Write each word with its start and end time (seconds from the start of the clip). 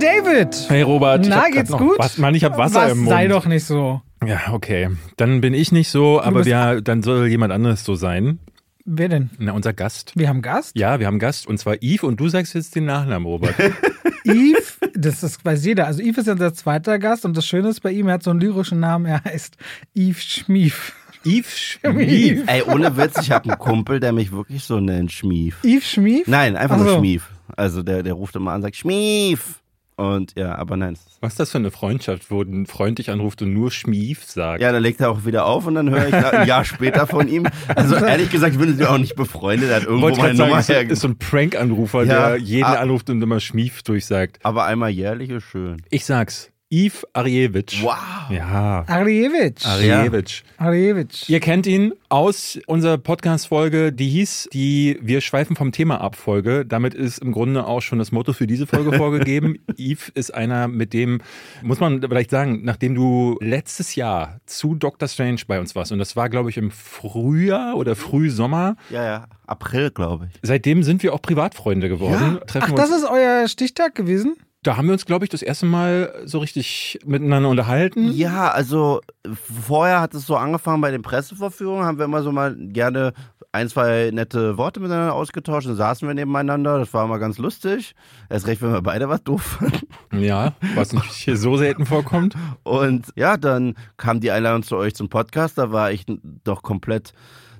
David! 0.00 0.56
Hey 0.68 0.80
Robert, 0.80 1.26
Na, 1.28 1.50
geht's 1.50 1.70
gut? 1.70 1.98
Was, 1.98 2.16
Mann, 2.16 2.34
ich 2.34 2.42
hab 2.44 2.56
Wasser 2.56 2.84
Was, 2.84 2.92
im 2.92 2.98
Mund. 3.00 3.10
sei 3.10 3.28
doch 3.28 3.44
nicht 3.44 3.64
so. 3.64 4.00
Ja, 4.26 4.52
okay. 4.52 4.88
Dann 5.18 5.42
bin 5.42 5.52
ich 5.52 5.72
nicht 5.72 5.90
so, 5.90 6.20
aber 6.22 6.46
wir, 6.46 6.80
dann 6.80 7.02
soll 7.02 7.26
jemand 7.28 7.52
anderes 7.52 7.84
so 7.84 7.94
sein. 7.94 8.38
Wer 8.86 9.10
denn? 9.10 9.30
Na, 9.38 9.52
unser 9.52 9.74
Gast. 9.74 10.12
Wir 10.16 10.28
haben 10.28 10.40
Gast? 10.40 10.76
Ja, 10.76 10.98
wir 11.00 11.06
haben 11.06 11.14
einen 11.14 11.20
Gast 11.20 11.46
und 11.46 11.58
zwar 11.58 11.76
Yves 11.82 12.02
und 12.04 12.18
du 12.18 12.28
sagst 12.28 12.54
jetzt 12.54 12.74
den 12.76 12.86
Nachnamen, 12.86 13.26
Robert. 13.26 13.54
Yves, 14.24 14.78
das 14.94 15.22
ist, 15.22 15.44
weiß 15.44 15.64
jeder. 15.66 15.86
Also 15.86 16.02
Yves 16.02 16.18
ist 16.18 16.26
ja 16.28 16.32
unser 16.32 16.54
zweiter 16.54 16.98
Gast 16.98 17.26
und 17.26 17.36
das 17.36 17.46
Schöne 17.46 17.68
ist 17.68 17.80
bei 17.80 17.92
ihm, 17.92 18.08
er 18.08 18.14
hat 18.14 18.22
so 18.22 18.30
einen 18.30 18.40
lyrischen 18.40 18.80
Namen, 18.80 19.04
er 19.04 19.22
heißt 19.22 19.56
Yves 19.94 20.22
Schmief. 20.24 20.94
Yves 21.26 21.58
Schmief. 21.58 22.44
Ey, 22.46 22.62
ohne 22.62 22.96
Witz, 22.96 23.18
ich 23.20 23.30
habe 23.30 23.50
einen 23.50 23.58
Kumpel, 23.58 24.00
der 24.00 24.12
mich 24.12 24.32
wirklich 24.32 24.64
so 24.64 24.80
nennt, 24.80 25.12
Schmief. 25.12 25.58
Yves 25.62 25.90
Schmief? 25.90 26.26
Nein, 26.26 26.56
einfach 26.56 26.78
Ach 26.80 26.84
nur. 26.84 26.96
Schmief. 26.96 27.28
Also 27.56 27.82
der, 27.82 28.02
der 28.02 28.14
ruft 28.14 28.36
immer 28.36 28.52
an 28.52 28.56
und 28.56 28.62
sagt 28.62 28.76
Schmief. 28.76 29.59
Und 30.00 30.32
ja, 30.34 30.54
aber 30.54 30.78
nein. 30.78 30.96
Was 31.20 31.34
ist 31.34 31.40
das 31.40 31.50
für 31.50 31.58
eine 31.58 31.70
Freundschaft, 31.70 32.30
wo 32.30 32.40
ein 32.40 32.64
Freund 32.64 32.98
dich 32.98 33.10
anruft 33.10 33.42
und 33.42 33.52
nur 33.52 33.70
Schmief 33.70 34.24
sagt? 34.24 34.62
Ja, 34.62 34.72
dann 34.72 34.82
legt 34.82 35.00
er 35.00 35.10
auch 35.10 35.26
wieder 35.26 35.44
auf 35.44 35.66
und 35.66 35.74
dann 35.74 35.90
höre 35.90 36.08
ich 36.08 36.14
ein 36.14 36.48
Jahr 36.48 36.64
später 36.64 37.06
von 37.06 37.28
ihm. 37.28 37.46
Also 37.68 37.96
ehrlich 37.96 38.30
gesagt, 38.30 38.58
wir 38.58 38.66
sind 38.66 38.82
auch 38.86 38.96
nicht 38.96 39.14
befreundet. 39.14 39.68
Er 39.68 39.76
hat 39.76 39.82
irgendwo 39.84 40.02
Wollte 40.06 40.20
meine 40.20 40.36
sagen, 40.36 40.48
Nummer 40.48 40.60
ist, 40.60 40.66
so- 40.68 40.72
hergegeben. 40.72 40.92
ist 40.94 41.00
so 41.02 41.08
ein 41.08 41.18
Prank-Anrufer, 41.18 42.04
Ja, 42.04 42.28
der 42.30 42.36
jeden 42.38 42.64
ah. 42.64 42.80
anruft 42.80 43.10
und 43.10 43.20
immer 43.20 43.40
Schmief 43.40 43.82
durchsagt. 43.82 44.38
Aber 44.42 44.64
einmal 44.64 44.88
jährlich 44.90 45.28
ist 45.28 45.44
schön. 45.44 45.82
Ich 45.90 46.06
sag's. 46.06 46.50
Yves 46.72 47.04
Arievich. 47.14 47.82
Wow. 47.82 47.96
Ja. 48.30 48.84
Arievich. 48.86 49.66
Arievich. 49.66 50.44
Arievich. 50.56 51.28
Ihr 51.28 51.40
kennt 51.40 51.66
ihn 51.66 51.92
aus 52.08 52.60
unserer 52.68 52.96
Podcast-Folge, 52.96 53.92
die 53.92 54.08
hieß 54.08 54.50
die 54.52 54.96
Wir 55.02 55.20
schweifen 55.20 55.56
vom 55.56 55.72
Thema 55.72 56.00
ab 56.00 56.14
Folge. 56.14 56.64
Damit 56.64 56.94
ist 56.94 57.18
im 57.18 57.32
Grunde 57.32 57.66
auch 57.66 57.80
schon 57.82 57.98
das 57.98 58.12
Motto 58.12 58.32
für 58.32 58.46
diese 58.46 58.68
Folge 58.68 58.92
vorgegeben. 58.96 59.56
Yves 59.76 60.10
ist 60.10 60.32
einer, 60.32 60.68
mit 60.68 60.92
dem, 60.92 61.20
muss 61.62 61.80
man 61.80 62.00
vielleicht 62.02 62.30
sagen, 62.30 62.60
nachdem 62.62 62.94
du 62.94 63.36
letztes 63.40 63.96
Jahr 63.96 64.38
zu 64.46 64.76
Doctor 64.76 65.08
Strange 65.08 65.40
bei 65.48 65.58
uns 65.58 65.74
warst, 65.74 65.90
und 65.90 65.98
das 65.98 66.14
war, 66.14 66.28
glaube 66.28 66.50
ich, 66.50 66.56
im 66.56 66.70
Frühjahr 66.70 67.76
oder 67.76 67.96
Frühsommer, 67.96 68.76
Ja, 68.90 69.04
ja. 69.04 69.24
April, 69.44 69.90
glaube 69.90 70.28
ich. 70.32 70.38
seitdem 70.42 70.84
sind 70.84 71.02
wir 71.02 71.14
auch 71.14 71.20
Privatfreunde 71.22 71.88
geworden. 71.88 72.38
Treffen 72.46 72.74
Ach, 72.74 72.76
das 72.76 72.90
ist 72.90 73.04
euer 73.10 73.48
Stichtag 73.48 73.96
gewesen? 73.96 74.36
Da 74.62 74.76
haben 74.76 74.86
wir 74.86 74.92
uns, 74.92 75.06
glaube 75.06 75.24
ich, 75.24 75.30
das 75.30 75.40
erste 75.42 75.64
Mal 75.66 76.12
so 76.26 76.38
richtig 76.38 76.98
miteinander 77.06 77.48
unterhalten. 77.48 78.12
Ja, 78.12 78.50
also 78.50 79.00
vorher 79.32 80.00
hat 80.00 80.12
es 80.14 80.26
so 80.26 80.36
angefangen 80.36 80.80
bei 80.82 80.90
den 80.90 81.00
Presseverführungen, 81.02 81.84
haben 81.84 81.98
wir 81.98 82.04
immer 82.04 82.22
so 82.22 82.30
mal 82.30 82.54
gerne 82.56 83.14
ein, 83.52 83.68
zwei 83.68 84.10
nette 84.12 84.58
Worte 84.58 84.78
miteinander 84.80 85.14
ausgetauscht, 85.14 85.66
dann 85.66 85.74
saßen 85.76 86.06
wir 86.06 86.14
nebeneinander, 86.14 86.78
das 86.78 86.92
war 86.94 87.04
immer 87.04 87.18
ganz 87.18 87.38
lustig. 87.38 87.94
Erst 88.28 88.46
recht, 88.46 88.62
wenn 88.62 88.72
wir 88.72 88.82
beide 88.82 89.08
was 89.08 89.24
doof 89.24 89.42
fanden. 89.42 90.22
Ja, 90.22 90.52
was 90.74 90.92
nicht 90.92 91.04
hier 91.10 91.36
so 91.36 91.56
selten 91.56 91.86
vorkommt. 91.86 92.34
Und 92.62 93.06
ja, 93.16 93.36
dann 93.38 93.74
kam 93.96 94.20
die 94.20 94.30
Einladung 94.30 94.62
zu 94.62 94.76
euch 94.76 94.94
zum 94.94 95.08
Podcast, 95.08 95.56
da 95.58 95.72
war 95.72 95.90
ich 95.90 96.04
doch 96.44 96.62
komplett 96.62 97.12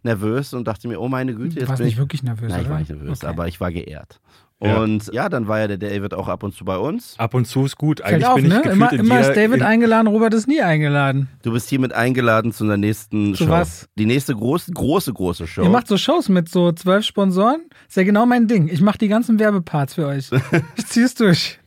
nervös 0.02 0.54
und 0.54 0.66
dachte 0.68 0.86
mir, 0.88 1.00
oh 1.00 1.08
meine 1.08 1.34
Güte, 1.34 1.54
Du 1.56 1.60
jetzt 1.60 1.68
warst 1.68 1.78
bin 1.78 1.86
nicht 1.86 1.94
ich... 1.94 1.98
wirklich 1.98 2.22
nervös, 2.22 2.50
Nein, 2.50 2.62
ich 2.62 2.68
war 2.70 2.78
nicht 2.78 2.90
nervös, 2.90 3.18
Okay. 3.18 3.26
aber 3.26 3.48
ich 3.48 3.60
war 3.60 3.70
geehrt. 3.72 4.20
Und 4.61 5.11
ja, 5.14 5.30
dann 5.30 5.48
war 5.48 5.58
ja 5.61 5.69
der 5.69 5.78
David 5.78 6.12
auch 6.12 6.28
ab 6.28 6.42
und 6.42 6.55
zu 6.55 6.66
bei 6.66 6.77
uns. 6.77 7.14
Ab 7.16 7.33
und 7.33 7.47
zu 7.47 7.64
ist 7.64 7.78
gut. 7.78 8.03
Eigentlich 8.03 8.27
auf, 8.27 8.34
bin 8.34 8.44
ich 8.44 8.53
ne? 8.53 8.62
Immer, 8.70 8.92
in 8.92 9.00
immer 9.00 9.20
ist 9.20 9.34
David 9.34 9.61
in, 9.61 9.62
eingeladen, 9.62 10.06
Robert 10.06 10.34
ist 10.34 10.47
nie 10.47 10.61
eingeladen. 10.61 11.30
Du 11.42 11.52
bist 11.52 11.70
hiermit 11.70 11.94
eingeladen 11.94 12.52
zu 12.52 12.67
der 12.67 12.77
nächsten 12.77 13.34
Zu 13.34 13.44
Show. 13.44 13.50
was? 13.50 13.89
Die 13.97 14.05
nächste 14.05 14.34
große, 14.34 14.72
große, 14.72 15.14
große 15.14 15.47
Show. 15.47 15.62
Ihr 15.62 15.70
macht 15.70 15.89
so 15.89 15.97
Shows 15.97 16.28
mit 16.28 16.50
so 16.50 16.72
zwölf 16.72 17.06
Sponsoren. 17.06 17.62
Ist 17.89 17.97
ja 17.97 18.05
genau 18.05 18.27
mein 18.27 18.48
Ding. 18.48 18.68
Ich 18.68 18.83
mache 18.83 18.98
die 18.98 19.08
ganzen 19.08 19.39
Werbeparts 19.39 19.95
für 19.95 20.07
euch. 20.07 20.30
Ich 20.77 20.86
zieh's 20.86 21.14
durch. 21.14 21.58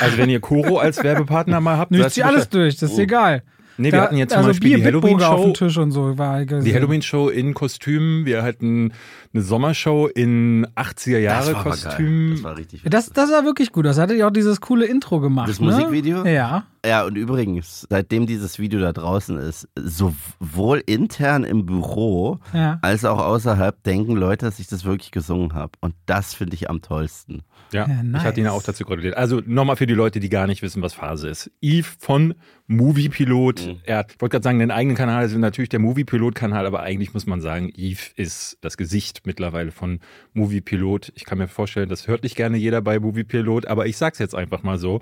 Also 0.00 0.18
wenn 0.18 0.28
ihr 0.28 0.40
Koro 0.40 0.78
als 0.78 1.02
Werbepartner 1.02 1.60
mal 1.60 1.76
habt, 1.78 1.92
ich 1.94 2.08
zieh 2.08 2.24
alles 2.24 2.48
durch, 2.48 2.76
das 2.76 2.92
ist 2.92 2.98
egal. 2.98 3.42
Nee, 3.78 3.92
wir 3.92 3.98
Da- 3.98 4.04
hatten 4.04 4.16
jetzt 4.16 4.30
zum 4.30 4.38
also 4.38 4.50
Beispiel 4.50 4.76
Bier, 4.76 4.78
die 4.78 4.90
Bitburger 4.92 5.10
auf 5.14 5.18
dem 5.18 5.22
Halloween-Show. 5.52 5.52
Tisch 5.66 5.76
und 5.78 5.90
so. 5.92 6.18
War 6.18 6.44
Die. 6.44 6.74
Halloween-Show 6.74 7.28
in 7.28 7.54
Kostümen. 7.54 8.24
Wir 8.24 8.42
hatten 8.42 8.92
eine 9.34 9.42
Sommershow 9.42 10.06
in 10.06 10.66
80er 10.76 11.18
Jahre 11.18 11.46
das 11.46 11.54
war 11.54 11.60
aber 11.60 11.70
Kostümen. 11.70 12.26
Geil. 12.28 12.34
Das 12.36 12.42
war 12.44 12.56
richtig 12.56 12.82
Das, 12.84 13.10
das 13.10 13.30
war 13.30 13.44
wirklich 13.44 13.72
gut. 13.72 13.84
Das 13.84 13.98
hattet 13.98 14.16
ihr 14.18 14.26
auch 14.26 14.30
dieses 14.32 14.60
coole 14.60 14.86
Intro 14.86 15.20
gemacht. 15.20 15.48
Das 15.48 15.60
ne? 15.60 15.66
Musikvideo? 15.66 16.24
Ja. 16.24 16.64
Ja, 16.86 17.04
und 17.04 17.16
übrigens, 17.16 17.86
seitdem 17.90 18.26
dieses 18.26 18.58
Video 18.60 18.78
da 18.80 18.92
draußen 18.92 19.36
ist, 19.38 19.68
sowohl 19.76 20.82
intern 20.86 21.42
im 21.44 21.66
Büro 21.66 22.38
Ja. 22.52 22.78
als 22.82 23.04
auch 23.04 23.18
außerhalb 23.18 23.82
denken 23.82 24.14
Leute, 24.16 24.46
dass 24.46 24.58
ich 24.60 24.68
das 24.68 24.84
wirklich 24.84 25.10
gesungen 25.10 25.52
habe. 25.54 25.72
Und 25.80 25.94
das 26.06 26.32
finde 26.34 26.54
ich 26.54 26.70
am 26.70 26.82
tollsten. 26.82 27.42
Ja, 27.76 27.86
Ja, 27.88 28.02
nice. 28.02 28.22
ich 28.22 28.26
hatte 28.26 28.40
ihn 28.40 28.46
auch 28.48 28.62
dazu 28.62 28.84
gratuliert. 28.84 29.16
Also 29.16 29.40
nochmal 29.46 29.76
für 29.76 29.86
die 29.86 29.94
Leute, 29.94 30.20
die 30.20 30.28
gar 30.28 30.46
nicht 30.46 30.62
wissen, 30.62 30.82
was 30.82 30.94
Phase 30.94 31.28
ist. 31.28 31.50
Yves 31.62 31.96
von 31.98 32.34
Moviepilot. 32.68 33.66
Mhm. 33.66 33.76
Er 33.84 34.06
wollte 34.18 34.34
gerade 34.34 34.42
sagen, 34.42 34.58
den 34.58 34.70
eigenen 34.70 34.96
Kanal 34.96 35.24
ist 35.24 35.36
natürlich 35.36 35.68
der 35.68 35.78
Moviepilot-Kanal, 35.80 36.66
aber 36.66 36.82
eigentlich 36.82 37.14
muss 37.14 37.26
man 37.26 37.40
sagen, 37.40 37.70
Yves 37.76 38.10
ist 38.16 38.58
das 38.60 38.76
Gesicht 38.76 39.22
mittlerweile 39.24 39.70
von 39.70 40.00
Moviepilot. 40.34 41.12
Ich 41.14 41.24
kann 41.24 41.38
mir 41.38 41.48
vorstellen, 41.48 41.88
das 41.88 42.08
hört 42.08 42.22
nicht 42.22 42.36
gerne 42.36 42.56
jeder 42.56 42.80
bei 42.82 42.98
Moviepilot, 42.98 43.66
aber 43.66 43.86
ich 43.86 43.96
sag's 43.96 44.18
jetzt 44.18 44.34
einfach 44.34 44.62
mal 44.62 44.78
so. 44.78 45.00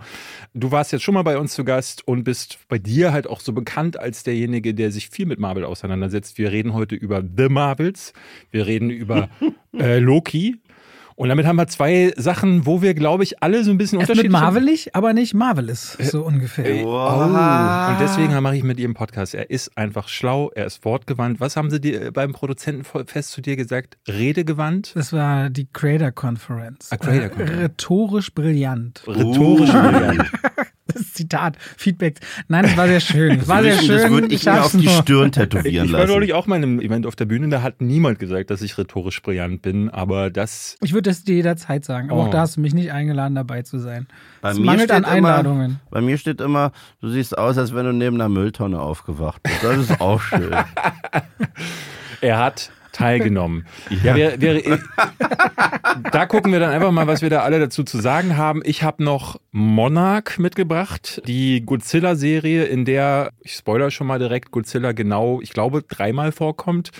Du 0.52 0.70
warst 0.72 0.92
jetzt 0.92 1.02
schon 1.02 1.14
mal 1.14 1.22
bei 1.22 1.38
uns 1.38 1.54
zu 1.54 1.64
Gast 1.64 2.06
und 2.06 2.24
bist 2.24 2.58
bei 2.68 2.78
dir 2.78 3.12
halt 3.12 3.26
auch 3.26 3.40
so 3.40 3.52
bekannt 3.52 3.98
als 3.98 4.22
derjenige, 4.24 4.74
der 4.74 4.90
sich 4.90 5.08
viel 5.10 5.26
mit 5.26 5.38
Marvel 5.38 5.64
auseinandersetzt. 5.64 6.38
Wir 6.38 6.52
reden 6.52 6.74
heute 6.74 6.94
über 6.94 7.22
The 7.22 7.48
Marvels. 7.48 8.12
Wir 8.50 8.66
reden 8.66 8.90
über 8.90 9.28
äh, 9.78 9.98
Loki. 9.98 10.56
Und 11.16 11.28
damit 11.28 11.46
haben 11.46 11.56
wir 11.56 11.68
zwei 11.68 12.12
Sachen, 12.16 12.66
wo 12.66 12.82
wir, 12.82 12.94
glaube 12.94 13.22
ich, 13.22 13.40
alle 13.42 13.62
so 13.62 13.70
ein 13.70 13.78
bisschen 13.78 13.98
unterschiedlich 13.98 14.32
marvelig, 14.32 14.96
aber 14.96 15.12
nicht 15.12 15.32
marvelous, 15.32 15.92
so 16.00 16.24
ungefähr. 16.24 16.84
Oh. 16.84 17.90
Und 17.92 18.00
deswegen 18.00 18.34
mache 18.42 18.56
ich 18.56 18.64
mit 18.64 18.80
ihm 18.80 18.94
Podcast. 18.94 19.34
Er 19.34 19.48
ist 19.48 19.76
einfach 19.78 20.08
schlau, 20.08 20.50
er 20.54 20.66
ist 20.66 20.84
wortgewandt. 20.84 21.38
Was 21.38 21.56
haben 21.56 21.70
sie 21.70 21.80
dir 21.80 22.06
äh, 22.06 22.10
beim 22.10 22.32
Produzentenfest 22.32 23.30
zu 23.30 23.40
dir 23.42 23.54
gesagt? 23.56 23.96
Redegewandt? 24.08 24.92
Das 24.96 25.12
war 25.12 25.50
die 25.50 25.68
Creator 25.72 26.10
Conference. 26.10 26.88
Ah, 26.90 26.96
Creator 26.96 27.24
Äh, 27.26 27.28
Conference. 27.28 27.60
Rhetorisch 27.62 28.34
brillant. 28.34 29.02
Rhetorisch 29.06 29.70
brillant. 29.70 30.30
Das 30.94 31.12
Zitat, 31.12 31.56
Feedback. 31.76 32.20
Nein, 32.48 32.64
es 32.64 32.76
war 32.76 32.86
sehr 32.86 33.00
schön. 33.00 33.40
Es 33.40 33.48
war 33.48 33.62
sehr 33.62 33.76
das 33.76 33.84
schön. 33.84 34.10
würde 34.10 34.28
ich 34.28 34.44
mir 34.44 34.52
hab's 34.52 34.74
auf 34.74 34.80
die 34.80 34.88
Stirn 34.88 35.26
Ich, 35.26 35.32
tätowieren 35.32 35.86
ich 35.86 35.92
war 35.92 36.00
lassen. 36.00 36.12
neulich 36.12 36.32
auch 36.34 36.46
mal 36.46 36.56
in 36.56 36.62
einem 36.62 36.80
Event 36.80 37.06
auf 37.06 37.16
der 37.16 37.24
Bühne, 37.24 37.48
da 37.48 37.62
hat 37.62 37.80
niemand 37.82 38.18
gesagt, 38.18 38.50
dass 38.50 38.62
ich 38.62 38.78
rhetorisch 38.78 39.20
brillant 39.22 39.62
bin, 39.62 39.90
aber 39.90 40.30
das. 40.30 40.76
Ich 40.82 40.92
würde 40.92 41.10
das 41.10 41.24
dir 41.24 41.34
jederzeit 41.34 41.84
sagen, 41.84 42.10
aber 42.10 42.20
Oh. 42.20 42.24
auch 42.26 42.30
da 42.30 42.40
hast 42.40 42.56
du 42.56 42.60
mich 42.60 42.74
nicht 42.74 42.92
eingeladen, 42.92 43.34
dabei 43.34 43.62
zu 43.62 43.78
sein. 43.78 44.06
Bei 44.40 44.50
es 44.50 44.58
mir 44.58 44.66
mangelt 44.66 44.90
an 44.90 45.04
steht 45.04 45.16
immer- 45.18 45.28
Einladungen. 45.36 45.80
Bei 45.90 46.00
mir 46.00 46.16
steht 46.16 46.40
immer, 46.40 46.72
du 47.00 47.08
siehst 47.08 47.36
aus, 47.36 47.58
als 47.58 47.74
wenn 47.74 47.84
du 47.86 47.92
neben 47.92 48.16
einer 48.16 48.28
Mülltonne 48.28 48.80
aufgewacht 48.80 49.42
bist. 49.42 49.62
Das 49.64 49.76
ist 49.78 50.00
auch 50.00 50.20
schön. 50.20 50.54
Er 52.20 52.38
hat 52.38 52.70
teilgenommen. 52.94 53.66
Ja, 54.02 54.14
wir, 54.16 54.40
wir, 54.40 54.78
da 56.12 56.26
gucken 56.26 56.52
wir 56.52 56.60
dann 56.60 56.70
einfach 56.70 56.90
mal, 56.92 57.06
was 57.06 57.22
wir 57.22 57.30
da 57.30 57.40
alle 57.42 57.58
dazu 57.58 57.84
zu 57.84 57.98
sagen 57.98 58.36
haben. 58.36 58.62
Ich 58.64 58.82
habe 58.82 59.04
noch 59.04 59.38
Monarch 59.52 60.38
mitgebracht, 60.38 61.20
die 61.26 61.64
Godzilla-Serie, 61.64 62.64
in 62.64 62.84
der, 62.84 63.30
ich 63.42 63.52
spoiler 63.54 63.90
schon 63.90 64.06
mal 64.06 64.18
direkt, 64.18 64.50
Godzilla 64.50 64.92
genau, 64.92 65.40
ich 65.42 65.50
glaube, 65.50 65.82
dreimal 65.82 66.32
vorkommt. 66.32 66.90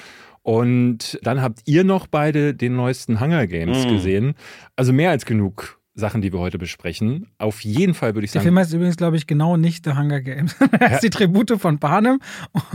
Und 0.43 1.19
dann 1.22 1.41
habt 1.41 1.60
ihr 1.65 1.84
noch 1.84 2.06
beide 2.06 2.53
den 2.53 2.77
neuesten 2.77 3.19
Hunger 3.21 3.47
Games 3.47 3.87
Mm. 3.87 3.88
gesehen. 3.88 4.34
Also 4.77 4.93
mehr 4.93 5.10
als 5.10 5.25
genug 5.25 5.78
Sachen, 5.97 6.21
die 6.22 6.32
wir 6.32 6.41
heute 6.41 6.59
besprechen. 6.59 7.28
Auf 7.38 7.60
jeden 7.60 7.94
Fall 7.94 8.15
würde 8.16 8.25
ich 8.25 8.32
Der 8.32 8.41
sagen. 8.41 8.47
Film 8.49 8.59
heißt 8.59 8.72
übrigens, 8.72 8.97
glaube 8.97 9.16
ich, 9.16 9.28
genau 9.28 9.56
nicht 9.56 9.84
The 9.84 9.93
Hunger 9.93 10.21
Games. 10.21 10.56
Er 10.81 10.91
heißt 10.91 11.05
die 11.05 11.10
Tribute 11.10 11.53
von 11.60 11.78
Panem 11.78 12.18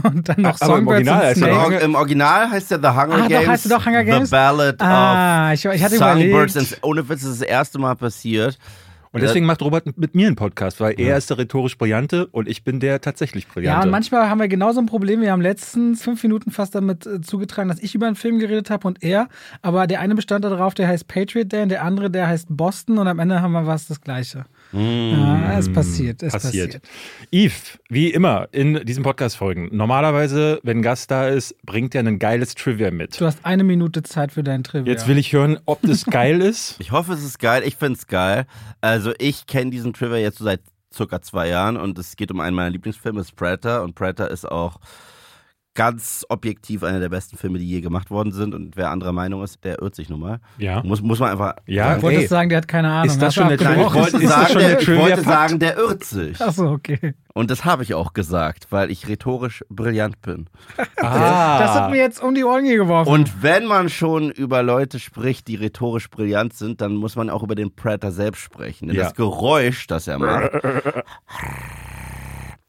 und 0.04 0.26
dann 0.28 0.40
noch 0.40 0.58
Aber 0.60 0.78
im 0.78 0.86
Songbirds 0.86 1.08
Original 1.08 1.20
und 1.20 1.26
heißt 1.26 1.42
er 1.42 1.66
Im, 1.82 1.90
Im 1.90 1.94
Original 1.96 2.50
heißt 2.50 2.70
der 2.70 2.78
The 2.80 2.86
Hunger 2.88 3.14
Ah, 3.14 3.18
doch, 3.18 3.28
Games. 3.28 3.48
heißt 3.48 3.66
er 3.70 3.76
doch 3.78 3.86
Hunger 3.86 4.04
Games? 4.04 4.30
The 4.30 4.34
Ballad 4.36 4.80
Ah, 4.80 5.48
of 5.48 5.52
ich, 5.54 5.64
ich 5.66 5.82
hatte 5.84 5.96
Songbirds. 5.98 6.54
überlegt. 6.54 6.56
and- 6.56 6.78
Ohne 6.82 7.08
Witz, 7.10 7.20
das 7.22 7.30
ist 7.32 7.40
das 7.42 7.48
erste 7.48 7.78
Mal 7.78 7.94
passiert. 7.94 8.58
Und 9.12 9.22
deswegen 9.22 9.44
macht 9.44 9.60
Robert 9.60 9.98
mit 9.98 10.14
mir 10.14 10.28
einen 10.28 10.36
Podcast, 10.36 10.78
weil 10.78 10.98
er 11.00 11.16
ist 11.16 11.30
der 11.30 11.38
rhetorisch 11.38 11.76
Brillante 11.76 12.26
und 12.28 12.48
ich 12.48 12.62
bin 12.62 12.78
der 12.78 13.00
tatsächlich 13.00 13.48
Brillante. 13.48 13.78
Ja, 13.78 13.82
und 13.82 13.90
manchmal 13.90 14.30
haben 14.30 14.38
wir 14.38 14.46
genauso 14.46 14.78
ein 14.78 14.86
Problem. 14.86 15.20
Wir 15.20 15.32
haben 15.32 15.42
letztens 15.42 16.02
fünf 16.02 16.22
Minuten 16.22 16.52
fast 16.52 16.76
damit 16.76 17.06
äh, 17.06 17.20
zugetragen, 17.20 17.68
dass 17.68 17.80
ich 17.80 17.94
über 17.96 18.06
einen 18.06 18.14
Film 18.14 18.38
geredet 18.38 18.70
habe 18.70 18.86
und 18.86 19.02
er. 19.02 19.28
Aber 19.62 19.88
der 19.88 19.98
eine 19.98 20.14
bestand 20.14 20.44
darauf, 20.44 20.74
der 20.74 20.86
heißt 20.86 21.08
Patriot 21.08 21.50
Day 21.50 21.62
und 21.64 21.70
der 21.70 21.82
andere, 21.82 22.08
der 22.08 22.28
heißt 22.28 22.46
Boston 22.50 22.98
und 22.98 23.08
am 23.08 23.18
Ende 23.18 23.42
haben 23.42 23.52
wir 23.52 23.66
was 23.66 23.88
das 23.88 24.00
Gleiche. 24.00 24.44
Ja, 24.72 25.58
es 25.58 25.72
passiert, 25.72 26.22
es 26.22 26.32
passiert. 26.32 26.82
passiert. 26.82 26.88
Yves, 27.32 27.78
wie 27.88 28.10
immer 28.10 28.48
in 28.52 28.84
diesen 28.84 29.02
Podcast-Folgen, 29.02 29.68
normalerweise, 29.72 30.60
wenn 30.62 30.78
ein 30.78 30.82
Gast 30.82 31.10
da 31.10 31.28
ist, 31.28 31.54
bringt 31.64 31.94
er 31.94 32.04
ein 32.04 32.18
geiles 32.18 32.54
Trivia 32.54 32.90
mit. 32.90 33.20
Du 33.20 33.26
hast 33.26 33.44
eine 33.44 33.64
Minute 33.64 34.02
Zeit 34.02 34.32
für 34.32 34.42
dein 34.42 34.62
Trivia. 34.62 34.92
Jetzt 34.92 35.08
will 35.08 35.18
ich 35.18 35.32
hören, 35.32 35.58
ob 35.66 35.80
das 35.82 36.04
geil 36.04 36.40
ist. 36.40 36.76
Ich 36.80 36.92
hoffe, 36.92 37.12
es 37.12 37.22
ist 37.22 37.38
geil. 37.38 37.62
Ich 37.64 37.76
finde 37.76 37.98
es 37.98 38.06
geil. 38.06 38.46
Also 38.80 39.12
ich 39.18 39.46
kenne 39.46 39.70
diesen 39.70 39.92
Trivia 39.92 40.16
jetzt 40.16 40.38
so 40.38 40.44
seit 40.44 40.60
circa 40.92 41.22
zwei 41.22 41.48
Jahren 41.48 41.76
und 41.76 41.98
es 41.98 42.16
geht 42.16 42.30
um 42.30 42.40
einen 42.40 42.56
meiner 42.56 42.70
Lieblingsfilme, 42.70 43.20
ist 43.20 43.36
Predator 43.36 43.82
und 43.82 43.94
Predator 43.94 44.28
ist 44.28 44.50
auch 44.50 44.80
ganz 45.74 46.26
objektiv 46.28 46.82
einer 46.82 46.98
der 46.98 47.08
besten 47.08 47.36
Filme, 47.36 47.58
die 47.58 47.68
je 47.68 47.80
gemacht 47.80 48.10
worden 48.10 48.32
sind. 48.32 48.54
Und 48.54 48.76
wer 48.76 48.90
anderer 48.90 49.12
Meinung 49.12 49.42
ist, 49.44 49.64
der 49.64 49.80
irrt 49.80 49.94
sich 49.94 50.08
nun 50.08 50.20
mal. 50.20 50.40
Ja. 50.58 50.82
Muss, 50.82 51.00
muss 51.00 51.20
man 51.20 51.30
einfach. 51.30 51.54
Ja, 51.66 52.02
wolltest 52.02 52.24
ey. 52.24 52.28
sagen, 52.28 52.48
der 52.48 52.58
hat 52.58 52.68
keine 52.68 52.90
Ahnung. 52.90 53.06
Ist 53.06 53.22
das 53.22 53.34
schon 53.34 53.44
eine 53.44 53.56
Nein, 53.56 53.80
ich 53.80 53.94
wollte, 53.94 54.16
Ist 54.16 54.24
das 54.24 54.30
sagen, 54.32 54.52
schon 54.52 54.62
der 54.62 54.80
ich 54.80 54.88
wollte 54.88 55.22
sagen, 55.22 55.58
der 55.60 55.76
irrt 55.76 56.04
sich. 56.04 56.40
Achso, 56.40 56.72
okay. 56.72 57.14
Und 57.32 57.50
das 57.52 57.64
habe 57.64 57.84
ich 57.84 57.94
auch 57.94 58.12
gesagt, 58.12 58.66
weil 58.70 58.90
ich 58.90 59.06
rhetorisch 59.06 59.64
brillant 59.70 60.20
bin. 60.22 60.46
Ah. 61.00 61.60
Das 61.60 61.74
hat 61.74 61.90
mir 61.90 61.98
jetzt 61.98 62.20
um 62.20 62.34
die 62.34 62.42
Ohren 62.44 62.64
geworfen. 62.64 63.08
Und 63.08 63.42
wenn 63.42 63.66
man 63.66 63.88
schon 63.88 64.30
über 64.32 64.64
Leute 64.64 64.98
spricht, 64.98 65.46
die 65.46 65.54
rhetorisch 65.54 66.10
brillant 66.10 66.54
sind, 66.54 66.80
dann 66.80 66.96
muss 66.96 67.14
man 67.14 67.30
auch 67.30 67.44
über 67.44 67.54
den 67.54 67.74
Predator 67.74 68.10
selbst 68.10 68.40
sprechen. 68.42 68.88
Denn 68.88 68.96
Ja. 68.96 69.04
das 69.04 69.14
Geräusch, 69.14 69.86
das 69.86 70.08
er 70.08 70.18
macht, 70.18 70.50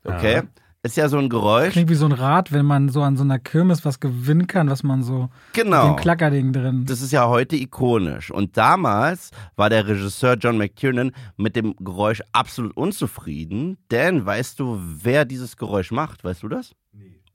okay, 0.03 0.43
ist 0.83 0.97
ja 0.97 1.09
so 1.09 1.17
ein 1.19 1.29
Geräusch. 1.29 1.73
Klingt 1.73 1.89
wie 1.89 1.95
so 1.95 2.05
ein 2.05 2.11
Rad, 2.11 2.51
wenn 2.51 2.65
man 2.65 2.89
so 2.89 3.01
an 3.03 3.15
so 3.15 3.23
einer 3.23 3.37
Kirmes 3.37 3.85
was 3.85 3.99
gewinnen 3.99 4.47
kann, 4.47 4.69
was 4.69 4.81
man 4.83 5.03
so 5.03 5.29
Genau. 5.53 5.87
den 5.89 5.95
Klackerding 5.95 6.53
drin. 6.53 6.85
Das 6.87 7.01
ist 7.01 7.11
ja 7.11 7.27
heute 7.27 7.55
ikonisch. 7.55 8.31
Und 8.31 8.57
damals 8.57 9.29
war 9.55 9.69
der 9.69 9.87
Regisseur 9.87 10.35
John 10.35 10.57
McTiernan 10.57 11.11
mit 11.37 11.55
dem 11.55 11.75
Geräusch 11.79 12.21
absolut 12.31 12.75
unzufrieden. 12.75 13.77
Denn 13.91 14.25
weißt 14.25 14.59
du, 14.59 14.79
wer 14.81 15.25
dieses 15.25 15.55
Geräusch 15.55 15.91
macht? 15.91 16.23
Weißt 16.23 16.41
du 16.41 16.47
das? 16.47 16.71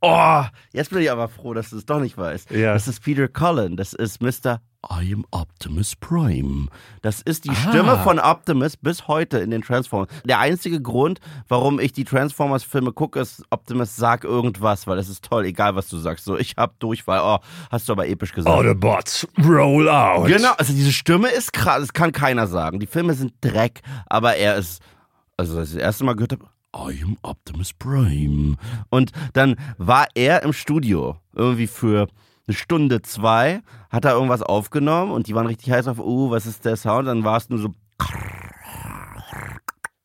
Oh, 0.02 0.42
jetzt 0.72 0.90
bin 0.90 1.00
ich 1.00 1.10
aber 1.10 1.28
froh, 1.28 1.54
dass 1.54 1.70
du 1.70 1.78
es 1.78 1.86
doch 1.86 2.00
nicht 2.00 2.18
weißt. 2.18 2.50
Ja. 2.50 2.74
Das 2.74 2.86
ist 2.88 3.00
Peter 3.00 3.28
Cullen. 3.28 3.76
Das 3.76 3.92
ist 3.94 4.20
Mr. 4.20 4.60
I 4.90 5.12
am 5.12 5.24
Optimus 5.30 5.96
Prime. 5.96 6.68
Das 7.02 7.20
ist 7.22 7.44
die 7.44 7.50
Ah. 7.50 7.54
Stimme 7.54 7.98
von 7.98 8.18
Optimus 8.18 8.76
bis 8.76 9.08
heute 9.08 9.38
in 9.38 9.50
den 9.50 9.62
Transformers. 9.62 10.08
Der 10.24 10.38
einzige 10.38 10.80
Grund, 10.80 11.20
warum 11.48 11.80
ich 11.80 11.92
die 11.92 12.04
Transformers-Filme 12.04 12.92
gucke, 12.92 13.20
ist 13.20 13.42
Optimus 13.50 13.96
sag 13.96 14.24
irgendwas, 14.24 14.86
weil 14.86 14.96
das 14.96 15.08
ist 15.08 15.24
toll, 15.24 15.44
egal 15.44 15.74
was 15.74 15.88
du 15.88 15.96
sagst. 15.96 16.24
So, 16.24 16.38
ich 16.38 16.54
hab 16.56 16.78
Durchfall. 16.78 17.20
Oh, 17.22 17.38
hast 17.70 17.88
du 17.88 17.92
aber 17.92 18.06
episch 18.08 18.32
gesagt. 18.32 18.54
Autobots, 18.56 19.26
roll 19.44 19.88
out. 19.88 20.26
Genau, 20.28 20.52
also 20.56 20.72
diese 20.72 20.92
Stimme 20.92 21.28
ist 21.28 21.52
krass, 21.52 21.80
das 21.80 21.92
kann 21.92 22.12
keiner 22.12 22.46
sagen. 22.46 22.78
Die 22.80 22.86
Filme 22.86 23.14
sind 23.14 23.32
Dreck, 23.40 23.82
aber 24.06 24.36
er 24.36 24.56
ist, 24.56 24.80
also 25.36 25.58
als 25.58 25.70
ich 25.70 25.74
das 25.76 25.82
erste 25.82 26.04
Mal 26.04 26.14
gehört 26.14 26.32
habe, 26.32 26.44
I 26.76 27.02
am 27.02 27.16
Optimus 27.22 27.72
Prime. 27.72 28.56
Und 28.90 29.10
dann 29.32 29.56
war 29.78 30.06
er 30.14 30.42
im 30.42 30.52
Studio, 30.52 31.16
irgendwie 31.34 31.66
für 31.66 32.06
eine 32.46 32.56
Stunde, 32.56 33.02
zwei, 33.02 33.62
hat 33.90 34.04
er 34.04 34.12
irgendwas 34.12 34.42
aufgenommen 34.42 35.12
und 35.12 35.26
die 35.26 35.34
waren 35.34 35.46
richtig 35.46 35.70
heiß 35.70 35.88
auf, 35.88 35.98
uh, 35.98 36.30
was 36.30 36.46
ist 36.46 36.64
der 36.64 36.76
Sound? 36.76 37.08
Dann 37.08 37.24
war 37.24 37.36
es 37.36 37.48
nur 37.48 37.58
so. 37.58 37.74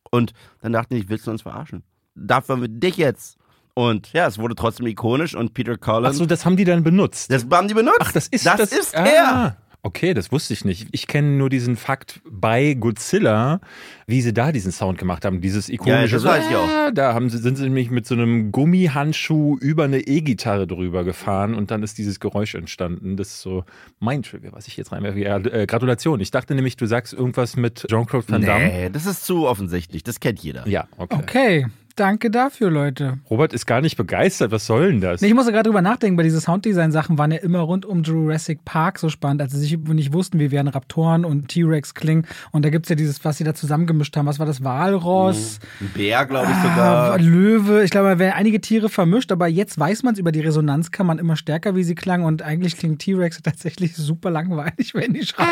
Und 0.09 0.33
dann 0.61 0.73
dachten 0.73 0.95
die, 0.95 1.07
willst 1.07 1.27
du 1.27 1.31
uns 1.31 1.43
verarschen? 1.43 1.83
Dafür 2.15 2.59
wir 2.59 2.67
dich 2.67 2.97
jetzt. 2.97 3.38
Und 3.73 4.11
ja, 4.11 4.27
es 4.27 4.38
wurde 4.38 4.55
trotzdem 4.55 4.88
ikonisch 4.88 5.35
und 5.35 5.53
Peter 5.53 5.77
Cullen. 5.77 6.05
Achso, 6.05 6.25
das 6.25 6.45
haben 6.45 6.57
die 6.57 6.65
dann 6.65 6.83
benutzt. 6.83 7.31
das 7.31 7.45
haben 7.49 7.67
die 7.67 7.73
benutzt. 7.73 7.99
Ach, 8.01 8.11
das 8.11 8.27
ist 8.27 8.45
das, 8.45 8.57
das 8.57 8.71
ist 8.71 8.95
ah. 8.97 9.05
er. 9.05 9.57
Okay, 9.83 10.13
das 10.13 10.31
wusste 10.31 10.54
ich 10.54 10.63
nicht. 10.63 10.88
Ich 10.92 11.07
kenne 11.07 11.30
nur 11.30 11.50
diesen 11.50 11.75
Fakt 11.75 12.22
bei 12.30 12.75
Godzilla, 12.75 13.62
wie 14.06 14.22
sie 14.22 14.31
da 14.31 14.51
diesen 14.51 14.72
Sound 14.72 15.00
gemacht 15.00 15.25
haben. 15.25 15.42
Dieses 15.42 15.69
ikonische. 15.69 16.16
das 16.18 16.24
weiß 16.24 16.44
ich 16.50 16.56
auch. 16.56 16.69
Ah, 16.69 16.92
Da 16.92 17.16
haben 17.16 17.30
sie, 17.31 17.39
sind 17.39 17.56
sie 17.57 17.63
nämlich 17.63 17.89
mit 17.89 18.06
so 18.06 18.13
einem 18.13 18.51
Gummihandschuh 18.51 19.57
über 19.57 19.86
eine 19.86 20.01
E-Gitarre 20.01 20.68
drüber 20.68 21.04
gefahren 21.04 21.56
und 21.56 21.72
dann 21.72 21.81
ist 21.81 21.98
dieses 21.98 22.19
Geräusch 22.19 22.54
entstanden. 22.54 23.18
Das 23.18 23.30
ist 23.30 23.42
so 23.42 23.63
mein 24.00 24.22
Trivia, 24.22 24.51
was 24.54 24.68
ich 24.68 24.78
jetzt 24.78 24.92
reinwerfe. 24.92 25.18
Ja, 25.19 25.38
äh, 25.38 25.66
Gratulation. 25.66 26.19
Ich 26.19 26.30
dachte 26.30 26.54
nämlich, 26.54 26.78
du 26.78 26.86
sagst 26.86 27.13
irgendwas 27.13 27.56
mit 27.56 27.88
Jean-Claude 27.89 28.30
Van 28.30 28.42
Damme. 28.44 28.66
Nee, 28.66 28.89
das 28.92 29.07
ist 29.07 29.25
zu 29.25 29.48
offensichtlich. 29.48 30.04
Das 30.04 30.19
kennt 30.19 30.39
jeder. 30.42 30.68
Ja, 30.68 30.88
okay. 30.98 31.16
Okay, 31.18 31.66
danke 32.01 32.31
dafür, 32.31 32.71
Leute. 32.71 33.19
Robert 33.30 33.53
ist 33.53 33.65
gar 33.68 33.80
nicht 33.80 33.95
begeistert. 33.95 34.51
Was 34.51 34.65
soll 34.65 34.88
denn 34.92 35.01
das? 35.01 35.21
Nee, 35.21 35.27
ich 35.27 35.33
musste 35.36 35.51
gerade 35.51 35.69
drüber 35.69 35.81
nachdenken, 35.83 36.18
weil 36.18 36.24
diese 36.24 36.42
Sounddesign-Sachen 36.42 37.18
waren 37.18 37.31
ja 37.31 37.38
immer 37.38 37.59
rund 37.59 37.86
um 37.86 38.01
Jurassic 38.01 38.65
Park 38.65 38.98
so 38.98 39.07
spannend, 39.09 39.42
als 39.42 39.51
sie 39.53 39.59
sich 39.59 39.77
nicht 39.77 40.12
wussten, 40.12 40.39
wie 40.39 40.50
werden 40.51 40.68
Raptoren 40.68 41.24
und 41.25 41.48
T-Rex 41.50 41.94
klingen. 41.94 42.25
Und 42.51 42.65
da 42.65 42.69
gibt's 42.69 42.89
ja 42.89 42.95
dieses, 42.95 43.24
was 43.24 43.38
sie 43.38 43.44
da 43.44 43.53
zusammengemischt 43.53 44.18
haben. 44.18 44.25
Was 44.25 44.39
war 44.39 44.45
das? 44.48 44.63
Walross? 44.63 45.59
Ein 45.80 45.92
Bär, 45.94 46.25
glaube 46.25 46.48
ich 46.51 46.57
Ah, 46.57 46.63
sogar. 46.63 47.19
Löwe, 47.19 47.83
ich 47.83 47.92
glaube, 47.92 48.09
da 48.09 48.19
werden 48.19 48.33
einige 48.36 48.59
Tiere 48.62 48.89
vermischt, 48.89 49.31
aber 49.31 49.47
jetzt 49.47 49.80
weiß 49.80 50.01
man 50.04 50.13
es 50.13 50.19
über 50.19 50.31
die 50.31 50.42
Resonanz, 50.42 50.89
kann 50.92 51.06
man 51.06 51.19
immer 51.19 51.36
stärker, 51.36 51.75
wie 51.75 51.83
sie 51.83 51.94
klangen 51.95 52.25
und 52.25 52.42
eigentlich 52.42 52.77
klingt 52.77 53.00
T-Rex 53.00 53.42
tatsächlich 53.44 53.95
super 53.95 54.31
langweilig, 54.31 54.94
wenn 54.95 55.13
die 55.13 55.24
schreien. 55.25 55.47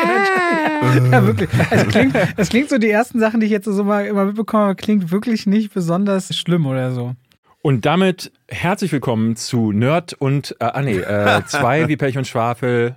ja, 0.81 1.05
ja, 1.11 1.25
wirklich. 1.27 1.49
Es 1.69 1.87
klingt, 1.87 2.15
es 2.37 2.49
klingt 2.49 2.69
so, 2.69 2.77
die 2.79 2.89
ersten 2.89 3.19
Sachen, 3.19 3.39
die 3.39 3.45
ich 3.45 3.51
jetzt 3.51 3.65
so 3.65 3.83
mal 3.83 4.05
immer 4.05 4.25
mitbekommen 4.25 4.63
habe, 4.63 4.75
klingt 4.75 5.11
wirklich 5.11 5.45
nicht 5.45 5.73
besonders 5.73 6.35
schlimm 6.39 6.65
oder 6.65 6.91
so. 6.91 7.13
Und 7.61 7.85
damit 7.85 8.31
herzlich 8.47 8.91
willkommen 8.91 9.35
zu 9.35 9.71
Nerd 9.71 10.13
und, 10.13 10.55
äh, 10.59 10.65
ah 10.65 10.81
nee, 10.81 10.97
äh, 10.97 11.43
zwei 11.47 11.87
wie 11.87 11.97
Pech 11.97 12.17
und 12.17 12.25
Schwafel. 12.25 12.95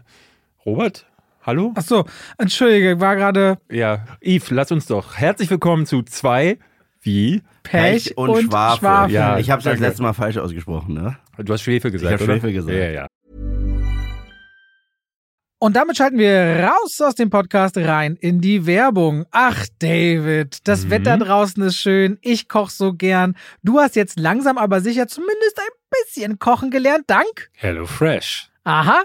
Robert? 0.65 1.07
Hallo? 1.43 1.73
Ach 1.75 1.83
so, 1.83 2.05
entschuldige, 2.39 3.01
war 3.01 3.17
gerade 3.17 3.59
Ja, 3.69 4.05
Yves, 4.21 4.51
lass 4.51 4.71
uns 4.71 4.87
doch. 4.87 5.17
Herzlich 5.17 5.51
willkommen 5.51 5.87
zu 5.87 6.03
zwei 6.03 6.59
wie. 7.01 7.43
Pech, 7.65 8.17
und, 8.17 8.45
Schwafel. 8.45 8.79
Schwafel. 8.79 9.15
Ja. 9.15 9.39
Ich 9.39 9.51
habe 9.51 9.59
es 9.59 9.65
das 9.65 9.81
letzte 9.81 10.03
Mal 10.03 10.13
falsch 10.13 10.37
ausgesprochen, 10.37 10.95
ne? 10.95 11.17
Du 11.39 11.53
hast 11.53 11.63
Schwefel 11.63 11.91
gesagt, 11.91 12.13
Ich 12.13 12.21
hab 12.21 12.29
oder? 12.29 12.35
Schwefel 12.35 12.53
gesagt. 12.53 12.77
Ja, 12.77 12.91
ja. 12.91 13.07
Und 15.63 15.77
damit 15.77 15.97
schalten 15.97 16.19
wir 16.19 16.69
raus 16.69 17.01
aus 17.01 17.15
dem 17.15 17.31
Podcast 17.31 17.77
rein 17.79 18.17
in 18.17 18.41
die 18.41 18.67
Werbung. 18.67 19.27
Ach, 19.31 19.65
David, 19.79 20.67
das 20.67 20.87
Mhm. 20.87 20.91
Wetter 20.91 21.17
draußen 21.19 21.63
ist 21.63 21.77
schön. 21.77 22.19
Ich 22.21 22.49
koch 22.49 22.69
so 22.69 22.95
gern. 22.95 23.37
Du 23.63 23.79
hast 23.79 23.95
jetzt 23.95 24.19
langsam 24.19 24.59
aber 24.59 24.81
sicher 24.81 25.07
zumindest 25.07 25.61
ein 25.61 26.03
bisschen 26.05 26.41
kochen 26.41 26.73
gelernt. 26.73 27.05
Dank. 27.07 27.49
Hello 27.53 27.87
Fresh. 27.87 28.51
Aha. 28.65 29.05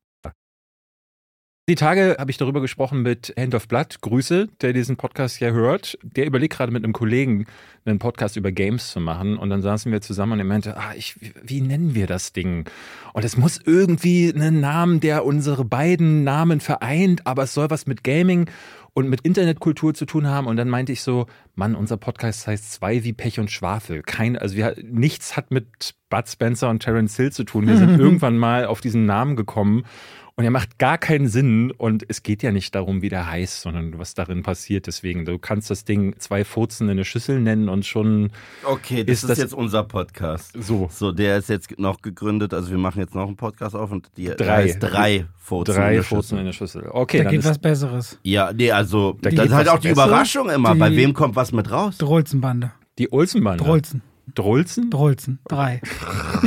Die 1.71 1.75
Tage 1.75 2.17
habe 2.19 2.29
ich 2.29 2.35
darüber 2.35 2.59
gesprochen 2.59 3.01
mit 3.01 3.33
Hand 3.39 3.55
of 3.55 3.69
Blood, 3.69 4.01
Grüße, 4.01 4.49
der 4.59 4.73
diesen 4.73 4.97
Podcast 4.97 5.39
ja 5.39 5.51
hört. 5.51 5.97
Der 6.03 6.25
überlegt 6.25 6.57
gerade 6.57 6.69
mit 6.69 6.83
einem 6.83 6.91
Kollegen 6.91 7.45
einen 7.85 7.97
Podcast 7.97 8.35
über 8.35 8.51
Games 8.51 8.91
zu 8.91 8.99
machen. 8.99 9.37
Und 9.37 9.49
dann 9.49 9.61
saßen 9.61 9.89
wir 9.89 10.01
zusammen 10.01 10.33
und 10.33 10.39
er 10.39 10.45
meinte, 10.45 10.75
ah, 10.75 10.91
ich, 10.97 11.15
wie 11.41 11.61
nennen 11.61 11.95
wir 11.95 12.07
das 12.07 12.33
Ding? 12.33 12.65
Und 13.13 13.23
es 13.23 13.37
muss 13.37 13.57
irgendwie 13.63 14.33
einen 14.35 14.59
Namen, 14.59 14.99
der 14.99 15.23
unsere 15.23 15.63
beiden 15.63 16.25
Namen 16.25 16.59
vereint, 16.59 17.25
aber 17.25 17.43
es 17.43 17.53
soll 17.53 17.69
was 17.69 17.87
mit 17.87 18.03
Gaming 18.03 18.49
und 18.93 19.07
mit 19.07 19.21
Internetkultur 19.21 19.93
zu 19.93 20.05
tun 20.05 20.27
haben. 20.27 20.47
Und 20.47 20.57
dann 20.57 20.67
meinte 20.67 20.91
ich 20.91 21.01
so, 21.01 21.27
Mann, 21.55 21.75
unser 21.75 21.95
Podcast 21.95 22.47
heißt 22.47 22.73
zwei 22.73 23.05
wie 23.05 23.13
Pech 23.13 23.39
und 23.39 23.49
Schwafel. 23.49 24.01
Kein, 24.01 24.37
also 24.37 24.57
wir, 24.57 24.75
nichts 24.83 25.37
hat 25.37 25.51
mit 25.51 25.95
Bud 26.09 26.27
Spencer 26.27 26.69
und 26.69 26.83
Terence 26.83 27.15
Hill 27.15 27.31
zu 27.31 27.45
tun. 27.45 27.67
Wir 27.67 27.77
sind 27.77 27.97
irgendwann 27.99 28.37
mal 28.37 28.65
auf 28.65 28.81
diesen 28.81 29.05
Namen 29.05 29.37
gekommen. 29.37 29.85
Und 30.35 30.45
er 30.45 30.49
macht 30.51 30.79
gar 30.79 30.97
keinen 30.97 31.27
Sinn 31.27 31.71
und 31.71 32.03
es 32.07 32.23
geht 32.23 32.41
ja 32.41 32.51
nicht 32.51 32.73
darum, 32.73 33.01
wie 33.01 33.09
der 33.09 33.29
heißt, 33.29 33.61
sondern 33.61 33.99
was 33.99 34.13
darin 34.15 34.41
passiert. 34.43 34.87
Deswegen, 34.87 35.25
du 35.25 35.37
kannst 35.37 35.69
das 35.69 35.83
Ding 35.85 36.15
zwei 36.19 36.43
Furzen 36.45 36.85
in 36.87 36.91
eine 36.91 37.05
Schüssel 37.05 37.39
nennen 37.39 37.69
und 37.69 37.85
schon 37.85 38.31
Okay, 38.63 39.03
das 39.03 39.17
Ist 39.17 39.23
ist, 39.23 39.29
das- 39.31 39.37
jetzt 39.39 39.53
unser 39.53 39.83
Podcast. 39.83 40.53
so. 40.59 40.89
So, 40.91 41.11
der 41.11 41.37
ist 41.37 41.49
jetzt 41.49 41.77
noch 41.77 42.01
gegründet. 42.01 42.53
Also 42.53 42.71
wir 42.71 42.77
machen 42.77 42.99
jetzt 43.01 43.13
noch 43.13 43.27
einen 43.27 43.35
Podcast 43.35 43.75
auf 43.75 43.91
und 43.91 44.07
die 44.17 44.25
Drei. 44.27 44.63
heißt 44.63 44.77
drei 44.81 45.25
Furzen. 45.37 45.75
in 45.75 45.81
Drei 45.81 45.93
der 45.95 46.03
Furzen 46.03 46.21
Schüssel. 46.23 46.37
in 46.37 46.43
eine 46.45 46.53
Schüssel. 46.53 46.87
Okay, 46.89 47.17
Da 47.19 47.23
dann 47.25 47.31
geht 47.31 47.39
ist 47.41 47.49
was 47.49 47.59
Besseres. 47.59 48.17
Ja, 48.23 48.51
nee, 48.53 48.71
also 48.71 49.13
Da 49.21 49.29
das 49.29 49.35
geht 49.39 49.45
ist 49.49 49.53
halt 49.53 49.67
auch 49.69 49.79
die 49.79 49.89
besser. 49.89 50.05
Überraschung 50.05 50.49
immer. 50.49 50.73
Die- 50.73 50.79
Bei 50.79 50.95
wem 50.95 51.13
kommt 51.13 51.35
was 51.35 51.51
mit 51.51 51.69
raus? 51.69 51.97
Drolzenbande. 51.97 52.71
die 52.97 53.11
Olsenbande. 53.11 53.63
Drolzen. 53.63 54.01
Drolzen? 54.33 54.89
Drolzen. 54.89 55.39
Drei. 55.49 55.81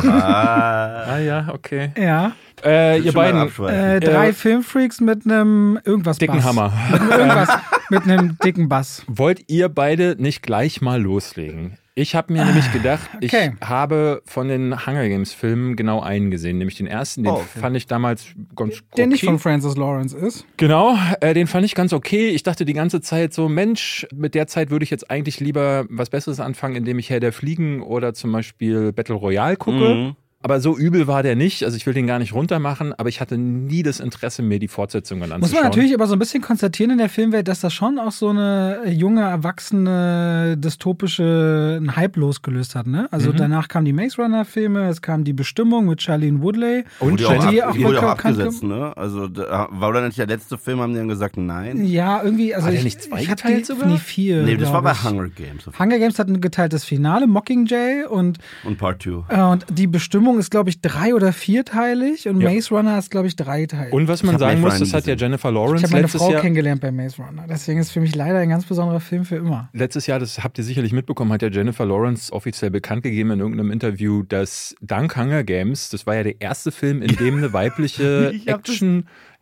Ah, 0.02 1.04
Ah 1.14 1.18
ja, 1.18 1.48
okay. 1.52 1.92
Ja. 1.98 2.32
Äh, 2.64 2.98
ihr 3.00 3.12
beiden, 3.12 3.40
abschweifen. 3.40 3.78
Äh, 3.78 4.00
drei 4.00 4.28
Äh, 4.28 4.32
Filmfreaks 4.32 5.00
mit 5.00 5.24
einem 5.26 5.78
irgendwas 5.84 6.18
dicken 6.18 6.36
Bass. 6.36 6.44
Hammer. 6.44 6.72
Mit 6.90 7.00
einem 7.00 7.10
irgendwas. 7.10 7.48
mit 7.90 8.02
einem 8.04 8.38
dicken 8.42 8.68
Bass. 8.68 9.02
Wollt 9.08 9.44
ihr 9.48 9.68
beide 9.68 10.16
nicht 10.18 10.42
gleich 10.42 10.80
mal 10.80 11.00
loslegen? 11.00 11.78
Ich 11.96 12.16
habe 12.16 12.32
mir 12.32 12.44
nämlich 12.44 12.72
gedacht, 12.72 13.08
okay. 13.14 13.52
ich 13.60 13.68
habe 13.68 14.20
von 14.26 14.48
den 14.48 14.84
Hunger 14.84 15.06
Games 15.08 15.32
Filmen 15.32 15.76
genau 15.76 16.00
einen 16.00 16.32
gesehen, 16.32 16.58
nämlich 16.58 16.76
den 16.76 16.88
ersten, 16.88 17.22
den 17.22 17.30
Oh, 17.32 17.36
okay. 17.36 17.60
fand 17.60 17.76
ich 17.76 17.86
damals 17.86 18.26
ganz 18.56 18.82
Der 18.96 19.04
okay. 19.04 19.06
nicht 19.12 19.24
von 19.24 19.38
Francis 19.38 19.76
Lawrence 19.76 20.16
ist. 20.16 20.44
Genau, 20.56 20.98
äh, 21.20 21.34
den 21.34 21.46
fand 21.46 21.64
ich 21.64 21.76
ganz 21.76 21.92
okay. 21.92 22.30
Ich 22.30 22.42
dachte 22.42 22.64
die 22.64 22.72
ganze 22.72 23.00
Zeit 23.00 23.32
so, 23.32 23.48
Mensch, 23.48 24.08
mit 24.12 24.34
der 24.34 24.48
Zeit 24.48 24.70
würde 24.70 24.82
ich 24.82 24.90
jetzt 24.90 25.08
eigentlich 25.08 25.38
lieber 25.38 25.84
was 25.88 26.10
Besseres 26.10 26.40
anfangen, 26.40 26.74
indem 26.74 26.98
ich 26.98 27.10
Herr 27.10 27.20
der 27.20 27.32
Fliegen 27.32 27.80
oder 27.80 28.12
zum 28.12 28.32
Beispiel 28.32 28.92
Battle 28.92 29.14
Royale 29.14 29.54
gucke. 29.56 29.94
Mhm. 29.94 30.16
Aber 30.44 30.60
so 30.60 30.76
übel 30.76 31.06
war 31.06 31.22
der 31.22 31.36
nicht. 31.36 31.64
Also 31.64 31.74
ich 31.78 31.86
will 31.86 31.94
den 31.94 32.06
gar 32.06 32.18
nicht 32.18 32.34
runter 32.34 32.58
machen, 32.58 32.92
aber 32.98 33.08
ich 33.08 33.22
hatte 33.22 33.38
nie 33.38 33.82
das 33.82 33.98
Interesse, 33.98 34.42
mir 34.42 34.58
die 34.58 34.68
Fortsetzungen 34.68 35.22
anzuschauen. 35.22 35.40
Muss 35.40 35.52
man 35.54 35.62
natürlich 35.64 35.94
aber 35.94 36.06
so 36.06 36.12
ein 36.14 36.18
bisschen 36.18 36.42
konstatieren 36.42 36.90
in 36.90 36.98
der 36.98 37.08
Filmwelt, 37.08 37.48
dass 37.48 37.60
das 37.60 37.72
schon 37.72 37.98
auch 37.98 38.12
so 38.12 38.28
eine 38.28 38.82
junge, 38.90 39.22
erwachsene, 39.22 40.56
dystopische 40.58 41.74
einen 41.78 41.96
Hype 41.96 42.16
losgelöst 42.16 42.74
hat. 42.74 42.86
Ne? 42.86 43.08
Also 43.10 43.32
Mhm. 43.32 43.36
danach 43.36 43.68
kamen 43.68 43.84
die 43.86 43.92
Maze 43.92 44.20
Runner-Filme, 44.20 44.88
es 44.88 45.00
kam 45.02 45.24
die 45.24 45.32
Bestimmung 45.32 45.86
mit 45.86 46.02
Charlene 46.02 46.42
Woodley. 46.42 46.84
Und 47.00 47.12
Wurde 47.12 47.22
ja 47.22 47.28
auch, 47.38 47.50
die 47.50 47.62
ab, 47.62 47.70
auch 47.70 47.78
wurde 47.78 47.98
auch 48.00 48.02
abgesetzt, 48.10 48.62
ne? 48.62 48.92
Also 48.96 49.28
da, 49.28 49.68
war 49.70 49.88
oder 49.90 50.06
nicht 50.06 50.18
der 50.18 50.26
letzte 50.26 50.58
Film, 50.58 50.80
haben 50.80 50.92
die 50.92 50.98
dann 50.98 51.08
gesagt, 51.08 51.36
nein. 51.36 51.84
Ja, 51.86 52.22
irgendwie. 52.22 52.54
Also 52.54 52.66
War 52.66 52.70
der 52.72 52.78
ich, 52.80 52.84
nicht 52.84 52.98
ich 53.06 53.10
hab 53.12 53.38
zweigeteilt 53.38 53.60
die, 53.60 53.64
sogar? 53.64 53.88
Nie 53.88 53.98
vier. 53.98 54.42
Nee, 54.42 54.56
das 54.56 54.72
war 54.72 54.82
bei 54.82 54.92
ich. 54.92 55.04
Hunger 55.04 55.28
Games 55.28 55.66
Hunger 55.78 55.98
Games 55.98 56.18
hat 56.18 56.28
ein 56.28 56.40
geteiltes 56.40 56.84
Finale, 56.84 57.26
Mockingjay 57.26 58.04
und, 58.08 58.38
und 58.64 58.78
Part 58.78 59.02
2. 59.02 59.24
äh, 59.28 59.40
und 59.42 59.66
die 59.70 59.86
Bestimmung 59.86 60.33
ist, 60.38 60.50
glaube 60.50 60.70
ich, 60.70 60.80
drei- 60.80 61.14
oder 61.14 61.32
vierteilig 61.32 62.28
und 62.28 62.40
Ja. 62.40 62.50
Maze 62.50 62.74
Runner 62.74 62.98
ist, 62.98 63.10
glaube 63.10 63.26
ich, 63.26 63.36
dreiteilig. 63.36 63.92
Und 63.92 64.08
was 64.08 64.20
Ich 64.20 64.26
man 64.26 64.38
sagen 64.38 64.60
muss, 64.60 64.78
das 64.78 64.92
hat 64.92 65.06
ja. 65.06 65.14
Jennifer 65.14 65.48
ich 65.48 65.54
Lawrence 65.54 65.82
habe 65.84 65.92
meine 65.92 66.02
letztes 66.02 66.20
Frau 66.20 66.32
Jahr. 66.32 66.40
kennengelernt 66.42 66.80
bei 66.80 66.90
Maze 66.90 67.22
Runner. 67.22 67.44
Deswegen 67.48 67.80
ist 67.80 67.90
für 67.90 68.00
mich 68.00 68.14
leider 68.14 68.38
ein 68.38 68.48
ganz 68.48 68.64
besonderer 68.64 69.00
Film 69.00 69.24
für 69.24 69.36
immer. 69.36 69.68
Letztes 69.72 70.06
Jahr, 70.06 70.18
das 70.18 70.42
habt 70.44 70.58
ihr 70.58 70.64
sicherlich 70.64 70.92
mitbekommen, 70.92 71.32
hat 71.32 71.42
ja 71.42 71.48
Jennifer 71.48 71.84
Lawrence 71.86 72.32
offiziell 72.32 72.70
bekannt 72.70 73.02
gegeben 73.02 73.30
in 73.32 73.40
irgendeinem 73.40 73.70
Interview, 73.70 74.22
dass 74.22 74.74
dank 74.80 75.16
Hunger 75.16 75.44
Games, 75.44 75.90
das 75.90 76.06
war 76.06 76.14
ja 76.16 76.22
der 76.22 76.40
erste 76.40 76.72
Film, 76.72 77.02
in 77.02 77.16
dem 77.16 77.36
eine 77.38 77.52
weibliche 77.52 78.32
Ich 78.34 78.46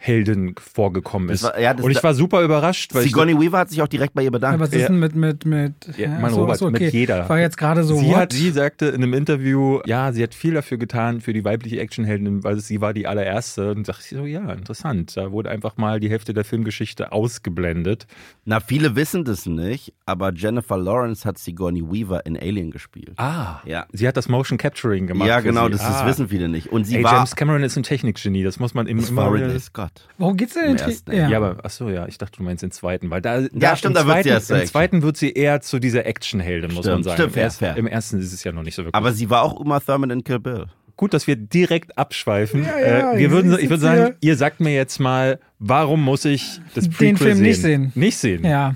Actionheldin 0.03 0.55
vorgekommen 0.59 1.29
ist. 1.31 1.43
War- 1.45 1.59
ja, 1.61 1.73
Und 1.73 1.91
ich 1.91 2.03
war 2.03 2.15
super 2.15 2.43
überrascht, 2.43 2.95
weil 2.95 3.03
ich 3.05 3.09
Sigourney 3.09 3.39
Weaver 3.39 3.59
hat 3.59 3.71
sich 3.71 3.81
auch 3.83 3.89
direkt 3.89 4.15
bei 4.15 4.23
ihr 4.23 4.27
Ja, 4.27 4.31
bedankt. 4.31 4.61
was 4.61 4.71
ist 4.73 4.81
Ja. 4.83 4.89
denn 4.89 4.99
mit, 4.99 5.15
mit, 5.15 5.47
mit. 5.47 5.75
Ja, 5.97 6.09
hä? 6.09 6.19
mein 6.21 6.33
so, 6.33 6.41
Robert, 6.41 6.59
so, 6.59 6.67
okay. 6.67 6.85
mit 6.85 6.93
jeder. 6.93 7.29
War 7.29 7.39
jetzt 7.41 7.57
gerade 7.57 7.85
so, 7.85 7.97
sie, 7.97 8.07
what? 8.09 8.17
hat, 8.17 8.33
sie 8.33 8.51
sagte 8.51 8.87
in 8.87 8.97
einem 9.03 9.15
Interview, 9.15 9.81
ja, 9.87 10.13
sie 10.13 10.23
hat 10.23 10.35
viel 10.35 10.55
dafür 10.55 10.79
getan 10.79 11.21
für 11.21 11.33
die 11.33 11.45
weibliche 11.45 11.81
Actionheldin, 11.81 12.43
weil 12.45 12.59
sie 12.61 12.81
war 12.81 12.93
die 12.93 13.07
allererste. 13.07 13.71
Und 13.73 13.89
dachte 13.89 14.03
ich 14.03 14.17
so, 14.19 14.25
ja, 14.25 14.53
interessant. 14.53 15.17
Da 15.17 15.31
wurde 15.33 15.51
einfach 15.51 15.77
mal 15.77 16.01
die 16.01 16.11
Hälfte 16.11 16.35
der 16.35 16.45
Filmgeschichte 16.45 17.13
ausgeblendet. 17.13 18.07
Na, 18.45 18.61
viele 18.61 18.97
wissen 18.97 19.25
das 19.25 19.47
nicht, 19.47 19.93
aber 20.07 20.33
Jennifer 20.33 20.77
Lawrence 20.77 21.25
hat 21.29 21.39
Sigourney 21.39 21.83
Weaver 21.83 22.27
in 22.27 22.37
Alien 22.39 22.71
gespielt. 22.71 23.13
Ah, 23.19 23.61
Ja. 23.65 23.87
sie 23.93 24.07
hat 24.09 24.17
das 24.17 24.29
Motion 24.29 24.59
Capturing 24.59 25.07
gemacht. 25.07 25.29
ja, 25.29 25.41
genau, 25.41 25.69
das, 25.69 25.81
ah. 25.81 26.07
wissen 26.07 26.29
viele 26.29 26.49
nicht. 26.49 26.69
Und 26.73 26.85
sie 26.85 26.97
Ey, 26.97 27.05
war, 27.05 27.15
James 27.15 27.37
Cameron 27.37 27.63
ist 27.63 27.77
ein 27.77 27.83
Technikgenie, 27.83 28.43
das 28.43 28.59
muss 28.59 28.75
man 28.75 28.87
im 28.87 28.99
das 28.99 29.15
war 29.15 29.27
immer 29.29 29.35
Ridley 29.35 29.49
wieder. 29.49 29.57
Scott. 29.99 30.09
Worum 30.19 30.37
geht's 30.37 30.55
denn 30.55 30.65
in 30.71 30.77
den 30.77 30.87
ersten, 30.89 31.13
Ja, 31.13 31.29
ja. 31.29 31.37
aber 31.37 31.59
ach 31.63 31.71
so, 31.71 31.89
ja, 31.89 32.07
ich 32.07 32.19
dachte, 32.19 32.39
du 32.39 32.43
meinst 32.43 32.63
den 32.63 32.71
zweiten, 32.71 33.11
weil 33.11 33.21
da, 33.21 33.41
Ja, 33.53 33.77
stimmt, 33.77 33.97
im 33.97 34.07
da 34.07 34.15
wird 34.15 34.25
sie 34.25 34.29
erst 34.31 34.51
im 34.51 34.65
zweiten 34.67 35.03
wird 35.03 35.17
sie 35.17 35.33
eher 35.33 35.61
zu 35.61 35.79
dieser 35.79 36.07
Actionheldin, 36.07 36.73
muss 36.73 36.85
man 36.87 37.03
Stimmt, 37.03 37.05
sagen. 37.05 37.15
stimmt, 37.17 37.29
Im, 37.29 37.35
fair, 37.35 37.43
ersten, 37.45 37.59
fair. 37.65 37.77
Im 37.77 37.87
ersten 37.87 38.19
ist 38.21 38.33
es 38.33 38.45
ja 38.45 38.53
noch 38.53 38.63
nicht 38.63 38.75
so 38.75 38.83
wirklich. 38.83 38.95
Aber 38.95 39.13
sie 39.13 39.31
war 39.31 39.43
auch 39.43 39.55
Uma 39.59 39.81
Thurman 39.81 40.11
in 40.11 40.25
Kill 40.25 40.39
Bill. 40.41 40.67
Gut, 40.97 41.15
dass 41.15 41.27
wir 41.27 41.37
direkt 41.37 41.97
abschweifen. 41.99 42.65
Ja, 42.65 42.79
ja, 42.79 43.13
äh, 43.13 43.15
ich 43.15 43.21
wir 43.21 43.31
würden, 43.31 43.53
ich 43.59 43.71
würde 43.71 43.81
sagen, 43.83 44.15
ihr 44.21 44.37
sagt 44.37 44.61
mir 44.61 44.75
jetzt 44.75 45.01
mal, 45.01 45.41
warum 45.59 46.03
muss 46.05 46.25
ich 46.25 46.61
das 46.75 46.85
Den 46.85 46.93
Prequel 46.93 47.17
Film 47.17 47.37
sehen? 47.39 47.43
nicht 47.43 47.61
sehen. 47.63 47.93
Nicht 47.95 48.17
sehen. 48.19 48.45
Ja. 48.45 48.75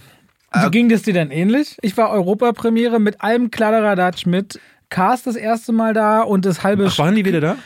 Wie 0.55 0.71
ging 0.71 0.89
das 0.89 1.03
dir 1.03 1.13
denn 1.13 1.31
ähnlich? 1.31 1.77
Ich 1.83 1.97
war 1.99 2.11
Europapremiere 2.11 2.99
mit 2.99 3.21
allem 3.21 3.51
Kladderadatsch 3.51 4.25
mit 4.27 4.59
Cast 4.89 5.27
das 5.27 5.37
erste 5.37 5.73
Mal 5.73 5.93
da 5.93 6.23
und 6.23 6.45
das 6.47 6.63
halbe. 6.63 6.87
Ach, 6.89 6.99
waren 6.99 7.15
die 7.15 7.25
wieder 7.25 7.41
da? 7.41 7.57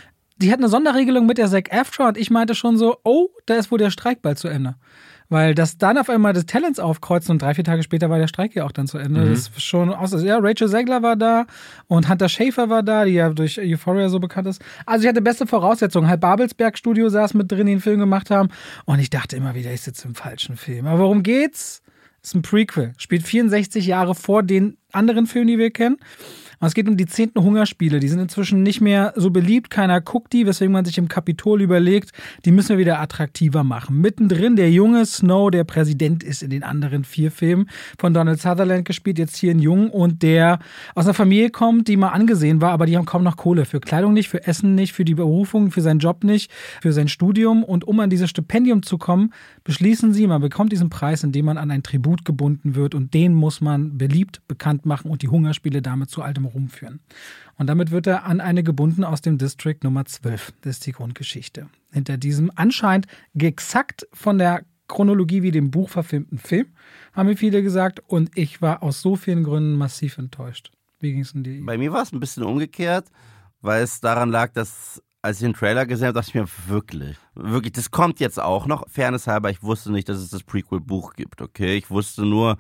Die 0.41 0.51
hat 0.51 0.59
eine 0.59 0.69
Sonderregelung 0.69 1.27
mit 1.27 1.39
der 1.39 1.49
Zac 1.49 1.73
Efron 1.73 2.09
und 2.09 2.19
ich 2.19 2.31
meinte 2.31 2.55
schon 2.55 2.77
so, 2.77 2.99
oh, 3.05 3.29
da 3.47 3.55
ist 3.55 3.71
wohl 3.71 3.79
der 3.79 3.91
Streik 3.91 4.23
bald 4.23 4.39
zu 4.39 4.49
Ende. 4.49 4.77
Weil 5.29 5.55
das 5.55 5.79
dann 5.79 5.97
auf 5.97 6.11
einmal 6.11 6.33
des 6.33 6.47
Talents 6.47 6.81
aufkreuzt 6.81 7.31
und 7.31 7.41
drei, 7.41 7.55
vier 7.55 7.63
Tage 7.63 7.85
später 7.85 8.11
war 8.11 8.19
der 8.19 8.27
Streik 8.27 8.57
ja 8.57 8.65
auch 8.65 8.73
dann 8.73 8.89
zu 8.89 8.99
Ende. 8.99 9.31
Das 9.31 9.41
ist 9.41 9.63
schon 9.63 9.95
aus. 9.95 10.11
Ja, 10.25 10.39
Rachel 10.39 10.69
Zegler 10.69 11.03
war 11.03 11.15
da 11.15 11.47
und 11.87 12.09
Hunter 12.09 12.29
Schafer 12.29 12.69
war 12.69 12.83
da, 12.83 13.05
die 13.05 13.13
ja 13.13 13.31
durch 13.31 13.61
Euphoria 13.61 14.09
so 14.09 14.19
bekannt 14.19 14.49
ist. 14.49 14.61
Also 14.87 15.05
ich 15.05 15.09
hatte 15.09 15.23
beste 15.23 15.47
Voraussetzungen. 15.47 16.09
Halb 16.09 16.21
Babelsberg 16.21 16.77
Studio 16.77 17.09
saß 17.09 17.35
mit 17.35 17.53
drin, 17.53 17.67
die 17.67 17.75
den 17.75 17.81
Film 17.81 18.01
gemacht 18.01 18.31
haben. 18.31 18.49
Und 18.87 18.99
ich 18.99 19.09
dachte 19.09 19.37
immer 19.37 19.55
wieder, 19.55 19.73
ich 19.73 19.83
sitze 19.83 20.09
im 20.09 20.17
falschen 20.17 20.57
Film. 20.57 20.89
Aber 20.89 20.99
worum 20.99 21.23
geht's? 21.23 21.81
ist 22.23 22.35
ein 22.35 22.43
Prequel. 22.43 22.93
Spielt 22.99 23.23
64 23.23 23.87
Jahre 23.87 24.15
vor 24.15 24.43
den 24.43 24.77
anderen 24.93 25.27
Filmen, 25.27 25.49
die 25.49 25.59
wir 25.59 25.71
kennen. 25.71 25.97
Und 26.61 26.67
es 26.67 26.75
geht 26.75 26.88
um 26.88 26.99
die 26.99 27.07
zehnten 27.07 27.43
Hungerspiele. 27.43 28.00
Die 28.00 28.09
sind 28.09 28.19
inzwischen 28.19 28.62
nicht 28.62 28.83
mehr 28.83 29.14
so 29.17 29.31
beliebt. 29.31 29.71
Keiner 29.71 30.02
guckt 30.02 30.35
die, 30.35 30.45
weswegen 30.45 30.73
man 30.73 30.85
sich 30.85 30.99
im 30.99 31.09
Kapitol 31.09 31.62
überlegt, 31.62 32.12
die 32.45 32.50
müssen 32.50 32.69
wir 32.69 32.79
wieder 32.79 33.00
attraktiver 33.00 33.64
machen. 33.64 33.99
Mittendrin 34.02 34.57
der 34.57 34.71
junge 34.71 35.07
Snow, 35.07 35.50
der 35.50 35.64
Präsident 35.64 36.23
ist 36.23 36.43
in 36.43 36.50
den 36.50 36.62
anderen 36.62 37.05
vier 37.05 37.31
Filmen, 37.31 37.71
von 37.99 38.12
Donald 38.12 38.43
Sutherland 38.43 38.85
gespielt, 38.85 39.19
jetzt 39.19 39.37
hier 39.37 39.52
ein 39.52 39.59
Jung 39.59 39.88
und 39.88 40.23
der 40.23 40.59
aus 40.95 41.07
einer 41.07 41.14
Familie 41.14 41.49
kommt, 41.49 41.88
die 41.88 41.97
mal 41.97 42.11
angesehen 42.11 42.61
war, 42.61 42.73
aber 42.73 42.85
die 42.85 42.99
haben 42.99 43.07
kaum 43.07 43.25
noch 43.25 43.38
Kohle. 43.38 43.64
Für 43.64 43.81
Kleidung 43.81 44.12
nicht, 44.12 44.29
für 44.29 44.47
Essen 44.47 44.75
nicht, 44.75 44.93
für 44.93 45.07
die 45.07 45.14
Berufung, 45.14 45.71
für 45.71 45.81
seinen 45.81 46.00
Job 46.00 46.25
nicht, 46.25 46.52
für 46.83 46.93
sein 46.93 47.09
Studium. 47.09 47.64
Und 47.64 47.88
um 47.88 48.00
an 48.00 48.11
dieses 48.11 48.29
Stipendium 48.29 48.83
zu 48.83 48.99
kommen, 48.99 49.33
beschließen 49.64 50.12
sie, 50.12 50.26
man 50.26 50.43
bekommt 50.43 50.73
diesen 50.73 50.90
Preis, 50.90 51.25
indem 51.25 51.47
man 51.47 51.57
an 51.57 51.71
ein 51.71 51.83
Tribut 51.83 52.26
gebunden 52.26 52.75
wird 52.75 52.95
und 52.95 53.14
den 53.14 53.33
muss 53.33 53.62
man 53.62 53.97
beliebt 53.97 54.43
bekannt 54.47 54.85
machen 54.85 55.11
und 55.11 55.23
die 55.23 55.29
Hungerspiele 55.29 55.81
damit 55.81 56.11
zu 56.11 56.21
altem 56.21 56.50
Ruhm 56.50 56.69
führen. 56.69 57.00
Und 57.57 57.66
damit 57.66 57.90
wird 57.90 58.07
er 58.07 58.25
an 58.25 58.40
eine 58.40 58.62
gebunden 58.62 59.04
aus 59.04 59.21
dem 59.21 59.38
District 59.38 59.78
Nummer 59.83 60.04
12. 60.04 60.52
Das 60.62 60.76
ist 60.76 60.87
die 60.87 60.92
Grundgeschichte. 60.92 61.69
Hinter 61.92 62.16
diesem 62.16 62.50
anscheinend 62.54 63.07
exakt 63.35 64.07
von 64.12 64.38
der 64.38 64.64
Chronologie 64.88 65.42
wie 65.42 65.52
dem 65.52 65.71
Buch 65.71 65.88
verfilmten 65.88 66.38
Film, 66.38 66.66
haben 67.12 67.28
mir 67.28 67.37
viele 67.37 67.62
gesagt. 67.62 68.00
Und 68.07 68.37
ich 68.37 68.61
war 68.61 68.83
aus 68.83 69.00
so 69.00 69.16
vielen 69.16 69.45
Gründen 69.45 69.76
massiv 69.76 70.19
enttäuscht. 70.19 70.73
Wie 70.99 71.12
ging 71.12 71.21
es 71.21 71.33
denn 71.33 71.45
dir? 71.45 71.64
Bei 71.64 71.78
mir 71.78 71.92
war 71.92 72.02
es 72.02 72.12
ein 72.12 72.21
bisschen 72.21 72.42
umgekehrt, 72.42 73.07
weil 73.61 73.83
es 73.83 74.00
daran 74.00 74.30
lag, 74.30 74.52
dass 74.52 75.02
als 75.23 75.37
ich 75.38 75.47
den 75.47 75.54
Trailer 75.54 75.87
gesehen 75.87 76.09
habe, 76.09 76.14
dachte 76.14 76.30
ich 76.30 76.35
mir 76.35 76.49
wirklich, 76.66 77.16
wirklich, 77.35 77.73
das 77.73 77.90
kommt 77.90 78.21
jetzt 78.21 78.40
auch 78.40 78.66
noch. 78.66 78.88
Fairness 78.88 79.26
halber, 79.26 79.50
ich 79.50 79.62
wusste 79.62 79.92
nicht, 79.92 80.09
dass 80.09 80.19
es 80.19 80.30
das 80.30 80.42
Prequel-Buch 80.42 81.14
gibt, 81.14 81.42
okay? 81.42 81.76
Ich 81.76 81.90
wusste 81.90 82.25
nur, 82.25 82.57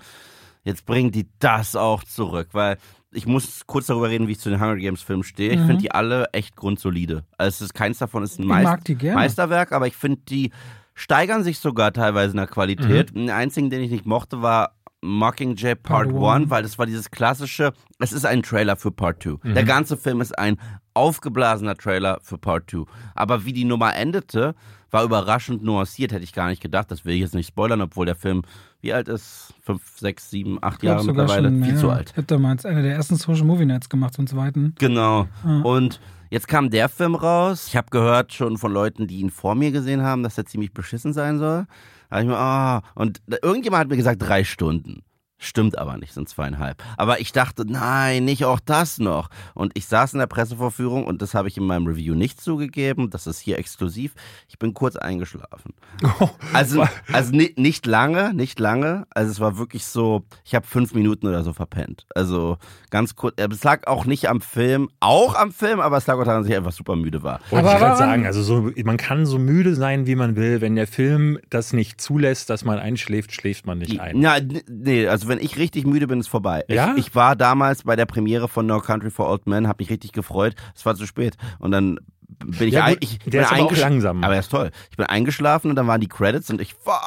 jetzt 0.62 0.84
bringen 0.84 1.10
die 1.10 1.26
das 1.38 1.74
auch 1.74 2.04
zurück, 2.04 2.48
weil 2.52 2.76
ich 3.12 3.26
muss 3.26 3.62
kurz 3.66 3.86
darüber 3.86 4.08
reden, 4.08 4.28
wie 4.28 4.32
ich 4.32 4.40
zu 4.40 4.50
den 4.50 4.60
Hunger 4.60 4.76
Games 4.76 5.02
Filmen 5.02 5.22
stehe. 5.24 5.50
Ich 5.52 5.58
Mhm. 5.60 5.66
finde 5.66 5.82
die 5.82 5.90
alle 5.92 6.26
echt 6.32 6.56
grundsolide. 6.56 7.24
Also 7.38 7.48
es 7.56 7.60
ist, 7.62 7.74
keins 7.74 7.98
davon 7.98 8.22
ist 8.22 8.38
ein 8.38 8.46
Meist. 8.46 8.88
Meisterwerk, 9.02 9.72
aber 9.72 9.86
ich 9.86 9.96
finde, 9.96 10.20
die 10.28 10.50
steigern 10.94 11.42
sich 11.44 11.58
sogar 11.58 11.92
teilweise 11.92 12.32
in 12.32 12.36
der 12.36 12.46
Qualität. 12.46 13.12
Mhm. 13.12 13.18
Den 13.18 13.30
einzigen, 13.30 13.70
den 13.70 13.82
ich 13.82 13.90
nicht 13.90 14.06
mochte, 14.06 14.42
war 14.42 14.76
Mockingjay 15.02 15.76
Part 15.76 16.08
Part 16.10 16.14
1, 16.14 16.14
One. 16.14 16.50
weil 16.50 16.62
das 16.62 16.78
war 16.78 16.84
dieses 16.86 17.10
klassische, 17.10 17.72
es 17.98 18.12
ist 18.12 18.26
ein 18.26 18.42
Trailer 18.42 18.76
für 18.76 18.90
Part 18.90 19.22
2. 19.22 19.52
Der 19.54 19.64
ganze 19.64 19.96
Film 19.96 20.20
ist 20.20 20.38
ein 20.38 20.58
aufgeblasener 20.94 21.74
Trailer 21.74 22.18
für 22.22 22.36
Part 22.38 22.70
2. 22.70 22.84
Aber 23.14 23.44
wie 23.46 23.52
die 23.54 23.64
Nummer 23.64 23.96
endete, 23.96 24.54
war 24.90 25.04
überraschend 25.04 25.62
nuanciert, 25.62 26.12
hätte 26.12 26.24
ich 26.24 26.32
gar 26.34 26.48
nicht 26.48 26.60
gedacht. 26.60 26.90
Das 26.90 27.04
will 27.04 27.14
ich 27.14 27.20
jetzt 27.20 27.34
nicht 27.34 27.46
spoilern, 27.48 27.80
obwohl 27.80 28.06
der 28.06 28.16
Film, 28.16 28.42
wie 28.80 28.92
alt 28.92 29.08
ist? 29.08 29.54
Fünf, 29.62 29.82
sechs, 29.98 30.30
sieben, 30.30 30.58
acht 30.62 30.82
Ich 30.82 30.88
Jahre 30.88 31.04
mittlerweile. 31.04 31.48
schon, 31.48 31.62
Viel 31.64 31.74
ja. 31.74 31.80
zu 31.80 31.90
alt. 31.90 32.16
Hätte 32.16 32.34
damals 32.34 32.64
einer 32.64 32.82
der 32.82 32.94
ersten 32.94 33.16
Social 33.16 33.44
Movie 33.44 33.66
Nights 33.66 33.88
gemacht, 33.88 34.14
zum 34.14 34.26
zweiten. 34.26 34.74
Genau. 34.78 35.28
Ja. 35.44 35.60
Und 35.62 36.00
jetzt 36.30 36.48
kam 36.48 36.70
der 36.70 36.88
Film 36.88 37.14
raus. 37.14 37.66
Ich 37.68 37.76
habe 37.76 37.88
gehört 37.90 38.32
schon 38.32 38.56
von 38.58 38.72
Leuten, 38.72 39.06
die 39.06 39.20
ihn 39.20 39.30
vor 39.30 39.54
mir 39.54 39.70
gesehen 39.70 40.02
haben, 40.02 40.22
dass 40.22 40.38
er 40.38 40.46
ziemlich 40.46 40.72
beschissen 40.72 41.12
sein 41.12 41.38
soll. 41.38 41.66
Da 42.08 42.16
hab 42.16 42.22
ich 42.22 42.28
mir, 42.28 42.36
ah, 42.38 42.82
und 42.94 43.20
irgendjemand 43.42 43.82
hat 43.82 43.88
mir 43.88 43.96
gesagt, 43.96 44.20
drei 44.22 44.44
Stunden. 44.44 45.02
Stimmt 45.42 45.78
aber 45.78 45.96
nicht, 45.96 46.12
sind 46.12 46.28
zweieinhalb. 46.28 46.82
Aber 46.98 47.18
ich 47.20 47.32
dachte, 47.32 47.64
nein, 47.66 48.26
nicht 48.26 48.44
auch 48.44 48.60
das 48.60 48.98
noch. 48.98 49.30
Und 49.54 49.72
ich 49.74 49.86
saß 49.86 50.12
in 50.12 50.18
der 50.18 50.26
Pressevorführung 50.26 51.06
und 51.06 51.22
das 51.22 51.32
habe 51.34 51.48
ich 51.48 51.56
in 51.56 51.64
meinem 51.64 51.86
Review 51.86 52.14
nicht 52.14 52.40
zugegeben. 52.42 53.08
Das 53.08 53.26
ist 53.26 53.40
hier 53.40 53.58
exklusiv. 53.58 54.14
Ich 54.48 54.58
bin 54.58 54.74
kurz 54.74 54.96
eingeschlafen. 54.96 55.72
Also, 56.52 56.84
also 57.12 57.32
ni- 57.32 57.54
nicht 57.56 57.86
lange, 57.86 58.34
nicht 58.34 58.58
lange. 58.58 59.06
Also 59.10 59.30
es 59.30 59.40
war 59.40 59.56
wirklich 59.56 59.84
so, 59.86 60.24
ich 60.44 60.54
habe 60.54 60.66
fünf 60.66 60.94
Minuten 60.94 61.26
oder 61.26 61.42
so 61.44 61.52
verpennt. 61.52 62.06
Also 62.14 62.58
ganz 62.90 63.14
kurz. 63.16 63.34
äh, 63.40 63.48
Es 63.50 63.62
lag 63.64 63.86
auch 63.86 64.04
nicht 64.04 64.28
am 64.28 64.40
Film, 64.40 64.90
auch 65.00 65.34
am 65.36 65.52
Film, 65.52 65.80
aber 65.80 65.96
es 65.96 66.06
lag 66.06 66.16
auch 66.16 66.24
daran, 66.24 66.42
dass 66.42 66.50
ich 66.50 66.56
einfach 66.56 66.72
super 66.72 66.96
müde 66.96 67.22
war. 67.22 67.40
Wollte 67.50 67.66
Aber 67.68 67.74
ich 67.76 67.80
gerade 67.82 67.96
sagen, 67.98 68.26
also 68.26 68.42
so, 68.42 68.70
man 68.84 68.96
kann 68.96 69.24
so 69.26 69.38
müde 69.38 69.74
sein, 69.74 70.06
wie 70.06 70.16
man 70.16 70.36
will. 70.36 70.60
Wenn 70.60 70.74
der 70.76 70.86
Film 70.86 71.38
das 71.50 71.72
nicht 71.72 72.00
zulässt, 72.00 72.50
dass 72.50 72.64
man 72.64 72.78
einschläft, 72.78 73.32
schläft 73.32 73.64
man 73.66 73.78
nicht 73.78 73.98
ein. 74.00 74.20
Ja, 74.20 74.36
nee, 74.68 75.06
also 75.06 75.28
wenn 75.30 75.38
ich 75.38 75.56
richtig 75.56 75.86
müde 75.86 76.06
bin, 76.06 76.20
ist 76.20 76.28
vorbei. 76.28 76.64
Ja? 76.68 76.92
Ich, 76.96 77.06
ich 77.08 77.14
war 77.14 77.34
damals 77.36 77.84
bei 77.84 77.96
der 77.96 78.04
Premiere 78.06 78.48
von 78.48 78.66
No 78.66 78.80
Country 78.80 79.10
for 79.10 79.28
Old 79.30 79.46
Men, 79.46 79.66
habe 79.66 79.82
mich 79.82 79.88
richtig 79.90 80.12
gefreut. 80.12 80.54
Es 80.76 80.84
war 80.84 80.94
zu 80.94 81.06
spät 81.06 81.36
und 81.58 81.70
dann 81.70 81.98
bin 82.44 82.68
ich, 82.68 82.74
Ja, 82.74 82.88
gut, 82.90 82.98
ich 83.00 83.18
der 83.20 83.30
bin 83.30 83.40
ist 83.40 83.52
aber 83.52 83.62
auch 83.64 83.76
langsam. 83.76 84.22
Aber 84.22 84.34
er 84.34 84.40
ist 84.40 84.50
toll. 84.50 84.70
Ich 84.90 84.96
bin 84.98 85.06
eingeschlafen 85.06 85.70
und 85.70 85.76
dann 85.76 85.86
waren 85.86 86.00
die 86.02 86.08
Credits 86.08 86.50
und 86.50 86.60
ich 86.60 86.74
fuck. 86.74 87.00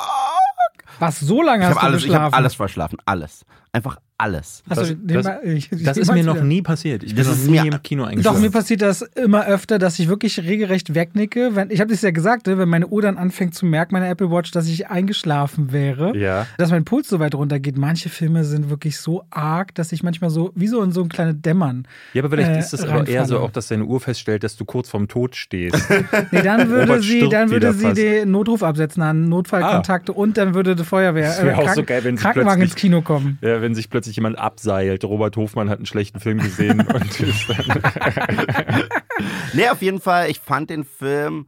Was, 1.00 1.20
so 1.20 1.42
lange 1.42 1.64
Ich 1.64 1.70
hast 1.70 1.76
habe 1.78 1.80
du 1.82 1.86
alles, 1.88 2.02
ich 2.02 2.08
geschlafen? 2.08 2.26
hab 2.26 2.36
alles 2.36 2.56
verschlafen, 2.56 2.98
alles. 3.06 3.46
Einfach 3.76 3.98
alles. 4.20 4.62
Das- 4.70 4.90
den 4.90 5.08
das- 5.08 5.26
mal- 5.26 5.40
ich- 5.44 5.68
Das 5.72 5.98
ist 5.98 6.14
mir 6.14 6.24
noch 6.24 6.36
wieder. 6.36 6.46
nie 6.46 6.62
passiert. 6.62 7.04
Ich 7.04 7.16
bin 7.16 7.26
Das 7.26 7.28
noch 7.28 7.34
ist 7.34 7.48
nie 7.50 7.60
mir- 7.60 7.74
im 7.74 7.82
Kino 7.84 8.04
Doch, 8.04 8.12
eingeschlafen. 8.12 8.42
mir 8.42 8.52
passiert 8.52 8.82
das 8.84 9.02
immer 9.02 9.48
öfter, 9.48 9.80
dass 9.80 9.98
ich 9.98 10.08
wirklich 10.08 10.40
regelrecht 10.40 10.94
wegnicke. 10.94 11.56
Wenn, 11.56 11.72
ich 11.72 11.82
habe 11.82 11.92
das 11.92 12.04
ja 12.04 12.12
gesagt, 12.12 12.46
ne, 12.46 12.58
wenn 12.60 12.70
meine 12.70 12.88
Uhr 12.88 13.02
dann 13.02 13.18
anfängt 13.18 13.56
zu 13.56 13.66
merken, 13.66 13.94
meine 13.96 14.08
Apple 14.08 14.30
Watch, 14.30 14.52
dass 14.52 14.68
ich 14.68 14.88
eingeschlafen 14.90 15.74
wäre, 15.74 16.16
Ja. 16.16 16.46
dass 16.60 16.70
mein 16.70 16.86
Puls 16.86 17.10
so 17.10 17.20
weit 17.20 17.34
runtergeht. 17.34 17.76
Manche 17.76 18.10
Filme 18.10 18.44
sind 18.46 18.70
wirklich 18.70 18.98
so 19.00 19.24
arg, 19.32 19.74
dass 19.76 19.92
ich 19.92 20.04
manchmal 20.04 20.30
so, 20.30 20.52
wie 20.56 20.68
so 20.68 20.82
in 20.84 20.92
so 20.92 21.02
ein 21.02 21.10
kleines 21.10 21.42
Dämmern. 21.42 21.86
Ja, 22.14 22.22
aber 22.22 22.30
vielleicht 22.30 22.52
äh, 22.52 22.60
ist 22.60 22.74
es 22.76 22.84
aber 22.86 23.08
eher 23.08 23.26
so 23.26 23.40
auch, 23.40 23.52
dass 23.52 23.68
deine 23.70 23.84
Uhr 23.86 24.00
feststellt, 24.00 24.44
dass 24.44 24.56
du 24.56 24.64
kurz 24.64 24.90
vorm 24.90 25.08
Tod 25.08 25.36
stehst. 25.36 25.76
Nee, 26.32 26.44
dann 26.44 26.70
würde 26.70 27.02
sie, 27.02 27.28
dann 27.28 27.50
würde 27.50 27.74
sie 27.74 27.84
fast. 27.86 27.98
den 27.98 28.30
Notruf 28.32 28.62
absetzen 28.64 29.02
an 29.02 29.28
Notfallkontakte 29.30 30.14
und 30.14 30.38
dann 30.38 30.54
würde 30.54 30.76
die 30.76 30.84
Feuerwehr, 30.84 31.28
Das 31.30 31.44
wär 31.44 31.58
auch 31.60 31.74
so 31.74 31.84
geil, 31.84 32.02
Krankenwagen 32.16 32.62
ins 32.64 32.76
Kino 32.76 33.02
kommen. 33.02 33.38
ja, 33.42 33.63
wenn 33.64 33.74
sich 33.74 33.90
plötzlich 33.90 34.18
jemand 34.18 34.38
abseilt. 34.38 35.06
Robert 35.06 35.38
Hofmann 35.38 35.70
hat 35.70 35.78
einen 35.78 35.86
schlechten 35.86 36.20
Film 36.20 36.40
gesehen 36.40 36.82
und 36.94 37.20
ist 37.20 37.50
dann 37.50 37.82
Nee, 39.54 39.70
auf 39.70 39.82
jeden 39.82 40.02
Fall, 40.02 40.30
ich 40.30 40.40
fand 40.40 40.70
den 40.70 40.84
Film 40.84 41.48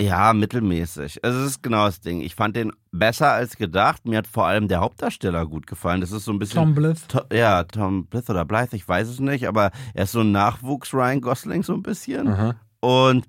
ja 0.00 0.32
mittelmäßig. 0.32 1.20
Es 1.22 1.34
ist 1.36 1.62
genau 1.62 1.86
das 1.86 2.00
Ding. 2.00 2.20
Ich 2.20 2.34
fand 2.34 2.56
den 2.56 2.72
besser 2.90 3.32
als 3.32 3.56
gedacht. 3.56 4.04
Mir 4.04 4.18
hat 4.18 4.26
vor 4.26 4.46
allem 4.46 4.66
der 4.66 4.80
Hauptdarsteller 4.80 5.46
gut 5.46 5.66
gefallen. 5.66 6.00
Das 6.00 6.10
ist 6.10 6.24
so 6.24 6.32
ein 6.32 6.40
bisschen. 6.40 6.56
Tom 6.60 6.74
Blyth. 6.74 7.08
To 7.08 7.20
ja, 7.32 7.62
Tom 7.62 8.06
Blyth 8.06 8.30
oder 8.30 8.44
Blythe, 8.44 8.74
ich 8.74 8.86
weiß 8.86 9.08
es 9.08 9.20
nicht, 9.20 9.46
aber 9.46 9.70
er 9.94 10.04
ist 10.04 10.12
so 10.12 10.20
ein 10.20 10.32
Nachwuchs 10.32 10.92
Ryan 10.92 11.20
Gosling 11.20 11.62
so 11.62 11.74
ein 11.74 11.82
bisschen. 11.82 12.28
Aha. 12.28 12.56
Und 12.80 13.26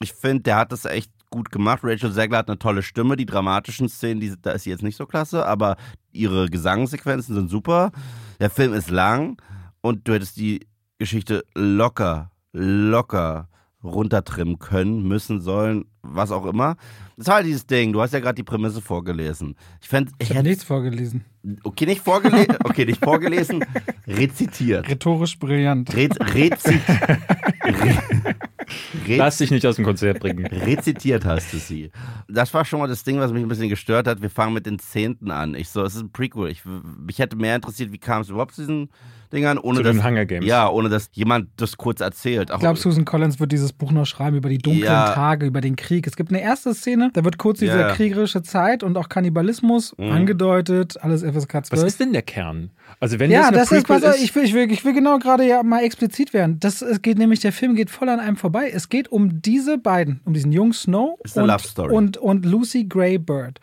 ich 0.00 0.12
finde, 0.12 0.42
der 0.44 0.56
hat 0.56 0.72
das 0.72 0.84
echt 0.84 1.10
gut 1.30 1.50
gemacht. 1.50 1.80
Rachel 1.82 2.12
Zegler 2.12 2.38
hat 2.38 2.48
eine 2.48 2.58
tolle 2.58 2.82
Stimme. 2.82 3.16
Die 3.16 3.26
dramatischen 3.26 3.88
Szenen, 3.88 4.20
die, 4.20 4.34
da 4.40 4.52
ist 4.52 4.64
sie 4.64 4.70
jetzt 4.70 4.82
nicht 4.82 4.96
so 4.96 5.06
klasse, 5.06 5.46
aber 5.46 5.76
ihre 6.18 6.48
Gesangssequenzen 6.48 7.34
sind 7.34 7.48
super. 7.48 7.92
Der 8.40 8.50
Film 8.50 8.72
ist 8.74 8.90
lang 8.90 9.40
und 9.80 10.06
du 10.06 10.12
hättest 10.12 10.36
die 10.36 10.66
Geschichte 10.98 11.44
locker, 11.54 12.30
locker 12.52 13.48
runtertrimmen 13.84 14.58
können, 14.58 15.06
müssen, 15.06 15.40
sollen, 15.40 15.84
was 16.02 16.30
auch 16.32 16.46
immer. 16.46 16.76
Das 17.16 17.28
war 17.28 17.36
halt 17.36 17.46
dieses 17.46 17.66
Ding. 17.66 17.92
Du 17.92 18.00
hast 18.00 18.12
ja 18.12 18.20
gerade 18.20 18.34
die 18.34 18.42
Prämisse 18.42 18.80
vorgelesen. 18.80 19.54
Ich 19.80 19.86
Ich 19.88 19.92
ich 19.92 20.28
habe 20.30 20.38
hätte, 20.40 20.48
nichts 20.48 20.64
vorgelesen. 20.64 21.24
okay, 21.62 21.86
nicht 21.86 22.00
vorgelesen, 22.02 22.56
okay, 22.64 22.84
nicht 22.84 23.02
vorgelesen, 23.04 23.64
rezitiert. 24.06 24.88
Rhetorisch 24.88 25.38
brillant. 25.38 25.94
Rezit, 25.94 26.20
re, 26.34 26.50
rez, 26.54 26.64
Lass 29.16 29.38
dich 29.38 29.50
nicht 29.50 29.64
aus 29.66 29.76
dem 29.76 29.84
Konzert 29.84 30.20
bringen. 30.20 30.44
rezitiert 30.46 31.24
hast 31.24 31.52
du 31.52 31.58
sie. 31.58 31.90
Das 32.28 32.52
war 32.52 32.64
schon 32.64 32.80
mal 32.80 32.88
das 32.88 33.04
Ding, 33.04 33.18
was 33.18 33.32
mich 33.32 33.42
ein 33.42 33.48
bisschen 33.48 33.68
gestört 33.68 34.06
hat. 34.06 34.20
Wir 34.22 34.30
fangen 34.30 34.52
mit 34.54 34.66
den 34.66 34.78
Zehnten 34.78 35.30
an. 35.30 35.54
Ich 35.54 35.68
so, 35.70 35.82
es 35.84 35.94
ist 35.94 36.02
ein 36.02 36.12
Prequel. 36.12 36.50
Ich, 36.50 36.62
mich 36.64 37.18
hätte 37.18 37.36
mehr 37.36 37.56
interessiert, 37.56 37.92
wie 37.92 37.98
kam 37.98 38.22
es 38.22 38.28
überhaupt 38.28 38.54
zu 38.54 38.62
diesen 38.62 38.90
Dingern, 39.32 39.58
ohne 39.58 39.78
Zu 39.78 39.82
dass, 39.84 40.04
Hunger 40.04 40.24
Games. 40.26 40.46
ja, 40.46 40.68
ohne 40.68 40.88
dass 40.88 41.10
jemand 41.12 41.48
das 41.56 41.76
kurz 41.76 42.00
erzählt. 42.00 42.50
Auch, 42.50 42.56
Ich 42.56 42.60
glaube, 42.60 42.78
Susan 42.78 43.04
Collins 43.04 43.38
wird 43.40 43.52
dieses 43.52 43.72
Buch 43.72 43.92
noch 43.92 44.06
schreiben 44.06 44.36
über 44.36 44.48
die 44.48 44.58
dunklen 44.58 44.84
Ja. 44.84 45.12
Tage, 45.12 45.46
über 45.46 45.60
den 45.60 45.76
Krieg. 45.76 46.06
Es 46.06 46.16
gibt 46.16 46.30
eine 46.30 46.40
erste 46.40 46.74
Szene, 46.74 47.10
da 47.12 47.24
wird 47.24 47.38
kurz 47.38 47.58
diese 47.58 47.78
Ja. 47.78 47.92
kriegerische 47.94 48.42
Zeit 48.42 48.82
und 48.82 48.96
auch 48.96 49.08
Kannibalismus 49.08 49.94
Mhm. 49.98 50.10
angedeutet, 50.10 50.96
alles 51.02 51.22
FSK 51.22 51.66
12. 51.66 51.72
Was 51.72 51.82
ist 51.88 52.00
denn 52.00 52.12
der 52.12 52.22
Kern? 52.22 52.70
Also 53.00 53.18
wenn 53.18 53.30
ja, 53.30 53.50
das 53.50 53.68
das 53.68 53.72
ist, 53.84 53.90
ist, 53.90 54.22
ich 54.24 54.34
will, 54.34 54.44
ich 54.44 54.54
will, 54.54 54.70
ich 54.72 54.84
will 54.84 54.94
genau 54.94 55.18
gerade 55.18 55.46
ja 55.46 55.62
mal 55.62 55.82
explizit 55.82 56.32
werden. 56.32 56.58
Das 56.60 56.80
es 56.82 57.02
geht 57.02 57.18
nämlich, 57.18 57.40
der 57.40 57.52
Film 57.52 57.74
geht 57.74 57.90
voll 57.90 58.08
an 58.08 58.20
einem 58.20 58.36
vorbei. 58.36 58.70
Es 58.72 58.88
geht 58.88 59.08
um 59.12 59.42
diese 59.42 59.78
beiden, 59.78 60.20
um 60.24 60.32
diesen 60.32 60.52
jungen 60.52 60.72
Snow 60.72 61.18
Ist 61.22 61.36
eine 61.36 61.44
und, 61.44 61.50
Love 61.50 61.62
Story. 61.68 61.94
und, 61.94 62.16
und 62.16 62.46
Lucy 62.46 62.84
Gray 62.84 63.18
Bird. 63.18 63.60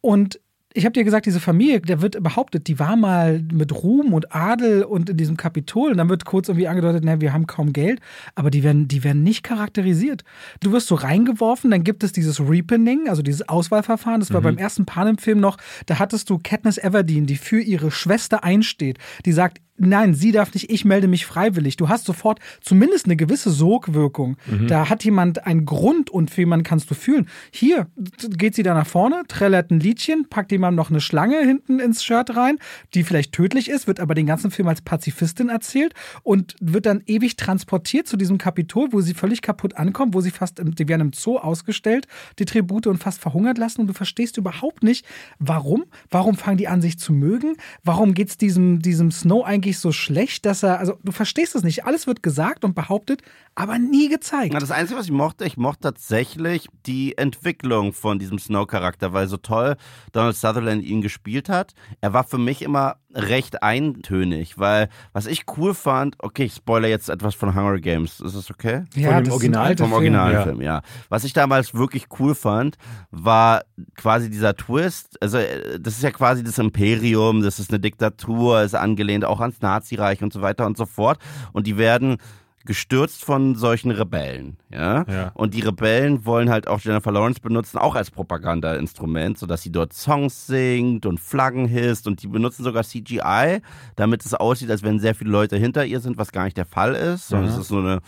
Und 0.00 0.40
ich 0.72 0.84
habe 0.84 0.92
dir 0.92 1.04
gesagt, 1.04 1.26
diese 1.26 1.40
Familie, 1.40 1.80
der 1.80 2.00
wird 2.00 2.22
behauptet, 2.22 2.68
die 2.68 2.78
war 2.78 2.96
mal 2.96 3.42
mit 3.52 3.72
Ruhm 3.72 4.12
und 4.12 4.34
Adel 4.34 4.84
und 4.84 5.10
in 5.10 5.16
diesem 5.16 5.36
Kapitol. 5.36 5.90
Und 5.90 5.98
dann 5.98 6.08
wird 6.08 6.24
kurz 6.24 6.48
irgendwie 6.48 6.68
angedeutet, 6.68 7.02
na, 7.04 7.20
wir 7.20 7.32
haben 7.32 7.46
kaum 7.46 7.72
Geld, 7.72 8.00
aber 8.34 8.50
die 8.50 8.62
werden, 8.62 8.86
die 8.86 9.02
werden 9.02 9.24
nicht 9.24 9.42
charakterisiert. 9.42 10.22
Du 10.60 10.70
wirst 10.72 10.86
so 10.86 10.94
reingeworfen, 10.94 11.70
dann 11.70 11.82
gibt 11.82 12.04
es 12.04 12.12
dieses 12.12 12.40
Reapening, 12.40 13.08
also 13.08 13.22
dieses 13.22 13.48
Auswahlverfahren. 13.48 14.20
Das 14.20 14.32
war 14.32 14.40
beim 14.42 14.58
ersten 14.58 14.86
Panem-Film 14.86 15.40
noch, 15.40 15.56
da 15.86 15.98
hattest 15.98 16.30
du 16.30 16.38
Katniss 16.42 16.78
Everdeen, 16.78 17.26
die 17.26 17.36
für 17.36 17.60
ihre 17.60 17.90
Schwester 17.90 18.44
einsteht, 18.44 18.98
die 19.24 19.32
sagt, 19.32 19.60
Nein, 19.82 20.12
sie 20.12 20.30
darf 20.30 20.52
nicht, 20.52 20.70
ich 20.70 20.84
melde 20.84 21.08
mich 21.08 21.24
freiwillig. 21.24 21.76
Du 21.76 21.88
hast 21.88 22.04
sofort 22.04 22.38
zumindest 22.60 23.06
eine 23.06 23.16
gewisse 23.16 23.50
Sogwirkung. 23.50 24.36
Da 24.68 24.90
hat 24.90 25.04
jemand 25.04 25.46
einen 25.46 25.64
Grund 25.64 26.10
und 26.10 26.30
für 26.30 26.42
jemanden 26.42 26.64
kannst 26.64 26.90
du 26.90 26.94
fühlen. 26.94 27.28
Hier 27.50 27.86
geht 28.28 28.54
sie 28.54 28.62
da 28.62 28.74
nach 28.74 28.86
vorne, 28.86 29.22
trällert 29.26 29.70
ein 29.70 29.80
Liedchen, 29.80 30.28
packt 30.28 30.52
jemandem 30.52 30.76
noch 30.76 30.90
eine 30.90 31.00
Schlange 31.00 31.40
hinten 31.40 31.80
ins 31.80 32.04
Shirt 32.04 32.36
rein, 32.36 32.58
die 32.94 33.04
vielleicht 33.04 33.32
tödlich 33.32 33.70
ist, 33.70 33.86
wird 33.86 34.00
aber 34.00 34.14
den 34.14 34.26
ganzen 34.26 34.50
Film 34.50 34.68
als 34.68 34.82
Pazifistin 34.82 35.48
erzählt 35.48 35.94
und 36.22 36.56
wird 36.60 36.84
dann 36.84 37.02
ewig 37.06 37.36
transportiert 37.36 38.06
zu 38.06 38.18
diesem 38.18 38.36
Kapitol, 38.36 38.88
wo 38.92 39.00
sie 39.00 39.14
völlig 39.14 39.40
kaputt 39.40 39.78
ankommt, 39.78 40.12
wo 40.12 40.20
sie 40.20 40.30
fast, 40.30 40.58
im, 40.58 40.74
die 40.74 40.88
werden 40.88 41.00
im 41.00 41.12
Zoo 41.14 41.38
ausgestellt, 41.38 42.06
die 42.38 42.44
Tribute 42.44 42.86
und 42.86 42.98
fast 42.98 43.20
verhungert 43.20 43.56
lassen 43.56 43.80
und 43.80 43.86
du 43.86 43.94
verstehst 43.94 44.36
überhaupt 44.36 44.82
nicht, 44.82 45.06
warum. 45.38 45.84
Warum 46.10 46.36
fangen 46.36 46.58
die 46.58 46.68
an, 46.68 46.82
sich 46.82 46.98
zu 46.98 47.14
mögen? 47.14 47.56
Warum 47.82 48.12
geht's 48.12 48.36
diesem, 48.36 48.80
diesem 48.80 49.10
Snow 49.10 49.44
eigentlich 49.44 49.69
so 49.78 49.92
schlecht, 49.92 50.46
dass 50.46 50.62
er, 50.62 50.78
also 50.78 50.98
du 51.02 51.12
verstehst 51.12 51.54
es 51.54 51.62
nicht. 51.62 51.84
Alles 51.84 52.06
wird 52.06 52.22
gesagt 52.22 52.64
und 52.64 52.74
behauptet, 52.74 53.22
aber 53.60 53.78
nie 53.78 54.08
gezeigt. 54.08 54.52
Na, 54.52 54.58
das 54.58 54.70
Einzige, 54.70 54.98
was 54.98 55.06
ich 55.06 55.12
mochte, 55.12 55.44
ich 55.44 55.56
mochte 55.56 55.80
tatsächlich 55.82 56.68
die 56.86 57.16
Entwicklung 57.18 57.92
von 57.92 58.18
diesem 58.18 58.38
Snow-Charakter, 58.38 59.12
weil 59.12 59.26
so 59.28 59.36
toll 59.36 59.76
Donald 60.12 60.36
Sutherland 60.36 60.82
ihn 60.82 61.00
gespielt 61.02 61.48
hat. 61.48 61.74
Er 62.00 62.12
war 62.12 62.24
für 62.24 62.38
mich 62.38 62.62
immer 62.62 62.96
recht 63.12 63.62
eintönig, 63.62 64.58
weil 64.58 64.88
was 65.12 65.26
ich 65.26 65.44
cool 65.56 65.74
fand, 65.74 66.14
okay, 66.20 66.44
ich 66.44 66.54
spoilere 66.54 66.90
jetzt 66.90 67.08
etwas 67.10 67.34
von 67.34 67.54
Hunger 67.56 67.78
Games, 67.80 68.20
ist 68.20 68.36
das 68.36 68.50
okay? 68.50 68.84
ja, 68.94 69.10
dem 69.20 69.22
ist 69.22 69.28
ein 69.28 69.32
Original- 69.32 69.76
Vom 69.76 69.76
Film. 69.88 69.92
Originalfilm, 69.92 70.60
ja. 70.62 70.82
Was 71.08 71.24
ich 71.24 71.32
damals 71.32 71.74
wirklich 71.74 72.06
cool 72.20 72.34
fand, 72.36 72.76
war 73.10 73.62
quasi 73.96 74.30
dieser 74.30 74.54
Twist. 74.54 75.20
Also, 75.20 75.38
äh, 75.38 75.80
das 75.80 75.94
ist 75.94 76.02
ja 76.02 76.10
quasi 76.12 76.44
das 76.44 76.58
Imperium, 76.58 77.42
das 77.42 77.58
ist 77.58 77.70
eine 77.70 77.80
Diktatur, 77.80 78.62
ist 78.62 78.74
angelehnt 78.74 79.24
auch 79.24 79.40
ans 79.40 79.60
Nazireich 79.60 80.22
und 80.22 80.32
so 80.32 80.40
weiter 80.40 80.66
und 80.66 80.76
so 80.76 80.86
fort. 80.86 81.18
Und 81.52 81.66
die 81.66 81.76
werden 81.76 82.18
gestürzt 82.66 83.24
von 83.24 83.54
solchen 83.54 83.90
Rebellen, 83.90 84.58
ja? 84.70 85.04
Ja. 85.08 85.30
Und 85.34 85.54
die 85.54 85.60
Rebellen 85.60 86.26
wollen 86.26 86.50
halt 86.50 86.68
auch 86.68 86.80
Jennifer 86.80 87.10
Lawrence 87.10 87.40
benutzen, 87.40 87.78
auch 87.78 87.94
als 87.94 88.10
Propagandainstrument, 88.10 89.38
sodass 89.38 89.62
sie 89.62 89.72
dort 89.72 89.92
Songs 89.94 90.46
singt 90.46 91.06
und 91.06 91.18
Flaggen 91.20 91.66
hisst 91.66 92.06
und 92.06 92.22
die 92.22 92.26
benutzen 92.28 92.62
sogar 92.62 92.84
CGI, 92.84 93.60
damit 93.96 94.24
es 94.26 94.34
aussieht, 94.34 94.70
als 94.70 94.82
wenn 94.82 94.98
sehr 95.00 95.14
viele 95.14 95.30
Leute 95.30 95.56
hinter 95.56 95.86
ihr 95.86 96.00
sind, 96.00 96.18
was 96.18 96.32
gar 96.32 96.44
nicht 96.44 96.56
der 96.58 96.66
Fall 96.66 96.94
ist, 96.94 97.28
sondern 97.28 97.48
Mhm. 97.48 97.54
es 97.54 97.60
ist 97.62 97.68
so 97.68 97.78
eine 97.78 98.00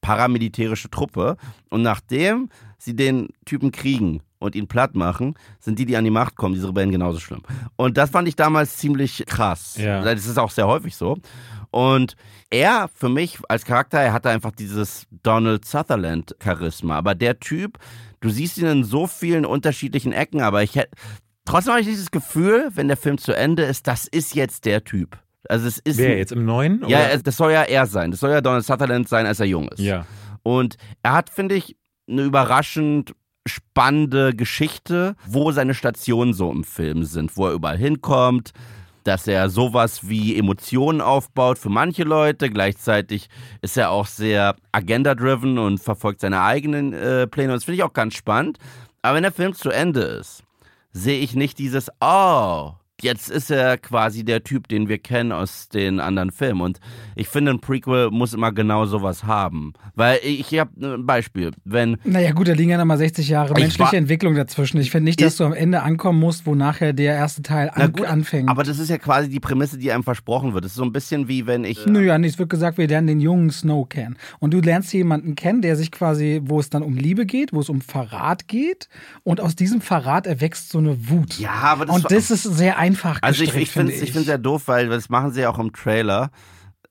paramilitärische 0.00 0.90
Truppe. 0.90 1.36
Und 1.70 1.82
nachdem 1.82 2.48
sie 2.78 2.94
den 2.96 3.28
Typen 3.44 3.72
kriegen 3.72 4.22
und 4.38 4.54
ihn 4.54 4.68
platt 4.68 4.94
machen, 4.94 5.34
sind 5.58 5.78
die, 5.78 5.84
die 5.84 5.96
an 5.96 6.04
die 6.04 6.10
Macht 6.10 6.36
kommen, 6.36 6.54
diese 6.54 6.68
Rebellen 6.68 6.92
genauso 6.92 7.18
schlimm. 7.18 7.42
Und 7.76 7.96
das 7.98 8.10
fand 8.10 8.26
ich 8.28 8.36
damals 8.36 8.76
ziemlich 8.78 9.24
krass. 9.26 9.76
Ja. 9.78 10.00
Das 10.02 10.24
ist 10.26 10.38
auch 10.38 10.50
sehr 10.50 10.66
häufig 10.66 10.96
so. 10.96 11.18
Und 11.70 12.14
er, 12.50 12.88
für 12.94 13.08
mich 13.08 13.38
als 13.48 13.64
Charakter, 13.64 13.98
er 14.00 14.12
hatte 14.12 14.30
einfach 14.30 14.52
dieses 14.52 15.06
Donald 15.22 15.64
Sutherland-Charisma. 15.64 16.96
Aber 16.96 17.14
der 17.14 17.38
Typ, 17.40 17.78
du 18.20 18.30
siehst 18.30 18.58
ihn 18.58 18.66
in 18.66 18.84
so 18.84 19.06
vielen 19.06 19.44
unterschiedlichen 19.44 20.12
Ecken, 20.12 20.40
aber 20.40 20.62
ich 20.62 20.74
hätte, 20.76 20.90
trotzdem 21.44 21.72
habe 21.72 21.80
ich 21.82 21.86
dieses 21.88 22.10
Gefühl, 22.10 22.68
wenn 22.74 22.88
der 22.88 22.96
Film 22.96 23.18
zu 23.18 23.32
Ende 23.36 23.64
ist, 23.64 23.86
das 23.86 24.06
ist 24.06 24.34
jetzt 24.34 24.64
der 24.64 24.84
Typ. 24.84 25.18
Also 25.48 25.66
es 25.68 25.78
ist. 25.78 25.98
Wer 25.98 26.18
jetzt 26.18 26.32
im 26.32 26.44
neuen? 26.44 26.80
Ja, 26.88 26.98
oder? 26.98 27.12
es- 27.12 27.22
das 27.22 27.36
soll 27.36 27.52
ja 27.52 27.62
er 27.62 27.86
sein. 27.86 28.10
Das 28.10 28.20
soll 28.20 28.30
ja 28.30 28.40
Donald 28.40 28.64
Sutherland 28.64 29.08
sein, 29.08 29.24
als 29.26 29.40
er 29.40 29.46
jung 29.46 29.68
ist. 29.68 29.80
ja. 29.80 30.06
Und 30.42 30.76
er 31.02 31.12
hat, 31.12 31.30
finde 31.30 31.56
ich, 31.56 31.76
eine 32.08 32.22
überraschend 32.22 33.14
spannende 33.46 34.34
Geschichte, 34.34 35.14
wo 35.26 35.52
seine 35.52 35.74
Stationen 35.74 36.32
so 36.32 36.50
im 36.50 36.64
Film 36.64 37.04
sind, 37.04 37.36
wo 37.36 37.46
er 37.46 37.52
überall 37.54 37.76
hinkommt, 37.78 38.52
dass 39.08 39.26
er 39.26 39.48
sowas 39.48 40.06
wie 40.06 40.36
Emotionen 40.36 41.00
aufbaut 41.00 41.58
für 41.58 41.70
manche 41.70 42.04
Leute. 42.04 42.50
Gleichzeitig 42.50 43.30
ist 43.62 43.78
er 43.78 43.90
auch 43.90 44.06
sehr 44.06 44.54
agenda-driven 44.70 45.56
und 45.58 45.78
verfolgt 45.78 46.20
seine 46.20 46.42
eigenen 46.42 46.92
äh, 46.92 47.26
Pläne. 47.26 47.52
Und 47.52 47.56
das 47.56 47.64
finde 47.64 47.76
ich 47.76 47.82
auch 47.84 47.94
ganz 47.94 48.14
spannend. 48.14 48.58
Aber 49.00 49.16
wenn 49.16 49.22
der 49.22 49.32
Film 49.32 49.54
zu 49.54 49.70
Ende 49.70 50.02
ist, 50.02 50.44
sehe 50.92 51.20
ich 51.20 51.34
nicht 51.34 51.58
dieses, 51.58 51.90
oh, 52.02 52.72
jetzt 53.02 53.30
ist 53.30 53.50
er 53.50 53.78
quasi 53.78 54.24
der 54.24 54.42
Typ, 54.42 54.68
den 54.68 54.88
wir 54.88 54.98
kennen 54.98 55.32
aus 55.32 55.68
den 55.68 56.00
anderen 56.00 56.30
Filmen. 56.30 56.60
Und 56.60 56.80
ich 57.14 57.28
finde, 57.28 57.52
ein 57.52 57.60
Prequel 57.60 58.10
muss 58.10 58.34
immer 58.34 58.52
genau 58.52 58.86
sowas 58.86 59.24
haben. 59.24 59.72
Weil 59.94 60.18
ich, 60.22 60.58
habe 60.58 60.70
ein 60.80 61.06
Beispiel. 61.06 61.52
Wenn 61.64 61.98
Naja, 62.04 62.32
gut, 62.32 62.48
da 62.48 62.52
liegen 62.52 62.70
ja 62.70 62.78
nochmal 62.78 62.98
60 62.98 63.28
Jahre 63.28 63.52
Ich 63.52 63.60
menschliche 63.60 63.96
Entwicklung 63.96 64.34
dazwischen. 64.34 64.80
Ich 64.80 64.90
finde 64.90 65.04
nicht, 65.04 65.20
dass 65.20 65.36
du 65.36 65.44
am 65.44 65.52
Ende 65.52 65.82
ankommen 65.82 66.18
musst, 66.18 66.46
wo 66.46 66.54
nachher 66.54 66.92
der 66.92 67.14
erste 67.14 67.42
Teil 67.42 67.70
an, 67.72 67.92
gut, 67.92 68.06
anfängt. 68.06 68.48
Aber 68.48 68.64
das 68.64 68.78
ist 68.78 68.90
ja 68.90 68.98
quasi 68.98 69.28
die 69.28 69.40
Prämisse, 69.40 69.78
die 69.78 69.92
einem 69.92 70.02
versprochen 70.02 70.54
wird. 70.54 70.64
Das 70.64 70.72
ist 70.72 70.76
so 70.76 70.84
ein 70.84 70.92
bisschen 70.92 71.28
wie 71.28 71.46
wenn 71.46 71.64
ich. 71.64 71.86
Nö, 71.86 72.04
ja, 72.04 72.18
nicht. 72.18 72.32
Es 72.32 72.38
wird 72.38 72.50
gesagt, 72.50 72.78
wir 72.78 72.88
lernen 72.88 73.06
den 73.06 73.20
jungen 73.20 73.50
Snow 73.50 73.88
kennen. 73.88 74.16
Und 74.40 74.52
du 74.52 74.60
lernst 74.60 74.92
jemanden 74.92 75.34
kennen, 75.36 75.62
der 75.62 75.76
sich 75.76 75.92
quasi, 75.92 76.40
wo 76.44 76.58
es 76.58 76.70
dann 76.70 76.82
um 76.82 76.96
Liebe 76.96 77.26
geht, 77.26 77.52
wo 77.52 77.60
es 77.60 77.68
um 77.68 77.80
Verrat 77.80 78.48
geht. 78.48 78.88
Und 79.22 79.40
aus 79.40 79.54
diesem 79.54 79.80
Verrat 79.80 80.26
erwächst 80.26 80.70
so 80.70 80.78
eine 80.78 81.08
Wut. 81.08 81.38
Ja, 81.38 81.52
aber 81.52 81.86
das 81.86 81.94
Und 81.94 82.10
das 82.10 82.30
ist 82.30 82.42
sehr 82.42 82.78
einfach 82.78 82.87
Also 83.22 83.42
ich, 83.42 83.50
gestrickt, 83.50 83.68
ich 83.68 83.72
finde 83.72 83.92
ich 83.92 84.12
find's 84.12 84.26
sehr 84.26 84.38
doof, 84.38 84.62
weil 84.66 84.88
das 84.88 85.08
machen 85.08 85.32
sie 85.32 85.42
ja 85.42 85.50
auch 85.50 85.58
im 85.58 85.72
Trailer. 85.72 86.30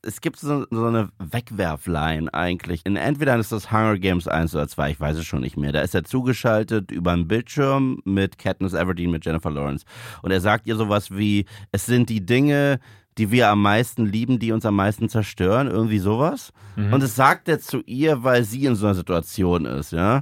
Es 0.03 0.21
gibt 0.21 0.39
so, 0.39 0.65
so 0.69 0.85
eine 0.85 1.09
Wegwerfline 1.19 2.33
eigentlich. 2.33 2.85
In, 2.85 2.95
entweder 2.95 3.35
ist 3.37 3.51
das 3.51 3.71
Hunger 3.71 3.97
Games 3.97 4.27
1 4.27 4.53
oder 4.55 4.67
2, 4.67 4.91
ich 4.91 4.99
weiß 4.99 5.17
es 5.17 5.25
schon 5.25 5.41
nicht 5.41 5.57
mehr. 5.57 5.71
Da 5.71 5.81
ist 5.81 5.95
er 5.95 6.03
zugeschaltet 6.03 6.91
über 6.91 7.11
einen 7.11 7.27
Bildschirm 7.27 7.99
mit 8.05 8.37
Katniss 8.37 8.73
Everdeen, 8.73 9.11
mit 9.11 9.25
Jennifer 9.25 9.51
Lawrence. 9.51 9.85
Und 10.21 10.31
er 10.31 10.39
sagt 10.39 10.67
ihr 10.67 10.75
sowas 10.75 11.11
wie, 11.11 11.45
es 11.71 11.85
sind 11.85 12.09
die 12.09 12.25
Dinge, 12.25 12.79
die 13.17 13.31
wir 13.31 13.49
am 13.49 13.61
meisten 13.61 14.05
lieben, 14.05 14.37
die 14.39 14.51
uns 14.51 14.65
am 14.65 14.75
meisten 14.75 15.09
zerstören, 15.09 15.67
irgendwie 15.67 15.99
sowas. 15.99 16.53
Und 16.93 17.03
es 17.03 17.15
sagt 17.15 17.49
er 17.49 17.59
zu 17.59 17.81
ihr, 17.85 18.23
weil 18.23 18.43
sie 18.43 18.65
in 18.65 18.75
so 18.75 18.85
einer 18.85 18.95
Situation 18.95 19.65
ist, 19.65 19.91
ja. 19.91 20.21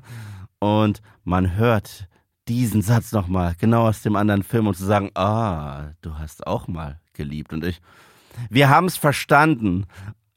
Und 0.60 1.02
man 1.26 1.58
hört 1.58 2.08
diesen 2.48 2.82
Satz 2.82 3.12
nochmal, 3.12 3.56
genau 3.60 3.88
aus 3.88 4.02
dem 4.02 4.16
anderen 4.16 4.44
Film 4.44 4.68
und 4.68 4.76
zu 4.76 4.86
sagen, 4.86 5.12
ah, 5.16 5.92
du 6.02 6.18
hast 6.18 6.46
auch 6.46 6.68
mal 6.68 7.00
geliebt. 7.14 7.54
Und 7.54 7.64
ich, 7.64 7.82
wir 8.50 8.70
haben 8.70 8.86
es 8.86 8.98
verstanden. 8.98 9.86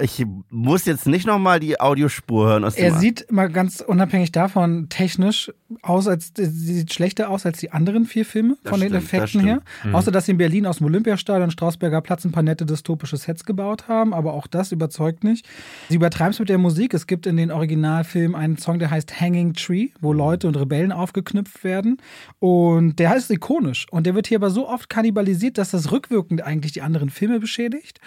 Ich 0.01 0.25
muss 0.51 0.85
jetzt 0.85 1.09
nicht 1.09 1.27
nochmal 1.27 1.59
die 1.59 1.81
Audiospur 1.81 2.47
hören 2.47 2.65
aus 2.65 2.77
Er 2.77 2.93
dem 2.93 3.01
sieht 3.01 3.33
mal 3.33 3.49
ganz 3.51 3.81
unabhängig 3.81 4.31
davon 4.31 4.89
technisch 4.89 5.53
aus, 5.83 6.07
als 6.07 6.33
sieht 6.37 6.95
schlechter 6.95 7.29
aus 7.31 7.45
als 7.45 7.59
die 7.59 7.73
anderen 7.73 8.05
vier 8.05 8.25
Filme 8.25 8.57
Das 8.63 8.71
von 8.71 8.79
den 8.79 8.91
stimmt, 8.91 9.03
das 9.03 9.13
Effekten 9.13 9.41
her. 9.41 9.61
Mhm. 9.83 9.97
Außer 9.97 10.13
dass 10.13 10.27
sie 10.27 10.33
in 10.33 10.39
Berlin 10.39 10.67
aus 10.67 10.79
dem 10.79 10.87
Olympiastadion 10.87 11.51
Strausberger 11.51 12.01
Platz 12.01 12.25
ein 12.25 12.31
paar 12.31 12.45
nette 12.45 12.65
dystopische 12.65 13.17
Sets 13.17 13.45
gebaut 13.45 13.89
haben, 13.89 14.15
aber 14.15 14.35
auch 14.35 14.47
das 14.47 14.71
überzeugt 14.71 15.25
nicht. 15.25 15.49
Sie 15.89 15.97
übertreiben 15.97 16.31
es 16.31 16.39
mit 16.39 16.49
der 16.49 16.59
Musik. 16.59 16.95
Es 16.95 17.09
gibt 17.09 17.27
in 17.27 17.37
den 17.37 17.51
Originalfilmen 17.51 18.37
einen 18.37 18.57
Song, 18.57 18.79
der 18.79 18.93
heißt 18.93 19.21
Hanging 19.21 19.55
Tree, 19.55 19.89
wo 20.01 20.13
Leute 20.13 20.47
und 20.47 20.57
Rebellen 20.57 20.93
aufgeknüpft 20.93 21.65
werden. 21.65 21.97
Und 22.39 23.01
der 23.01 23.11
heißt 23.11 23.33
ikonisch. 23.33 23.87
Und 23.91 24.07
der 24.07 24.15
wird 24.15 24.29
hier 24.29 24.39
aber 24.39 24.51
so 24.51 24.69
oft 24.69 24.89
kannibalisiert, 24.89 25.59
dass 25.59 25.73
das 25.73 25.91
rückwirkend 25.91 26.45
eigentlich 26.45 26.71
die 26.71 26.83
anderen 26.83 27.11
Filme 27.11 27.41
beschädigt. 27.41 27.99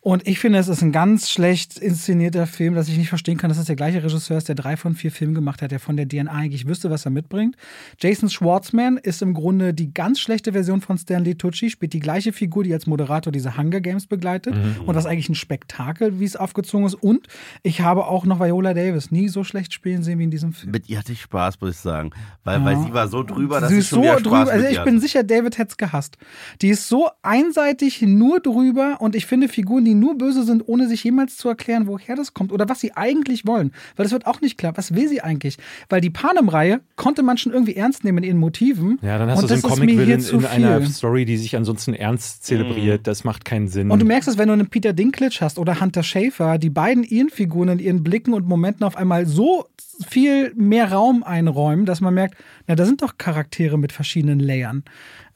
Und 0.00 0.26
ich 0.26 0.38
finde, 0.38 0.58
es 0.58 0.68
ist 0.68 0.82
ein 0.82 0.92
ganz 0.92 1.31
schlecht 1.32 1.78
inszenierter 1.78 2.46
Film, 2.46 2.74
dass 2.74 2.88
ich 2.88 2.96
nicht 2.96 3.08
verstehen 3.08 3.38
kann, 3.38 3.48
dass 3.48 3.58
es 3.58 3.66
der 3.66 3.76
gleiche 3.76 4.02
Regisseur 4.02 4.38
ist, 4.38 4.48
der 4.48 4.54
drei 4.54 4.76
von 4.76 4.94
vier 4.94 5.10
Filmen 5.10 5.34
gemacht 5.34 5.62
hat, 5.62 5.70
der 5.70 5.80
von 5.80 5.96
der 5.96 6.08
DNA 6.08 6.30
eigentlich 6.30 6.66
wüsste, 6.66 6.90
was 6.90 7.04
er 7.04 7.10
mitbringt. 7.10 7.56
Jason 7.98 8.28
Schwartzman 8.28 8.98
ist 8.98 9.22
im 9.22 9.34
Grunde 9.34 9.74
die 9.74 9.92
ganz 9.92 10.20
schlechte 10.20 10.52
Version 10.52 10.80
von 10.80 10.98
Stanley 10.98 11.34
Tucci, 11.34 11.70
spielt 11.70 11.92
die 11.92 12.00
gleiche 12.00 12.32
Figur, 12.32 12.64
die 12.64 12.72
als 12.72 12.86
Moderator 12.86 13.32
diese 13.32 13.56
Hunger 13.56 13.80
Games 13.80 14.06
begleitet. 14.06 14.54
Und 14.86 14.94
das 14.94 15.04
ist 15.04 15.10
eigentlich 15.10 15.28
ein 15.28 15.34
Spektakel, 15.34 16.20
wie 16.20 16.24
es 16.24 16.36
aufgezogen 16.36 16.86
ist. 16.86 16.94
Und 16.94 17.26
ich 17.62 17.80
habe 17.80 18.06
auch 18.06 18.24
noch 18.24 18.40
Viola 18.40 18.74
Davis 18.74 19.10
nie 19.10 19.28
so 19.28 19.44
schlecht 19.44 19.72
spielen 19.72 20.02
sehen 20.02 20.18
wie 20.18 20.24
in 20.24 20.30
diesem 20.30 20.52
Film. 20.52 20.72
Mit 20.72 20.88
ihr 20.88 20.98
hatte 20.98 21.12
ich 21.12 21.22
Spaß, 21.22 21.60
muss 21.60 21.70
ich 21.70 21.76
sagen. 21.76 22.10
Weil, 22.44 22.64
weil 22.64 22.78
sie 22.78 22.92
war 22.92 23.08
so 23.08 23.22
drüber, 23.22 23.60
dass 23.60 23.70
Sie 23.70 23.76
ich 23.76 23.80
ist 23.80 23.88
schon 23.88 24.04
so 24.04 24.22
drüber. 24.22 24.50
Also 24.50 24.66
ich 24.66 24.82
bin 24.82 25.00
sicher, 25.00 25.22
David 25.22 25.58
hätte 25.58 25.70
es 25.70 25.76
gehasst. 25.76 26.18
Die 26.60 26.68
ist 26.68 26.88
so 26.88 27.08
einseitig 27.22 28.02
nur 28.02 28.40
drüber 28.40 28.96
und 29.00 29.14
ich 29.14 29.26
finde 29.26 29.48
Figuren, 29.48 29.84
die 29.84 29.94
nur 29.94 30.18
böse 30.18 30.44
sind, 30.44 30.66
ohne 30.66 30.88
sich 30.88 31.04
jemals 31.22 31.36
zu 31.36 31.48
erklären, 31.48 31.86
woher 31.86 32.16
das 32.16 32.34
kommt 32.34 32.52
oder 32.52 32.68
was 32.68 32.80
sie 32.80 32.92
eigentlich 32.94 33.46
wollen. 33.46 33.72
Weil 33.96 34.04
das 34.04 34.12
wird 34.12 34.26
auch 34.26 34.40
nicht 34.40 34.58
klar. 34.58 34.72
Was 34.76 34.94
will 34.94 35.08
sie 35.08 35.20
eigentlich? 35.20 35.56
Weil 35.88 36.00
die 36.00 36.10
Panem-Reihe 36.10 36.80
konnte 36.96 37.22
man 37.22 37.38
schon 37.38 37.52
irgendwie 37.52 37.76
ernst 37.76 38.04
nehmen 38.04 38.18
in 38.18 38.24
ihren 38.24 38.38
Motiven. 38.38 38.98
Ja, 39.02 39.18
dann 39.18 39.30
hast 39.30 39.42
und 39.42 39.50
du 39.50 39.56
so 39.56 39.62
das 39.62 39.64
einen 39.64 39.72
Comic-Villain 39.72 40.20
zu 40.20 40.36
in 40.36 40.46
einer. 40.46 40.84
Story, 40.86 41.24
die 41.24 41.36
sich 41.36 41.56
ansonsten 41.56 41.94
ernst 41.94 42.44
zelebriert. 42.44 43.06
Das 43.06 43.24
macht 43.24 43.44
keinen 43.44 43.68
Sinn. 43.68 43.90
Und 43.90 44.00
du 44.00 44.06
merkst 44.06 44.28
es, 44.28 44.38
wenn 44.38 44.48
du 44.48 44.54
einen 44.54 44.68
Peter 44.68 44.92
Dinklage 44.92 45.38
hast 45.40 45.58
oder 45.58 45.80
Hunter 45.80 46.02
Schafer, 46.02 46.58
die 46.58 46.70
beiden 46.70 47.04
ihren 47.04 47.30
Figuren 47.30 47.68
in 47.68 47.78
ihren 47.78 48.02
Blicken 48.02 48.34
und 48.34 48.46
Momenten 48.46 48.84
auf 48.84 48.96
einmal 48.96 49.26
so 49.26 49.66
viel 50.08 50.52
mehr 50.54 50.90
Raum 50.92 51.22
einräumen, 51.22 51.86
dass 51.86 52.00
man 52.00 52.14
merkt, 52.14 52.36
na, 52.66 52.74
da 52.74 52.84
sind 52.84 53.02
doch 53.02 53.18
Charaktere 53.18 53.78
mit 53.78 53.92
verschiedenen 53.92 54.40
Layern. 54.40 54.84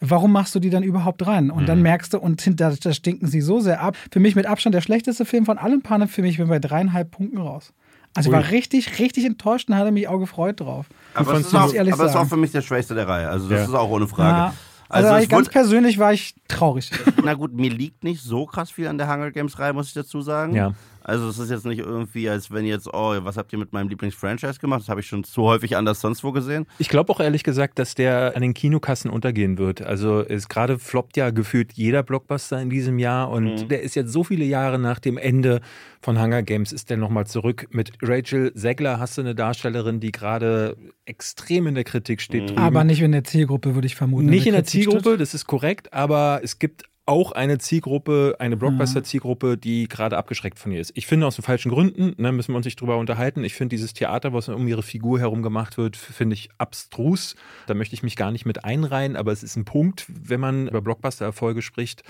Warum 0.01 0.33
machst 0.33 0.55
du 0.55 0.61
die 0.61 0.71
dann 0.71 0.83
überhaupt 0.83 1.27
rein? 1.27 1.51
Und 1.51 1.69
dann 1.69 1.81
merkst 1.83 2.13
du, 2.15 2.19
und 2.19 2.41
hinter, 2.43 2.75
da 2.81 2.93
stinken 2.93 3.27
sie 3.29 3.41
so 3.41 3.61
sehr 3.61 3.81
ab. 3.81 3.97
Für 4.11 4.21
mich 4.21 4.35
mit 4.37 4.47
Abstand 4.47 4.75
der 4.75 4.81
schlechteste 4.83 5.25
Film 5.25 5.47
von 5.47 5.57
allen 5.59 5.83
Panem 5.83 6.09
für 6.09 6.23
mich, 6.23 6.33
ich 6.33 6.39
bin 6.39 6.49
bei 6.49 6.59
dreieinhalb 6.59 7.11
Punkten 7.11 7.39
raus. 7.39 7.73
Also 8.15 8.31
ich 8.31 8.37
Ui. 8.37 8.43
war 8.43 8.51
richtig, 8.51 8.99
richtig 8.99 9.25
enttäuscht 9.25 9.69
und 9.69 9.77
hatte 9.77 9.93
mich 9.93 10.09
auch 10.09 10.19
gefreut 10.19 10.61
drauf. 10.61 10.87
aber 11.15 11.27
es 11.29 11.33
fandst 11.33 11.49
ist, 11.53 11.55
auch, 11.59 11.73
ich 11.73 11.93
aber 11.93 12.07
ist 12.07 12.17
auch 12.17 12.27
für 12.27 12.37
mich 12.37 12.51
der 12.53 12.63
schwächste 12.63 12.95
der 12.95 13.09
Reihe. 13.09 13.29
Also 13.29 13.49
das 13.49 13.61
Ja. 13.61 13.65
ist 13.67 13.75
auch 13.75 13.91
ohne 13.91 14.07
Frage. 14.07 14.37
Ja, 14.39 14.55
also, 14.89 15.09
Also, 15.11 15.29
ganz 15.29 15.49
persönlich 15.49 15.99
war 15.99 16.13
ich 16.13 16.35
traurig. 16.49 16.91
na 17.25 17.35
gut, 17.35 17.53
mir 17.55 17.71
liegt 17.71 18.05
nicht 18.05 18.23
so 18.23 18.47
krass 18.47 18.71
viel 18.71 18.87
an 18.87 18.97
der 18.99 19.13
Hunger 19.13 19.31
Games 19.33 19.59
Reihe, 19.59 19.73
muss 19.73 19.89
ich 19.89 19.95
dazu 19.95 20.21
sagen. 20.23 20.55
Ja. 20.55 20.73
Also 21.07 21.29
es 21.29 21.39
ist 21.39 21.51
jetzt 21.51 21.65
nicht 21.65 21.79
irgendwie, 21.79 22.29
als 22.29 22.51
wenn 22.51 22.65
jetzt, 22.65 22.89
oh, 22.93 23.15
was 23.21 23.37
habt 23.37 23.53
ihr 23.53 23.61
mit 23.61 23.73
meinem 23.73 23.89
Lieblingsfranchise 23.89 24.59
gemacht? 24.59 24.81
Das 24.81 24.89
habe 24.89 25.01
ich 25.01 25.07
schon 25.07 25.23
zu 25.23 25.43
häufig 25.43 25.77
anders 25.77 26.01
sonst 26.01 26.25
wo 26.25 26.33
gesehen. 26.33 26.67
Ich 26.79 26.89
glaube 26.89 27.13
auch 27.13 27.21
ehrlich 27.21 27.45
gesagt, 27.45 27.79
dass 27.79 27.95
der 27.95 28.33
an 28.35 28.43
den 28.43 28.55
Kinokassen 28.55 29.09
untergehen 29.09 29.57
wird. 29.57 29.83
Also 29.83 30.21
es 30.21 30.49
gerade 30.49 30.81
floppt 30.81 31.17
ja 31.17 31.31
gefühlt 31.31 31.73
jeder 31.75 32.03
Blockbuster 32.03 32.61
in 32.61 32.71
diesem 32.71 32.99
Jahr 32.99 33.31
und 33.31 33.69
der 33.69 33.83
ist 33.83 33.95
jetzt 33.95 34.13
so 34.13 34.25
viele 34.25 34.45
Jahre 34.45 34.81
nach 34.81 34.99
dem 34.99 35.17
Ende 35.17 35.61
von 36.01 36.21
Hunger 36.21 36.43
Games 36.43 36.73
ist 36.73 36.91
der 36.91 36.97
nochmal 36.97 37.27
zurück. 37.27 37.69
Mit 37.71 37.93
Rachel 38.03 38.53
Zegler 38.55 38.99
hast 38.99 39.17
du 39.17 39.23
eine 39.23 39.37
Darstellerin, 39.37 40.01
die 40.01 40.11
gerade 40.11 40.77
extrem 41.05 41.69
in 41.69 41.77
der 41.77 41.85
Kritik 41.85 42.21
steht. 42.21 42.51
drüben. 42.51 42.61
Aber 42.61 42.83
nicht 42.83 43.01
in 43.01 43.13
der 43.13 43.25
Zielgruppe, 43.25 43.75
würde 43.77 43.87
ich 43.87 43.95
vermuten. 43.95 44.27
Nicht 44.27 44.47
in 44.47 44.53
der 44.53 44.63
Kritik 44.63 44.83
Zielgruppe, 44.83 45.11
steht. 45.11 45.21
das 45.21 45.35
ist 45.35 45.47
korrekt, 45.47 45.93
aber 45.93 46.41
es 46.43 46.59
gibt 46.59 46.85
auch 47.07 47.31
eine 47.33 47.59
Zielgruppe, 47.59 48.37
eine 48.41 48.57
Blockbuster-Zielgruppe, 48.57 49.57
die 49.57 49.87
gerade 49.89 50.19
abgeschreckt 50.19 50.59
von 50.59 50.73
ihr 50.73 50.81
ist. 50.81 50.93
Ich 50.97 51.07
finde 51.07 51.27
aus 51.27 51.37
den 51.37 51.43
falschen 51.43 51.71
Gründen, 51.71 52.21
ne, 52.21 52.33
müssen 52.33 52.53
wir 52.53 52.57
uns 52.57 52.65
nicht 52.65 52.81
drüber 52.81 52.99
unterhalten. 52.99 53.45
Ich 53.45 53.55
finde 53.55 53.77
dieses 53.77 53.95
Theater, 53.95 54.33
was 54.33 54.49
um 54.49 54.67
ihre 54.67 54.83
Figur 54.83 55.21
herum 55.21 55.43
gemacht 55.43 55.79
wird, 55.79 55.97
finde 55.97 56.35
ich 56.35 56.51
abstrus. 56.59 57.37
Da 57.69 57.75
möchte 57.75 57.95
ich 57.95 58.03
mich 58.03 58.17
gar 58.17 58.33
nicht 58.33 58.45
mit 58.45 58.65
einreihen, 58.65 59.15
aber 59.15 59.31
es 59.31 59.45
ist 59.45 59.57
ein 59.57 59.65
Punkt, 59.65 60.07
wenn 60.09 60.41
man 60.41 60.67
über 60.67 60.83
Blockbuster-Erfolge 60.83 61.63
spricht. 61.63 62.03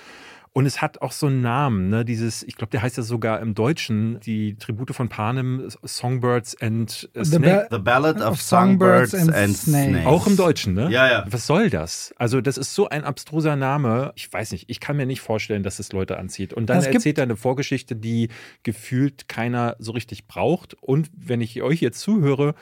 Und 0.56 0.64
es 0.64 0.80
hat 0.80 1.02
auch 1.02 1.12
so 1.12 1.26
einen 1.26 1.42
Namen, 1.42 1.90
ne? 1.90 2.02
Dieses, 2.06 2.42
ich 2.42 2.56
glaube, 2.56 2.70
der 2.70 2.80
heißt 2.80 2.96
ja 2.96 3.02
sogar 3.02 3.40
im 3.40 3.54
Deutschen, 3.54 4.20
die 4.20 4.56
Tribute 4.56 4.94
von 4.94 5.10
Panem, 5.10 5.68
Songbirds 5.82 6.58
and 6.62 7.10
äh, 7.12 7.24
The 7.26 7.36
Snake. 7.36 7.68
The 7.70 7.78
Ballad 7.78 8.22
of, 8.22 8.30
Of 8.30 8.40
Songbirds 8.40 9.10
Songbirds, 9.10 9.36
and 9.36 9.36
and, 9.50 9.54
Snakes. 9.54 9.88
Snakes. 9.90 10.06
Auch 10.06 10.26
im 10.26 10.36
Deutschen, 10.38 10.72
ne? 10.72 10.88
Ja, 10.90 11.10
ja. 11.10 11.24
Was 11.28 11.46
soll 11.46 11.68
das? 11.68 12.14
Also, 12.16 12.40
das 12.40 12.56
ist 12.56 12.74
so 12.74 12.88
ein 12.88 13.04
abstruser 13.04 13.54
Name. 13.54 14.12
Ich 14.16 14.32
weiß 14.32 14.52
nicht, 14.52 14.70
ich 14.70 14.80
kann 14.80 14.96
mir 14.96 15.04
nicht 15.04 15.20
vorstellen, 15.20 15.62
dass 15.62 15.78
es 15.78 15.92
Leute 15.92 16.16
anzieht. 16.16 16.54
Und 16.54 16.70
dann 16.70 16.78
Es 16.78 16.84
gibt- 16.84 16.94
erzählt 16.94 17.18
er 17.18 17.24
eine 17.24 17.36
Vorgeschichte, 17.36 17.94
die 17.94 18.30
gefühlt 18.62 19.28
keiner 19.28 19.76
so 19.78 19.92
richtig 19.92 20.26
braucht. 20.26 20.72
Und 20.80 21.10
wenn 21.14 21.42
ich 21.42 21.60
euch 21.60 21.82
jetzt 21.82 22.00
zuhöre, 22.00 22.54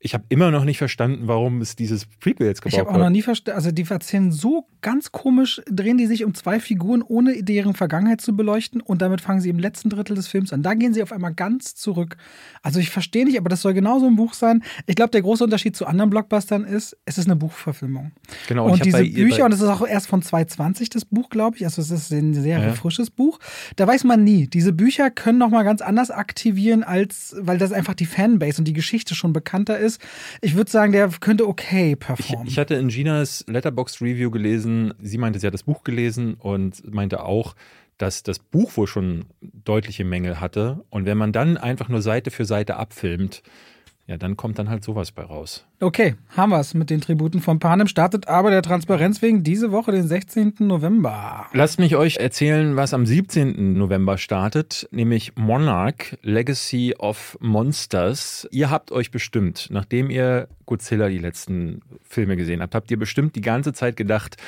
ich 0.00 0.14
habe 0.14 0.24
immer 0.28 0.52
noch 0.52 0.64
nicht 0.64 0.78
verstanden, 0.78 1.26
warum 1.26 1.60
es 1.60 1.74
dieses 1.74 2.06
Prequel 2.06 2.46
jetzt 2.46 2.64
Ich 2.64 2.72
gebaut 2.72 2.86
habe 2.86 2.90
auch 2.96 3.02
noch 3.02 3.10
nie 3.10 3.22
verstanden, 3.22 3.56
also 3.56 3.72
die 3.72 3.84
erzählen 3.88 4.30
so 4.30 4.68
ganz 4.80 5.10
komisch, 5.10 5.60
drehen 5.68 5.98
die 5.98 6.06
sich 6.06 6.24
um 6.24 6.34
zwei 6.34 6.60
Figuren, 6.60 7.02
ohne 7.02 7.42
deren 7.42 7.74
Vergangenheit 7.74 8.20
zu 8.20 8.36
beleuchten 8.36 8.80
und 8.80 9.02
damit 9.02 9.20
fangen 9.20 9.40
sie 9.40 9.48
im 9.48 9.58
letzten 9.58 9.90
Drittel 9.90 10.14
des 10.14 10.28
Films 10.28 10.52
an. 10.52 10.62
Da 10.62 10.74
gehen 10.74 10.94
sie 10.94 11.02
auf 11.02 11.10
einmal 11.10 11.34
ganz 11.34 11.74
zurück. 11.74 12.16
Also 12.62 12.78
ich 12.78 12.90
verstehe 12.90 13.24
nicht, 13.24 13.38
aber 13.38 13.48
das 13.48 13.60
soll 13.60 13.74
genauso 13.74 14.06
ein 14.06 14.14
Buch 14.14 14.34
sein. 14.34 14.62
Ich 14.86 14.94
glaube, 14.94 15.10
der 15.10 15.22
große 15.22 15.42
Unterschied 15.42 15.74
zu 15.74 15.84
anderen 15.84 16.10
Blockbustern 16.10 16.62
ist, 16.62 16.96
es 17.04 17.18
ist 17.18 17.26
eine 17.26 17.34
Buchverfilmung. 17.34 18.12
Genau, 18.46 18.66
und 18.66 18.72
und 18.72 18.76
ich 18.86 18.92
diese 18.92 19.02
Bücher, 19.04 19.46
und 19.46 19.52
es 19.52 19.60
ist 19.60 19.68
auch 19.68 19.84
erst 19.84 20.06
von 20.06 20.22
2020 20.22 20.90
das 20.90 21.06
Buch, 21.06 21.28
glaube 21.28 21.56
ich, 21.56 21.64
also 21.64 21.82
es 21.82 21.90
ist 21.90 22.12
ein 22.12 22.34
sehr 22.34 22.60
Ja. 22.60 22.72
frisches 22.74 23.10
Buch. 23.10 23.40
Da 23.74 23.88
weiß 23.88 24.04
man 24.04 24.22
nie. 24.22 24.46
Diese 24.46 24.72
Bücher 24.72 25.10
können 25.10 25.38
nochmal 25.38 25.64
ganz 25.64 25.80
anders 25.80 26.12
aktivieren, 26.12 26.84
als, 26.84 27.34
weil 27.40 27.58
das 27.58 27.72
einfach 27.72 27.94
die 27.94 28.06
Fanbase 28.06 28.60
und 28.60 28.66
die 28.68 28.72
Geschichte 28.74 29.16
schon 29.16 29.32
bekannter 29.32 29.76
ist 29.76 29.87
ist. 29.88 30.00
Ich 30.40 30.54
würde 30.54 30.70
sagen, 30.70 30.92
der 30.92 31.08
könnte 31.08 31.48
okay 31.48 31.92
Ich, 31.92 31.98
performen. 31.98 32.46
ich 32.46 32.58
hatte 32.58 32.74
in 32.74 32.88
Ginas 32.88 33.44
Letterboxd 33.48 34.00
Review 34.02 34.30
gelesen, 34.30 34.94
sie 35.00 35.18
meinte, 35.18 35.38
sie 35.38 35.46
hat 35.46 35.54
das 35.54 35.62
Buch 35.64 35.82
gelesen 35.82 36.34
und 36.34 36.92
meinte 36.92 37.24
auch, 37.24 37.54
dass 37.96 38.22
das 38.22 38.38
Buch 38.38 38.76
wohl 38.76 38.86
schon 38.86 39.24
deutliche 39.40 40.04
Mängel 40.04 40.40
hatte. 40.40 40.84
Und 40.90 41.04
wenn 41.04 41.18
man 41.18 41.32
dann 41.32 41.56
einfach 41.56 41.88
nur 41.88 42.00
Seite 42.00 42.30
für 42.30 42.44
Seite 42.44 42.76
abfilmt, 42.76 43.42
ja, 44.08 44.16
dann 44.16 44.38
kommt 44.38 44.58
dann 44.58 44.70
halt 44.70 44.82
sowas 44.82 45.12
bei 45.12 45.22
raus. 45.22 45.66
okay, 45.80 46.14
haben 46.34 46.48
wir's 46.50 46.72
mit 46.72 46.88
den 46.88 47.02
Tributen 47.02 47.42
von 47.42 47.58
Panem. 47.58 47.86
Startet 47.86 48.26
aber 48.26 48.50
der 48.50 48.62
Transparenz 48.62 49.20
wegen 49.20 49.42
diese 49.42 49.70
Woche, 49.70 49.92
den 49.92 50.08
16. 50.08 50.54
November. 50.60 51.46
Lasst 51.52 51.78
mich 51.78 51.94
euch 51.94 52.16
erzählen, 52.16 52.74
was 52.74 52.94
am 52.94 53.04
17. 53.04 53.74
November 53.74 54.16
startet, 54.16 54.88
nämlich 54.92 55.36
Monarch, 55.36 56.16
Legacy 56.22 56.94
of 56.98 57.36
Monsters. 57.42 58.48
Ihr 58.50 58.70
habt 58.70 58.92
euch 58.92 59.10
bestimmt, 59.10 59.68
nachdem 59.70 60.08
ihr 60.08 60.48
Godzilla 60.64 61.10
die 61.10 61.18
letzten 61.18 61.82
Filme 62.02 62.38
gesehen 62.38 62.62
habt, 62.62 62.74
habt 62.74 62.90
ihr 62.90 62.98
bestimmt 62.98 63.36
die 63.36 63.42
ganze 63.42 63.74
Zeit 63.74 63.98
gedacht, 63.98 64.38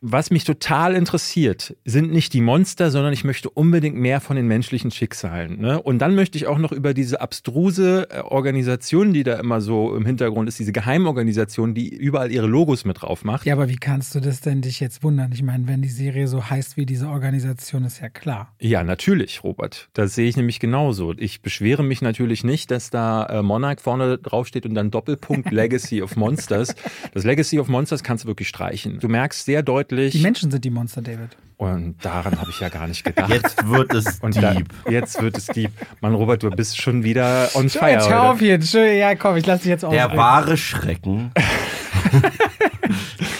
was 0.00 0.30
mich 0.30 0.44
total 0.44 0.94
interessiert, 0.94 1.76
sind 1.84 2.12
nicht 2.12 2.32
die 2.32 2.40
Monster, 2.40 2.90
sondern 2.90 3.12
ich 3.12 3.24
möchte 3.24 3.50
unbedingt 3.50 3.96
mehr 3.96 4.20
von 4.20 4.36
den 4.36 4.46
menschlichen 4.46 4.90
Schicksalen. 4.90 5.60
Ne? 5.60 5.80
Und 5.80 5.98
dann 5.98 6.14
möchte 6.14 6.38
ich 6.38 6.46
auch 6.46 6.58
noch 6.58 6.72
über 6.72 6.94
diese 6.94 7.20
abstruse 7.20 8.08
äh, 8.10 8.20
Organisation, 8.20 9.12
die 9.12 9.22
da 9.22 9.38
immer 9.38 9.60
so 9.60 9.94
im 9.94 10.06
Hintergrund 10.06 10.48
ist, 10.48 10.58
diese 10.58 10.72
Geheimorganisation, 10.72 11.74
die 11.74 11.88
überall 11.88 12.30
ihre 12.30 12.46
Logos 12.46 12.84
mit 12.84 13.02
drauf 13.02 13.24
macht. 13.24 13.46
Ja, 13.46 13.54
aber 13.54 13.68
wie 13.68 13.76
kannst 13.76 14.14
du 14.14 14.20
das 14.20 14.40
denn 14.40 14.62
dich 14.62 14.80
jetzt 14.80 15.02
wundern? 15.02 15.32
Ich 15.32 15.42
meine, 15.42 15.66
wenn 15.66 15.82
die 15.82 15.88
Serie 15.88 16.28
so 16.28 16.48
heißt 16.48 16.76
wie 16.76 16.86
diese 16.86 17.08
Organisation, 17.08 17.84
ist 17.84 18.00
ja 18.00 18.08
klar. 18.08 18.54
Ja, 18.60 18.84
natürlich, 18.84 19.42
Robert. 19.42 19.88
Das 19.94 20.14
sehe 20.14 20.28
ich 20.28 20.36
nämlich 20.36 20.60
genauso. 20.60 21.14
Ich 21.16 21.42
beschwere 21.42 21.82
mich 21.82 22.02
natürlich 22.02 22.44
nicht, 22.44 22.70
dass 22.70 22.90
da 22.90 23.26
äh, 23.26 23.42
Monarch 23.42 23.80
vorne 23.80 24.18
draufsteht 24.18 24.64
und 24.66 24.74
dann 24.74 24.90
Doppelpunkt 24.90 25.50
Legacy 25.50 26.02
of 26.02 26.16
Monsters. 26.16 26.74
Das 27.14 27.24
Legacy 27.24 27.58
of 27.58 27.68
Monsters 27.68 28.02
kannst 28.02 28.24
du 28.24 28.28
wirklich 28.28 28.48
streichen. 28.48 29.00
Du 29.00 29.08
merkst 29.08 29.44
sehr 29.44 29.62
deutlich, 29.62 29.87
Die 29.90 30.18
Menschen 30.20 30.50
sind 30.50 30.64
die 30.64 30.70
Monster, 30.70 31.00
David. 31.02 31.36
und 31.56 31.96
daran 32.04 32.38
habe 32.40 32.50
ich 32.50 32.60
ja 32.60 32.68
gar 32.68 32.86
nicht 32.86 33.04
gedacht. 33.04 33.30
Jetzt 33.30 33.66
wird 33.68 33.94
es 33.94 34.18
und 34.20 34.36
da, 34.36 34.54
deep. 34.54 34.68
jetzt 34.88 35.20
wird 35.22 35.36
es 35.38 35.46
deep. 35.46 35.70
Mann, 36.00 36.14
Robert, 36.14 36.42
du 36.42 36.50
bist 36.50 36.80
schon 36.80 37.04
wieder 37.04 37.48
on 37.54 37.68
fire. 37.70 37.90
jetzt 37.92 38.08
hör 38.10 38.30
auf. 38.30 38.38
Schön, 38.38 38.98
Ja, 38.98 39.14
komm, 39.14 39.36
ich 39.36 39.46
lass 39.46 39.60
dich 39.62 39.70
jetzt 39.70 39.82
Der 39.82 39.88
ausreden. 39.88 40.16
wahre 40.18 40.56
Schrecken. 40.56 41.30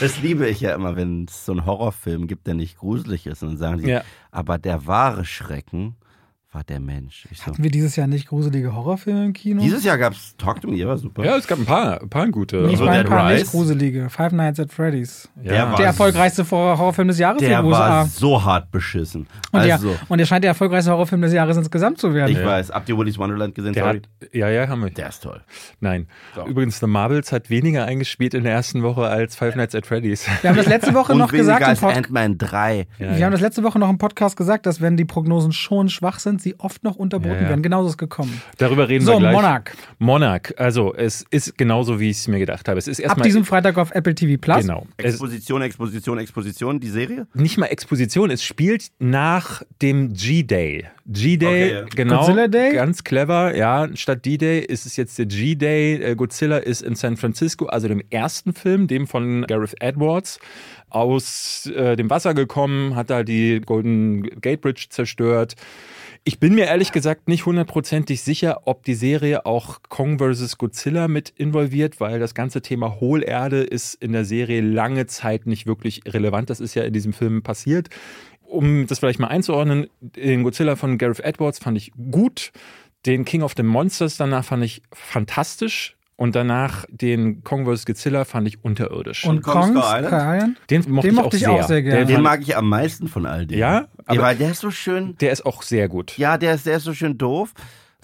das 0.01 0.21
liebe 0.21 0.49
ich 0.49 0.61
ja 0.61 0.75
immer, 0.75 0.97
wenn 0.97 1.27
es 1.29 1.45
so 1.45 1.53
einen 1.53 1.67
Horrorfilm 1.67 2.27
gibt, 2.27 2.47
der 2.47 2.55
nicht 2.55 2.79
gruselig 2.79 3.27
ist. 3.27 3.43
Und 3.43 3.51
dann 3.51 3.59
sagen 3.59 3.79
die, 3.79 3.89
Ja. 3.91 4.03
aber 4.31 4.59
der 4.59 4.87
wahre 4.87 5.25
Schrecken 5.25 5.97
war 6.51 6.65
der 6.65 6.81
Mensch. 6.81 7.29
Ich 7.31 7.39
so, 7.41 7.47
Hatten 7.47 7.63
wir 7.63 7.71
dieses 7.71 7.95
Jahr 7.97 8.07
nicht 8.07 8.27
gruselige 8.27 8.75
Horrorfilme 8.75 9.23
im 9.27 9.33
Kino? 9.35 9.61
dieses 9.61 9.85
Jahr 9.85 9.99
gab 9.99 10.15
es 10.15 10.35
Talk 10.39 10.63
to 10.63 10.69
Me, 10.69 10.79
der 10.79 10.89
war 10.89 10.97
super. 10.97 11.23
Ja, 11.23 11.37
es 11.37 11.47
gab 11.47 11.59
ein 11.59 11.67
paar, 11.67 12.01
ein 12.01 12.09
paar 12.09 12.27
gute. 12.29 12.57
ich 12.61 12.71
Also 12.81 12.87
ein 12.87 13.05
paar 13.05 13.31
nicht 13.31 13.43
Rise? 13.43 13.51
gruselige. 13.51 14.09
Five 14.09 14.33
Nights 14.33 14.59
at 14.59 14.73
Freddy's. 14.73 15.29
ja. 15.43 15.51
der 15.53 15.69
war- 15.69 15.77
Der 15.77 15.87
erfolgreichste 15.87 16.51
Horrorfilm 16.51 17.09
des 17.09 17.19
Jahres 17.19 17.43
in 17.43 17.49
der 17.51 17.59
den 17.61 17.67
USA. 17.67 17.89
war 17.91 18.07
so 18.07 18.43
hart 18.43 18.71
beschissen. 18.71 19.27
Und, 19.53 19.61
also, 19.61 19.89
der, 19.91 19.99
und 20.09 20.17
der 20.19 20.25
scheint 20.25 20.43
der 20.43 20.49
erfolgreichste 20.53 20.91
Horrorfilm 20.91 21.21
des 21.21 21.35
Jahres 21.35 21.55
insgesamt 21.59 21.99
zu 21.99 22.15
werden. 22.15 22.33
ich 22.35 22.43
weiß, 22.43 22.71
habt 22.71 22.89
ihr 22.89 22.97
Willy's 22.97 23.19
Wonderland 23.19 23.55
gesehen? 23.55 23.75
der 23.75 23.85
Sorry. 23.85 23.97
hat, 24.23 24.35
ja, 24.35 24.49
ja, 24.49 24.69
haben 24.69 24.83
wir. 24.83 24.91
Der 24.91 25.11
ist 25.11 25.23
toll. 25.23 25.43
Nein. 25.81 26.07
So. 26.35 26.47
Übrigens, 26.47 26.81
The 26.81 26.87
Marvels 26.87 27.31
hat 27.31 27.51
weniger 27.51 27.85
eingespielt 27.85 28.33
in 28.33 28.45
der 28.45 28.55
ersten 28.55 28.83
Woche 28.83 29.07
als 29.07 29.37
Five 29.37 29.55
Nights 29.55 29.75
at 29.75 29.85
Freddy's. 29.85 30.27
Wir 30.41 30.49
haben 30.49 30.57
das 30.57 30.67
letzte 30.67 30.95
Woche 30.95 31.15
noch 31.15 31.31
gesagt 31.31 31.63
als. 31.63 31.83
Ant-Man 31.85 32.39
3. 32.39 32.87
Ja, 32.99 33.19
Wir 33.19 33.25
haben 33.27 33.33
das 33.33 33.43
letzte 33.43 33.63
Woche 33.63 33.79
noch 33.79 33.91
im 33.91 33.99
Podcast 33.99 34.37
gesagt, 34.39 34.65
dass 34.65 34.81
wenn 34.81 34.97
die 34.97 35.05
Prognosen 35.05 35.53
schon 35.53 35.91
schwach 35.91 36.19
sind, 36.21 36.38
sie 36.39 36.59
oft 36.59 36.85
noch 36.85 36.97
unterboten 36.97 37.35
Ja, 37.37 37.43
ja. 37.43 37.49
werden. 37.51 37.63
Genauso 37.63 37.89
ist 37.89 37.95
es 37.95 37.99
gekommen. 37.99 38.41
Darüber 38.59 38.89
reden 38.89 39.05
So, 39.05 39.13
wir 39.13 39.19
gleich. 39.21 39.33
Monarch. 39.35 39.71
Monarch. 39.99 40.55
Also, 40.57 40.95
es 40.95 41.25
ist 41.31 41.57
genauso, 41.59 42.01
wie 42.01 42.11
ich 42.11 42.19
es 42.19 42.29
mir 42.29 42.39
gedacht 42.39 42.69
habe. 42.69 42.79
Es 42.79 42.89
ist 42.89 43.01
Ab 43.01 43.05
erstmal. 43.07 43.25
diesem 43.27 43.45
Freitag 43.45 43.77
auf 43.79 43.91
Apple 43.95 44.15
TV 44.15 44.41
Plus. 44.41 44.63
Genau. 44.63 44.87
Exposition, 44.97 45.63
Exposition, 45.63 46.19
Exposition, 46.19 46.81
die 46.81 46.89
Serie? 46.91 47.27
nicht 47.35 47.59
mal 47.59 47.67
Exposition, 47.67 48.31
es 48.31 48.43
spielt 48.43 48.89
nach 48.99 49.63
dem 49.83 50.13
G-Day. 50.13 50.87
G-Day, 51.07 51.47
Okay, 51.49 51.73
ja. 51.73 51.85
genau. 51.95 52.19
Godzilla 52.19 52.49
Day? 52.49 52.73
Ganz 52.75 53.03
clever, 53.03 53.57
ja. 53.57 53.89
Statt 53.95 54.27
D-Day 54.27 54.61
ist 54.61 54.85
es 54.87 54.97
jetzt 54.97 55.19
der 55.19 55.25
G-Day. 55.27 55.95
Äh, 56.03 56.15
Godzilla 56.17 56.59
ist 56.59 56.83
in 56.83 56.95
San 56.97 57.17
Francisco, 57.17 57.67
also 57.67 57.89
dem 57.89 58.03
ersten 58.11 58.53
Film, 58.53 58.87
dem 58.89 59.07
von 59.07 59.47
Gareth 59.47 59.75
Edwards, 59.81 60.39
aus 60.91 61.67
äh, 61.75 61.97
dem 61.97 62.11
Wasser 62.11 62.35
gekommen, 62.35 62.95
hat 62.95 63.09
da 63.11 63.23
die 63.23 63.61
Golden 63.65 64.23
Gate 64.41 64.61
Bridge 64.61 64.87
zerstört. 64.91 65.55
Ich 66.29 66.39
bin 66.39 66.55
mir 66.55 66.67
ehrlich 66.67 66.93
gesagt 66.93 67.27
nicht 67.27 67.47
hundertprozentig 67.47 68.21
sicher, 68.21 68.67
ob 68.67 68.85
die 68.85 68.93
Serie 68.93 69.47
auch 69.47 69.79
Kong 69.89 70.19
vs. 70.19 70.59
Godzilla 70.59 71.09
mit 71.09 71.31
involviert, 71.31 72.01
weil 72.01 72.19
das 72.19 72.35
ganze 72.35 72.61
Thema 72.61 73.01
Hohlerde 73.01 73.63
ist 73.63 73.95
in 73.95 74.13
der 74.13 74.27
Serie 74.27 74.61
lange 74.61 75.07
Zeit 75.07 75.47
nicht 75.47 75.67
wirklich 75.67 76.03
relevant. 76.07 76.51
Das 76.51 76.61
ist 76.61 76.75
ja 76.75 76.83
in 76.83 76.93
diesem 76.93 77.15
Film 77.15 77.43
passiert. 77.43 77.89
Um 78.43 78.87
das 78.87 78.99
vielleicht 78.99 79.21
mal 79.21 79.29
einzuordnen, 79.29 79.87
den 80.03 80.43
Godzilla 80.43 80.77
von 80.77 80.99
Gareth 80.99 81.21
Edwards 81.21 81.61
fand 81.61 81.79
ich 81.79 81.93
gut. 82.11 82.53
Den 83.07 83.25
King 83.25 83.41
of 83.41 83.55
the 83.57 83.63
Monsters 83.63 84.19
danach 84.19 84.45
fand 84.45 84.65
ich 84.65 84.83
fantastisch. 84.93 85.97
Und 86.21 86.35
danach 86.35 86.85
den 86.91 87.45
Kong 87.45 87.65
vs. 87.65 87.87
Godzilla 87.87 88.25
fand 88.25 88.49
ich 88.49 88.65
unterirdisch. 88.65 89.25
Und 89.25 89.41
Kong 89.41 89.75
Kong, 89.75 89.77
Island? 89.85 90.57
Den 90.69 90.85
mochte, 90.91 91.07
den 91.09 91.15
mochte 91.15 91.37
ich 91.37 91.43
ich 91.43 91.49
auch 91.49 91.53
auch 91.53 91.59
sehr. 91.59 91.67
sehr 91.69 91.83
gerne. 91.85 92.07
Den 92.07 92.15
fand- 92.15 92.25
mag 92.25 92.41
ich 92.43 92.57
am 92.57 92.69
meisten 92.69 93.07
von 93.07 93.25
all 93.25 93.47
denen. 93.47 93.61
Ja, 93.61 93.73
ja 93.83 93.89
aber- 94.07 94.23
weil 94.23 94.37
der 94.37 94.51
ist 94.51 94.59
so 94.61 94.73
schön. 94.73 95.15
der 95.21 95.31
ist 95.31 95.47
auch 95.47 95.63
sehr 95.63 95.89
gut. 95.89 96.19
Ja, 96.19 96.37
der 96.37 96.55
ist, 96.57 96.67
der 96.67 96.79
ist 96.79 96.83
so 96.83 96.93
schön 96.93 97.17
doof. 97.19 97.53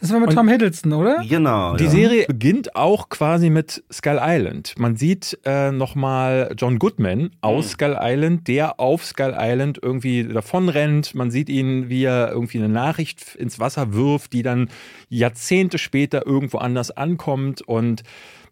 Das 0.01 0.13
war 0.13 0.19
mit 0.21 0.31
Und- 0.31 0.35
Tom 0.35 0.49
Hiddleston, 0.49 0.93
oder? 0.93 1.23
Genau. 1.29 1.77
Die 1.77 1.85
ja. 1.85 1.91
Serie 1.91 2.27
beginnt 2.27 2.75
auch 2.75 3.09
quasi 3.09 3.49
mit 3.49 3.85
Skull 3.93 4.19
Island. 4.21 4.75
Man 4.77 4.97
sieht 4.97 5.39
äh, 5.45 5.71
nochmal 5.71 6.53
John 6.59 6.79
Goodman 6.79 7.31
aus 7.41 7.71
Skull 7.71 7.97
Island, 8.01 8.49
der 8.49 8.81
auf 8.81 9.05
Skull 9.05 9.35
Island 9.39 9.79
irgendwie 9.81 10.25
davonrennt. 10.25 11.15
Man 11.15 11.31
sieht 11.31 11.49
ihn, 11.49 11.89
wie 11.89 12.05
er 12.05 12.31
irgendwie 12.33 12.59
eine 12.59 12.69
Nachricht 12.69 13.37
ins 13.37 13.61
Wasser 13.61 13.95
wirft, 13.95 14.33
die 14.33 14.43
dann 14.43 14.69
Jahrzehnte 15.09 15.79
später 15.79 16.27
irgendwo 16.27 16.59
anders 16.59 16.91
ankommt 16.91 17.63
und 17.63 18.03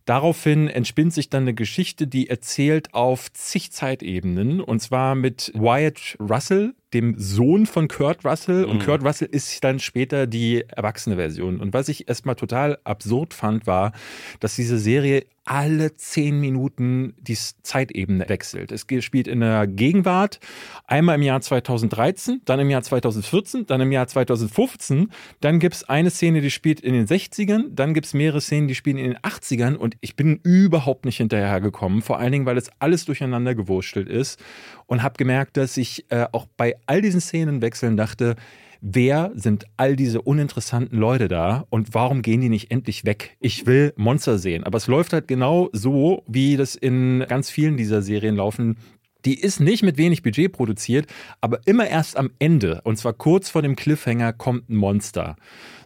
Daraufhin 0.05 0.66
entspinnt 0.66 1.12
sich 1.14 1.31
dann 1.31 1.42
eine 1.42 1.55
Geschichte, 1.55 2.09
die 2.09 2.28
erzählt 2.28 2.92
auf 2.92 3.33
zig 3.33 3.70
Zeitebenen 3.70 4.61
und 4.61 4.81
zwar 4.81 5.14
mit 5.14 5.52
Wyatt 5.55 6.16
Russell, 6.18 6.74
dem 6.94 7.14
Sohn 7.18 7.66
von 7.66 7.88
Kurt 7.88 8.24
Russell. 8.24 8.64
Und 8.64 8.85
Kurt 8.85 9.05
Russell 9.05 9.28
ist 9.31 9.62
dann 9.64 9.78
später 9.78 10.26
die 10.26 10.64
erwachsene 10.68 11.16
Version. 11.16 11.61
Und 11.61 11.72
was 11.72 11.88
ich 11.88 12.09
erstmal 12.09 12.37
total 12.37 12.78
absurd 12.85 13.35
fand, 13.35 13.66
war, 13.66 13.92
dass 14.40 14.57
diese 14.57 14.78
Serie 14.78 15.24
alle 15.44 15.96
zehn 15.96 16.40
Minuten 16.40 17.14
die 17.18 17.37
Zeitebene 17.62 18.28
wechselt. 18.28 18.70
Es 18.70 18.87
spielt 19.00 19.26
in 19.26 19.40
der 19.40 19.66
Gegenwart, 19.66 20.38
einmal 20.87 21.16
im 21.16 21.22
Jahr 21.22 21.40
2013, 21.40 22.42
dann 22.44 22.61
im 22.61 22.70
Jahr 22.70 22.83
2014, 22.83 23.66
dann 23.66 23.81
im 23.81 23.90
Jahr 23.90 24.07
2015. 24.07 25.11
Dann 25.40 25.59
gibt 25.59 25.74
es 25.74 25.85
eine 25.88 26.11
Szene, 26.11 26.42
die 26.42 26.50
spielt 26.50 26.81
in 26.81 26.94
den 26.94 27.07
60ern, 27.07 27.70
dann 27.70 27.92
gibt 27.92 28.07
es 28.07 28.14
mehrere 28.14 28.40
Szenen, 28.40 28.68
die 28.68 28.76
spielen 28.76 28.98
in 28.98 29.11
den 29.11 29.18
80ern 29.18 29.74
und 29.74 29.96
ich 30.00 30.14
bin 30.14 30.38
überhaupt 30.44 31.05
nicht 31.05 31.16
hinterhergekommen. 31.16 32.02
Vor 32.02 32.20
allen 32.20 32.33
Dingen, 32.33 32.46
weil 32.46 32.57
es 32.57 32.70
alles 32.78 33.05
durcheinander 33.05 33.57
gewurstelt 33.57 34.09
ist 34.09 34.40
und 34.87 35.02
habe 35.02 35.14
gemerkt, 35.16 35.57
dass 35.57 35.76
ich 35.76 36.07
äh, 36.11 36.26
auch 36.31 36.46
bei 36.57 36.76
all 36.87 37.03
diesen 37.03 37.21
Szenenwechseln 37.21 37.97
dachte, 37.97 38.37
wer 38.83 39.31
sind 39.35 39.64
all 39.77 39.97
diese 39.97 40.21
uninteressanten 40.21 40.99
Leute 40.99 41.29
da 41.29 41.64
und 41.71 41.95
warum 41.95 42.21
gehen 42.21 42.40
die 42.40 42.49
nicht 42.49 42.71
endlich 42.71 43.05
weg? 43.05 43.37
Ich 43.40 43.66
will 43.66 43.92
Monster 43.97 44.38
sehen. 44.38 44.64
Aber 44.64 44.77
es 44.77 44.88
läuft 44.88 45.12
halt 45.12 45.29
genau 45.29 45.71
so, 45.73 46.25
wie 46.27 46.57
das 46.57 46.75
in 46.75 47.25
ganz 47.29 47.49
vielen 47.49 47.77
dieser 47.77 48.03
Serien 48.03 48.37
laufen. 48.37 48.77
Die 49.25 49.38
ist 49.38 49.61
nicht 49.61 49.85
mit 49.85 49.99
wenig 49.99 50.23
Budget 50.23 50.53
produziert, 50.53 51.07
aber 51.40 51.61
immer 51.64 51.87
erst 51.87 52.16
am 52.16 52.31
Ende, 52.40 52.81
und 52.83 52.97
zwar 52.97 53.12
kurz 53.12 53.49
vor 53.49 53.62
dem 53.62 53.77
Cliffhanger, 53.77 54.33
kommt 54.33 54.68
ein 54.68 54.75
Monster. 54.75 55.37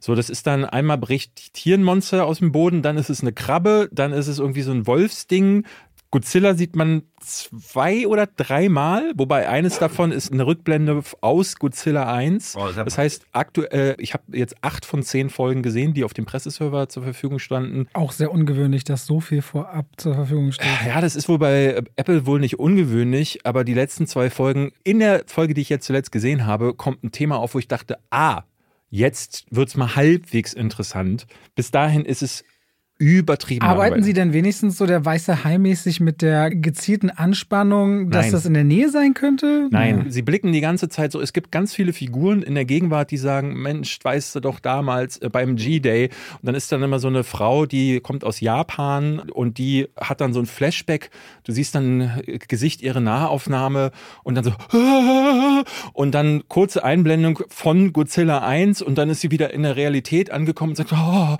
So, 0.00 0.14
das 0.14 0.30
ist 0.30 0.46
dann 0.46 0.64
einmal 0.64 0.96
bricht 0.96 1.52
hier 1.54 1.76
ein 1.76 1.82
Monster 1.82 2.24
aus 2.24 2.38
dem 2.38 2.52
Boden, 2.52 2.80
dann 2.80 2.96
ist 2.96 3.10
es 3.10 3.20
eine 3.20 3.34
Krabbe, 3.34 3.90
dann 3.92 4.12
ist 4.12 4.28
es 4.28 4.38
irgendwie 4.38 4.62
so 4.62 4.72
ein 4.72 4.86
Wolfsding, 4.86 5.66
Godzilla 6.10 6.54
sieht 6.54 6.76
man 6.76 7.02
zwei 7.20 8.06
oder 8.06 8.26
dreimal, 8.26 9.12
wobei 9.16 9.48
eines 9.48 9.78
davon 9.78 10.12
ist 10.12 10.32
eine 10.32 10.46
Rückblende 10.46 11.02
aus 11.20 11.56
Godzilla 11.56 12.12
1. 12.12 12.56
Oh, 12.56 12.68
das 12.72 12.96
heißt, 12.96 13.26
aktuell, 13.32 13.96
ich 13.98 14.14
habe 14.14 14.24
jetzt 14.32 14.56
acht 14.62 14.84
von 14.84 15.02
zehn 15.02 15.30
Folgen 15.30 15.62
gesehen, 15.62 15.94
die 15.94 16.04
auf 16.04 16.14
dem 16.14 16.24
Presseserver 16.24 16.88
zur 16.88 17.02
Verfügung 17.02 17.38
standen. 17.38 17.88
Auch 17.92 18.12
sehr 18.12 18.30
ungewöhnlich, 18.30 18.84
dass 18.84 19.06
so 19.06 19.20
viel 19.20 19.42
vorab 19.42 19.86
zur 19.96 20.14
Verfügung 20.14 20.52
steht. 20.52 20.66
Ja, 20.86 21.00
das 21.00 21.16
ist 21.16 21.28
wohl 21.28 21.38
bei 21.38 21.82
Apple 21.96 22.24
wohl 22.24 22.40
nicht 22.40 22.58
ungewöhnlich, 22.58 23.44
aber 23.44 23.64
die 23.64 23.74
letzten 23.74 24.06
zwei 24.06 24.30
Folgen, 24.30 24.72
in 24.84 25.00
der 25.00 25.24
Folge, 25.26 25.54
die 25.54 25.60
ich 25.60 25.68
jetzt 25.68 25.86
zuletzt 25.86 26.12
gesehen 26.12 26.46
habe, 26.46 26.74
kommt 26.74 27.02
ein 27.02 27.10
Thema 27.10 27.36
auf, 27.38 27.54
wo 27.54 27.58
ich 27.58 27.68
dachte, 27.68 27.98
ah, 28.10 28.44
jetzt 28.90 29.46
wird's 29.50 29.76
mal 29.76 29.96
halbwegs 29.96 30.52
interessant. 30.52 31.26
Bis 31.54 31.70
dahin 31.70 32.04
ist 32.04 32.22
es 32.22 32.44
übertrieben 32.98 33.62
Arbeiten 33.62 33.80
langweilig. 33.80 34.04
Sie 34.06 34.12
denn 34.14 34.32
wenigstens 34.32 34.78
so 34.78 34.86
der 34.86 35.04
weiße 35.04 35.44
Hai 35.44 35.58
mäßig 35.58 36.00
mit 36.00 36.22
der 36.22 36.48
gezielten 36.50 37.10
Anspannung, 37.10 38.10
dass 38.10 38.26
Nein. 38.26 38.32
das 38.32 38.46
in 38.46 38.54
der 38.54 38.64
Nähe 38.64 38.88
sein 38.90 39.12
könnte? 39.12 39.68
Nein, 39.70 40.06
sie 40.08 40.22
blicken 40.22 40.52
die 40.52 40.62
ganze 40.62 40.88
Zeit 40.88 41.12
so. 41.12 41.20
Es 41.20 41.34
gibt 41.34 41.52
ganz 41.52 41.74
viele 41.74 41.92
Figuren 41.92 42.42
in 42.42 42.54
der 42.54 42.64
Gegenwart, 42.64 43.10
die 43.10 43.18
sagen: 43.18 43.60
Mensch, 43.60 43.98
weißt 44.02 44.36
du 44.36 44.40
doch 44.40 44.60
damals 44.60 45.18
äh, 45.18 45.28
beim 45.28 45.56
G-Day. 45.56 46.06
Und 46.06 46.46
dann 46.46 46.54
ist 46.54 46.72
dann 46.72 46.82
immer 46.82 46.98
so 46.98 47.08
eine 47.08 47.22
Frau, 47.22 47.66
die 47.66 48.00
kommt 48.00 48.24
aus 48.24 48.40
Japan 48.40 49.18
und 49.18 49.58
die 49.58 49.88
hat 50.00 50.22
dann 50.22 50.32
so 50.32 50.40
ein 50.40 50.46
Flashback. 50.46 51.10
Du 51.44 51.52
siehst 51.52 51.74
dann 51.74 52.00
äh, 52.26 52.38
Gesicht 52.48 52.80
ihre 52.80 53.02
Nahaufnahme 53.02 53.90
und 54.22 54.36
dann 54.36 54.44
so 54.44 54.52
und 55.92 56.12
dann 56.12 56.44
kurze 56.48 56.82
Einblendung 56.82 57.40
von 57.48 57.92
Godzilla 57.92 58.38
1 58.38 58.80
und 58.80 58.96
dann 58.96 59.10
ist 59.10 59.20
sie 59.20 59.30
wieder 59.30 59.52
in 59.52 59.64
der 59.64 59.76
Realität 59.76 60.30
angekommen 60.30 60.70
und 60.70 60.76
sagt: 60.76 60.92
oh, 60.94 61.36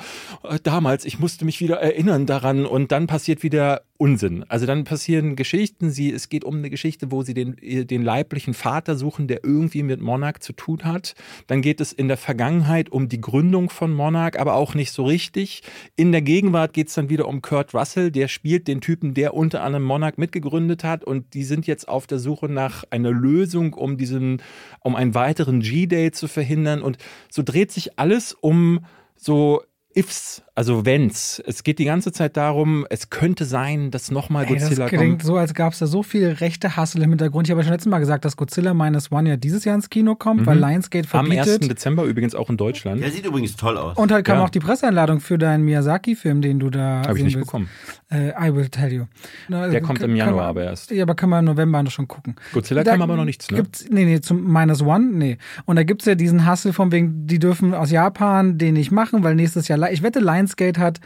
äh, 0.46 0.58
damals, 0.62 1.06
ich 1.06 1.18
musste 1.18 1.45
mich 1.46 1.60
wieder 1.60 1.76
erinnern 1.76 2.26
daran 2.26 2.66
und 2.66 2.92
dann 2.92 3.06
passiert 3.06 3.42
wieder 3.42 3.82
Unsinn. 3.98 4.44
Also 4.48 4.66
dann 4.66 4.84
passieren 4.84 5.36
Geschichten. 5.36 5.90
Sie, 5.90 6.12
es 6.12 6.28
geht 6.28 6.44
um 6.44 6.56
eine 6.56 6.68
Geschichte, 6.68 7.10
wo 7.10 7.22
sie 7.22 7.32
den, 7.32 7.56
den 7.62 8.02
leiblichen 8.02 8.52
Vater 8.52 8.96
suchen, 8.96 9.26
der 9.26 9.42
irgendwie 9.42 9.82
mit 9.82 10.00
Monarch 10.00 10.40
zu 10.40 10.52
tun 10.52 10.84
hat. 10.84 11.14
Dann 11.46 11.62
geht 11.62 11.80
es 11.80 11.92
in 11.92 12.08
der 12.08 12.16
Vergangenheit 12.16 12.90
um 12.90 13.08
die 13.08 13.20
Gründung 13.20 13.70
von 13.70 13.92
Monarch, 13.92 14.38
aber 14.38 14.54
auch 14.54 14.74
nicht 14.74 14.92
so 14.92 15.04
richtig. 15.04 15.62
In 15.96 16.12
der 16.12 16.22
Gegenwart 16.22 16.74
geht 16.74 16.88
es 16.88 16.94
dann 16.94 17.08
wieder 17.08 17.26
um 17.26 17.40
Kurt 17.40 17.72
Russell, 17.72 18.10
der 18.10 18.28
spielt 18.28 18.68
den 18.68 18.80
Typen, 18.80 19.14
der 19.14 19.34
unter 19.34 19.62
anderem 19.62 19.84
Monarch 19.84 20.18
mitgegründet 20.18 20.84
hat 20.84 21.04
und 21.04 21.32
die 21.32 21.44
sind 21.44 21.66
jetzt 21.66 21.88
auf 21.88 22.06
der 22.06 22.18
Suche 22.18 22.48
nach 22.48 22.84
einer 22.90 23.10
Lösung, 23.10 23.72
um 23.72 23.96
diesen, 23.96 24.42
um 24.80 24.94
einen 24.94 25.14
weiteren 25.14 25.60
G-Day 25.60 26.10
zu 26.10 26.28
verhindern. 26.28 26.82
Und 26.82 26.98
so 27.30 27.42
dreht 27.42 27.72
sich 27.72 27.98
alles 27.98 28.34
um 28.34 28.80
so 29.14 29.62
Ifs, 29.94 30.42
also 30.56 30.84
Wenns. 30.84 31.40
Es 31.46 31.62
geht 31.62 31.78
die 31.78 31.84
ganze 31.84 32.10
Zeit 32.12 32.36
darum, 32.36 32.84
es 32.90 33.10
könnte 33.10 33.44
sein, 33.44 33.90
dass 33.92 34.10
nochmal 34.10 34.46
Godzilla 34.46 34.84
das 34.86 34.88
klingt 34.88 35.18
kommt. 35.18 35.22
so, 35.22 35.36
als 35.36 35.54
gab 35.54 35.72
es 35.74 35.78
da 35.78 35.86
so 35.86 36.02
viel 36.02 36.28
rechte 36.30 36.76
Hassel 36.76 37.02
im 37.02 37.10
Hintergrund. 37.10 37.46
Ich 37.46 37.50
habe 37.52 37.60
ja 37.60 37.64
schon 37.64 37.72
letztes 37.74 37.90
Mal 37.90 37.98
gesagt, 37.98 38.24
dass 38.24 38.36
Godzilla 38.36 38.74
Minus 38.74 39.12
One 39.12 39.28
ja 39.28 39.36
dieses 39.36 39.64
Jahr 39.64 39.74
ins 39.76 39.88
Kino 39.90 40.14
kommt, 40.16 40.46
weil 40.46 40.58
Lionsgate 40.58 41.06
Mhm. 41.12 41.18
Am 41.18 41.30
1. 41.30 41.44
verbietet. 41.46 41.70
Dezember 41.70 42.04
übrigens 42.04 42.34
auch 42.34 42.50
in 42.50 42.56
Deutschland. 42.56 43.02
Der 43.02 43.10
sieht 43.12 43.26
übrigens 43.26 43.54
toll 43.56 43.76
aus. 43.76 43.96
Und 43.96 44.10
halt 44.10 44.24
kam 44.24 44.38
Ja. 44.38 44.44
auch 44.44 44.50
die 44.50 44.58
Presseeinladung 44.60 45.20
für 45.20 45.38
deinen 45.38 45.64
Miyazaki-Film, 45.64 46.40
den 46.40 46.58
du 46.58 46.70
da 46.70 47.02
Habe 47.06 47.18
ich 47.18 47.24
nicht 47.24 47.36
willst. 47.36 47.46
bekommen. 47.46 47.68
Äh, 48.10 48.30
I 48.30 48.54
will 48.54 48.68
tell 48.68 48.92
you. 48.92 49.04
Na, 49.48 49.66
Der 49.66 49.74
also, 49.76 49.86
kommt 49.86 50.00
im 50.02 50.16
Januar 50.16 50.36
man- 50.36 50.44
aber 50.46 50.64
erst. 50.64 50.90
Ja, 50.90 51.02
aber 51.02 51.14
kann 51.14 51.28
man 51.28 51.40
im 51.40 51.52
November 51.52 51.82
noch 51.82 51.90
schon 51.90 52.08
gucken. 52.08 52.36
Godzilla 52.52 52.82
Da 52.82 52.92
kam 52.92 53.02
aber 53.02 53.16
noch 53.16 53.24
nichts, 53.24 53.50
ne? 53.50 53.58
Gibt's, 53.58 53.84
nee, 53.90 54.04
nee, 54.04 54.20
zum 54.20 54.44
Minus 54.50 54.80
One, 54.82 55.04
nee. 55.12 55.38
Und 55.66 55.76
da 55.76 55.82
gibt's 55.82 56.06
ja 56.06 56.14
diesen 56.14 56.46
Hassel 56.46 56.72
von 56.72 56.92
wegen, 56.92 57.26
die 57.26 57.38
dürfen 57.38 57.74
aus 57.74 57.90
Japan 57.90 58.58
den 58.58 58.74
nicht 58.74 58.90
machen, 58.92 59.22
weil 59.24 59.34
nächstes 59.34 59.68
Jahr, 59.68 59.90
ich 59.90 60.02
wette, 60.02 60.20
Lionsgate 60.46 60.80
hat 60.80 61.00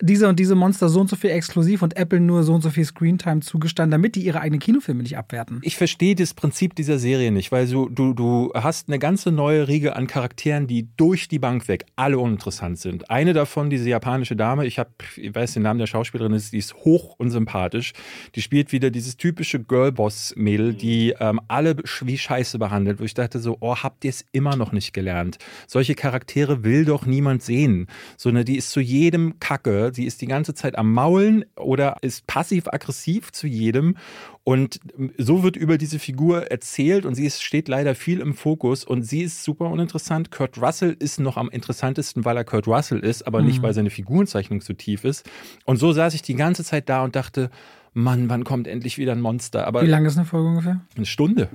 diese 0.00 0.28
und 0.28 0.38
diese 0.38 0.54
Monster 0.54 0.90
so 0.90 1.00
und 1.00 1.08
so 1.08 1.16
viel 1.16 1.30
exklusiv 1.30 1.80
und 1.80 1.96
Apple 1.96 2.20
nur 2.20 2.42
so 2.42 2.54
und 2.54 2.60
so 2.60 2.68
viel 2.68 2.84
Screentime 2.84 3.40
zugestanden, 3.40 3.92
damit 3.92 4.14
die 4.14 4.20
ihre 4.20 4.40
eigenen 4.40 4.60
Kinofilme 4.60 5.02
nicht 5.02 5.16
abwerten. 5.16 5.60
Ich 5.62 5.76
verstehe 5.76 6.14
das 6.14 6.34
Prinzip 6.34 6.74
dieser 6.74 6.98
Serie 6.98 7.32
nicht, 7.32 7.50
weil 7.50 7.66
du, 7.66 7.88
du, 7.88 8.12
du 8.12 8.52
hast 8.54 8.88
eine 8.88 8.98
ganze 8.98 9.32
neue 9.32 9.68
Riege 9.68 9.96
an 9.96 10.06
Charakteren, 10.06 10.66
die 10.66 10.88
durch 10.98 11.28
die 11.28 11.38
Bank 11.38 11.66
weg 11.68 11.86
alle 11.96 12.18
uninteressant 12.18 12.78
sind. 12.78 13.10
Eine 13.10 13.32
davon, 13.32 13.70
diese 13.70 13.88
japanische 13.88 14.36
Dame, 14.36 14.66
ich, 14.66 14.78
hab, 14.78 14.90
ich 15.16 15.34
weiß 15.34 15.54
den 15.54 15.62
Namen 15.62 15.78
der 15.78 15.86
Schauspielerin, 15.86 16.34
ist, 16.34 16.52
die 16.52 16.58
ist 16.58 16.74
hoch 16.74 17.14
unsympathisch. 17.18 17.94
Die 18.34 18.42
spielt 18.42 18.72
wieder 18.72 18.90
dieses 18.90 19.16
typische 19.16 19.60
Girlboss-Mädel, 19.60 20.74
die 20.74 21.14
ähm, 21.18 21.40
alle 21.48 21.76
wie 22.02 22.18
Scheiße 22.18 22.58
behandelt, 22.58 23.00
wo 23.00 23.04
ich 23.04 23.14
dachte 23.14 23.38
so, 23.38 23.56
oh, 23.60 23.76
habt 23.76 24.04
ihr 24.04 24.10
es 24.10 24.26
immer 24.32 24.56
noch 24.56 24.72
nicht 24.72 24.92
gelernt? 24.92 25.38
Solche 25.66 25.94
Charaktere 25.94 26.64
will 26.64 26.84
doch 26.84 27.06
niemand 27.06 27.42
sehen. 27.42 27.86
So 28.18 28.28
eine, 28.28 28.44
die 28.44 28.56
ist 28.56 28.70
zu 28.70 28.80
jedem 28.80 29.40
Kacke, 29.40 29.85
sie 29.94 30.04
ist 30.04 30.20
die 30.20 30.26
ganze 30.26 30.54
Zeit 30.54 30.76
am 30.78 30.92
Maulen 30.92 31.44
oder 31.56 31.96
ist 32.02 32.26
passiv-aggressiv 32.26 33.32
zu 33.32 33.46
jedem. 33.46 33.96
Und 34.44 34.80
so 35.18 35.42
wird 35.42 35.56
über 35.56 35.76
diese 35.76 35.98
Figur 35.98 36.50
erzählt 36.50 37.04
und 37.04 37.14
sie 37.14 37.26
ist, 37.26 37.42
steht 37.42 37.68
leider 37.68 37.94
viel 37.94 38.20
im 38.20 38.34
Fokus 38.34 38.84
und 38.84 39.02
sie 39.02 39.22
ist 39.22 39.42
super 39.42 39.70
uninteressant. 39.70 40.30
Kurt 40.30 40.58
Russell 40.60 40.96
ist 40.98 41.18
noch 41.18 41.36
am 41.36 41.48
interessantesten, 41.48 42.24
weil 42.24 42.36
er 42.36 42.44
Kurt 42.44 42.68
Russell 42.68 43.00
ist, 43.00 43.26
aber 43.26 43.42
nicht, 43.42 43.62
weil 43.62 43.74
seine 43.74 43.90
Figurenzeichnung 43.90 44.60
so 44.60 44.72
tief 44.72 45.04
ist. 45.04 45.28
Und 45.64 45.78
so 45.78 45.92
saß 45.92 46.14
ich 46.14 46.22
die 46.22 46.36
ganze 46.36 46.62
Zeit 46.64 46.88
da 46.88 47.02
und 47.02 47.16
dachte, 47.16 47.50
Mann, 47.92 48.28
wann 48.28 48.44
kommt 48.44 48.68
endlich 48.68 48.98
wieder 48.98 49.12
ein 49.12 49.22
Monster? 49.22 49.66
Aber 49.66 49.80
Wie 49.80 49.86
lang 49.86 50.04
ist 50.04 50.18
eine 50.18 50.26
Folge 50.26 50.48
ungefähr? 50.48 50.82
eine 50.96 51.06
Stunde. 51.06 51.48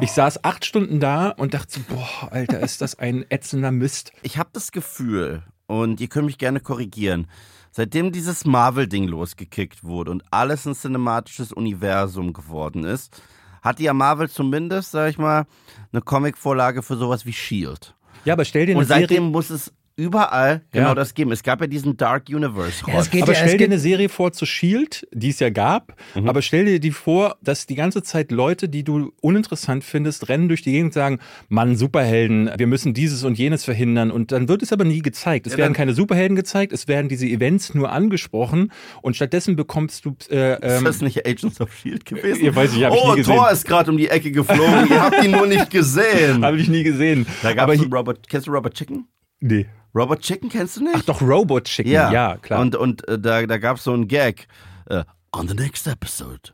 Ich 0.00 0.12
saß 0.12 0.42
acht 0.42 0.64
Stunden 0.64 1.00
da 1.00 1.28
und 1.28 1.52
dachte 1.52 1.80
boah, 1.80 2.32
Alter, 2.32 2.60
ist 2.60 2.80
das 2.80 2.98
ein 2.98 3.26
ätzender 3.28 3.70
Mist. 3.70 4.10
Ich 4.22 4.38
habe 4.38 4.48
das 4.54 4.72
Gefühl, 4.72 5.42
und 5.66 6.00
ihr 6.00 6.08
könnt 6.08 6.26
mich 6.26 6.38
gerne 6.38 6.60
korrigieren, 6.60 7.26
seitdem 7.72 8.12
dieses 8.12 8.44
Marvel-Ding 8.44 9.08
losgekickt 9.08 9.82
wurde 9.82 10.12
und 10.12 10.22
alles 10.30 10.66
ein 10.66 10.74
cinematisches 10.74 11.52
Universum 11.52 12.32
geworden 12.32 12.84
ist, 12.84 13.20
hat 13.62 13.80
ja 13.80 13.94
Marvel 13.94 14.28
zumindest, 14.28 14.92
sag 14.92 15.10
ich 15.10 15.18
mal, 15.18 15.46
eine 15.92 16.02
Comicvorlage 16.02 16.82
für 16.82 16.96
sowas 16.96 17.26
wie 17.26 17.32
Shield. 17.32 17.94
Ja, 18.24 18.34
aber 18.34 18.44
stell 18.44 18.66
dir 18.66 18.72
eine 18.72 18.80
Und 18.80 18.86
seitdem 18.86 19.08
Serie, 19.08 19.30
muss 19.30 19.50
es 19.50 19.72
überall 19.96 20.62
genau 20.72 20.88
Ja. 20.88 20.94
das 20.94 21.14
geben. 21.14 21.32
Es 21.32 21.42
gab 21.42 21.60
ja 21.60 21.66
diesen 21.66 21.96
Dark 21.96 22.28
Universe. 22.28 22.82
Ja, 22.86 22.98
es 23.00 23.10
geht 23.10 23.22
aber 23.22 23.32
ja, 23.32 23.36
stell 23.36 23.46
es 23.48 23.52
dir 23.52 23.58
geht, 23.58 23.68
eine 23.68 23.78
Serie 23.78 24.08
vor 24.08 24.32
zu 24.32 24.46
Shield, 24.46 25.06
die 25.12 25.28
es 25.30 25.38
ja 25.40 25.50
gab, 25.50 25.94
Mhm. 26.14 26.28
aber 26.28 26.42
stell 26.42 26.64
dir 26.64 26.80
die 26.80 26.90
vor, 26.90 27.36
dass 27.42 27.66
die 27.66 27.74
ganze 27.74 28.02
Zeit 28.02 28.30
Leute, 28.32 28.68
die 28.68 28.84
du 28.84 29.12
uninteressant 29.20 29.84
findest, 29.84 30.28
rennen 30.28 30.48
durch 30.48 30.62
die 30.62 30.72
Gegend 30.72 30.86
und 30.86 30.92
sagen, 30.94 31.18
Mann, 31.48 31.76
Superhelden, 31.76 32.50
wir 32.56 32.66
müssen 32.66 32.94
dieses 32.94 33.24
und 33.24 33.38
jenes 33.38 33.64
verhindern 33.64 34.10
und 34.10 34.32
dann 34.32 34.48
wird 34.48 34.62
es 34.62 34.72
aber 34.72 34.84
nie 34.84 35.00
gezeigt. 35.02 35.46
Es 35.46 35.52
Ja, 35.52 35.58
werden 35.58 35.74
keine 35.74 35.94
Superhelden 35.94 36.36
gezeigt, 36.36 36.72
es 36.72 36.88
werden 36.88 37.08
diese 37.08 37.26
Events 37.26 37.74
nur 37.74 37.92
angesprochen 37.92 38.72
und 39.02 39.16
stattdessen 39.16 39.56
bekommst 39.56 40.04
du 40.04 40.16
äh, 40.30 40.54
Ist 40.54 40.78
ähm, 40.78 40.84
das 40.84 41.00
nicht 41.02 41.26
Agents 41.26 41.60
of 41.60 41.72
Shield 41.74 42.04
gewesen? 42.04 42.44
Ja, 42.44 42.54
weiß 42.54 42.74
ich, 42.74 42.84
hab 42.84 42.94
ich 42.94 43.00
oh, 43.02 43.10
nie 43.10 43.16
gesehen. 43.18 43.36
Thor 43.36 43.50
ist 43.50 43.66
gerade 43.66 43.90
um 43.90 43.96
die 43.96 44.08
Ecke 44.08 44.30
geflogen. 44.30 44.88
Ihr 44.88 45.02
habt 45.02 45.22
ihn 45.24 45.30
nur 45.32 45.46
nicht 45.46 45.70
gesehen. 45.70 46.44
habe 46.44 46.58
ich 46.58 46.68
nie 46.68 46.82
gesehen. 46.82 47.26
Da 47.42 47.50
hier, 47.50 47.62
einen 47.68 47.92
Robert. 47.92 48.28
Kennst 48.28 48.46
du 48.46 48.52
Robert 48.52 48.74
Chicken? 48.74 49.06
nee. 49.40 49.66
Robert 49.94 50.20
Chicken 50.22 50.48
kennst 50.48 50.76
du 50.78 50.84
nicht? 50.84 50.96
Ach 50.96 51.02
doch, 51.02 51.20
Robot 51.20 51.64
Chicken, 51.64 51.92
ja, 51.92 52.36
klar. 52.38 52.60
Und, 52.60 52.76
und 52.76 53.06
äh, 53.08 53.18
da, 53.18 53.46
da 53.46 53.58
gab 53.58 53.76
es 53.76 53.84
so 53.84 53.92
einen 53.92 54.08
Gag. 54.08 54.46
Äh, 54.86 55.04
on 55.32 55.48
the 55.48 55.54
next 55.54 55.86
episode 55.86 56.52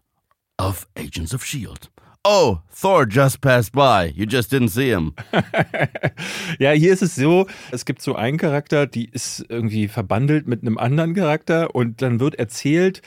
of 0.59 0.87
Agents 0.97 1.35
of 1.35 1.43
S.H.I.E.L.D. 1.43 1.89
Oh, 2.25 2.59
Thor 2.71 3.07
just 3.09 3.41
passed 3.41 3.73
by. 3.73 4.13
You 4.15 4.27
just 4.27 4.53
didn't 4.53 4.71
see 4.71 4.91
him. 4.91 5.15
Ja, 6.59 6.73
hier 6.73 6.93
ist 6.93 7.03
es 7.03 7.15
so, 7.15 7.47
es 7.71 7.85
gibt 7.85 8.03
so 8.03 8.17
einen 8.17 8.39
Charakter, 8.39 8.87
die 8.87 9.09
ist 9.09 9.45
irgendwie 9.49 9.87
verbandelt 9.87 10.49
mit 10.49 10.63
einem 10.63 10.77
anderen 10.77 11.15
Charakter 11.15 11.75
und 11.75 12.03
dann 12.03 12.19
wird 12.19 12.35
erzählt, 12.35 13.03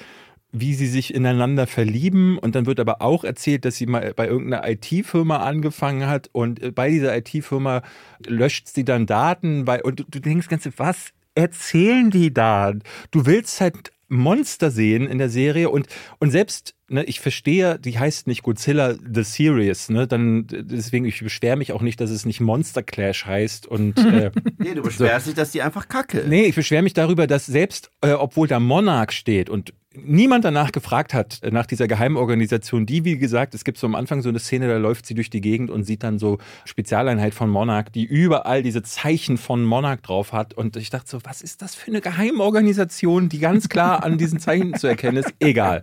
wie 0.51 0.73
sie 0.73 0.87
sich 0.87 1.13
ineinander 1.13 1.67
verlieben. 1.67 2.37
Und 2.37 2.55
dann 2.55 2.65
wird 2.65 2.79
aber 2.79 3.01
auch 3.01 3.23
erzählt, 3.23 3.65
dass 3.65 3.77
sie 3.77 3.85
mal 3.85 4.13
bei 4.15 4.27
irgendeiner 4.27 4.67
IT-Firma 4.67 5.37
angefangen 5.37 6.07
hat. 6.07 6.29
Und 6.31 6.61
äh, 6.61 6.71
bei 6.71 6.89
dieser 6.89 7.15
IT-Firma 7.17 7.81
löscht 8.25 8.67
sie 8.67 8.85
dann 8.85 9.05
Daten, 9.05 9.67
weil 9.67 9.81
und 9.81 9.99
du, 9.99 10.03
du 10.03 10.19
denkst 10.19 10.47
ganz, 10.47 10.67
was 10.77 11.11
erzählen 11.35 12.09
die 12.11 12.33
da? 12.33 12.73
Du 13.11 13.25
willst 13.25 13.61
halt 13.61 13.91
Monster 14.11 14.71
sehen 14.71 15.07
in 15.07 15.17
der 15.17 15.29
Serie. 15.29 15.69
Und 15.69 15.87
und 16.19 16.31
selbst 16.31 16.75
ne, 16.89 17.03
ich 17.05 17.19
verstehe, 17.19 17.79
die 17.79 17.97
heißt 17.97 18.27
nicht 18.27 18.43
Godzilla 18.43 18.93
the 18.93 19.23
Series, 19.23 19.89
ne, 19.89 20.05
dann 20.05 20.45
deswegen 20.49 21.05
ich 21.05 21.21
beschwere 21.21 21.55
mich 21.55 21.71
auch 21.71 21.81
nicht, 21.81 21.99
dass 22.01 22.11
es 22.11 22.25
nicht 22.25 22.41
Monster 22.41 22.83
Clash 22.83 23.25
heißt 23.25 23.65
und 23.65 23.97
äh, 24.05 24.31
Nee, 24.57 24.75
du 24.75 24.83
beschwerst 24.83 25.27
dich, 25.27 25.33
dass 25.33 25.51
die 25.51 25.61
einfach 25.61 25.87
kacke 25.87 26.19
ist. 26.19 26.27
Nee, 26.27 26.43
ich 26.43 26.55
beschwere 26.55 26.83
mich 26.83 26.93
darüber, 26.93 27.25
dass 27.25 27.45
selbst, 27.45 27.91
äh, 28.01 28.11
obwohl 28.11 28.47
da 28.47 28.59
Monarch 28.59 29.11
steht 29.11 29.49
und 29.49 29.73
niemand 29.93 30.45
danach 30.45 30.71
gefragt 30.71 31.13
hat, 31.13 31.39
äh, 31.43 31.51
nach 31.51 31.65
dieser 31.65 31.87
Geheimorganisation, 31.87 32.85
die, 32.85 33.03
wie 33.03 33.17
gesagt, 33.17 33.53
es 33.53 33.63
gibt 33.63 33.77
so 33.77 33.87
am 33.87 33.95
Anfang 33.95 34.21
so 34.21 34.29
eine 34.29 34.39
Szene, 34.39 34.67
da 34.67 34.77
läuft 34.77 35.05
sie 35.05 35.13
durch 35.13 35.29
die 35.29 35.41
Gegend 35.41 35.69
und 35.69 35.83
sieht 35.83 36.03
dann 36.03 36.17
so 36.19 36.37
Spezialeinheit 36.65 37.33
von 37.33 37.49
Monarch, 37.49 37.89
die 37.93 38.03
überall 38.05 38.63
diese 38.63 38.83
Zeichen 38.83 39.37
von 39.37 39.63
Monarch 39.63 40.01
drauf 40.01 40.33
hat. 40.33 40.53
Und 40.53 40.75
ich 40.77 40.89
dachte 40.89 41.09
so, 41.09 41.19
was 41.23 41.41
ist 41.41 41.61
das 41.61 41.75
für 41.75 41.87
eine 41.91 42.01
Geheimorganisation, 42.01 43.29
die 43.29 43.39
ganz 43.39 43.69
klar 43.69 44.03
an 44.03 44.17
diesen 44.17 44.39
Zeichen 44.39 44.75
zu 44.75 44.87
erkennen 44.87 45.17
ist? 45.17 45.33
Egal. 45.39 45.81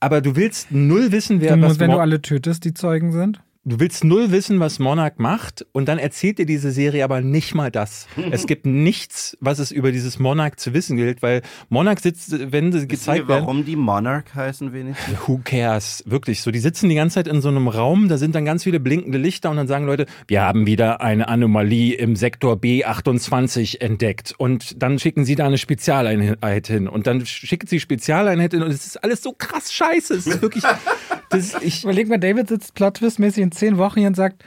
Aber 0.00 0.20
du 0.20 0.34
willst 0.36 0.70
null 0.72 1.12
wissen, 1.12 1.40
wer 1.40 1.50
Dann 1.50 1.62
was 1.62 1.68
muss, 1.72 1.78
wenn 1.80 1.88
Mon- 1.88 1.96
du 1.96 2.00
alle 2.02 2.22
tötest, 2.22 2.64
die 2.64 2.74
Zeugen 2.74 3.12
sind. 3.12 3.40
Du 3.64 3.78
willst 3.78 4.02
null 4.02 4.32
wissen, 4.32 4.58
was 4.58 4.80
Monarch 4.80 5.18
macht 5.18 5.64
und 5.70 5.86
dann 5.86 5.98
erzählt 5.98 6.38
dir 6.38 6.46
diese 6.46 6.72
Serie 6.72 7.04
aber 7.04 7.20
nicht 7.20 7.54
mal 7.54 7.70
das. 7.70 8.08
es 8.32 8.48
gibt 8.48 8.66
nichts, 8.66 9.36
was 9.40 9.60
es 9.60 9.70
über 9.70 9.92
dieses 9.92 10.18
Monarch 10.18 10.56
zu 10.56 10.74
wissen 10.74 10.96
gilt, 10.96 11.22
weil 11.22 11.42
Monarch 11.68 12.00
sitzt, 12.00 12.50
wenn 12.50 12.72
sie 12.72 12.88
gezeigt 12.88 13.28
werden, 13.28 13.42
warum 13.42 13.64
die 13.64 13.76
Monarch 13.76 14.34
heißen 14.34 14.72
wenigstens? 14.72 15.16
who 15.28 15.40
cares? 15.44 16.02
Wirklich 16.06 16.42
so, 16.42 16.50
die 16.50 16.58
sitzen 16.58 16.88
die 16.88 16.96
ganze 16.96 17.14
Zeit 17.14 17.28
in 17.28 17.40
so 17.40 17.50
einem 17.50 17.68
Raum, 17.68 18.08
da 18.08 18.18
sind 18.18 18.34
dann 18.34 18.44
ganz 18.44 18.64
viele 18.64 18.80
blinkende 18.80 19.18
Lichter 19.18 19.48
und 19.50 19.58
dann 19.58 19.68
sagen 19.68 19.86
Leute, 19.86 20.06
wir 20.26 20.42
haben 20.42 20.66
wieder 20.66 21.00
eine 21.00 21.28
Anomalie 21.28 21.94
im 21.94 22.16
Sektor 22.16 22.56
B28 22.56 23.80
entdeckt 23.80 24.34
und 24.36 24.82
dann 24.82 24.98
schicken 24.98 25.24
sie 25.24 25.36
da 25.36 25.46
eine 25.46 25.58
Spezialeinheit 25.58 26.66
hin 26.66 26.88
und 26.88 27.06
dann 27.06 27.24
schicken 27.24 27.68
sie 27.68 27.78
Spezialeinheit 27.78 28.54
hin 28.54 28.64
und 28.64 28.72
es 28.72 28.84
ist 28.86 29.04
alles 29.04 29.22
so 29.22 29.32
krass 29.38 29.72
scheiße. 29.72 30.14
Es 30.14 30.26
ist 30.26 30.42
wirklich, 30.42 30.64
das 31.32 31.62
ich, 31.62 31.84
Überleg 31.84 32.08
mal, 32.08 32.18
David 32.18 32.48
sitzt 32.48 32.74
plot-twist-mäßig 32.74 33.42
in 33.42 33.52
zehn 33.52 33.78
Wochen 33.78 33.98
hier 33.98 34.08
und 34.08 34.16
sagt, 34.16 34.44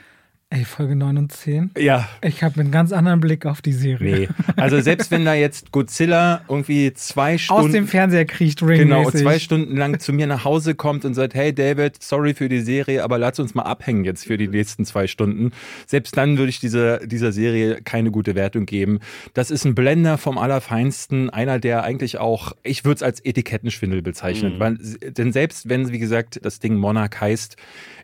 Ey, 0.48 0.64
Folge 0.64 0.94
9 0.94 1.18
und 1.18 1.32
10. 1.32 1.72
Ja, 1.76 2.08
Ich 2.22 2.44
habe 2.44 2.60
einen 2.60 2.70
ganz 2.70 2.92
anderen 2.92 3.18
Blick 3.18 3.46
auf 3.46 3.62
die 3.62 3.72
Serie. 3.72 4.20
nee. 4.20 4.28
Also 4.54 4.80
selbst 4.80 5.10
wenn 5.10 5.24
da 5.24 5.34
jetzt 5.34 5.72
Godzilla 5.72 6.42
irgendwie 6.48 6.92
zwei 6.94 7.36
Stunden. 7.36 7.62
Aus 7.66 7.72
dem 7.72 7.88
Fernseher 7.88 8.24
kriecht 8.26 8.62
Ring. 8.62 8.78
Genau, 8.78 9.10
zwei 9.10 9.40
Stunden 9.40 9.76
lang 9.76 9.98
zu 9.98 10.12
mir 10.12 10.28
nach 10.28 10.44
Hause 10.44 10.76
kommt 10.76 11.04
und 11.04 11.14
sagt, 11.14 11.34
hey 11.34 11.52
David, 11.52 12.00
sorry 12.00 12.32
für 12.32 12.48
die 12.48 12.60
Serie, 12.60 13.02
aber 13.02 13.18
lass 13.18 13.40
uns 13.40 13.56
mal 13.56 13.64
abhängen 13.64 14.04
jetzt 14.04 14.24
für 14.24 14.36
die 14.36 14.46
nächsten 14.46 14.84
zwei 14.84 15.08
Stunden. 15.08 15.50
Selbst 15.84 16.16
dann 16.16 16.38
würde 16.38 16.50
ich 16.50 16.60
dieser, 16.60 17.04
dieser 17.04 17.32
Serie 17.32 17.82
keine 17.82 18.12
gute 18.12 18.36
Wertung 18.36 18.66
geben. 18.66 19.00
Das 19.34 19.50
ist 19.50 19.64
ein 19.64 19.74
Blender 19.74 20.16
vom 20.16 20.38
Allerfeinsten, 20.38 21.28
einer, 21.28 21.58
der 21.58 21.82
eigentlich 21.82 22.18
auch, 22.18 22.52
ich 22.62 22.84
würde 22.84 22.96
es 22.96 23.02
als 23.02 23.18
Etikettenschwindel 23.18 24.00
bezeichnen. 24.00 24.54
Mhm. 24.54 24.60
Weil, 24.60 24.78
denn 25.10 25.32
selbst 25.32 25.68
wenn, 25.68 25.90
wie 25.90 25.98
gesagt, 25.98 26.38
das 26.44 26.60
Ding 26.60 26.76
Monarch 26.76 27.20
heißt, 27.20 27.56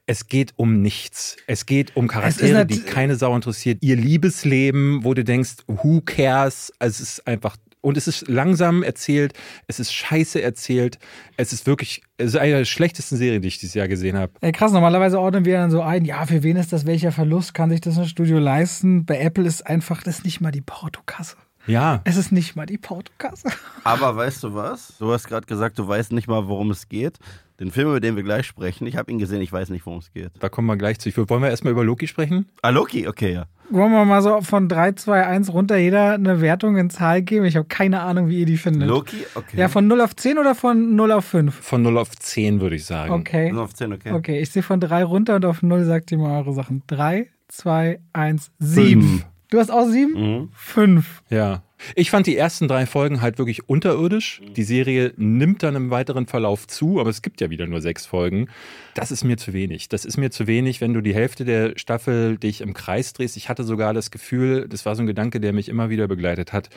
es 0.07 0.27
geht 0.27 0.53
um 0.57 0.83
nichts. 0.83 1.37
Es 1.47 1.67
geht 1.67 1.97
um 1.97 2.09
Charaktere, 2.09 2.67
die 2.67 2.81
keine 2.81 3.17
Sau 3.17 3.35
interessiert. 3.35 3.79
Ihr 3.83 3.97
Liebesleben, 3.97 5.05
wo 5.05 5.15
du 5.15 5.25
denkst, 5.25 5.59
who 5.67 6.01
cares? 6.01 6.73
Also 6.79 7.03
es 7.03 7.19
ist 7.19 7.27
einfach 7.27 7.57
und 7.83 7.97
es 7.97 8.07
ist 8.07 8.29
langsam 8.29 8.83
erzählt, 8.83 9.35
es 9.67 9.81
ist 9.81 9.93
scheiße 9.93 10.41
erzählt, 10.41 10.99
es 11.37 11.53
ist 11.53 11.67
wirklich, 11.67 12.03
es 12.17 12.29
ist 12.29 12.37
eine 12.37 12.59
der 12.59 12.65
schlechtesten 12.65 13.17
Serien, 13.17 13.43
die 13.43 13.49
ich 13.49 13.59
dieses 13.59 13.75
Jahr 13.75 13.89
gesehen 13.89 14.17
habe. 14.17 14.33
Ey, 14.41 14.53
krass, 14.53 14.73
normalerweise 14.73 15.19
ordnen 15.21 15.45
wir 15.45 15.55
dann 15.59 15.71
so 15.71 15.83
ein, 15.83 16.05
ja, 16.05 16.25
für 16.25 16.45
wen 16.45 16.57
ist 16.57 16.73
das 16.73 16.87
welcher 16.87 17.11
Verlust? 17.11 17.55
Kann 17.55 17.71
sich 17.71 17.81
das 17.81 17.99
ein 17.99 18.07
Studio 18.07 18.39
leisten? 18.39 19.05
Bei 19.05 19.19
Apple 19.19 19.47
ist 19.47 19.67
einfach 19.67 20.03
das 20.03 20.19
ist 20.19 20.25
nicht 20.25 20.41
mal 20.41 20.53
die 20.53 20.61
Portokasse. 20.61 21.37
Ja, 21.67 22.01
Es 22.05 22.17
ist 22.17 22.33
nicht 22.33 22.57
mal 22.57 22.67
die 22.67 22.79
Portokasse. 22.79 23.49
Aber 23.85 24.17
weißt 24.17 24.43
du 24.43 24.55
was? 24.55 24.95
Du 24.99 25.13
hast 25.13 25.29
gerade 25.29 25.47
gesagt, 25.47 25.79
du 25.79 25.87
weißt 25.87 26.13
nicht 26.13 26.27
mal, 26.27 26.49
worum 26.49 26.73
es 26.73 26.89
geht. 26.89 27.19
Den 27.63 27.71
Film, 27.71 27.91
über 27.91 28.01
den 28.01 28.17
wir 28.17 28.25
gleich 28.25 28.45
sprechen, 28.45 28.89
ich 28.89 28.97
habe 28.97 29.13
ihn 29.13 29.21
gesehen, 29.21 29.41
ich 29.41 29.53
weiß 29.53 29.71
nicht, 29.71 29.87
worum 29.87 30.01
es 30.01 30.13
geht. 30.13 30.33
da 30.41 30.49
kommen 30.49 30.67
wir 30.67 30.77
gleich 30.77 30.99
zu. 30.99 31.09
Ich, 31.09 31.17
wollen 31.17 31.43
wir 31.43 31.49
erstmal 31.49 31.71
über 31.71 31.85
Loki 31.85 32.09
sprechen? 32.09 32.49
Ah, 32.61 32.71
Loki, 32.71 33.07
okay, 33.07 33.35
ja. 33.35 33.45
Wollen 33.71 33.93
wir 33.93 34.05
mal 34.05 34.21
so 34.21 34.41
von 34.41 34.69
3, 34.69 34.93
2, 34.93 35.25
1 35.29 35.53
runter 35.53 35.77
jeder 35.77 36.15
eine 36.15 36.41
Wertung 36.41 36.77
in 36.77 36.91
Zahl 36.91 37.23
geben? 37.23 37.45
Ich 37.45 37.55
habe 37.55 37.69
keine 37.69 38.01
Ahnung, 38.01 38.29
wie 38.29 38.41
ihr 38.41 38.47
die 38.47 38.57
findet. 38.57 38.89
Loki, 38.89 39.19
okay. 39.37 39.57
Ja, 39.57 39.69
von 39.69 39.87
0 39.87 40.01
auf 40.01 40.17
10 40.17 40.39
oder 40.39 40.57
von 40.57 40.97
0 40.97 41.13
auf 41.13 41.25
5? 41.27 41.55
Von 41.55 41.83
0 41.83 41.99
auf 41.99 42.11
10 42.11 42.61
würde 42.61 42.75
ich 42.75 42.85
sagen. 42.85 43.13
Okay. 43.13 43.53
Nur 43.53 43.63
auf 43.63 43.75
10, 43.75 43.93
okay. 43.93 44.11
Okay, 44.11 44.41
ich 44.41 44.51
sehe 44.51 44.65
von 44.65 44.81
3 44.81 45.05
runter 45.05 45.37
und 45.37 45.45
auf 45.45 45.63
0 45.63 45.85
sagt 45.85 46.11
ihr 46.11 46.19
mal 46.19 46.41
eure 46.41 46.55
Sachen. 46.55 46.83
3, 46.89 47.29
2, 47.47 48.01
1, 48.13 48.51
7. 48.59 49.03
Fünf. 49.03 49.27
Du 49.51 49.61
hast 49.61 49.71
auch 49.71 49.87
7? 49.87 50.13
Mhm. 50.15 50.49
5. 50.53 51.23
Ja. 51.31 51.63
Ich 51.95 52.11
fand 52.11 52.27
die 52.27 52.37
ersten 52.37 52.69
drei 52.69 52.87
Folgen 52.87 53.21
halt 53.21 53.39
wirklich 53.39 53.69
unterirdisch. 53.69 54.41
Die 54.57 54.63
Serie 54.63 55.13
nimmt 55.17 55.63
dann 55.63 55.75
im 55.75 55.91
weiteren 55.91 56.27
Verlauf 56.27 56.67
zu, 56.67 57.01
aber 57.01 57.11
es 57.11 57.23
gibt 57.23 57.41
ja 57.41 57.51
wieder 57.51 57.67
nur 57.67 57.81
sechs 57.81 58.07
Folgen. 58.07 58.49
Das 58.95 59.11
ist 59.11 59.25
mir 59.25 59.37
zu 59.37 59.53
wenig. 59.53 59.89
Das 59.89 60.05
ist 60.05 60.17
mir 60.17 60.31
zu 60.31 60.47
wenig, 60.47 60.81
wenn 60.81 60.95
du 60.95 61.01
die 61.01 61.15
Hälfte 61.15 61.45
der 61.45 61.79
Staffel 61.79 62.39
dich 62.39 62.61
im 62.61 62.75
Kreis 62.75 63.13
drehst. 63.13 63.37
Ich 63.37 63.49
hatte 63.49 63.65
sogar 63.65 63.95
das 63.95 64.11
Gefühl, 64.11 64.69
das 64.69 64.87
war 64.87 64.95
so 64.97 65.03
ein 65.03 65.07
Gedanke, 65.07 65.41
der 65.41 65.53
mich 65.53 65.69
immer 65.69 65.91
wieder 65.91 66.09
begleitet 66.09 66.53
hat. 66.53 66.69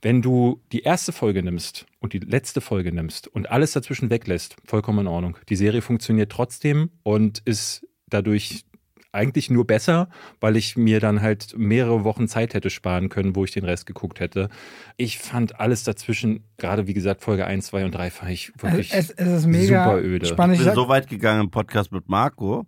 Wenn 0.00 0.22
du 0.22 0.60
die 0.72 0.80
erste 0.80 1.12
Folge 1.12 1.42
nimmst 1.42 1.86
und 2.00 2.12
die 2.12 2.18
letzte 2.18 2.60
Folge 2.60 2.92
nimmst 2.92 3.28
und 3.28 3.50
alles 3.50 3.72
dazwischen 3.72 4.10
weglässt, 4.10 4.56
vollkommen 4.64 5.00
in 5.00 5.06
Ordnung. 5.06 5.38
Die 5.48 5.56
Serie 5.56 5.82
funktioniert 5.82 6.30
trotzdem 6.32 6.90
und 7.02 7.40
ist 7.44 7.86
dadurch 8.08 8.64
eigentlich 9.12 9.50
nur 9.50 9.66
besser, 9.66 10.08
weil 10.40 10.56
ich 10.56 10.76
mir 10.76 10.98
dann 10.98 11.20
halt 11.20 11.54
mehrere 11.56 12.02
Wochen 12.04 12.28
Zeit 12.28 12.54
hätte 12.54 12.70
sparen 12.70 13.10
können, 13.10 13.36
wo 13.36 13.44
ich 13.44 13.50
den 13.52 13.64
Rest 13.64 13.86
geguckt 13.86 14.20
hätte. 14.20 14.48
Ich 14.96 15.18
fand 15.18 15.60
alles 15.60 15.84
dazwischen, 15.84 16.44
gerade 16.56 16.86
wie 16.86 16.94
gesagt, 16.94 17.22
Folge 17.22 17.46
1, 17.46 17.66
2 17.66 17.84
und 17.84 17.94
3 17.94 18.10
fand 18.10 18.30
ich 18.32 18.52
wirklich 18.58 18.92
Es, 18.94 19.10
es 19.10 19.28
ist 19.28 19.46
mega 19.46 19.84
super 19.84 20.02
öde. 20.02 20.26
spannend. 20.26 20.58
Ich 20.58 20.64
bin 20.64 20.74
so 20.74 20.88
weit 20.88 21.08
gegangen 21.08 21.42
im 21.42 21.50
Podcast 21.50 21.92
mit 21.92 22.08
Marco, 22.08 22.66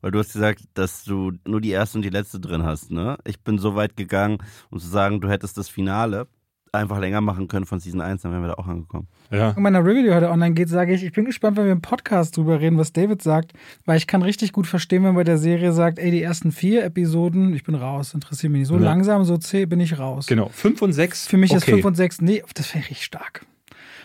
weil 0.00 0.12
du 0.12 0.20
hast 0.20 0.32
gesagt, 0.32 0.62
dass 0.74 1.04
du 1.04 1.32
nur 1.46 1.60
die 1.60 1.70
erste 1.70 1.98
und 1.98 2.02
die 2.02 2.10
letzte 2.10 2.40
drin 2.40 2.62
hast, 2.62 2.90
ne? 2.90 3.18
Ich 3.24 3.40
bin 3.42 3.58
so 3.58 3.74
weit 3.74 3.96
gegangen, 3.96 4.38
um 4.70 4.78
zu 4.78 4.86
sagen, 4.86 5.20
du 5.20 5.28
hättest 5.28 5.58
das 5.58 5.68
Finale 5.68 6.28
einfach 6.72 6.98
länger 7.00 7.20
machen 7.20 7.48
können 7.48 7.66
von 7.66 7.80
Season 7.80 8.00
1, 8.00 8.22
dann 8.22 8.32
wären 8.32 8.42
wir 8.42 8.48
da 8.48 8.54
auch 8.54 8.66
angekommen. 8.66 9.08
ja. 9.30 9.50
in 9.50 9.62
meiner 9.62 9.84
Review, 9.84 10.02
die 10.04 10.12
heute 10.12 10.30
online 10.30 10.54
geht, 10.54 10.68
sage 10.68 10.94
ich, 10.94 11.02
ich 11.04 11.12
bin 11.12 11.24
gespannt, 11.24 11.56
wenn 11.56 11.64
wir 11.64 11.72
im 11.72 11.82
Podcast 11.82 12.36
drüber 12.36 12.60
reden, 12.60 12.78
was 12.78 12.92
David 12.92 13.22
sagt, 13.22 13.52
weil 13.86 13.96
ich 13.96 14.06
kann 14.06 14.22
richtig 14.22 14.52
gut 14.52 14.66
verstehen, 14.66 15.02
wenn 15.02 15.10
man 15.10 15.16
bei 15.16 15.24
der 15.24 15.38
Serie 15.38 15.72
sagt, 15.72 15.98
ey, 15.98 16.10
die 16.10 16.22
ersten 16.22 16.52
vier 16.52 16.84
Episoden, 16.84 17.54
ich 17.54 17.64
bin 17.64 17.74
raus, 17.74 18.14
interessiert 18.14 18.52
mich 18.52 18.60
nicht. 18.60 18.68
So 18.68 18.74
Ja. 18.76 18.80
langsam, 18.82 19.24
so 19.24 19.36
zäh, 19.36 19.66
bin 19.66 19.80
ich 19.80 19.98
raus. 19.98 20.26
Genau, 20.26 20.48
5 20.48 20.80
und 20.82 20.92
6. 20.92 21.26
Für 21.26 21.36
mich 21.38 21.52
ist 21.52 21.62
okay. 21.64 21.72
5 21.72 21.84
und 21.84 21.94
6, 21.96 22.20
nee, 22.22 22.42
das 22.54 22.66
finde 22.66 22.84
ich 22.84 22.90
richtig 22.90 23.04
stark. 23.04 23.44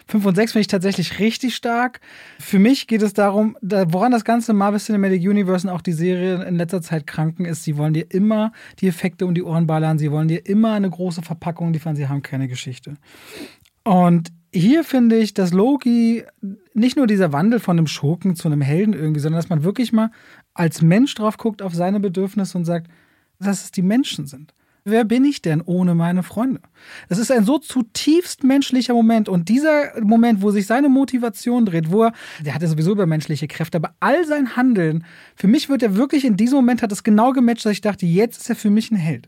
5 0.07 0.25
und 0.25 0.35
6 0.35 0.51
finde 0.51 0.61
ich 0.61 0.67
tatsächlich 0.67 1.19
richtig 1.19 1.55
stark. 1.55 1.99
Für 2.39 2.59
mich 2.59 2.87
geht 2.87 3.01
es 3.01 3.13
darum, 3.13 3.57
da, 3.61 3.91
woran 3.91 4.11
das 4.11 4.23
ganze 4.23 4.53
Marvel 4.53 4.79
Cinematic 4.79 5.21
Universe 5.21 5.67
und 5.67 5.73
auch 5.73 5.81
die 5.81 5.93
Serie 5.93 6.43
in 6.43 6.55
letzter 6.55 6.81
Zeit 6.81 7.07
kranken 7.07 7.45
ist, 7.45 7.63
sie 7.63 7.77
wollen 7.77 7.93
dir 7.93 8.05
immer 8.09 8.51
die 8.79 8.87
Effekte 8.87 9.25
um 9.25 9.33
die 9.33 9.43
Ohren 9.43 9.65
ballern, 9.65 9.97
sie 9.97 10.11
wollen 10.11 10.27
dir 10.27 10.45
immer 10.45 10.73
eine 10.73 10.89
große 10.89 11.21
Verpackung 11.21 11.73
liefern, 11.73 11.95
sie 11.95 12.07
haben 12.07 12.21
keine 12.21 12.47
Geschichte. 12.47 12.95
Und 13.83 14.31
hier 14.53 14.83
finde 14.83 15.17
ich, 15.17 15.33
dass 15.33 15.51
Loki 15.51 16.23
nicht 16.73 16.97
nur 16.97 17.07
dieser 17.07 17.33
Wandel 17.33 17.59
von 17.59 17.77
einem 17.77 17.87
Schurken 17.87 18.35
zu 18.35 18.47
einem 18.47 18.61
Helden 18.61 18.93
irgendwie, 18.93 19.19
sondern 19.19 19.39
dass 19.39 19.49
man 19.49 19.63
wirklich 19.63 19.91
mal 19.91 20.11
als 20.53 20.81
Mensch 20.81 21.13
drauf 21.15 21.37
guckt 21.37 21.61
auf 21.61 21.73
seine 21.73 21.99
Bedürfnisse 21.99 22.57
und 22.57 22.65
sagt, 22.65 22.87
dass 23.39 23.65
es 23.65 23.71
die 23.71 23.81
Menschen 23.81 24.27
sind. 24.27 24.53
Wer 24.87 25.03
bin 25.03 25.25
ich 25.25 25.41
denn 25.41 25.63
ohne 25.65 25.95
meine 25.95 26.21
Freunde? 26.21 26.59
Das 27.09 27.17
ist 27.17 27.31
ein 27.31 27.43
so 27.43 27.57
zutiefst 27.57 28.43
menschlicher 28.43 28.93
Moment. 28.93 29.27
Und 29.27 29.49
dieser 29.49 29.99
Moment, 29.99 30.43
wo 30.43 30.51
sich 30.51 30.67
seine 30.67 30.89
Motivation 30.89 31.65
dreht, 31.65 31.91
wo 31.91 32.03
er, 32.03 32.13
der 32.45 32.53
hatte 32.53 32.67
sowieso 32.67 32.91
übermenschliche 32.91 33.47
Kräfte, 33.47 33.79
aber 33.79 33.95
all 33.99 34.27
sein 34.27 34.55
Handeln, 34.55 35.03
für 35.35 35.47
mich 35.47 35.69
wird 35.69 35.81
er 35.81 35.95
wirklich 35.95 36.23
in 36.23 36.37
diesem 36.37 36.57
Moment 36.57 36.83
hat 36.83 36.91
es 36.91 37.03
genau 37.03 37.31
gematcht, 37.31 37.65
dass 37.65 37.71
ich 37.71 37.81
dachte, 37.81 38.05
jetzt 38.05 38.41
ist 38.41 38.49
er 38.51 38.55
für 38.55 38.69
mich 38.69 38.91
ein 38.91 38.95
Held. 38.95 39.27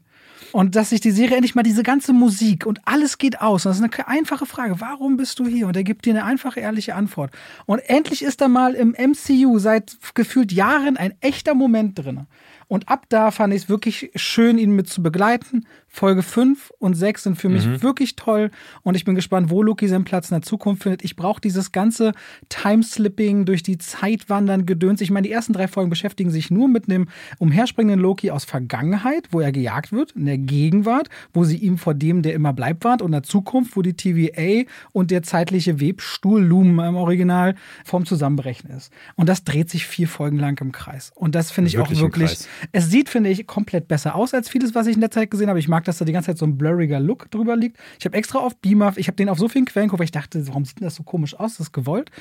Und 0.51 0.75
dass 0.75 0.91
sich 0.91 1.01
die 1.01 1.09
Serie 1.09 1.37
endlich 1.37 1.55
mal 1.55 1.63
diese 1.63 1.81
ganze 1.81 2.13
Musik 2.13 2.67
und 2.67 2.79
alles 2.85 3.17
geht 3.17 3.41
aus. 3.41 3.65
Und 3.65 3.71
das 3.71 3.79
ist 3.79 3.83
eine 3.83 4.07
einfache 4.07 4.45
Frage. 4.45 4.79
Warum 4.79 5.17
bist 5.17 5.39
du 5.39 5.47
hier? 5.47 5.65
Und 5.65 5.75
er 5.75 5.83
gibt 5.83 6.05
dir 6.05 6.13
eine 6.13 6.23
einfache, 6.23 6.59
ehrliche 6.59 6.93
Antwort. 6.93 7.31
Und 7.65 7.79
endlich 7.79 8.21
ist 8.21 8.41
da 8.41 8.47
mal 8.47 8.75
im 8.75 8.89
MCU 8.91 9.57
seit 9.57 9.97
gefühlt 10.13 10.51
Jahren 10.51 10.97
ein 10.97 11.15
echter 11.19 11.55
Moment 11.55 11.97
drin. 11.97 12.27
Und 12.67 12.89
ab 12.89 13.05
da 13.09 13.31
fand 13.31 13.53
ich 13.53 13.63
es 13.63 13.69
wirklich 13.69 14.11
schön, 14.15 14.57
ihn 14.57 14.71
mit 14.71 14.89
zu 14.89 15.01
begleiten. 15.01 15.65
Folge 15.89 16.21
5 16.21 16.73
und 16.79 16.93
6 16.93 17.23
sind 17.23 17.35
für 17.37 17.49
mich 17.49 17.81
wirklich 17.81 18.15
toll. 18.15 18.51
Und 18.83 18.95
ich 18.95 19.05
bin 19.05 19.15
gespannt, 19.15 19.49
wo 19.49 19.63
Loki 19.63 19.87
seinen 19.87 20.03
Platz 20.03 20.29
in 20.29 20.35
der 20.35 20.41
Zukunft 20.43 20.83
findet. 20.83 21.03
Ich 21.03 21.15
brauche 21.15 21.41
dieses 21.41 21.71
ganze 21.71 22.11
Timeslipping 22.49 23.45
durch 23.45 23.63
die 23.63 23.77
Zeit 23.77 24.29
wandern 24.29 24.65
Gedöns. 24.65 25.01
Ich 25.01 25.09
meine, 25.11 25.27
die 25.27 25.33
ersten 25.33 25.53
drei 25.53 25.67
Folgen 25.67 25.89
beschäftigen 25.89 26.29
sich 26.29 26.51
nur 26.51 26.67
mit 26.67 26.87
einem 26.87 27.07
umherspringenden 27.39 27.99
Loki 27.99 28.31
aus 28.31 28.45
Vergangenheit, 28.45 29.29
wo 29.31 29.39
er 29.39 29.51
gejagt 29.51 29.91
wird, 29.91 30.11
in 30.11 30.25
der 30.25 30.37
Gegenwart, 30.37 31.09
wo 31.33 31.43
sie 31.45 31.57
ihm 31.57 31.77
vor 31.77 31.93
dem, 31.93 32.21
der 32.21 32.33
immer 32.33 32.53
bleibt, 32.53 32.83
warnt, 32.83 33.01
und 33.01 33.07
in 33.07 33.13
der 33.13 33.23
Zukunft, 33.23 33.75
wo 33.75 33.81
die 33.81 33.93
TVA 33.93 34.69
und 34.91 35.09
der 35.09 35.23
zeitliche 35.23 35.79
Webstuhl, 35.79 36.43
Lumen 36.43 36.79
im 36.79 36.95
Original, 36.95 37.55
vorm 37.85 38.05
Zusammenbrechen 38.05 38.69
ist. 38.69 38.91
Und 39.15 39.29
das 39.29 39.43
dreht 39.43 39.69
sich 39.69 39.87
vier 39.87 40.07
Folgen 40.07 40.37
lang 40.37 40.59
im 40.61 40.71
Kreis. 40.71 41.11
Und 41.15 41.33
das 41.33 41.51
finde 41.51 41.69
ich 41.69 41.77
Wirklich 41.77 41.99
auch 41.99 42.03
wirklich. 42.03 42.37
Es 42.71 42.89
sieht, 42.89 43.09
finde 43.09 43.29
ich, 43.29 43.47
komplett 43.47 43.87
besser 43.87 44.15
aus 44.15 44.33
als 44.33 44.49
vieles, 44.49 44.75
was 44.75 44.87
ich 44.87 44.95
in 44.95 45.01
der 45.01 45.11
Zeit 45.11 45.31
gesehen 45.31 45.49
habe. 45.49 45.59
Ich 45.59 45.67
mag, 45.67 45.76
dass 45.85 45.97
da 45.97 46.05
die 46.05 46.11
ganze 46.11 46.27
Zeit 46.27 46.37
so 46.37 46.45
ein 46.45 46.57
blurriger 46.57 46.99
Look 46.99 47.29
drüber 47.31 47.55
liegt. 47.55 47.77
Ich 47.99 48.05
habe 48.05 48.17
extra 48.17 48.39
auf 48.39 48.57
Beamer, 48.57 48.93
ich 48.95 49.07
habe 49.07 49.15
den 49.15 49.29
auf 49.29 49.39
so 49.39 49.47
vielen 49.49 49.65
Quellen 49.65 49.87
geguckt, 49.87 49.99
weil 49.99 50.05
ich 50.05 50.11
dachte, 50.11 50.47
warum 50.47 50.65
sieht 50.65 50.79
denn 50.79 50.85
das 50.85 50.95
so 50.95 51.03
komisch 51.03 51.35
aus? 51.35 51.57
Das 51.57 51.67
ist 51.67 51.73
gewollt. 51.73 52.11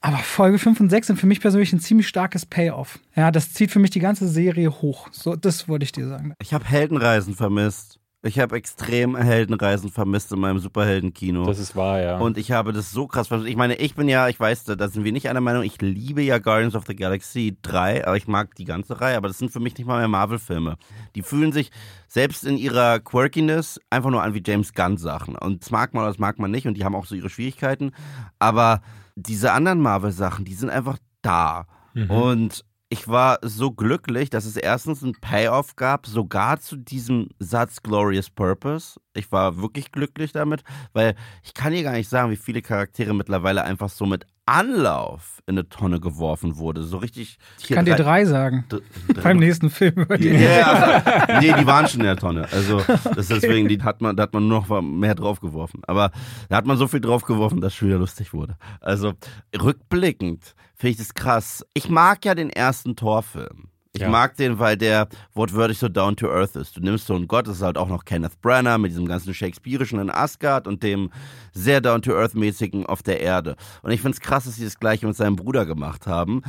Aber 0.00 0.18
Folge 0.18 0.58
5 0.58 0.80
und 0.80 0.90
6 0.90 1.08
sind 1.08 1.16
für 1.18 1.26
mich 1.26 1.40
persönlich 1.40 1.72
ein 1.72 1.80
ziemlich 1.80 2.06
starkes 2.06 2.46
Payoff. 2.46 3.00
Ja, 3.16 3.30
das 3.30 3.52
zieht 3.52 3.70
für 3.70 3.80
mich 3.80 3.90
die 3.90 4.00
ganze 4.00 4.28
Serie 4.28 4.70
hoch. 4.70 5.08
So, 5.10 5.34
das 5.34 5.68
wollte 5.68 5.84
ich 5.84 5.92
dir 5.92 6.06
sagen. 6.06 6.34
Ich 6.40 6.54
habe 6.54 6.64
Heldenreisen 6.64 7.34
vermisst. 7.34 7.98
Ich 8.22 8.40
habe 8.40 8.56
extrem 8.56 9.16
Heldenreisen 9.16 9.90
vermisst 9.90 10.32
in 10.32 10.40
meinem 10.40 10.58
Superheldenkino. 10.58 11.46
Das 11.46 11.60
ist 11.60 11.76
wahr, 11.76 12.00
ja. 12.00 12.18
Und 12.18 12.36
ich 12.36 12.50
habe 12.50 12.72
das 12.72 12.90
so 12.90 13.06
krass 13.06 13.28
vermisst. 13.28 13.48
Ich 13.48 13.56
meine, 13.56 13.76
ich 13.76 13.94
bin 13.94 14.08
ja, 14.08 14.28
ich 14.28 14.40
weiß, 14.40 14.64
da 14.64 14.88
sind 14.88 15.04
wir 15.04 15.12
nicht 15.12 15.28
einer 15.28 15.40
Meinung, 15.40 15.62
ich 15.62 15.80
liebe 15.80 16.22
ja 16.22 16.38
Guardians 16.38 16.74
of 16.74 16.84
the 16.88 16.96
Galaxy 16.96 17.56
3, 17.62 18.08
aber 18.08 18.16
ich 18.16 18.26
mag 18.26 18.56
die 18.56 18.64
ganze 18.64 19.00
Reihe, 19.00 19.16
aber 19.16 19.28
das 19.28 19.38
sind 19.38 19.52
für 19.52 19.60
mich 19.60 19.78
nicht 19.78 19.86
mal 19.86 19.98
mehr 19.98 20.08
Marvel-Filme. 20.08 20.78
Die 21.14 21.22
fühlen 21.22 21.52
sich 21.52 21.70
selbst 22.08 22.44
in 22.44 22.58
ihrer 22.58 22.98
Quirkiness 22.98 23.80
einfach 23.88 24.10
nur 24.10 24.24
an 24.24 24.34
wie 24.34 24.42
James 24.44 24.72
Gunn-Sachen. 24.72 25.36
Und 25.36 25.62
das 25.62 25.70
mag 25.70 25.94
man 25.94 26.02
oder 26.02 26.10
das 26.10 26.18
mag 26.18 26.40
man 26.40 26.50
nicht 26.50 26.66
und 26.66 26.74
die 26.74 26.84
haben 26.84 26.96
auch 26.96 27.06
so 27.06 27.14
ihre 27.14 27.30
Schwierigkeiten. 27.30 27.92
Aber 28.40 28.80
diese 29.14 29.52
anderen 29.52 29.80
Marvel-Sachen, 29.80 30.44
die 30.44 30.54
sind 30.54 30.70
einfach 30.70 30.98
da. 31.22 31.66
Und 32.08 32.64
ich 32.90 33.06
war 33.06 33.38
so 33.42 33.70
glücklich, 33.70 34.30
dass 34.30 34.46
es 34.46 34.56
erstens 34.56 35.02
einen 35.02 35.12
Payoff 35.12 35.76
gab, 35.76 36.06
sogar 36.06 36.58
zu 36.58 36.76
diesem 36.76 37.28
Satz 37.38 37.82
Glorious 37.82 38.30
Purpose. 38.30 38.98
Ich 39.14 39.30
war 39.30 39.60
wirklich 39.60 39.92
glücklich 39.92 40.32
damit, 40.32 40.62
weil 40.94 41.14
ich 41.42 41.52
kann 41.52 41.72
dir 41.72 41.82
gar 41.82 41.92
nicht 41.92 42.08
sagen, 42.08 42.30
wie 42.30 42.36
viele 42.36 42.62
Charaktere 42.62 43.14
mittlerweile 43.14 43.62
einfach 43.64 43.90
so 43.90 44.06
mit 44.06 44.26
Anlauf 44.48 45.42
in 45.46 45.58
eine 45.58 45.68
Tonne 45.68 46.00
geworfen 46.00 46.56
wurde. 46.56 46.82
So 46.82 46.98
richtig. 46.98 47.38
Ich 47.60 47.68
kann 47.68 47.84
dir 47.84 47.96
drei 47.96 48.24
sagen. 48.24 48.64
Beim 49.22 49.38
nächsten 49.38 49.70
Film 49.70 49.94
über 49.94 50.18
den. 50.18 50.40
ja, 50.40 51.02
nee, 51.40 51.52
die 51.52 51.66
waren 51.66 51.86
schon 51.86 52.00
in 52.00 52.06
der 52.06 52.16
Tonne. 52.16 52.48
Also 52.50 52.78
das 52.86 53.30
ist 53.30 53.30
deswegen, 53.30 53.68
die 53.68 53.82
hat 53.82 54.00
man, 54.00 54.16
da 54.16 54.24
hat 54.24 54.32
man 54.32 54.48
nur 54.48 54.60
noch 54.60 54.82
mehr 54.82 55.14
draufgeworfen. 55.14 55.82
Aber 55.86 56.10
da 56.48 56.56
hat 56.56 56.66
man 56.66 56.76
so 56.76 56.88
viel 56.88 57.00
draufgeworfen, 57.00 57.60
dass 57.60 57.72
es 57.72 57.78
schon 57.78 57.88
wieder 57.88 57.98
lustig 57.98 58.32
wurde. 58.32 58.56
Also 58.80 59.12
rückblickend 59.60 60.54
finde 60.74 60.92
ich 60.92 60.96
das 60.96 61.14
krass. 61.14 61.64
Ich 61.74 61.88
mag 61.88 62.24
ja 62.24 62.34
den 62.34 62.50
ersten 62.50 62.96
Torfilm. 62.96 63.68
Ich 63.98 64.02
Ja. 64.02 64.10
mag 64.10 64.36
den, 64.36 64.60
weil 64.60 64.76
der 64.76 65.08
wortwörtlich 65.34 65.78
so 65.78 65.88
down 65.88 66.14
to 66.14 66.28
earth 66.30 66.54
ist. 66.54 66.76
Du 66.76 66.80
nimmst 66.80 67.08
so 67.08 67.16
einen 67.16 67.26
Gott, 67.26 67.48
das 67.48 67.56
ist 67.56 67.62
halt 67.62 67.76
auch 67.76 67.88
noch 67.88 68.04
Kenneth 68.04 68.40
Branagh 68.40 68.78
mit 68.78 68.92
diesem 68.92 69.06
ganzen 69.06 69.34
Shakespeareischen 69.34 69.98
in 69.98 70.08
Asgard 70.08 70.68
und 70.68 70.84
dem 70.84 71.10
sehr 71.52 71.80
down 71.80 72.00
to 72.00 72.12
earth 72.14 72.34
mäßigen 72.36 72.86
auf 72.86 73.02
der 73.02 73.20
Erde. 73.20 73.56
Und 73.82 73.90
ich 73.90 74.00
find's 74.00 74.20
krass, 74.20 74.44
dass 74.44 74.54
sie 74.54 74.64
das 74.64 74.78
gleiche 74.78 75.04
mit 75.06 75.16
seinem 75.16 75.34
Bruder 75.34 75.66
gemacht 75.66 76.06
haben. 76.06 76.42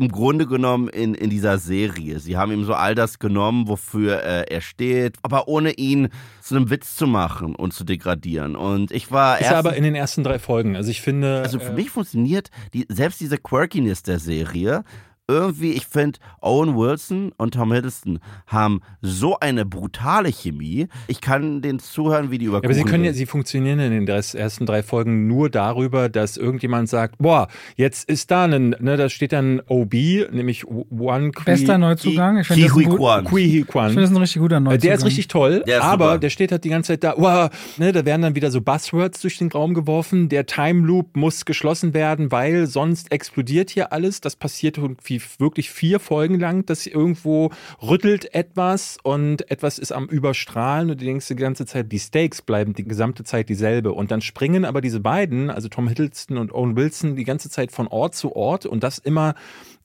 Im 0.00 0.08
Grunde 0.08 0.46
genommen 0.46 0.88
in, 0.88 1.12
in 1.14 1.28
dieser 1.28 1.58
Serie. 1.58 2.18
Sie 2.18 2.38
haben 2.38 2.50
ihm 2.50 2.64
so 2.64 2.72
all 2.72 2.94
das 2.94 3.18
genommen, 3.18 3.68
wofür 3.68 4.22
äh, 4.24 4.44
er 4.50 4.62
steht, 4.62 5.18
aber 5.20 5.48
ohne 5.48 5.72
ihn 5.72 6.08
zu 6.40 6.56
einem 6.56 6.70
Witz 6.70 6.96
zu 6.96 7.06
machen 7.06 7.54
und 7.54 7.74
zu 7.74 7.84
degradieren. 7.84 8.56
Und 8.56 8.90
ich 8.90 9.10
war 9.12 9.36
Ist 9.38 9.44
erst 9.48 9.56
aber 9.56 9.76
in 9.76 9.84
den 9.84 9.94
ersten 9.94 10.24
drei 10.24 10.38
Folgen. 10.38 10.76
Also 10.76 10.90
ich 10.90 11.02
finde. 11.02 11.42
also 11.44 11.58
für 11.58 11.72
äh, 11.72 11.74
mich 11.74 11.90
funktioniert 11.90 12.48
die, 12.72 12.86
selbst 12.88 13.20
diese 13.20 13.36
Quirkiness 13.36 14.02
der 14.02 14.18
Serie 14.18 14.82
irgendwie, 15.28 15.72
ich 15.72 15.86
finde, 15.86 16.18
Owen 16.40 16.76
Wilson 16.76 17.32
und 17.36 17.54
Tom 17.54 17.72
Hiddleston 17.72 18.18
haben 18.46 18.80
so 19.00 19.38
eine 19.38 19.64
brutale 19.64 20.30
Chemie. 20.30 20.88
Ich 21.06 21.20
kann 21.20 21.62
den 21.62 21.78
zuhören, 21.78 22.30
wie 22.30 22.38
die 22.38 22.46
über 22.46 22.58
Ja, 22.58 22.64
aber 22.64 22.74
sie 22.74 22.82
können 22.82 23.04
ja, 23.04 23.12
sie 23.12 23.26
funktionieren 23.26 23.78
in 23.78 24.04
den 24.04 24.08
ersten 24.08 24.66
drei 24.66 24.82
Folgen 24.82 25.28
nur 25.28 25.48
darüber, 25.48 26.08
dass 26.08 26.36
irgendjemand 26.36 26.88
sagt, 26.88 27.18
boah, 27.18 27.48
jetzt 27.76 28.08
ist 28.08 28.30
da 28.30 28.44
ein, 28.44 28.76
ne, 28.80 28.96
da 28.96 29.08
steht 29.08 29.32
dann 29.32 29.60
OB, 29.68 29.94
nämlich 30.32 30.66
One 30.66 31.30
Qui, 31.30 31.44
Bester 31.44 31.78
Neuzugang. 31.78 32.38
Ich 32.38 32.48
finde 32.48 32.64
das, 32.64 32.76
ein 32.76 32.84
gut-. 32.84 33.24
Qui 33.28 33.60
ich 33.60 33.66
finde 33.66 34.00
das 34.00 34.10
ein 34.10 34.16
richtig 34.16 34.42
guter 34.42 34.60
Neuzugang. 34.60 34.78
Äh, 34.78 34.78
Der 34.82 34.94
ist 34.94 35.04
richtig 35.04 35.28
toll, 35.28 35.62
Der 35.66 35.78
ist 35.78 35.84
aber 35.84 36.04
super. 36.06 36.18
der 36.18 36.30
steht 36.30 36.52
halt 36.52 36.64
die 36.64 36.68
ganze 36.70 36.92
Zeit 36.92 37.04
da, 37.04 37.14
wow, 37.16 37.48
ne, 37.78 37.92
da 37.92 38.04
werden 38.04 38.22
dann 38.22 38.34
wieder 38.34 38.50
so 38.50 38.60
Buzzwords 38.60 39.20
durch 39.20 39.38
den 39.38 39.50
Raum 39.52 39.72
geworfen, 39.74 40.28
der 40.28 40.46
Time 40.46 40.86
Loop 40.86 41.16
muss 41.16 41.44
geschlossen 41.44 41.94
werden, 41.94 42.32
weil 42.32 42.66
sonst 42.66 43.12
explodiert 43.12 43.70
hier 43.70 43.92
alles. 43.92 44.20
Das 44.20 44.36
passiert 44.36 44.78
irgendwie 44.78 45.11
wirklich 45.38 45.70
vier 45.70 46.00
Folgen 46.00 46.38
lang, 46.38 46.66
dass 46.66 46.86
irgendwo 46.86 47.50
rüttelt 47.82 48.34
etwas 48.34 48.98
und 49.02 49.50
etwas 49.50 49.78
ist 49.78 49.92
am 49.92 50.06
Überstrahlen 50.06 50.90
und 50.90 51.00
du 51.00 51.04
denkst 51.04 51.28
die 51.28 51.36
ganze 51.36 51.66
Zeit, 51.66 51.90
die 51.92 51.98
Stakes 51.98 52.42
bleiben 52.42 52.74
die 52.74 52.84
gesamte 52.84 53.24
Zeit 53.24 53.48
dieselbe. 53.48 53.92
Und 53.92 54.10
dann 54.10 54.20
springen 54.20 54.64
aber 54.64 54.80
diese 54.80 55.00
beiden, 55.00 55.50
also 55.50 55.68
Tom 55.68 55.88
Hiddleston 55.88 56.38
und 56.38 56.52
Owen 56.52 56.76
Wilson, 56.76 57.16
die 57.16 57.24
ganze 57.24 57.50
Zeit 57.50 57.72
von 57.72 57.88
Ort 57.88 58.14
zu 58.14 58.34
Ort 58.34 58.66
und 58.66 58.82
das 58.82 58.98
immer 58.98 59.34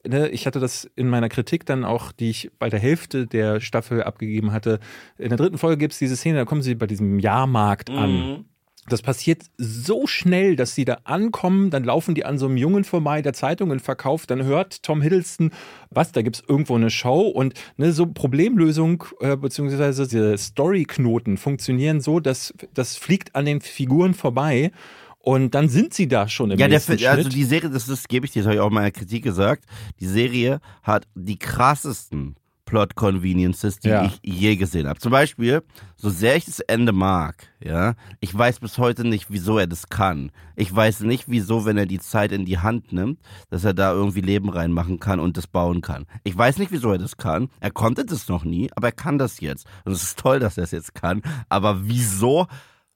ne, 0.07 0.29
ich 0.29 0.45
hatte 0.45 0.59
das 0.59 0.89
in 0.95 1.09
meiner 1.09 1.29
Kritik 1.29 1.65
dann 1.65 1.83
auch, 1.83 2.11
die 2.11 2.29
ich 2.29 2.51
bei 2.59 2.69
der 2.69 2.79
Hälfte 2.79 3.27
der 3.27 3.59
Staffel 3.59 4.03
abgegeben 4.03 4.51
hatte. 4.51 4.79
In 5.17 5.29
der 5.29 5.37
dritten 5.37 5.57
Folge 5.57 5.77
gibt 5.77 5.93
es 5.93 5.99
diese 5.99 6.15
Szene, 6.15 6.39
da 6.39 6.45
kommen 6.45 6.61
sie 6.61 6.75
bei 6.75 6.87
diesem 6.87 7.19
Jahrmarkt 7.19 7.89
Mhm. 8.37 8.45
Das 8.89 9.01
passiert 9.01 9.43
so 9.57 10.07
schnell, 10.07 10.55
dass 10.55 10.73
sie 10.73 10.85
da 10.85 10.99
ankommen, 11.03 11.69
dann 11.69 11.83
laufen 11.83 12.15
die 12.15 12.23
an 12.23 12.37
so 12.37 12.45
einem 12.45 12.55
Jungen 12.57 12.83
vorbei, 12.85 13.21
der 13.21 13.33
Zeitungen 13.33 13.79
verkauft, 13.79 14.31
dann 14.31 14.43
hört 14.45 14.81
Tom 14.83 15.01
Hiddleston, 15.01 15.51
was, 15.89 16.13
da 16.13 16.21
gibt's 16.21 16.41
irgendwo 16.47 16.75
eine 16.75 16.89
Show 16.89 17.21
und 17.21 17.53
ne, 17.75 17.91
so 17.91 18.05
Problemlösung 18.05 19.03
äh, 19.19 19.35
beziehungsweise 19.35 20.07
diese 20.07 20.37
Storyknoten 20.37 21.37
funktionieren 21.37 21.99
so, 22.01 22.19
dass 22.19 22.53
das 22.73 22.95
fliegt 22.95 23.35
an 23.35 23.45
den 23.45 23.59
Figuren 23.61 24.13
vorbei 24.13 24.71
und 25.19 25.53
dann 25.55 25.67
sind 25.67 25.93
sie 25.93 26.07
da 26.07 26.29
schon 26.29 26.51
im 26.51 26.59
Ja, 26.59 26.67
der, 26.67 26.77
nächsten 26.77 26.97
Fi- 26.97 27.07
also 27.07 27.23
Schnitt. 27.23 27.35
die 27.35 27.43
Serie, 27.43 27.69
das, 27.69 27.87
das 27.87 28.07
gebe 28.07 28.25
ich 28.25 28.31
dir, 28.31 28.39
das 28.43 28.47
habe 28.47 28.55
ich 28.55 28.61
auch 28.61 28.67
in 28.69 28.73
meiner 28.73 28.91
Kritik 28.91 29.23
gesagt. 29.23 29.65
Die 29.99 30.05
Serie 30.07 30.61
hat 30.83 31.05
die 31.15 31.37
krassesten 31.37 32.35
Plot 32.67 32.93
Conveniences, 32.95 33.79
die 33.79 33.87
Ja. 33.89 34.03
ich 34.05 34.19
je 34.21 34.55
gesehen 34.57 34.87
habe. 34.87 34.99
Zum 34.99 35.11
Beispiel, 35.11 35.63
so 35.95 36.09
sehr 36.11 36.35
ich 36.35 36.45
das 36.45 36.59
Ende 36.59 36.91
mag, 36.91 37.47
ja, 37.63 37.95
ich 38.19 38.37
weiß 38.37 38.59
bis 38.59 38.77
heute 38.77 39.07
nicht, 39.07 39.27
wieso 39.29 39.57
er 39.57 39.65
das 39.65 39.87
kann. 39.89 40.31
Ich 40.55 40.73
weiß 40.75 40.99
nicht, 40.99 41.23
wieso, 41.27 41.65
wenn 41.65 41.77
er 41.77 41.85
die 41.87 41.99
Zeit 41.99 42.31
in 42.31 42.45
die 42.45 42.59
Hand 42.59 42.91
nimmt, 42.93 43.19
dass 43.49 43.63
er 43.63 43.73
da 43.73 43.91
irgendwie 43.93 44.21
Leben 44.21 44.49
reinmachen 44.49 44.99
kann 44.99 45.19
und 45.19 45.37
das 45.37 45.47
bauen 45.47 45.81
kann. 45.81 46.05
Ich 46.23 46.37
weiß 46.37 46.57
nicht, 46.59 46.71
wieso 46.71 46.91
er 46.91 46.99
das 46.99 47.17
kann. 47.17 47.49
Er 47.59 47.71
konnte 47.71 48.05
das 48.05 48.27
noch 48.27 48.43
nie, 48.43 48.69
aber 48.75 48.89
er 48.89 48.91
kann 48.93 49.17
das 49.17 49.39
jetzt. 49.39 49.65
Und 49.85 49.93
es 49.93 50.03
ist 50.03 50.19
toll, 50.19 50.39
dass 50.39 50.57
er 50.57 50.65
es 50.65 50.71
jetzt 50.71 50.93
kann. 50.93 51.21
Aber 51.49 51.87
wieso? 51.87 52.45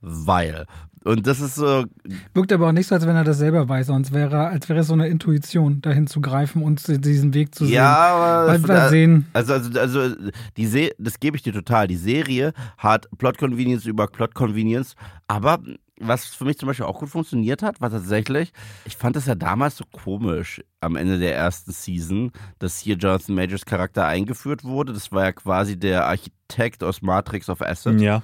Weil. 0.01 0.65
Und 1.04 1.26
das 1.26 1.39
ist 1.39 1.56
so, 1.56 1.86
Wirkt 2.34 2.52
aber 2.54 2.68
auch 2.68 2.72
nicht 2.72 2.88
so, 2.88 2.95
als 2.95 3.08
wenn 3.08 3.16
er 3.16 3.24
das 3.24 3.39
selber 3.39 3.68
weiß, 3.68 3.88
sonst 3.88 4.14
wäre, 4.14 4.47
als 4.47 4.70
wäre 4.70 4.80
es 4.80 4.88
so 4.88 4.93
eine 4.93 5.08
Intuition, 5.08 5.82
dahin 5.82 6.08
zu 6.08 6.22
greifen 6.22 6.62
und 6.62 6.86
diesen 7.06 7.34
Weg 7.34 7.56
zu 7.56 7.66
sehen. 7.66 7.74
Ja, 7.74 7.95
aber 7.95 8.47
Weil 8.52 8.68
wir 8.68 8.89
sehen. 8.89 9.26
Also, 9.34 9.54
also, 9.54 9.80
also 9.80 10.16
die 10.58 10.68
Se 10.68 10.91
das 10.99 11.20
gebe 11.20 11.38
ich 11.38 11.43
dir 11.43 11.54
total. 11.54 11.88
Die 11.88 11.95
Serie 11.95 12.54
hat 12.78 13.08
Plot 13.18 13.38
Convenience 13.38 13.86
über 13.86 14.08
Plot 14.08 14.36
Convenience, 14.36 14.95
aber 15.28 15.60
was 16.02 16.26
für 16.26 16.45
mich 16.45 16.58
zum 16.58 16.68
Beispiel 16.68 16.86
auch 16.86 16.99
gut 16.99 17.10
funktioniert 17.10 17.62
hat, 17.62 17.80
war 17.80 17.89
tatsächlich, 17.89 18.52
ich 18.86 18.97
fand 18.97 19.16
es 19.16 19.28
ja 19.28 19.36
damals 19.36 19.78
so 19.78 19.84
komisch 19.91 20.62
am 20.80 20.95
Ende 20.95 21.20
der 21.20 21.36
ersten 21.36 21.72
Season, 21.72 22.32
dass 22.60 22.80
hier 22.80 22.95
Jonathan 22.95 23.36
Majors 23.36 23.66
Charakter 23.66 24.06
eingeführt 24.06 24.64
wurde. 24.64 24.93
Das 24.93 25.12
war 25.12 25.26
ja 25.26 25.32
quasi 25.32 25.78
der 25.78 26.08
Architekt 26.08 26.84
aus 26.84 27.02
Matrix 27.02 27.49
of 27.49 27.62
Acid. 27.62 28.02
ja. 28.02 28.22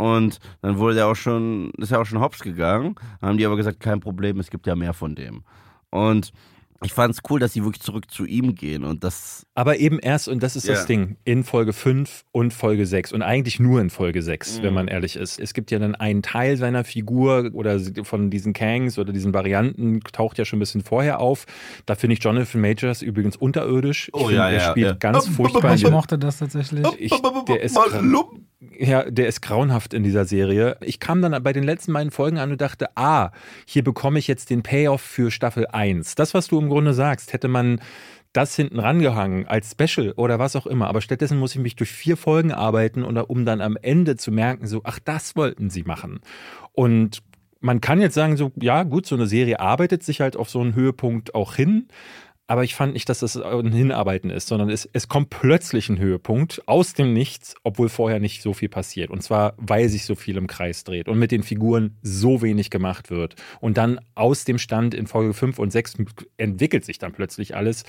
Und 0.00 0.38
dann 0.62 0.78
wurde 0.78 0.94
der 0.94 1.06
auch 1.08 1.16
schon, 1.16 1.70
ist 1.78 1.90
ja 1.90 2.00
auch 2.00 2.06
schon 2.06 2.20
hops 2.20 2.40
gegangen. 2.40 2.94
Dann 3.20 3.30
haben 3.30 3.38
die 3.38 3.44
aber 3.46 3.56
gesagt, 3.56 3.80
kein 3.80 4.00
Problem, 4.00 4.40
es 4.40 4.50
gibt 4.50 4.66
ja 4.66 4.74
mehr 4.74 4.94
von 4.94 5.14
dem. 5.14 5.42
Und 5.90 6.32
ich 6.82 6.94
fand 6.94 7.12
es 7.12 7.20
cool, 7.28 7.38
dass 7.38 7.52
sie 7.52 7.62
wirklich 7.62 7.82
zurück 7.82 8.10
zu 8.10 8.24
ihm 8.24 8.54
gehen 8.54 8.84
und 8.84 9.04
das 9.04 9.44
Aber 9.54 9.76
eben 9.76 9.98
erst, 9.98 10.28
und 10.28 10.42
das 10.42 10.56
ist 10.56 10.66
Ja. 10.66 10.72
das 10.72 10.86
Ding, 10.86 11.18
in 11.24 11.44
Folge 11.44 11.74
5 11.74 12.24
und 12.32 12.54
Folge 12.54 12.86
6 12.86 13.12
und 13.12 13.20
eigentlich 13.20 13.60
nur 13.60 13.82
in 13.82 13.90
Folge 13.90 14.22
6, 14.22 14.62
wenn 14.62 14.72
man 14.72 14.88
ehrlich 14.88 15.16
ist. 15.16 15.38
Es 15.38 15.52
gibt 15.52 15.70
ja 15.70 15.78
dann 15.78 15.94
einen 15.94 16.22
Teil 16.22 16.56
seiner 16.56 16.84
Figur 16.84 17.50
oder 17.52 17.78
von 18.04 18.30
diesen 18.30 18.54
Kangs 18.54 18.98
oder 18.98 19.12
diesen 19.12 19.34
Varianten, 19.34 20.00
taucht 20.14 20.38
ja 20.38 20.46
schon 20.46 20.56
ein 20.56 20.60
bisschen 20.60 20.80
vorher 20.82 21.20
auf. 21.20 21.44
Da 21.84 21.96
finde 21.96 22.14
ich 22.14 22.24
Jonathan 22.24 22.62
Majors 22.62 23.02
übrigens 23.02 23.36
unterirdisch. 23.36 24.08
Ich 24.08 24.14
Oh, 24.14 24.20
finde, 24.20 24.36
ja, 24.36 24.48
er 24.48 24.62
ja, 24.62 24.70
spielt 24.70 24.86
ja. 24.86 24.92
ganz 24.94 25.26
Ähm, 25.26 25.34
furchtbar. 25.34 25.74
Ich 25.74 25.90
mochte 25.90 26.18
das 26.18 26.38
tatsächlich. 26.38 26.86
Ich, 26.98 27.12
der, 27.46 27.62
ist, 27.62 27.76
ja, 28.78 29.10
der 29.10 29.26
ist 29.26 29.40
grauenhaft 29.40 29.94
in 29.94 30.02
dieser 30.02 30.26
Serie. 30.26 30.76
Ich 30.82 31.00
kam 31.00 31.22
dann 31.22 31.42
bei 31.42 31.52
den 31.52 31.64
letzten 31.64 31.92
beiden 31.92 32.10
Folgen 32.10 32.38
an 32.38 32.50
und 32.52 32.60
dachte, 32.60 32.88
ah, 32.94 33.30
hier 33.66 33.82
bekomme 33.82 34.18
ich 34.18 34.28
jetzt 34.28 34.50
den 34.50 34.62
Payoff 34.62 35.00
für 35.00 35.30
Staffel 35.30 35.66
1. 35.66 36.14
Das, 36.14 36.34
was 36.34 36.48
du 36.48 36.58
im 36.58 36.68
Grunde 36.68 36.92
sagst, 36.92 37.32
hätte 37.32 37.48
man 37.48 37.80
das 38.32 38.54
hinten 38.54 38.78
rangehangen 38.78 39.46
als 39.48 39.72
Special 39.72 40.12
oder 40.12 40.38
was 40.38 40.56
auch 40.56 40.66
immer. 40.66 40.88
Aber 40.88 41.00
stattdessen 41.00 41.38
muss 41.38 41.54
ich 41.54 41.60
mich 41.60 41.74
durch 41.74 41.90
vier 41.90 42.16
Folgen 42.16 42.52
arbeiten, 42.52 43.02
um 43.02 43.44
dann 43.44 43.60
am 43.60 43.76
Ende 43.80 44.16
zu 44.16 44.30
merken, 44.30 44.66
so, 44.66 44.82
ach, 44.84 44.98
das 45.02 45.36
wollten 45.36 45.70
sie 45.70 45.82
machen. 45.82 46.20
Und 46.72 47.22
man 47.60 47.80
kann 47.80 48.00
jetzt 48.00 48.14
sagen, 48.14 48.36
so, 48.36 48.52
ja, 48.56 48.84
gut, 48.84 49.06
so 49.06 49.14
eine 49.14 49.26
Serie 49.26 49.60
arbeitet 49.60 50.02
sich 50.02 50.20
halt 50.20 50.36
auf 50.36 50.48
so 50.48 50.60
einen 50.60 50.74
Höhepunkt 50.74 51.34
auch 51.34 51.54
hin. 51.54 51.88
Aber 52.50 52.64
ich 52.64 52.74
fand 52.74 52.94
nicht, 52.94 53.08
dass 53.08 53.20
das 53.20 53.36
ein 53.36 53.70
Hinarbeiten 53.70 54.28
ist, 54.28 54.48
sondern 54.48 54.70
es, 54.70 54.90
es 54.92 55.06
kommt 55.06 55.30
plötzlich 55.30 55.88
ein 55.88 56.00
Höhepunkt 56.00 56.66
aus 56.66 56.94
dem 56.94 57.12
Nichts, 57.12 57.54
obwohl 57.62 57.88
vorher 57.88 58.18
nicht 58.18 58.42
so 58.42 58.54
viel 58.54 58.68
passiert. 58.68 59.10
Und 59.10 59.22
zwar, 59.22 59.54
weil 59.56 59.88
sich 59.88 60.04
so 60.04 60.16
viel 60.16 60.36
im 60.36 60.48
Kreis 60.48 60.82
dreht 60.82 61.06
und 61.06 61.20
mit 61.20 61.30
den 61.30 61.44
Figuren 61.44 61.96
so 62.02 62.42
wenig 62.42 62.70
gemacht 62.70 63.08
wird. 63.08 63.36
Und 63.60 63.76
dann 63.76 64.00
aus 64.16 64.44
dem 64.44 64.58
Stand 64.58 64.94
in 64.94 65.06
Folge 65.06 65.32
5 65.32 65.60
und 65.60 65.70
6 65.70 65.98
entwickelt 66.38 66.84
sich 66.84 66.98
dann 66.98 67.12
plötzlich 67.12 67.54
alles. 67.54 67.84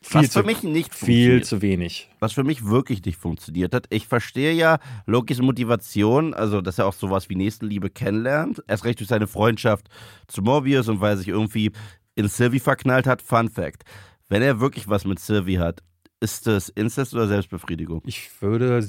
Viel 0.00 0.20
Was 0.20 0.30
zu, 0.30 0.38
für 0.38 0.46
mich 0.46 0.62
nicht 0.62 0.94
viel 0.94 1.40
funktioniert. 1.40 1.44
zu 1.46 1.60
wenig. 1.60 2.10
was 2.20 2.32
für 2.32 2.44
mich 2.44 2.64
wirklich 2.64 3.04
nicht 3.04 3.18
funktioniert 3.18 3.74
hat. 3.74 3.86
Ich 3.90 4.06
verstehe 4.06 4.52
ja 4.52 4.78
Lokis 5.06 5.40
Motivation, 5.40 6.32
also 6.32 6.60
dass 6.60 6.78
er 6.78 6.86
auch 6.86 6.94
sowas 6.94 7.28
wie 7.28 7.34
Nächstenliebe 7.34 7.90
kennenlernt. 7.90 8.62
Erst 8.68 8.84
recht 8.84 9.00
durch 9.00 9.08
seine 9.08 9.26
Freundschaft 9.26 9.88
zu 10.28 10.42
Morbius 10.42 10.88
und 10.88 11.00
weil 11.00 11.14
er 11.14 11.16
sich 11.16 11.28
irgendwie 11.28 11.72
in 12.14 12.28
Sylvie 12.28 12.60
verknallt 12.60 13.06
hat. 13.06 13.22
Fun 13.22 13.48
Fact. 13.48 13.84
Wenn 14.28 14.42
er 14.42 14.60
wirklich 14.60 14.88
was 14.88 15.04
mit 15.04 15.18
Sylvie 15.18 15.58
hat, 15.58 15.82
ist 16.20 16.46
das 16.46 16.68
Inzest 16.68 17.14
oder 17.14 17.26
Selbstbefriedigung? 17.26 18.02
Ich 18.04 18.30
würde 18.40 18.82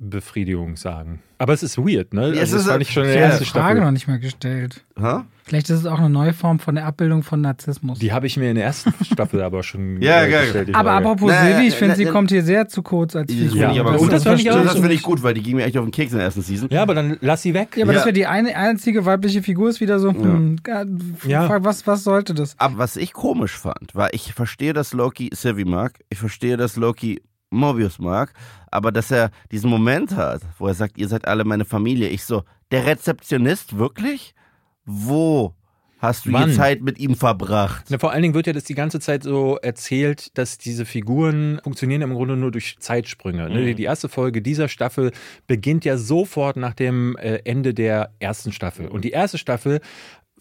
Selbstbefriedigung 0.00 0.76
sagen. 0.76 1.20
Aber 1.38 1.52
es 1.52 1.62
ist 1.62 1.78
weird, 1.78 2.14
ne? 2.14 2.28
Ja, 2.28 2.32
es 2.34 2.40
Also 2.40 2.54
das 2.56 2.62
ist- 2.64 2.70
fand 2.70 2.82
ich 2.82 2.90
schon 2.92 3.02
in 3.04 3.08
ja, 3.10 3.14
der 3.14 3.20
Ich 3.20 3.24
habe 3.24 3.32
ersten 3.34 3.44
die 3.44 3.50
Frage 3.50 3.66
Staffel. 3.76 3.84
noch 3.84 3.90
nicht 3.92 4.08
mal 4.08 4.18
gestellt. 4.18 4.84
Hä? 4.98 5.20
Vielleicht 5.44 5.68
ist 5.70 5.80
es 5.80 5.86
auch 5.86 5.98
eine 5.98 6.08
neue 6.08 6.32
Form 6.32 6.58
von 6.58 6.74
der 6.74 6.86
Abbildung 6.86 7.22
von 7.22 7.40
Narzissmus. 7.42 7.98
Die 7.98 8.12
habe 8.12 8.26
ich 8.26 8.36
mir 8.36 8.48
in 8.50 8.54
der 8.56 8.64
ersten 8.64 8.92
Staffel 9.04 9.42
aber 9.42 9.62
schon 9.62 10.00
Ja, 10.00 10.22
äh, 10.22 10.30
geil. 10.30 10.42
gestellt. 10.44 10.68
die 10.68 10.74
aber 10.74 10.90
Frage. 10.90 11.06
apropos 11.06 11.32
Na, 11.32 11.44
Silvi, 11.46 11.66
ich 11.68 11.74
finde, 11.74 11.96
sie 11.96 12.04
na, 12.06 12.12
kommt 12.12 12.30
hier 12.30 12.42
sehr 12.42 12.68
zu 12.68 12.82
kurz 12.82 13.14
als 13.14 13.26
Das 13.26 13.36
Figur. 13.36 13.66
aber 13.66 13.74
Ja, 13.74 13.82
gut. 13.82 14.00
und 14.00 14.12
das 14.12 14.24
Das, 14.24 14.40
ich 14.40 14.46
das 14.46 14.72
finde 14.72 14.92
ich 14.94 15.02
gut, 15.02 15.22
weil 15.22 15.34
die 15.34 15.42
ging 15.42 15.56
mir 15.56 15.64
echt 15.64 15.76
auf 15.76 15.84
den 15.84 15.90
Keks 15.92 16.12
in 16.12 16.18
der 16.18 16.26
ersten 16.26 16.42
Season. 16.42 16.68
Ja, 16.70 16.82
aber 16.82 16.94
dann 16.94 17.18
lass 17.20 17.42
sie 17.42 17.52
weg. 17.52 17.76
Ja, 17.76 17.84
aber 17.84 17.92
Ja. 17.92 17.98
dass 17.98 18.06
wir 18.06 18.12
die 18.12 18.26
eine 18.26 18.56
einzige 18.56 19.04
weibliche 19.04 19.42
Figur 19.42 19.68
ist 19.68 19.80
wieder 19.80 19.98
so, 19.98 20.12
hm, 20.12 20.56
ja. 20.66 20.84
Ja. 21.26 21.64
was, 21.64 21.86
was 21.86 22.04
sollte 22.04 22.32
das? 22.34 22.54
Aber 22.58 22.78
was 22.78 22.96
ich 22.96 23.12
komisch 23.12 23.56
fand, 23.58 23.94
war, 23.94 24.14
ich 24.14 24.32
verstehe, 24.32 24.72
dass 24.72 24.92
Loki 24.94 25.30
Sylvie 25.34 25.64
mag. 25.66 25.98
Ich 26.08 26.18
verstehe, 26.18 26.56
dass 26.56 26.76
Loki 26.76 27.20
Morbius 27.50 27.98
mag. 28.00 28.32
Aber 28.74 28.90
dass 28.90 29.12
er 29.12 29.30
diesen 29.52 29.70
Moment 29.70 30.16
hat, 30.16 30.42
wo 30.58 30.66
er 30.66 30.74
sagt, 30.74 30.98
ihr 30.98 31.06
seid 31.06 31.28
alle 31.28 31.44
meine 31.44 31.64
Familie. 31.64 32.08
Ich 32.08 32.24
so, 32.24 32.42
der 32.72 32.86
Rezeptionist, 32.86 33.78
wirklich? 33.78 34.34
Wo 34.84 35.54
hast 35.98 36.26
du 36.26 36.32
Wann? 36.32 36.50
die 36.50 36.56
Zeit 36.56 36.82
mit 36.82 36.98
ihm 36.98 37.14
verbracht? 37.14 37.84
Na, 37.88 37.98
vor 37.98 38.10
allen 38.10 38.22
Dingen 38.22 38.34
wird 38.34 38.48
ja 38.48 38.52
das 38.52 38.64
die 38.64 38.74
ganze 38.74 38.98
Zeit 38.98 39.22
so 39.22 39.58
erzählt, 39.62 40.36
dass 40.36 40.58
diese 40.58 40.86
Figuren 40.86 41.60
funktionieren 41.62 42.02
im 42.02 42.14
Grunde 42.14 42.36
nur 42.36 42.50
durch 42.50 42.76
Zeitsprünge. 42.80 43.48
Ne? 43.48 43.60
Mhm. 43.60 43.76
Die 43.76 43.84
erste 43.84 44.08
Folge 44.08 44.42
dieser 44.42 44.66
Staffel 44.66 45.12
beginnt 45.46 45.84
ja 45.84 45.96
sofort 45.96 46.56
nach 46.56 46.74
dem 46.74 47.16
äh, 47.16 47.42
Ende 47.44 47.74
der 47.74 48.10
ersten 48.18 48.50
Staffel. 48.50 48.88
Und 48.88 49.04
die 49.04 49.12
erste 49.12 49.38
Staffel 49.38 49.80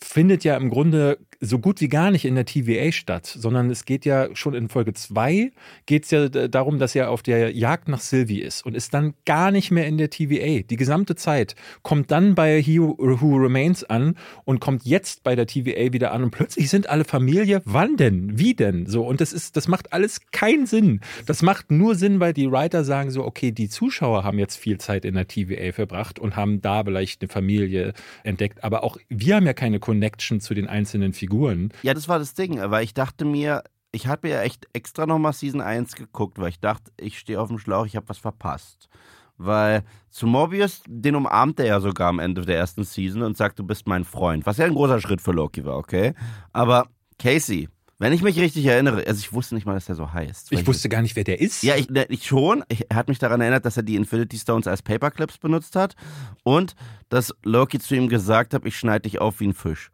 findet 0.03 0.43
ja 0.43 0.57
im 0.57 0.69
Grunde 0.69 1.17
so 1.39 1.59
gut 1.59 1.81
wie 1.81 1.89
gar 1.89 2.09
nicht 2.11 2.25
in 2.25 2.35
der 2.35 2.45
TVA 2.45 2.91
statt, 2.91 3.25
sondern 3.25 3.69
es 3.69 3.83
geht 3.83 4.05
ja 4.05 4.29
schon 4.33 4.53
in 4.53 4.69
Folge 4.69 4.93
2 4.93 5.51
geht 5.85 6.05
es 6.05 6.11
ja 6.11 6.29
darum, 6.29 6.79
dass 6.79 6.95
er 6.95 7.09
auf 7.09 7.21
der 7.21 7.51
Jagd 7.51 7.89
nach 7.89 7.99
Sylvie 7.99 8.41
ist 8.41 8.65
und 8.65 8.75
ist 8.75 8.93
dann 8.93 9.13
gar 9.25 9.51
nicht 9.51 9.69
mehr 9.69 9.85
in 9.85 9.97
der 9.97 10.09
TVA. 10.09 10.63
Die 10.63 10.77
gesamte 10.77 11.15
Zeit 11.15 11.55
kommt 11.81 12.11
dann 12.11 12.35
bei 12.35 12.61
He 12.61 12.79
Who 12.79 13.35
Remains 13.35 13.83
an 13.83 14.15
und 14.45 14.61
kommt 14.61 14.85
jetzt 14.85 15.23
bei 15.23 15.35
der 15.35 15.45
TVA 15.45 15.91
wieder 15.91 16.13
an 16.13 16.23
und 16.23 16.31
plötzlich 16.31 16.69
sind 16.69 16.87
alle 16.89 17.03
Familie. 17.03 17.61
Wann 17.65 17.97
denn? 17.97 18.37
Wie 18.39 18.53
denn? 18.53 18.85
So 18.85 19.05
und 19.05 19.19
das 19.19 19.33
ist, 19.33 19.57
das 19.57 19.67
macht 19.67 19.91
alles 19.91 20.21
keinen 20.31 20.65
Sinn. 20.65 21.01
Das 21.25 21.41
macht 21.41 21.71
nur 21.71 21.95
Sinn, 21.95 22.19
weil 22.21 22.33
die 22.33 22.49
Writer 22.49 22.85
sagen 22.85 23.11
so, 23.11 23.25
okay, 23.25 23.51
die 23.51 23.67
Zuschauer 23.67 24.23
haben 24.23 24.39
jetzt 24.39 24.55
viel 24.55 24.77
Zeit 24.77 25.03
in 25.03 25.15
der 25.15 25.27
TVA 25.27 25.73
verbracht 25.73 26.19
und 26.19 26.37
haben 26.37 26.61
da 26.61 26.83
vielleicht 26.83 27.21
eine 27.21 27.29
Familie 27.29 27.93
entdeckt, 28.23 28.63
aber 28.63 28.83
auch 28.83 28.97
wir 29.09 29.35
haben 29.35 29.45
ja 29.45 29.53
keine 29.53 29.79
Connection 29.93 30.39
zu 30.39 30.53
den 30.55 30.67
einzelnen 30.67 31.13
Figuren. 31.13 31.71
Ja, 31.83 31.93
das 31.93 32.07
war 32.07 32.17
das 32.17 32.33
Ding, 32.33 32.59
weil 32.59 32.83
ich 32.83 32.93
dachte 32.93 33.25
mir, 33.25 33.63
ich 33.91 34.07
habe 34.07 34.27
ja 34.27 34.41
echt 34.41 34.67
extra 34.73 35.05
nochmal 35.05 35.33
Season 35.33 35.61
1 35.61 35.93
geguckt, 35.93 36.39
weil 36.39 36.49
ich 36.49 36.59
dachte, 36.59 36.91
ich 36.97 37.19
stehe 37.19 37.39
auf 37.39 37.49
dem 37.49 37.59
Schlauch, 37.59 37.85
ich 37.85 37.95
habe 37.95 38.09
was 38.09 38.17
verpasst. 38.17 38.89
Weil 39.37 39.83
zu 40.09 40.25
Morbius, 40.25 40.81
den 40.87 41.15
umarmt 41.15 41.59
er 41.59 41.67
ja 41.67 41.79
sogar 41.79 42.09
am 42.09 42.19
Ende 42.19 42.41
der 42.41 42.57
ersten 42.57 42.83
Season 42.83 43.21
und 43.21 43.37
sagt, 43.37 43.59
du 43.59 43.63
bist 43.63 43.87
mein 43.87 44.03
Freund. 44.03 44.45
Was 44.45 44.57
ja 44.57 44.65
ein 44.65 44.73
großer 44.73 44.99
Schritt 44.99 45.21
für 45.21 45.31
Loki 45.31 45.63
war, 45.63 45.77
okay? 45.77 46.13
Aber 46.53 46.87
Casey, 47.19 47.69
wenn 48.03 48.11
ich 48.11 48.21
mich 48.21 48.37
richtig 48.37 48.65
erinnere, 48.65 49.07
also 49.07 49.17
ich 49.17 49.31
wusste 49.31 49.55
nicht 49.55 49.65
mal, 49.65 49.75
dass 49.75 49.85
der 49.85 49.95
so 49.95 50.11
heißt. 50.11 50.51
Ich 50.51 50.67
wusste 50.67 50.89
gar 50.89 51.01
nicht, 51.01 51.15
wer 51.15 51.23
der 51.23 51.39
ist. 51.39 51.63
Ja, 51.63 51.77
ich, 51.77 51.87
ich 52.09 52.25
schon. 52.25 52.65
Ich, 52.67 52.85
er 52.89 52.97
hat 52.97 53.07
mich 53.07 53.17
daran 53.17 53.39
erinnert, 53.39 53.65
dass 53.65 53.77
er 53.77 53.83
die 53.83 53.95
Infinity 53.95 54.37
Stones 54.37 54.67
als 54.67 54.81
Paperclips 54.81 55.37
benutzt 55.37 55.77
hat 55.77 55.95
und 56.43 56.75
dass 57.07 57.33
Loki 57.43 57.79
zu 57.79 57.95
ihm 57.95 58.09
gesagt 58.09 58.53
hat, 58.53 58.65
ich 58.65 58.77
schneide 58.77 59.03
dich 59.03 59.21
auf 59.21 59.39
wie 59.39 59.47
ein 59.47 59.53
Fisch. 59.53 59.89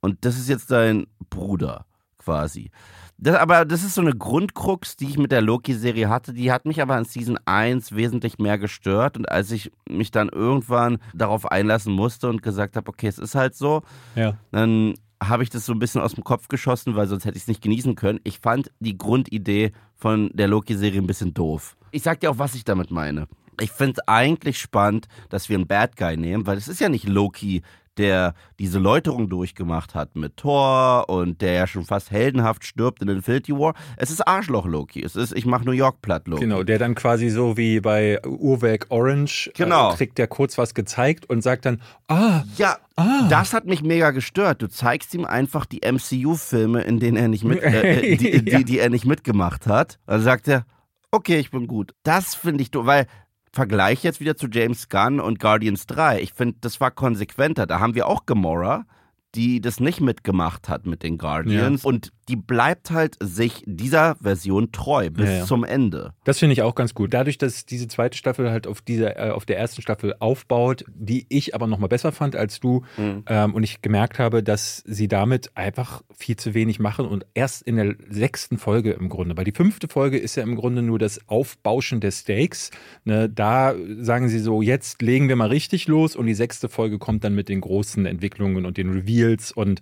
Und 0.00 0.24
das 0.24 0.38
ist 0.38 0.48
jetzt 0.48 0.70
dein 0.70 1.06
Bruder 1.28 1.84
quasi. 2.16 2.70
Das, 3.18 3.36
aber 3.36 3.66
das 3.66 3.84
ist 3.84 3.94
so 3.94 4.00
eine 4.00 4.14
Grundkrux, 4.14 4.96
die 4.96 5.08
ich 5.08 5.18
mit 5.18 5.30
der 5.30 5.42
Loki-Serie 5.42 6.08
hatte. 6.08 6.32
Die 6.32 6.50
hat 6.50 6.64
mich 6.64 6.80
aber 6.80 6.96
in 6.96 7.04
Season 7.04 7.38
1 7.44 7.94
wesentlich 7.94 8.38
mehr 8.38 8.56
gestört. 8.56 9.18
Und 9.18 9.30
als 9.30 9.50
ich 9.50 9.70
mich 9.86 10.10
dann 10.10 10.30
irgendwann 10.30 10.96
darauf 11.12 11.44
einlassen 11.44 11.92
musste 11.92 12.30
und 12.30 12.42
gesagt 12.42 12.76
habe, 12.76 12.88
okay, 12.88 13.08
es 13.08 13.18
ist 13.18 13.34
halt 13.34 13.54
so, 13.54 13.82
ja. 14.14 14.38
dann 14.50 14.94
habe 15.22 15.42
ich 15.42 15.50
das 15.50 15.66
so 15.66 15.72
ein 15.72 15.78
bisschen 15.78 16.00
aus 16.00 16.14
dem 16.14 16.24
Kopf 16.24 16.48
geschossen, 16.48 16.96
weil 16.96 17.06
sonst 17.06 17.24
hätte 17.24 17.36
ich 17.36 17.44
es 17.44 17.48
nicht 17.48 17.62
genießen 17.62 17.94
können. 17.94 18.20
Ich 18.24 18.38
fand 18.38 18.70
die 18.80 18.96
Grundidee 18.96 19.72
von 19.94 20.30
der 20.32 20.48
Loki-Serie 20.48 21.00
ein 21.00 21.06
bisschen 21.06 21.34
doof. 21.34 21.76
Ich 21.90 22.02
sag 22.02 22.20
dir 22.20 22.30
auch, 22.30 22.38
was 22.38 22.54
ich 22.54 22.64
damit 22.64 22.90
meine. 22.90 23.28
Ich 23.60 23.70
finde 23.70 23.94
es 23.98 24.08
eigentlich 24.08 24.58
spannend, 24.58 25.08
dass 25.28 25.48
wir 25.48 25.56
einen 25.56 25.66
Bad 25.66 25.96
Guy 25.96 26.16
nehmen, 26.16 26.46
weil 26.46 26.56
es 26.56 26.68
ist 26.68 26.80
ja 26.80 26.88
nicht 26.88 27.06
Loki, 27.06 27.62
der 28.00 28.34
diese 28.58 28.78
Läuterung 28.78 29.28
durchgemacht 29.28 29.94
hat 29.94 30.16
mit 30.16 30.38
Thor 30.38 31.08
und 31.08 31.42
der 31.42 31.52
ja 31.52 31.66
schon 31.66 31.84
fast 31.84 32.10
heldenhaft 32.10 32.64
stirbt 32.64 33.02
in 33.02 33.08
Infinity 33.08 33.52
War. 33.52 33.74
Es 33.98 34.10
ist 34.10 34.26
Arschloch-Loki. 34.26 35.04
Es 35.04 35.16
ist 35.16 35.36
Ich 35.36 35.44
mach 35.44 35.64
New 35.64 35.72
York 35.72 36.00
platt 36.00 36.26
Loki. 36.26 36.44
Genau, 36.44 36.62
der 36.62 36.78
dann 36.78 36.94
quasi 36.94 37.28
so 37.28 37.58
wie 37.58 37.80
bei 37.80 38.18
Urwerk 38.26 38.86
Orange 38.88 39.50
genau. 39.54 39.92
äh, 39.92 39.96
kriegt 39.96 40.16
der 40.16 40.28
kurz 40.28 40.56
was 40.56 40.72
gezeigt 40.72 41.28
und 41.28 41.42
sagt 41.42 41.66
dann, 41.66 41.82
ah, 42.08 42.42
ja, 42.56 42.78
ah. 42.96 43.28
das 43.28 43.52
hat 43.52 43.66
mich 43.66 43.82
mega 43.82 44.12
gestört. 44.12 44.62
Du 44.62 44.68
zeigst 44.68 45.14
ihm 45.14 45.26
einfach 45.26 45.66
die 45.66 45.80
MCU-Filme, 45.84 46.80
in 46.80 47.00
denen 47.00 47.18
er 47.18 47.28
nicht 47.28 47.44
mit, 47.44 47.62
äh, 47.62 48.16
die, 48.16 48.40
die, 48.40 48.44
die, 48.44 48.64
die 48.64 48.78
er 48.78 48.88
nicht 48.88 49.04
mitgemacht 49.04 49.66
hat. 49.66 49.98
Dann 50.06 50.22
sagt 50.22 50.48
er, 50.48 50.64
okay, 51.10 51.38
ich 51.38 51.50
bin 51.50 51.66
gut. 51.66 51.92
Das 52.02 52.34
finde 52.34 52.62
ich, 52.62 52.70
weil 52.72 53.06
Vergleich 53.52 54.04
jetzt 54.04 54.20
wieder 54.20 54.36
zu 54.36 54.46
James 54.48 54.88
Gunn 54.88 55.18
und 55.18 55.40
Guardians 55.40 55.86
3. 55.86 56.20
Ich 56.20 56.34
finde, 56.34 56.56
das 56.60 56.80
war 56.80 56.90
konsequenter. 56.90 57.66
Da 57.66 57.80
haben 57.80 57.94
wir 57.94 58.06
auch 58.06 58.24
Gamora, 58.26 58.86
die 59.34 59.60
das 59.60 59.80
nicht 59.80 60.00
mitgemacht 60.00 60.68
hat 60.68 60.86
mit 60.86 61.02
den 61.02 61.18
Guardians. 61.18 61.82
Ja. 61.82 61.88
Und 61.88 62.12
die 62.30 62.36
bleibt 62.36 62.92
halt 62.92 63.16
sich 63.20 63.64
dieser 63.66 64.14
Version 64.22 64.70
treu 64.70 65.10
bis 65.10 65.28
ja, 65.28 65.36
ja. 65.38 65.44
zum 65.46 65.64
Ende. 65.64 66.12
Das 66.22 66.38
finde 66.38 66.52
ich 66.52 66.62
auch 66.62 66.76
ganz 66.76 66.94
gut. 66.94 67.12
Dadurch, 67.12 67.38
dass 67.38 67.66
diese 67.66 67.88
zweite 67.88 68.16
Staffel 68.16 68.52
halt 68.52 68.68
auf 68.68 68.82
dieser, 68.82 69.18
äh, 69.18 69.30
auf 69.30 69.46
der 69.46 69.58
ersten 69.58 69.82
Staffel 69.82 70.14
aufbaut, 70.20 70.84
die 70.94 71.26
ich 71.28 71.56
aber 71.56 71.66
noch 71.66 71.78
mal 71.78 71.88
besser 71.88 72.12
fand 72.12 72.36
als 72.36 72.60
du 72.60 72.84
mhm. 72.96 73.24
ähm, 73.26 73.52
und 73.52 73.64
ich 73.64 73.82
gemerkt 73.82 74.20
habe, 74.20 74.44
dass 74.44 74.84
sie 74.86 75.08
damit 75.08 75.56
einfach 75.56 76.02
viel 76.16 76.36
zu 76.36 76.54
wenig 76.54 76.78
machen 76.78 77.04
und 77.04 77.26
erst 77.34 77.62
in 77.62 77.74
der 77.74 77.96
sechsten 78.08 78.58
Folge 78.58 78.92
im 78.92 79.08
Grunde, 79.08 79.36
weil 79.36 79.44
die 79.44 79.50
fünfte 79.50 79.88
Folge 79.88 80.16
ist 80.16 80.36
ja 80.36 80.44
im 80.44 80.54
Grunde 80.54 80.82
nur 80.82 81.00
das 81.00 81.28
Aufbauschen 81.28 81.98
der 81.98 82.12
Stakes. 82.12 82.70
Ne, 83.02 83.28
da 83.28 83.74
sagen 83.98 84.28
sie 84.28 84.38
so, 84.38 84.62
jetzt 84.62 85.02
legen 85.02 85.28
wir 85.28 85.34
mal 85.34 85.48
richtig 85.48 85.88
los 85.88 86.14
und 86.14 86.26
die 86.26 86.34
sechste 86.34 86.68
Folge 86.68 87.00
kommt 87.00 87.24
dann 87.24 87.34
mit 87.34 87.48
den 87.48 87.60
großen 87.60 88.06
Entwicklungen 88.06 88.66
und 88.66 88.76
den 88.76 88.92
Reveals 88.92 89.50
und 89.50 89.80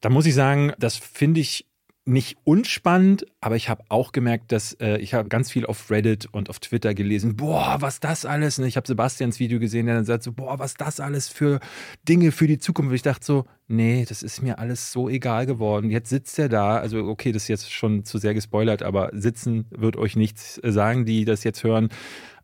da 0.00 0.10
muss 0.10 0.26
ich 0.26 0.34
sagen, 0.34 0.72
das 0.78 0.96
finde 0.96 1.40
ich 1.40 1.66
nicht 2.06 2.36
unspannend, 2.44 3.26
aber 3.40 3.56
ich 3.56 3.70
habe 3.70 3.82
auch 3.88 4.12
gemerkt, 4.12 4.52
dass 4.52 4.74
äh, 4.74 4.98
ich 4.98 5.14
habe 5.14 5.28
ganz 5.30 5.50
viel 5.50 5.64
auf 5.64 5.90
Reddit 5.90 6.26
und 6.30 6.50
auf 6.50 6.58
Twitter 6.58 6.92
gelesen, 6.92 7.36
boah, 7.36 7.76
was 7.80 7.98
das 7.98 8.26
alles, 8.26 8.58
ne? 8.58 8.66
ich 8.66 8.76
habe 8.76 8.86
Sebastians 8.86 9.40
Video 9.40 9.58
gesehen, 9.58 9.86
der 9.86 9.94
dann 9.94 10.04
sagt 10.04 10.22
so, 10.22 10.32
boah, 10.32 10.58
was 10.58 10.74
das 10.74 11.00
alles 11.00 11.28
für 11.28 11.60
Dinge 12.06 12.30
für 12.30 12.46
die 12.46 12.58
Zukunft. 12.58 12.90
Und 12.90 12.96
ich 12.96 13.02
dachte 13.02 13.24
so, 13.24 13.46
nee, 13.68 14.04
das 14.06 14.22
ist 14.22 14.42
mir 14.42 14.58
alles 14.58 14.92
so 14.92 15.08
egal 15.08 15.46
geworden. 15.46 15.90
Jetzt 15.90 16.10
sitzt 16.10 16.38
er 16.38 16.50
da, 16.50 16.76
also 16.76 16.98
okay, 17.04 17.32
das 17.32 17.44
ist 17.44 17.48
jetzt 17.48 17.72
schon 17.72 18.04
zu 18.04 18.18
sehr 18.18 18.34
gespoilert, 18.34 18.82
aber 18.82 19.10
sitzen 19.14 19.64
wird 19.70 19.96
euch 19.96 20.14
nichts 20.14 20.60
sagen, 20.62 21.06
die 21.06 21.24
das 21.24 21.42
jetzt 21.42 21.64
hören. 21.64 21.88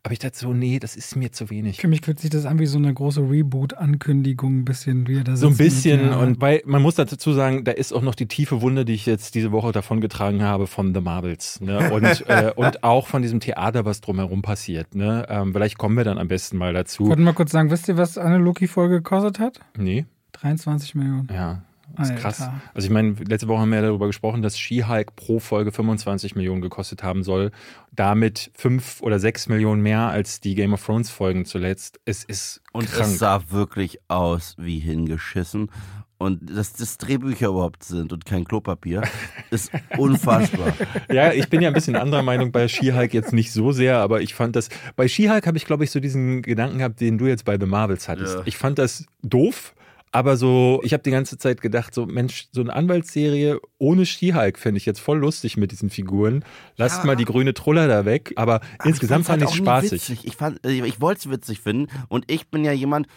Aber 0.03 0.13
ich 0.13 0.19
dachte 0.19 0.37
so, 0.37 0.51
nee, 0.51 0.79
das 0.79 0.95
ist 0.95 1.15
mir 1.15 1.31
zu 1.31 1.51
wenig. 1.51 1.79
Für 1.79 1.87
mich 1.87 2.01
fühlt 2.03 2.19
sich 2.19 2.31
das 2.31 2.47
an 2.47 2.57
wie 2.57 2.65
so 2.65 2.79
eine 2.79 2.91
große 2.91 3.21
Reboot-Ankündigung, 3.21 4.59
ein 4.59 4.65
bisschen 4.65 5.07
wie 5.07 5.23
da 5.23 5.35
So 5.35 5.47
ein 5.47 5.57
bisschen. 5.57 6.09
Und 6.09 6.41
weil 6.41 6.63
man 6.65 6.81
muss 6.81 6.95
dazu 6.95 7.33
sagen, 7.33 7.63
da 7.65 7.71
ist 7.71 7.93
auch 7.93 8.01
noch 8.01 8.15
die 8.15 8.27
tiefe 8.27 8.61
Wunde, 8.61 8.83
die 8.83 8.93
ich 8.93 9.05
jetzt 9.05 9.35
diese 9.35 9.51
Woche 9.51 9.71
davongetragen 9.71 10.41
habe 10.41 10.65
von 10.65 10.95
The 10.95 11.01
Marvels. 11.01 11.61
Ne? 11.61 11.91
Und, 11.91 12.27
äh, 12.27 12.51
und 12.55 12.83
auch 12.83 13.07
von 13.07 13.21
diesem 13.21 13.39
Theater, 13.39 13.85
was 13.85 14.01
drumherum 14.01 14.41
passiert. 14.41 14.95
Ne? 14.95 15.25
Ähm, 15.29 15.53
vielleicht 15.53 15.77
kommen 15.77 15.97
wir 15.97 16.03
dann 16.03 16.17
am 16.17 16.27
besten 16.27 16.57
mal 16.57 16.73
dazu. 16.73 17.03
Ich 17.03 17.09
wollte 17.09 17.21
mal 17.21 17.33
kurz 17.33 17.51
sagen, 17.51 17.69
wisst 17.69 17.87
ihr, 17.87 17.97
was 17.97 18.17
eine 18.17 18.37
Loki-Folge 18.37 18.95
gekostet 18.95 19.39
hat? 19.39 19.59
Nee. 19.77 20.05
23 20.33 20.95
Millionen. 20.95 21.27
Ja, 21.31 21.61
das 21.97 22.09
ist 22.09 22.15
krass. 22.17 22.49
Also 22.73 22.85
ich 22.85 22.91
meine, 22.91 23.15
letzte 23.27 23.47
Woche 23.47 23.59
haben 23.61 23.69
wir 23.69 23.77
ja 23.77 23.81
darüber 23.87 24.07
gesprochen, 24.07 24.41
dass 24.41 24.57
She-Hulk 24.57 25.15
pro 25.15 25.39
Folge 25.39 25.71
25 25.71 26.35
Millionen 26.35 26.61
gekostet 26.61 27.03
haben 27.03 27.23
soll. 27.23 27.51
Damit 27.91 28.51
fünf 28.55 29.01
oder 29.01 29.19
sechs 29.19 29.47
Millionen 29.47 29.81
mehr 29.81 30.07
als 30.09 30.39
die 30.39 30.55
Game 30.55 30.73
of 30.73 30.85
Thrones 30.85 31.09
Folgen 31.09 31.45
zuletzt. 31.45 31.99
Es 32.05 32.23
ist 32.23 32.61
Und 32.71 32.89
krank. 32.91 33.11
es 33.11 33.19
sah 33.19 33.41
wirklich 33.49 33.99
aus 34.07 34.55
wie 34.57 34.79
hingeschissen. 34.79 35.69
Und 36.17 36.55
dass 36.55 36.73
das 36.73 36.99
Drehbücher 36.99 37.47
überhaupt 37.47 37.83
sind 37.83 38.13
und 38.13 38.27
kein 38.27 38.43
Klopapier, 38.45 39.01
ist 39.49 39.71
unfassbar. 39.97 40.71
ja, 41.11 41.33
ich 41.33 41.49
bin 41.49 41.61
ja 41.61 41.69
ein 41.69 41.73
bisschen 41.73 41.95
anderer 41.95 42.21
Meinung 42.21 42.51
bei 42.51 42.67
She-Hulk 42.67 43.11
jetzt 43.11 43.33
nicht 43.33 43.51
so 43.51 43.71
sehr, 43.71 43.97
aber 43.97 44.21
ich 44.21 44.35
fand 44.35 44.55
das, 44.55 44.69
bei 44.95 45.07
She-Hulk 45.07 45.47
habe 45.47 45.57
ich 45.57 45.65
glaube 45.65 45.83
ich 45.83 45.89
so 45.89 45.99
diesen 45.99 46.43
Gedanken 46.43 46.77
gehabt, 46.77 47.01
den 47.01 47.17
du 47.17 47.25
jetzt 47.25 47.43
bei 47.43 47.57
The 47.59 47.65
Marvels 47.65 48.07
hattest. 48.07 48.35
Ja. 48.35 48.41
Ich 48.45 48.55
fand 48.55 48.77
das 48.77 49.05
doof, 49.23 49.73
aber 50.11 50.35
so, 50.35 50.81
ich 50.83 50.93
habe 50.93 51.03
die 51.03 51.11
ganze 51.11 51.37
Zeit 51.37 51.61
gedacht, 51.61 51.93
so 51.93 52.05
Mensch, 52.05 52.49
so 52.51 52.61
eine 52.61 52.73
Anwaltsserie 52.73 53.59
ohne 53.77 54.05
Skihulk 54.05 54.59
fände 54.59 54.77
ich 54.77 54.85
jetzt 54.85 54.99
voll 54.99 55.19
lustig 55.19 55.55
mit 55.55 55.71
diesen 55.71 55.89
Figuren. 55.89 56.43
Lasst 56.75 56.99
ja. 56.99 57.05
mal 57.05 57.15
die 57.15 57.25
grüne 57.25 57.53
Truller 57.53 57.87
da 57.87 58.03
weg. 58.03 58.33
Aber, 58.35 58.55
aber 58.55 58.85
insgesamt 58.85 59.25
fand 59.25 59.41
ich 59.41 59.49
es 59.49 59.65
halt 59.65 59.85
spaßig. 59.85 60.25
Ich, 60.25 60.35
fand, 60.35 60.65
äh, 60.65 60.85
ich 60.85 60.99
wollte 60.99 61.19
es 61.19 61.29
witzig 61.29 61.61
finden 61.61 61.87
und 62.09 62.29
ich 62.29 62.49
bin 62.49 62.65
ja 62.65 62.73
jemand, 62.73 63.07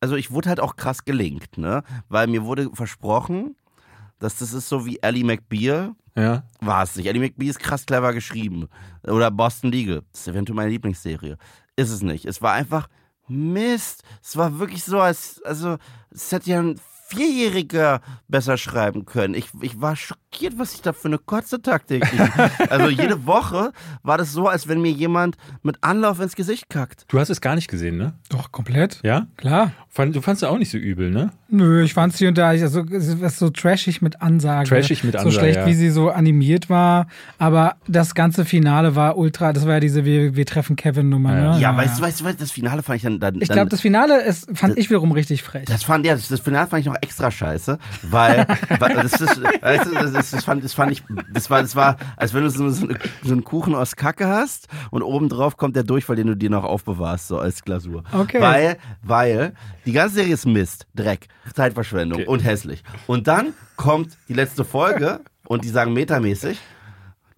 also 0.00 0.14
ich 0.14 0.30
wurde 0.30 0.48
halt 0.48 0.60
auch 0.60 0.76
krass 0.76 1.04
gelingt, 1.04 1.58
ne? 1.58 1.82
Weil 2.08 2.28
mir 2.28 2.44
wurde 2.44 2.70
versprochen, 2.72 3.56
dass 4.20 4.36
das 4.36 4.52
ist 4.52 4.68
so 4.68 4.86
wie 4.86 4.98
Ellie 5.02 5.24
McBeal. 5.24 5.92
Ja. 6.16 6.44
War 6.60 6.84
es 6.84 6.94
nicht. 6.94 7.06
Ellie 7.06 7.20
McBeal 7.20 7.50
ist 7.50 7.58
krass 7.58 7.84
clever 7.84 8.12
geschrieben. 8.12 8.68
Oder 9.02 9.32
Boston 9.32 9.72
Legal. 9.72 10.02
Das 10.12 10.20
ist 10.20 10.28
eventuell 10.28 10.54
meine 10.54 10.70
Lieblingsserie. 10.70 11.36
Ist 11.74 11.90
es 11.90 12.02
nicht. 12.02 12.24
Es 12.26 12.40
war 12.40 12.52
einfach 12.52 12.88
Mist. 13.28 14.02
Es 14.22 14.36
war 14.36 14.58
wirklich 14.58 14.84
so, 14.84 15.00
als, 15.00 15.42
also, 15.44 15.78
es 16.10 16.32
hätte 16.32 16.50
ja 16.50 16.60
ein 16.60 16.80
Vierjähriger 17.08 18.00
besser 18.28 18.56
schreiben 18.56 19.04
können. 19.04 19.34
Ich, 19.34 19.50
ich 19.60 19.80
war 19.80 19.96
schockiert, 19.96 20.23
was 20.56 20.74
ich 20.74 20.82
da 20.82 20.92
für 20.92 21.08
eine 21.08 21.18
kurze 21.18 21.60
Taktik. 21.60 22.04
also 22.70 22.88
jede 22.88 23.26
Woche 23.26 23.72
war 24.02 24.18
das 24.18 24.32
so, 24.32 24.48
als 24.48 24.68
wenn 24.68 24.80
mir 24.80 24.92
jemand 24.92 25.36
mit 25.62 25.78
Anlauf 25.82 26.20
ins 26.20 26.36
Gesicht 26.36 26.68
kackt. 26.68 27.04
Du 27.08 27.18
hast 27.18 27.30
es 27.30 27.40
gar 27.40 27.54
nicht 27.54 27.68
gesehen, 27.68 27.96
ne? 27.96 28.14
Doch, 28.28 28.52
komplett. 28.52 29.00
Ja? 29.02 29.26
Klar. 29.36 29.72
Du 29.96 30.20
fandest 30.20 30.42
es 30.42 30.44
auch 30.44 30.58
nicht 30.58 30.70
so 30.70 30.78
übel, 30.78 31.10
ne? 31.10 31.30
Nö, 31.48 31.84
ich 31.84 31.94
fand 31.94 32.12
es 32.12 32.18
hier 32.18 32.28
und 32.28 32.36
da, 32.36 32.48
also 32.48 32.80
es 32.90 33.08
ist 33.08 33.38
so 33.38 33.48
trashig 33.50 34.02
mit 34.02 34.20
Ansage. 34.20 34.68
Trashig 34.68 35.04
mit 35.04 35.14
Ansage. 35.14 35.34
So 35.34 35.40
schlecht, 35.40 35.60
ja. 35.60 35.66
wie 35.66 35.74
sie 35.74 35.90
so 35.90 36.10
animiert 36.10 36.68
war. 36.68 37.06
Aber 37.38 37.76
das 37.86 38.16
ganze 38.16 38.44
Finale 38.44 38.96
war 38.96 39.16
ultra, 39.16 39.52
das 39.52 39.66
war 39.66 39.74
ja 39.74 39.80
diese 39.80 40.04
Wir, 40.04 40.34
wir 40.34 40.46
treffen 40.46 40.74
Kevin-Nummer, 40.74 41.32
ja. 41.32 41.54
ne? 41.54 41.60
Ja, 41.60 41.76
weißt 41.76 41.98
du, 41.98 42.02
weißt 42.02 42.20
du, 42.22 42.32
das 42.32 42.50
Finale 42.50 42.82
fand 42.82 42.96
ich 42.96 43.02
dann. 43.02 43.20
dann 43.20 43.40
ich 43.40 43.48
glaube, 43.48 43.68
das 43.68 43.80
Finale 43.80 44.20
ist, 44.24 44.46
fand 44.52 44.72
das, 44.72 44.78
ich 44.78 44.90
wiederum 44.90 45.12
richtig 45.12 45.44
frech. 45.44 45.66
Das 45.66 45.84
fand 45.84 46.04
ja, 46.04 46.14
das, 46.16 46.26
das 46.26 46.40
Finale 46.40 46.66
fand 46.66 46.80
ich 46.80 46.86
noch 46.86 46.96
extra 47.00 47.30
scheiße, 47.30 47.78
weil, 48.02 48.46
weil 48.80 48.94
das 48.94 49.12
ist, 49.12 49.40
weißt 49.62 49.86
du, 49.86 49.94
das 49.94 50.23
das, 50.24 50.30
das, 50.32 50.44
fand, 50.44 50.64
das 50.64 50.74
fand 50.74 50.92
ich, 50.92 51.02
das 51.32 51.50
war, 51.50 51.62
das 51.62 51.76
war, 51.76 51.96
als 52.16 52.34
wenn 52.34 52.42
du 52.42 52.50
so, 52.50 52.68
so, 52.70 52.88
so 53.22 53.32
einen 53.32 53.44
Kuchen 53.44 53.74
aus 53.74 53.96
Kacke 53.96 54.26
hast 54.26 54.68
und 54.90 55.02
obendrauf 55.02 55.56
kommt 55.56 55.76
der 55.76 55.84
Durchfall, 55.84 56.16
den 56.16 56.26
du 56.26 56.36
dir 56.36 56.50
noch 56.50 56.64
aufbewahrst, 56.64 57.28
so 57.28 57.38
als 57.38 57.62
Glasur. 57.62 58.04
Okay. 58.12 58.40
Weil, 58.40 58.78
weil, 59.02 59.54
die 59.86 59.92
ganze 59.92 60.16
Serie 60.16 60.34
ist 60.34 60.46
Mist, 60.46 60.86
Dreck, 60.94 61.28
Zeitverschwendung 61.54 62.20
Okay. 62.20 62.28
und 62.28 62.40
hässlich. 62.44 62.82
Und 63.06 63.26
dann 63.28 63.54
kommt 63.76 64.16
die 64.28 64.34
letzte 64.34 64.64
Folge 64.64 65.20
und 65.46 65.64
die 65.64 65.68
sagen 65.68 65.92
metamäßig, 65.92 66.58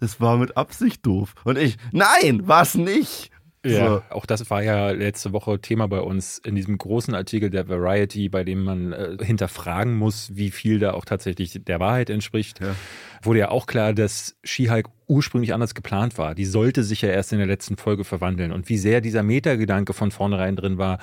das 0.01 0.21
war 0.21 0.37
mit 0.37 0.57
Absicht 0.57 1.05
doof. 1.07 1.35
Und 1.45 1.57
ich, 1.59 1.79
nein, 1.93 2.47
war's 2.47 2.75
nicht. 2.75 3.31
Ja, 3.73 3.89
So. 3.89 4.03
auch 4.11 4.27
das 4.27 4.49
war 4.51 4.63
ja 4.63 4.91
letzte 4.91 5.33
Woche 5.33 5.61
Thema 5.61 5.89
bei 5.89 6.01
uns 6.01 6.39
in 6.39 6.55
diesem 6.55 6.79
großen 6.79 7.15
Artikel 7.15 7.51
der 7.51 7.69
Variety, 7.69 8.29
bei 8.29 8.45
dem 8.45 8.65
man 8.65 8.93
äh, 8.93 9.17
hinterfragen 9.23 9.95
muss, 9.95 10.35
wie 10.35 10.51
viel 10.51 10.79
da 10.79 10.93
auch 10.93 11.05
tatsächlich 11.05 11.61
der 11.65 11.81
Wahrheit 11.81 12.11
entspricht. 12.11 12.61
Ja. 12.61 12.75
Wurde 13.23 13.41
ja 13.41 13.51
auch 13.51 13.67
klar, 13.67 13.93
dass 13.93 14.37
She-Hulk 14.45 14.89
ursprünglich 15.09 15.55
anders 15.55 15.75
geplant 15.75 16.19
war. 16.19 16.35
Die 16.35 16.45
sollte 16.45 16.83
sich 16.83 17.03
ja 17.03 17.11
erst 17.11 17.33
in 17.33 17.39
der 17.39 17.47
letzten 17.47 17.77
Folge 17.77 18.05
verwandeln. 18.05 18.53
Und 18.53 18.69
wie 18.69 18.79
sehr 18.79 19.01
dieser 19.01 19.23
Metagedanke 19.23 19.93
von 19.93 20.11
vornherein 20.11 20.57
drin 20.57 20.79
war, 20.79 20.99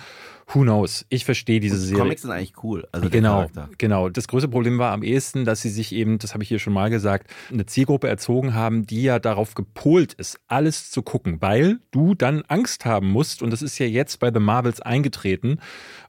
who 0.47 0.62
knows? 0.62 1.06
Ich 1.10 1.26
verstehe 1.26 1.60
diese 1.60 1.78
Die 1.78 1.82
Serie. 1.84 2.04
Comics 2.04 2.22
sind 2.24 2.32
eigentlich 2.32 2.64
cool. 2.64 2.88
Also 2.91 3.10
Genau, 3.10 3.49
genau. 3.78 4.10
Das 4.10 4.28
größte 4.28 4.49
Problem 4.49 4.78
war 4.78 4.91
am 4.91 5.04
ehesten, 5.04 5.45
dass 5.45 5.62
sie 5.62 5.70
sich 5.70 5.93
eben, 5.93 6.20
das 6.20 6.34
habe 6.34 6.43
ich 6.43 6.49
hier 6.49 6.60
schon 6.60 6.74
mal 6.74 6.89
gesagt, 6.89 7.30
eine 7.51 7.66
Zielgruppe 7.66 8.08
erzogen 8.08 8.54
haben, 8.54 8.86
die 8.86 9.04
ja 9.04 9.20
darauf 9.20 9.56
gepolt 9.56 10.14
ist, 10.14 10.39
alles 10.47 10.91
zu 10.91 11.01
gucken, 11.01 11.41
weil 11.41 11.80
du 11.91 12.14
dann 12.14 12.43
Angst 12.47 12.86
haben 12.86 13.10
musst. 13.10 13.41
Und 13.41 13.51
das 13.51 13.62
ist 13.62 13.80
ja 13.80 13.86
jetzt 13.86 14.20
bei 14.20 14.32
The 14.34 14.39
Marvels 14.39 14.82
eingetreten. 14.82 15.60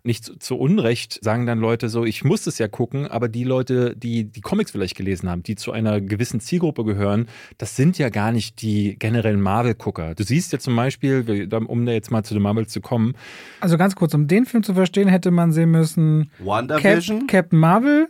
Nicht 0.03 0.24
zu, 0.24 0.38
zu 0.38 0.59
Unrecht 0.59 1.22
sagen 1.22 1.47
dann 1.47 1.61
Leute 1.61 1.88
so, 1.88 2.05
ich 2.05 2.24
muss 2.24 2.47
es 2.47 2.59
ja 2.59 2.68
gucken, 2.68 3.07
aber 3.07 3.28
die 3.28 3.45
Leute, 3.45 3.97
die 3.97 4.24
die 4.24 4.40
Comics 4.40 4.70
vielleicht 4.70 4.97
gelesen 4.97 5.30
haben, 5.30 5.42
die 5.42 5.55
zu 5.55 5.72
einer 5.72 6.01
gewissen 6.01 6.40
Zielgruppe 6.40 6.84
gehören, 6.84 7.28
das 7.59 7.76
sind 7.76 7.84
ja 7.93 8.09
gar 8.09 8.32
nicht 8.32 8.61
die 8.62 8.97
generellen 8.99 9.41
Marvel-Gucker. 9.41 10.14
Du 10.14 10.22
siehst 10.24 10.53
ja 10.53 10.59
zum 10.59 10.74
Beispiel, 10.76 11.49
um 11.66 11.87
da 11.87 11.93
jetzt 11.93 12.11
mal 12.11 12.22
zu 12.24 12.35
The 12.35 12.41
Marvels 12.41 12.70
zu 12.72 12.80
kommen, 12.80 13.14
Also 13.61 13.76
ganz 13.78 13.95
kurz, 13.97 14.14
um 14.14 14.26
den 14.26 14.47
Film 14.47 14.62
zu 14.62 14.74
verstehen, 14.74 15.09
hätte 15.09 15.30
man 15.30 15.53
sehen 15.53 15.70
müssen 15.70 16.30
Cap 16.39 16.47
WandaVision? 16.47 17.26
Captain 17.26 17.59
Marvel, 17.59 18.09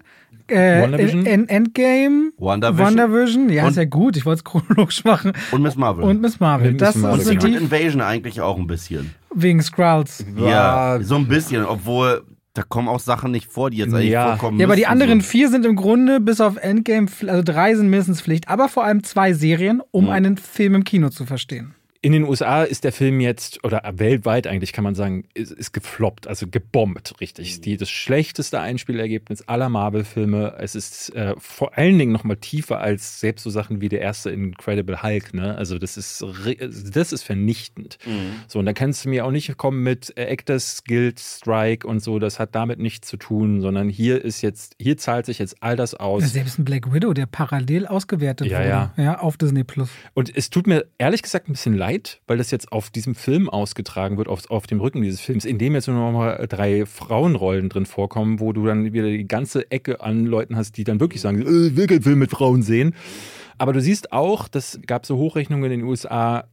äh, 0.49 0.83
WandaVision? 0.83 1.27
Endgame, 1.27 2.31
WandaVision? 2.39 2.87
WandaVision, 2.99 3.49
ja, 3.51 3.65
Und- 3.65 3.71
ist 3.71 3.77
ja 3.77 3.85
gut, 3.85 4.17
ich 4.17 4.25
wollte 4.27 4.39
es 4.39 4.45
chronologisch 4.45 5.05
machen. 5.05 5.33
Und 5.53 5.63
Miss 5.63 5.77
Marvel. 5.77 6.05
Und 6.05 6.21
Miss 6.21 6.41
Marvel. 6.41 6.73
Miss 6.73 6.81
Das 6.81 6.95
Marvel, 6.97 7.19
Und 7.21 7.25
sind 7.25 7.41
Secret 7.43 7.61
die 7.61 7.65
Invasion 7.65 8.01
eigentlich 8.01 8.41
auch 8.41 8.59
ein 8.59 8.67
bisschen. 8.67 9.15
wegen 9.35 9.61
Skrulls. 9.63 10.25
Ja, 10.37 10.99
so 11.03 11.17
ein 11.17 11.27
bisschen, 11.27 11.65
obwohl 11.65 12.23
da 12.55 12.63
kommen 12.63 12.89
auch 12.89 13.01
Sachen 13.01 13.31
nicht 13.33 13.51
vor, 13.51 13.71
die 13.71 13.79
jetzt 13.79 13.93
eigentlich 13.93 14.11
Ja. 14.11 14.31
vorkommen 14.37 14.59
Ja, 14.61 14.67
aber 14.67 14.77
die 14.77 14.87
anderen 14.87 15.21
vier 15.21 15.49
sind 15.51 15.67
im 15.67 15.75
Grunde 15.77 16.21
bis 16.21 16.41
auf 16.41 16.57
Endgame, 16.57 17.09
also 17.27 17.43
drei 17.43 17.75
sind 17.75 17.91
mindestens 17.91 18.21
Pflicht, 18.23 18.49
aber 18.49 18.69
vor 18.69 18.85
allem 18.85 19.03
zwei 19.03 19.33
Serien, 19.33 19.83
um 19.91 20.05
Mhm. 20.05 20.11
einen 20.11 20.37
Film 20.37 20.77
im 20.77 20.85
Kino 20.85 21.11
zu 21.11 21.27
verstehen. 21.27 21.75
In 22.05 22.13
den 22.13 22.25
USA 22.25 22.65
ist 22.65 22.85
der 22.85 22.93
Film 22.93 23.19
jetzt, 23.21 23.65
oder 23.65 23.81
weltweit 23.95 24.47
eigentlich 24.47 24.75
kann 24.75 24.85
man 24.85 24.95
sagen, 24.95 25.25
ist, 25.33 25.51
ist 25.51 25.73
gefloppt, 25.73 26.27
also 26.27 26.47
gebombt, 26.47 27.15
richtig. 27.19 27.63
Die, 27.63 27.79
das 27.79 27.89
schlechteste 27.89 28.61
Einspielergebnis 28.61 29.49
aller 29.49 29.71
Marvel-Filme. 29.71 30.55
Es 30.59 30.75
ist 30.75 31.15
äh, 31.15 31.33
vor 31.39 31.79
allen 31.79 31.99
Dingen 31.99 32.13
nochmal 32.13 32.37
tiefer 32.37 32.79
als 32.79 33.21
selbst 33.21 33.43
so 33.43 33.49
Sachen 33.49 33.81
wie 33.81 33.89
der 33.89 34.03
erste 34.03 34.29
Incredible 34.31 35.03
Hulk. 35.03 35.33
Ne? 35.33 35.57
Also 35.57 35.79
das 35.79 35.97
ist, 35.97 36.23
das 36.93 37.13
ist 37.15 37.23
vernichtend. 37.23 37.97
So, 38.49 38.59
und 38.59 38.67
da 38.67 38.75
kannst 38.75 39.07
du 39.07 39.09
mir 39.09 39.25
auch 39.25 39.31
nicht 39.31 39.57
kommen 39.57 39.83
mit 39.83 40.13
äh, 40.19 40.25
Actors 40.27 40.85
Guild 40.85 41.19
Strike 41.19 41.87
und 41.87 42.01
so. 42.01 42.19
Das 42.19 42.39
hat 42.39 42.55
damit 42.55 42.81
nichts 42.81 43.09
zu 43.09 43.17
tun, 43.17 43.63
sondern 43.63 43.89
hier 43.89 44.23
ist 44.23 44.43
jetzt, 44.43 44.77
hier 44.79 44.99
zahlt 44.99 45.25
sich 45.25 45.39
jetzt 45.39 45.63
all 45.63 45.75
das 45.77 45.95
aus. 45.95 46.25
Selbst 46.35 46.59
ein 46.59 46.67
Black 46.67 46.93
Widow, 46.93 47.15
der 47.15 47.25
parallel 47.25 47.87
ausgewertet 47.87 48.49
Ja, 48.49 48.59
wurde. 48.59 48.69
ja. 48.69 48.93
ja. 48.99 49.19
Auf 49.21 49.39
Disney 49.39 49.65
Plus. 49.65 49.89
Und 50.13 50.37
es 50.37 50.51
tut 50.51 50.67
mir 50.67 50.85
ehrlich 50.99 51.23
gesagt 51.23 51.49
ein 51.49 51.53
bisschen 51.53 51.75
leid, 51.75 51.94
weil 52.27 52.39
das 52.39 52.51
jetzt 52.51 52.73
auf 52.73 52.91
diesem 52.91 53.15
Film 53.15 53.49
ausgetragen 53.49 54.17
wird, 54.17 54.29
auf, 54.29 54.51
auf 54.51 54.67
dem 54.67 54.81
Rücken 54.81 55.03
dieses 55.03 55.21
Films, 55.21 55.45
in 55.45 55.59
dem 55.59 55.75
jetzt 55.75 55.89
nur 55.89 55.97
noch 55.97 56.13
mal 56.13 56.47
drei 56.49 56.87
Frauenrollen 56.87 57.69
drin 57.69 57.87
vorkommen, 57.87 58.41
wo 58.41 58.53
du 58.53 58.67
dann 58.67 58.93
wieder 58.93 59.09
die 59.09 59.29
ganze 59.29 59.71
Ecke 59.71 60.01
an 60.01 60.27
Leuten 60.27 60.57
hast, 60.57 60.77
die 60.77 60.85
dann 60.85 61.01
wirklich 61.01 61.21
sagen, 61.21 61.43
äh, 61.43 61.77
will 61.77 61.87
keinen 61.87 62.03
Film 62.03 62.19
mit 62.19 62.31
Frauen 62.31 62.63
sehen. 62.63 62.95
Aber 63.59 63.73
du 63.73 63.81
siehst 63.81 64.13
auch, 64.13 64.49
das 64.49 64.81
gab 64.87 65.07
so 65.07 65.17
Hochrechnungen 65.17 65.71
in 65.71 65.81
den 65.81 65.89
USA, 65.89 66.45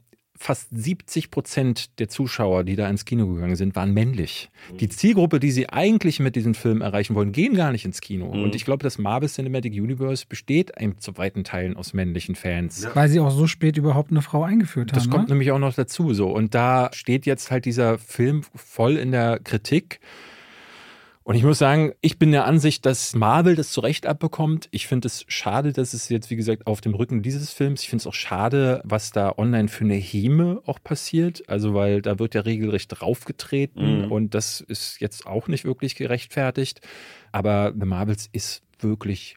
fast 0.41 0.69
70 0.71 1.29
Prozent 1.29 1.99
der 1.99 2.09
Zuschauer, 2.09 2.63
die 2.63 2.75
da 2.75 2.89
ins 2.89 3.05
Kino 3.05 3.27
gegangen 3.27 3.55
sind, 3.55 3.75
waren 3.75 3.93
männlich. 3.93 4.49
Die 4.79 4.89
Zielgruppe, 4.89 5.39
die 5.39 5.51
sie 5.51 5.69
eigentlich 5.69 6.19
mit 6.19 6.35
diesem 6.35 6.55
Film 6.55 6.81
erreichen 6.81 7.13
wollen, 7.13 7.31
gehen 7.31 7.53
gar 7.53 7.71
nicht 7.71 7.85
ins 7.85 8.01
Kino. 8.01 8.25
Und 8.25 8.55
ich 8.55 8.65
glaube, 8.65 8.81
das 8.83 8.97
Marvel 8.97 9.29
Cinematic 9.29 9.73
Universe 9.73 10.25
besteht 10.27 10.71
eben 10.79 10.97
zu 10.99 11.17
weiten 11.17 11.43
Teilen 11.43 11.77
aus 11.77 11.93
männlichen 11.93 12.35
Fans. 12.35 12.87
Weil 12.95 13.07
sie 13.07 13.19
auch 13.19 13.29
so 13.29 13.45
spät 13.45 13.77
überhaupt 13.77 14.09
eine 14.09 14.23
Frau 14.23 14.43
eingeführt 14.43 14.91
Das 14.95 15.03
haben. 15.03 15.11
kommt 15.11 15.29
ne? 15.29 15.35
nämlich 15.35 15.51
auch 15.51 15.59
noch 15.59 15.75
dazu 15.75 16.13
so. 16.13 16.29
Und 16.31 16.55
da 16.55 16.89
steht 16.93 17.27
jetzt 17.27 17.51
halt 17.51 17.65
dieser 17.65 17.99
Film 17.99 18.41
voll 18.55 18.97
in 18.97 19.11
der 19.11 19.39
Kritik. 19.39 19.99
Und 21.23 21.35
ich 21.35 21.43
muss 21.43 21.59
sagen, 21.59 21.93
ich 22.01 22.17
bin 22.17 22.31
der 22.31 22.45
Ansicht, 22.45 22.85
dass 22.85 23.13
Marvel 23.13 23.55
das 23.55 23.71
zu 23.71 23.81
Recht 23.81 24.07
abbekommt. 24.07 24.67
Ich 24.71 24.87
finde 24.87 25.05
es 25.07 25.23
schade, 25.27 25.71
dass 25.71 25.93
es 25.93 26.09
jetzt, 26.09 26.31
wie 26.31 26.35
gesagt, 26.35 26.65
auf 26.65 26.81
dem 26.81 26.95
Rücken 26.95 27.21
dieses 27.21 27.51
Films, 27.51 27.83
ich 27.83 27.89
finde 27.89 28.01
es 28.01 28.07
auch 28.07 28.13
schade, 28.15 28.81
was 28.83 29.11
da 29.11 29.33
online 29.37 29.67
für 29.67 29.83
eine 29.83 29.95
Häme 29.95 30.61
auch 30.65 30.79
passiert. 30.83 31.47
Also, 31.47 31.75
weil 31.75 32.01
da 32.01 32.17
wird 32.17 32.33
ja 32.33 32.41
regelrecht 32.41 32.87
draufgetreten 32.91 34.05
Mhm. 34.05 34.11
und 34.11 34.33
das 34.33 34.61
ist 34.61 34.99
jetzt 34.99 35.27
auch 35.27 35.47
nicht 35.47 35.63
wirklich 35.63 35.95
gerechtfertigt. 35.95 36.81
Aber 37.31 37.71
The 37.79 37.85
Marvels 37.85 38.27
ist 38.31 38.63
wirklich 38.79 39.35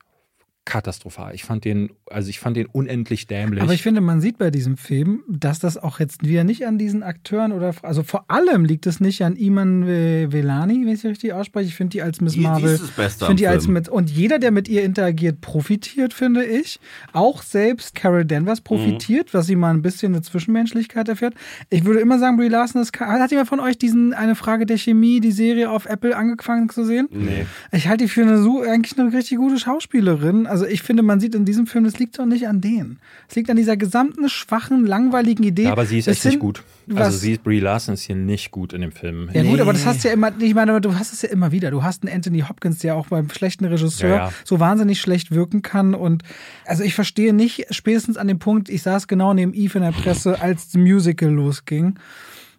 katastrophal. 0.65 1.35
Ich 1.35 1.45
fand 1.45 1.65
den, 1.65 1.91
also 2.11 2.31
ich 2.31 2.41
fand 2.41 2.57
den 2.57 2.67
unendlich 2.67 3.27
dämlich. 3.27 3.63
Aber 3.63 3.75
ich 3.75 3.83
finde, 3.83 4.01
man 4.01 4.21
sieht 4.21 4.39
bei 4.39 4.51
diesem 4.51 4.77
Film, 4.77 5.23
dass 5.29 5.59
das 5.59 5.77
auch 5.77 6.01
jetzt 6.01 6.27
wieder 6.27 6.43
nicht 6.43 6.67
an 6.67 6.79
diesen 6.79 7.03
Akteuren 7.03 7.53
oder 7.53 7.75
also 7.83 8.03
vor 8.03 8.25
allem 8.29 8.65
liegt 8.65 8.87
es 8.87 8.99
nicht 8.99 9.23
an 9.23 9.37
Iman 9.37 9.87
Ve- 9.87 10.33
Velani, 10.33 10.87
wenn 10.87 10.95
ich 10.95 11.01
sie 11.01 11.09
richtig 11.09 11.33
ausspreche. 11.35 11.69
Ich 11.69 11.75
finde 11.75 11.91
die 11.91 12.03
als 12.03 12.21
Miss 12.21 12.37
Marvel. 12.37 12.75
ist 12.75 12.83
das 12.83 12.91
Beste 12.93 13.25
ich 13.25 13.27
finde 13.29 13.41
die 13.43 13.47
als 13.49 13.69
mit 13.69 13.89
und 13.89 14.11
jeder, 14.11 14.39
der 14.39 14.51
mit 14.53 14.69
ihr 14.69 14.85
interagiert, 14.85 15.41
profitiert, 15.43 16.15
finde 16.15 16.45
ich. 16.45 16.81
Auch 17.13 17.43
selbst 17.43 17.95
Carol 17.95 18.25
Danvers 18.25 18.61
profitiert, 18.63 19.35
was 19.35 19.47
sie 19.47 19.57
mal 19.57 19.71
ein 19.71 19.83
bisschen 19.83 20.15
eine 20.15 20.23
Zwischenmenschlichkeit 20.23 21.09
erfährt. 21.09 21.35
Ich 21.71 21.85
würde 21.85 22.01
immer 22.01 22.19
sagen, 22.19 22.37
Brie 22.39 22.49
Larson 22.49 22.81
ist. 22.81 22.99
Hat 22.99 23.31
jemand 23.31 23.49
von 23.49 23.61
euch 23.61 23.77
diesen 23.77 24.15
eine 24.15 24.35
Frage 24.35 24.65
der 24.67 24.79
Chemie, 24.79 25.21
die 25.21 25.33
Serie 25.33 25.71
auf 25.71 25.85
Apple 25.87 26.17
angefangen 26.17 26.69
zu 26.71 26.85
sehen? 26.85 27.09
Nee. 27.11 27.45
Ich 27.73 27.89
halte 27.89 28.05
die 28.05 28.09
für 28.11 28.23
eine 28.23 28.39
so 28.39 28.63
eigentlich 28.63 28.99
eine 28.99 29.13
richtig 29.13 29.37
gute 29.39 29.59
Schauspielerin. 29.59 30.47
Also 30.55 30.67
ich 30.67 30.83
finde, 30.83 31.03
man 31.03 31.19
sieht 31.19 31.35
in 31.35 31.45
diesem 31.45 31.67
Film, 31.67 31.83
das 31.83 31.99
liegt 31.99 32.17
doch 32.17 32.27
nicht 32.27 32.47
an 32.47 32.61
denen. 32.61 33.01
Es 33.29 33.35
liegt 33.35 33.51
an 33.51 33.57
dieser 33.57 33.77
gesamten 33.77 34.29
schwachen, 34.29 34.87
langweiligen 34.87 35.43
Idee. 35.43 35.65
Ja, 35.65 35.73
aber 35.73 35.85
sie 35.85 35.99
ist 35.99 36.07
echt 36.07 36.25
nicht 36.25 36.39
gut. 36.39 36.63
was- 36.87 37.07
Also 37.07 37.19
sie 37.19 37.33
ist 37.33 37.43
Brie 37.43 37.59
Larson 37.59 37.95
ist 37.95 38.03
hier 38.03 38.15
nicht 38.15 38.53
gut 38.53 38.73
in 38.73 38.81
dem 38.81 38.93
Film. 38.93 39.29
Ja 39.33 39.43
gut, 39.43 39.61
aber 39.61 39.73
das 39.73 39.83
Nee. 39.83 39.89
hast 39.89 40.05
du 40.05 40.09
ja 40.09 40.15
immer, 40.15 40.31
ich 40.39 40.55
meine, 40.55 40.81
du 40.81 40.95
hast 40.95 41.13
es 41.13 41.23
ja 41.23 41.29
immer 41.31 41.51
wieder. 41.51 41.73
Du 41.73 41.83
hast 41.83 42.05
einen 42.05 42.15
Anthony 42.15 42.43
Hopkins, 42.49 42.79
der 42.79 42.95
auch 42.95 43.09
beim 43.09 43.29
schlechten 43.31 43.65
Regisseur 43.65 44.09
Ja, 44.11 44.17
ja. 44.29 44.33
so 44.45 44.61
wahnsinnig 44.61 45.01
schlecht 45.01 45.33
wirken 45.33 45.63
kann. 45.63 45.93
Und 45.97 46.23
also 46.67 46.85
ich 46.85 46.95
verstehe 46.95 47.33
nicht, 47.35 47.67
spätestens 47.71 48.17
an 48.17 48.29
dem 48.29 48.39
Punkt, 48.39 48.69
ich 48.69 48.83
saß 48.83 49.09
genau 49.09 49.35
neben 49.35 49.55
Eve 49.55 49.79
in 49.79 49.83
der 49.85 49.91
Presse, 49.91 50.41
als 50.41 50.67
das 50.71 50.75
Musical 50.81 51.31
losging. 51.31 51.97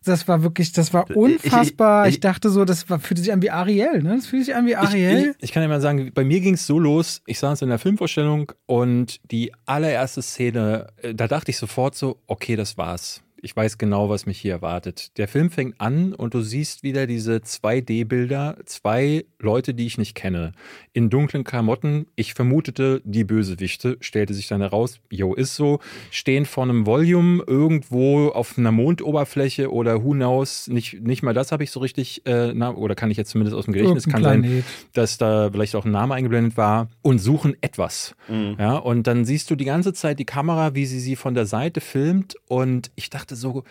Das 0.05 0.27
war 0.27 0.43
wirklich, 0.43 0.71
das 0.71 0.93
war 0.93 1.05
unfassbar. 1.15 2.07
Ich, 2.07 2.15
ich- 2.15 2.19
dachte 2.21 2.49
so, 2.49 2.63
das 2.65 2.89
war, 2.89 2.99
fühlte 2.99 3.21
sich 3.23 3.33
an 3.33 3.41
wie 3.41 3.51
Ariel, 3.51 4.01
ne? 4.01 4.15
Das 4.15 4.27
fühlt 4.27 4.45
sich 4.45 4.55
an 4.55 4.65
wie 4.65 4.71
Ich, 4.71 4.77
Ariel. 4.77 5.35
ich, 5.37 5.43
ich 5.45 5.51
kann 5.51 5.63
ja 5.63 5.69
mal 5.69 5.81
sagen, 5.81 6.11
bei 6.13 6.23
mir 6.23 6.39
ging 6.41 6.53
es 6.53 6.65
so 6.65 6.79
los, 6.79 7.21
ich 7.25 7.39
saß 7.39 7.61
in 7.63 7.69
der 7.69 7.79
Filmvorstellung 7.79 8.51
und 8.65 9.19
die 9.31 9.51
allererste 9.65 10.21
Szene, 10.21 10.87
äh, 11.01 11.13
da 11.13 11.27
dachte 11.27 11.51
ich 11.51 11.57
sofort 11.57 11.95
so, 11.95 12.21
okay, 12.27 12.55
das 12.55 12.77
war's. 12.77 13.21
Ich 13.45 13.55
weiß 13.55 13.77
genau, 13.77 14.09
was 14.09 14.25
mich 14.25 14.39
hier 14.39 14.53
erwartet. 14.53 15.15
Der 15.19 15.27
Film 15.27 15.51
fängt 15.51 15.79
an 15.79 16.15
und 16.15 16.33
du 16.33 16.41
siehst 16.41 16.81
wieder 16.81 17.05
diese 17.05 17.35
2D-Bilder, 17.35 18.57
zwei 18.65 19.25
Leute, 19.39 19.75
die 19.75 19.85
ich 19.85 19.99
nicht 19.99 20.15
kenne, 20.15 20.53
in 20.93 21.11
dunklen 21.11 21.43
Klamotten. 21.43 22.07
Ich 22.15 22.33
vermutete 22.33 23.03
die 23.05 23.23
Bösewichte, 23.23 23.97
stellte 23.99 24.33
sich 24.33 24.47
dann 24.47 24.61
heraus, 24.61 24.99
jo, 25.11 25.35
ist 25.35 25.55
so, 25.55 25.77
stehen 26.09 26.45
vor 26.45 26.63
einem 26.63 26.87
Volume 26.87 27.43
irgendwo 27.45 28.29
auf 28.29 28.57
einer 28.57 28.71
Mondoberfläche 28.71 29.71
oder 29.71 30.03
who 30.03 30.13
knows, 30.13 30.67
nicht, 30.67 31.01
nicht 31.01 31.21
mal 31.21 31.35
das 31.35 31.51
habe 31.51 31.63
ich 31.63 31.69
so 31.69 31.79
richtig, 31.81 32.25
äh, 32.25 32.51
na, 32.51 32.73
oder 32.73 32.95
kann 32.95 33.11
ich 33.11 33.17
jetzt 33.17 33.29
zumindest 33.29 33.55
aus 33.55 33.65
dem 33.65 33.75
Gedächtnis, 33.75 34.07
kann 34.07 34.23
sein, 34.23 34.63
dass 34.93 35.19
da 35.19 35.51
vielleicht 35.51 35.75
auch 35.75 35.85
ein 35.85 35.91
Name 35.91 36.15
eingeblendet 36.15 36.57
war 36.57 36.89
und 37.03 37.19
suchen 37.19 37.55
etwas. 37.61 38.15
Ja, 38.57 38.77
und 38.77 39.05
dann 39.05 39.23
siehst 39.23 39.51
du 39.51 39.55
die 39.55 39.65
ganze 39.65 39.93
Zeit 39.93 40.17
die 40.17 40.25
Kamera, 40.25 40.73
wie 40.73 40.87
sie 40.87 40.99
sie 40.99 41.15
von 41.15 41.35
der 41.35 41.45
Seite 41.45 41.79
filmt 41.79 42.33
und 42.47 42.89
ich 42.95 43.11
dachte 43.11 43.34
so, 43.35 43.63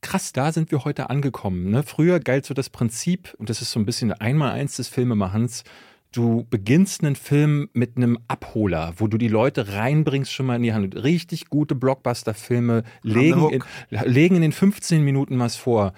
krass, 0.00 0.32
da 0.32 0.52
sind 0.52 0.70
wir 0.70 0.84
heute 0.84 1.10
angekommen. 1.10 1.70
Ne? 1.70 1.82
Früher 1.82 2.20
galt 2.20 2.46
so 2.46 2.54
das 2.54 2.70
Prinzip, 2.70 3.34
und 3.38 3.50
das 3.50 3.62
ist 3.62 3.70
so 3.70 3.80
ein 3.80 3.86
bisschen 3.86 4.12
einmal 4.12 4.52
eins 4.52 4.76
des 4.76 4.88
Filmemachens, 4.88 5.64
du 6.12 6.46
beginnst 6.48 7.02
einen 7.02 7.16
Film 7.16 7.68
mit 7.72 7.96
einem 7.96 8.18
Abholer, 8.28 8.94
wo 8.96 9.06
du 9.06 9.18
die 9.18 9.28
Leute 9.28 9.72
reinbringst 9.72 10.32
schon 10.32 10.46
mal 10.46 10.56
in 10.56 10.62
die 10.62 10.72
Hand. 10.72 10.94
Richtig 10.96 11.50
gute 11.50 11.74
Blockbuster-Filme 11.74 12.84
legen 13.02 13.50
in, 13.50 13.62
legen 13.90 14.36
in 14.36 14.42
den 14.42 14.52
15 14.52 15.02
Minuten 15.02 15.38
was 15.38 15.56
vor. 15.56 15.92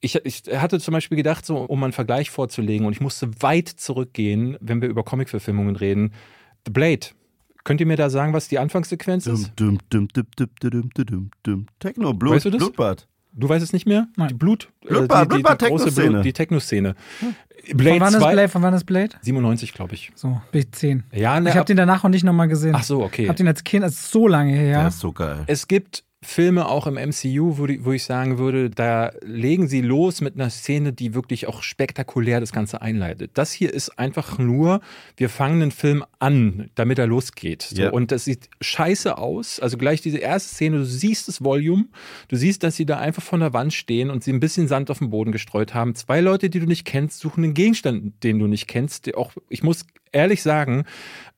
Ich, 0.00 0.14
ich 0.24 0.42
hatte 0.54 0.78
zum 0.78 0.92
Beispiel 0.92 1.16
gedacht, 1.16 1.44
so, 1.44 1.56
um 1.58 1.82
einen 1.82 1.92
Vergleich 1.92 2.30
vorzulegen, 2.30 2.86
und 2.86 2.92
ich 2.92 3.00
musste 3.00 3.42
weit 3.42 3.68
zurückgehen, 3.68 4.56
wenn 4.60 4.80
wir 4.80 4.88
über 4.88 5.02
Comic-Verfilmungen 5.02 5.76
reden. 5.76 6.12
The 6.64 6.72
Blade 6.72 7.08
Könnt 7.68 7.82
ihr 7.82 7.86
mir 7.86 7.98
da 7.98 8.08
sagen, 8.08 8.32
was 8.32 8.48
die 8.48 8.58
Anfangssequenz 8.58 9.26
ist? 9.26 9.52
Techno, 11.80 12.14
Blut, 12.14 12.36
weißt 12.36 12.46
du 12.46 12.50
das? 12.50 12.58
Blutbad. 12.60 13.06
Du 13.34 13.46
weißt 13.46 13.62
es 13.62 13.74
nicht 13.74 13.84
mehr? 13.84 14.08
Nein. 14.16 14.28
Die 14.28 14.34
Blut, 14.34 14.70
äh, 14.86 14.88
Blutbad, 14.88 15.30
äh, 15.30 15.36
die, 15.36 15.42
die, 15.42 15.58
die, 15.58 15.64
große 15.66 15.90
Szene. 15.90 16.22
die 16.22 16.32
Techno-Szene. 16.32 16.94
Hm. 17.20 17.76
Blade 17.76 17.98
von 17.98 18.00
wann 18.00 18.14
ist 18.14 18.20
Blade? 18.20 18.48
Von 18.48 18.62
wann 18.62 18.72
ist 18.72 18.84
Blade? 18.84 19.16
97, 19.20 19.74
glaube 19.74 19.92
ich. 19.92 20.10
So, 20.14 20.40
bin 20.50 20.62
ich 20.62 20.72
10. 20.72 21.04
Ja, 21.12 21.38
ne, 21.38 21.50
ich 21.50 21.56
habe 21.56 21.66
den 21.66 21.76
danach 21.76 22.04
auch 22.04 22.08
nicht 22.08 22.24
nochmal 22.24 22.48
gesehen. 22.48 22.74
Ach 22.74 22.82
so, 22.82 23.02
okay. 23.02 23.24
Ich 23.24 23.28
habe 23.28 23.36
den 23.36 23.48
als 23.48 23.62
Kind, 23.64 23.84
das 23.84 23.92
ist 23.92 24.12
so 24.12 24.26
lange 24.26 24.52
her. 24.52 24.78
Der 24.78 24.88
ist 24.88 25.00
so 25.00 25.12
geil. 25.12 25.44
Es 25.46 25.68
gibt 25.68 26.04
Filme 26.20 26.68
auch 26.68 26.88
im 26.88 26.94
MCU, 26.94 27.58
wo, 27.58 27.66
die, 27.66 27.84
wo 27.84 27.92
ich 27.92 28.02
sagen 28.02 28.38
würde, 28.38 28.70
da 28.70 29.12
legen 29.22 29.68
sie 29.68 29.82
los 29.82 30.20
mit 30.20 30.34
einer 30.34 30.50
Szene, 30.50 30.92
die 30.92 31.14
wirklich 31.14 31.46
auch 31.46 31.62
spektakulär 31.62 32.40
das 32.40 32.50
Ganze 32.50 32.82
einleitet. 32.82 33.30
Das 33.34 33.52
hier 33.52 33.72
ist 33.72 34.00
einfach 34.00 34.36
nur, 34.36 34.80
wir 35.16 35.28
fangen 35.28 35.60
den 35.60 35.70
Film 35.70 36.04
an, 36.18 36.70
damit 36.74 36.98
er 36.98 37.06
losgeht. 37.06 37.62
So, 37.62 37.82
Ja. 37.82 37.90
Und 37.90 38.10
das 38.10 38.24
sieht 38.24 38.50
scheiße 38.60 39.16
aus. 39.16 39.60
Also 39.60 39.78
gleich 39.78 40.00
diese 40.00 40.18
erste 40.18 40.54
Szene, 40.54 40.78
du 40.78 40.84
siehst 40.84 41.28
das 41.28 41.44
Volume, 41.44 41.86
du 42.26 42.34
siehst, 42.34 42.64
dass 42.64 42.74
sie 42.74 42.86
da 42.86 42.98
einfach 42.98 43.22
von 43.22 43.38
der 43.38 43.52
Wand 43.52 43.72
stehen 43.72 44.10
und 44.10 44.24
sie 44.24 44.32
ein 44.32 44.40
bisschen 44.40 44.66
Sand 44.66 44.90
auf 44.90 44.98
den 44.98 45.10
Boden 45.10 45.30
gestreut 45.30 45.72
haben. 45.72 45.94
Zwei 45.94 46.20
Leute, 46.20 46.50
die 46.50 46.58
du 46.58 46.66
nicht 46.66 46.84
kennst, 46.84 47.20
suchen 47.20 47.44
einen 47.44 47.54
Gegenstand, 47.54 48.24
den 48.24 48.40
du 48.40 48.48
nicht 48.48 48.66
kennst. 48.66 49.14
Auch, 49.14 49.34
ich 49.48 49.62
muss 49.62 49.86
ehrlich 50.12 50.42
sagen, 50.42 50.84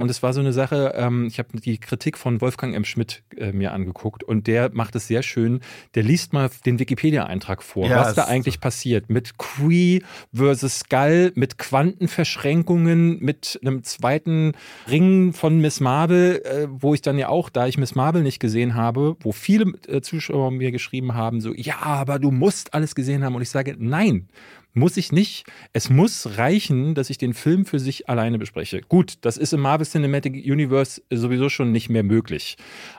und 0.00 0.10
es 0.10 0.22
war 0.22 0.32
so 0.32 0.40
eine 0.40 0.52
Sache, 0.52 0.94
ähm, 0.96 1.26
ich 1.26 1.38
habe 1.38 1.60
die 1.60 1.78
Kritik 1.78 2.16
von 2.16 2.40
Wolfgang 2.40 2.74
M. 2.74 2.84
Schmidt 2.84 3.22
äh, 3.36 3.52
mir 3.52 3.72
angeguckt 3.72 4.24
und 4.24 4.46
der 4.46 4.70
macht 4.72 4.96
es 4.96 5.06
sehr 5.06 5.22
schön. 5.22 5.60
Der 5.94 6.02
liest 6.02 6.32
mal 6.32 6.50
den 6.64 6.78
Wikipedia-Eintrag 6.78 7.62
vor, 7.62 7.86
Ja, 7.86 8.00
was 8.00 8.14
da 8.14 8.24
eigentlich 8.24 8.60
passiert 8.60 9.10
mit 9.10 9.36
Kree 9.36 10.00
versus 10.32 10.80
Skull, 10.80 11.32
mit 11.34 11.58
Quantenverschränkungen, 11.58 13.18
mit 13.20 13.60
einem 13.62 13.82
zweiten 13.84 14.52
Ring 14.90 15.34
von 15.34 15.60
Miss 15.60 15.80
Marvel, 15.80 16.42
äh, 16.44 16.66
wo 16.70 16.94
ich 16.94 17.02
dann 17.02 17.18
ja 17.18 17.28
auch, 17.28 17.50
da 17.50 17.66
ich 17.66 17.76
Miss 17.76 17.94
Marvel 17.94 18.22
nicht 18.22 18.40
gesehen 18.40 18.74
habe, 18.74 19.16
wo 19.20 19.32
viele 19.32 19.74
äh, 19.86 20.00
Zuschauer 20.00 20.50
mir 20.50 20.70
geschrieben 20.70 21.14
haben, 21.14 21.42
so, 21.42 21.52
ja, 21.54 21.78
aber 21.80 22.18
du 22.18 22.30
musst 22.30 22.72
alles 22.72 22.94
gesehen 22.94 23.22
haben. 23.22 23.34
Und 23.34 23.42
ich 23.42 23.50
sage, 23.50 23.76
nein, 23.78 24.28
muss 24.72 24.96
ich 24.96 25.12
nicht. 25.12 25.44
Es 25.72 25.90
muss 25.90 26.38
reichen, 26.38 26.94
dass 26.94 27.10
ich 27.10 27.18
den 27.18 27.34
Film 27.34 27.64
für 27.64 27.78
sich 27.78 28.08
alleine 28.08 28.38
bespreche. 28.38 28.80
Gut, 28.80 29.14
das 29.22 29.36
ist 29.36 29.52
im 29.52 29.60
Marvel 29.60 29.86
Cinematic 29.86 30.34
Universe 30.34 31.02
sowieso 31.10 31.48
schon 31.48 31.72
nicht 31.72 31.88
mehr 31.88 32.02
möglich. 32.02 32.56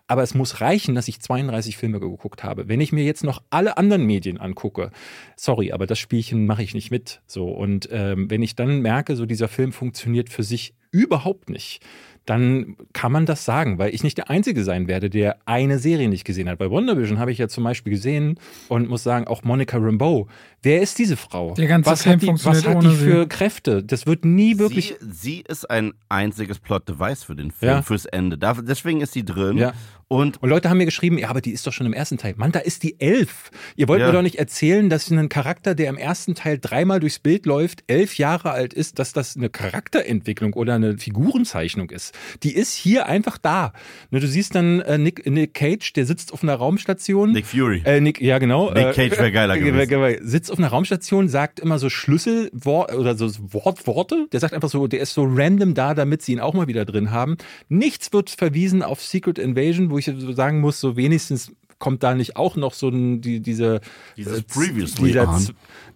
Aber 0.08 0.24
es 0.24 0.34
muss 0.34 0.62
reichen, 0.62 0.96
dass 0.96 1.08
ich 1.08 1.22
32 1.22 1.78
Filme 1.78 2.00
geguckt 2.00 2.44
habe. 2.44 2.68
Wenn 2.68 2.82
ich 2.82 2.92
mir 2.92 3.04
jetzt 3.04 3.24
noch 3.24 3.42
alle 3.50 3.78
anderen 3.78 4.06
Medien 4.06 4.38
angucke, 4.38 4.92
sorry, 5.36 5.72
aber 5.72 5.88
das 5.88 6.00
Spielchen 6.00 6.46
mache 6.46 6.64
ich 6.64 6.74
nicht 6.74 6.92
mit. 6.92 7.22
So 7.28 7.50
und 7.50 7.88
ähm, 7.92 8.30
wenn 8.30 8.42
ich 8.42 8.56
dann 8.56 8.82
merke, 8.82 9.16
so 9.16 9.26
dieser 9.26 9.48
Film 9.48 9.72
funktioniert 9.72 10.30
für 10.30 10.44
sich 10.44 10.74
überhaupt 10.92 11.50
nicht, 11.50 11.82
dann 12.26 12.76
kann 12.94 13.12
man 13.12 13.26
das 13.26 13.46
sagen, 13.46 13.80
weil 13.80 13.94
ich 13.96 14.04
nicht 14.04 14.18
der 14.18 14.30
Einzige 14.30 14.64
sein 14.64 14.88
werde, 14.88 15.10
der 15.10 15.38
eine 15.46 15.80
Serie 15.80 16.08
nicht 16.08 16.24
gesehen 16.24 16.50
hat. 16.50 16.60
Bei 16.60 16.70
WandaVision 16.70 17.18
habe 17.18 17.32
ich 17.32 17.40
ja 17.40 17.48
zum 17.48 17.64
Beispiel 17.64 17.92
gesehen 17.92 18.40
und 18.70 18.90
muss 18.90 19.04
sagen, 19.04 19.28
auch 19.28 19.44
Monica 19.44 19.78
Rambeau. 19.78 20.28
Wer 20.64 20.82
ist 20.82 21.00
diese 21.00 21.18
Frau? 21.18 21.54
Der 21.56 21.68
ganze 21.68 21.90
was 21.90 22.04
Film 22.04 22.14
hat 22.16 22.22
die, 22.22 22.26
funktioniert 22.28 22.64
was 22.66 22.70
hat 22.70 22.76
ohne 22.78 22.90
die 22.90 22.96
für 22.96 23.22
sie. 23.24 23.28
Kräfte? 23.30 23.84
Das 23.84 24.06
wird 24.06 24.26
nie 24.26 24.60
wirklich. 24.60 24.96
Sie, 25.00 25.12
sie 25.12 25.44
ist 25.48 25.70
ein 25.70 25.94
einziges 26.10 26.60
Plot-Device 26.60 27.24
für 27.24 27.36
den 27.36 27.52
Film, 27.52 27.72
Ja. 27.72 27.82
fürs 27.82 28.06
Ende. 28.06 28.38
Da, 28.38 28.54
deswegen 28.54 29.02
ist 29.02 29.14
sie 29.14 29.26
drin. 29.26 29.58
Ja. 29.58 29.74
Und 30.08 30.44
Und 30.44 30.50
Leute 30.50 30.70
haben 30.70 30.78
mir 30.78 30.86
geschrieben, 30.86 31.18
ja, 31.18 31.30
aber 31.30 31.40
die 31.40 31.52
ist 31.52 31.66
doch 31.66 31.72
schon 31.72 31.88
im 31.88 31.94
ersten 31.94 32.18
Teil. 32.18 32.34
Mann, 32.36 32.52
da 32.52 32.60
ist 32.60 32.84
die 32.84 33.00
elf. 33.00 33.50
Ihr 33.78 33.88
wollt 33.88 34.02
Ja. 34.02 34.08
mir 34.08 34.12
doch 34.14 34.22
nicht 34.22 34.36
erzählen, 34.36 34.90
dass 34.90 35.10
ein 35.10 35.30
Charakter, 35.30 35.74
der 35.74 35.90
im 35.90 35.96
ersten 35.98 36.36
Teil 36.36 36.60
dreimal 36.60 37.00
durchs 37.00 37.20
Bild 37.20 37.46
läuft, 37.46 37.86
elf 37.88 38.18
Jahre 38.18 38.52
alt 38.52 38.74
ist, 38.74 39.00
dass 39.00 39.14
das 39.14 39.38
eine 39.38 39.50
Charakterentwicklung 39.50 40.52
oder 40.54 40.76
eine 40.76 40.98
Figurenzeichnung 40.98 41.90
ist. 41.92 42.14
Die 42.44 42.54
ist 42.54 42.74
hier 42.76 43.06
einfach 43.06 43.38
da. 43.38 43.72
Ne, 44.12 44.20
du 44.20 44.28
siehst 44.28 44.54
dann 44.54 44.82
äh, 44.82 44.98
Nick, 44.98 45.26
Nick 45.26 45.54
Cage, 45.54 45.94
der 45.94 46.06
sitzt 46.06 46.34
auf 46.34 46.44
einer 46.44 46.56
Raumstation. 46.56 47.32
Nick 47.32 47.46
Fury. 47.46 47.82
Äh, 47.86 48.02
Nick, 48.02 48.20
ja, 48.22 48.38
genau. 48.38 48.72
Nick 48.74 48.94
Cage 48.94 49.18
wär 49.18 49.32
geiler 49.32 49.58
gewesen. 49.58 49.88
gewesen. 49.90 50.28
Auf 50.52 50.58
einer 50.58 50.68
Raumstation, 50.68 51.30
sagt 51.30 51.60
immer 51.60 51.80
so 51.80 51.90
Schlüsselwort 51.90 52.94
oder 52.94 53.16
so 53.16 53.30
Wort, 53.54 53.88
Worte. 53.88 54.28
Der 54.32 54.40
sagt 54.40 54.54
einfach 54.54 54.70
so, 54.70 54.88
der 54.88 55.00
ist 55.00 55.14
so 55.14 55.26
random 55.28 55.74
da, 55.74 55.94
damit 55.94 56.22
sie 56.22 56.34
ihn 56.34 56.40
auch 56.40 56.54
mal 56.54 56.68
wieder 56.68 56.86
drin 56.86 57.12
haben. 57.12 57.38
Nichts 57.70 58.12
wird 58.14 58.30
verwiesen 58.30 58.84
auf 58.84 59.02
Secret 59.02 59.40
Invasion, 59.40 59.90
wo 59.90 59.98
ich 59.98 60.06
so 60.06 60.32
sagen 60.34 60.60
muss, 60.60 60.80
so 60.80 60.98
wenigstens 60.98 61.52
kommt 61.82 62.04
da 62.04 62.14
nicht 62.14 62.38
auch 62.38 62.56
noch 62.56 62.74
so 62.74 62.88
ein, 62.88 63.20
die, 63.20 63.42
diese, 63.42 63.82
Dieses 64.16 64.40
äh, 64.40 64.44
Previously 64.44 65.08
dieser, 65.08 65.40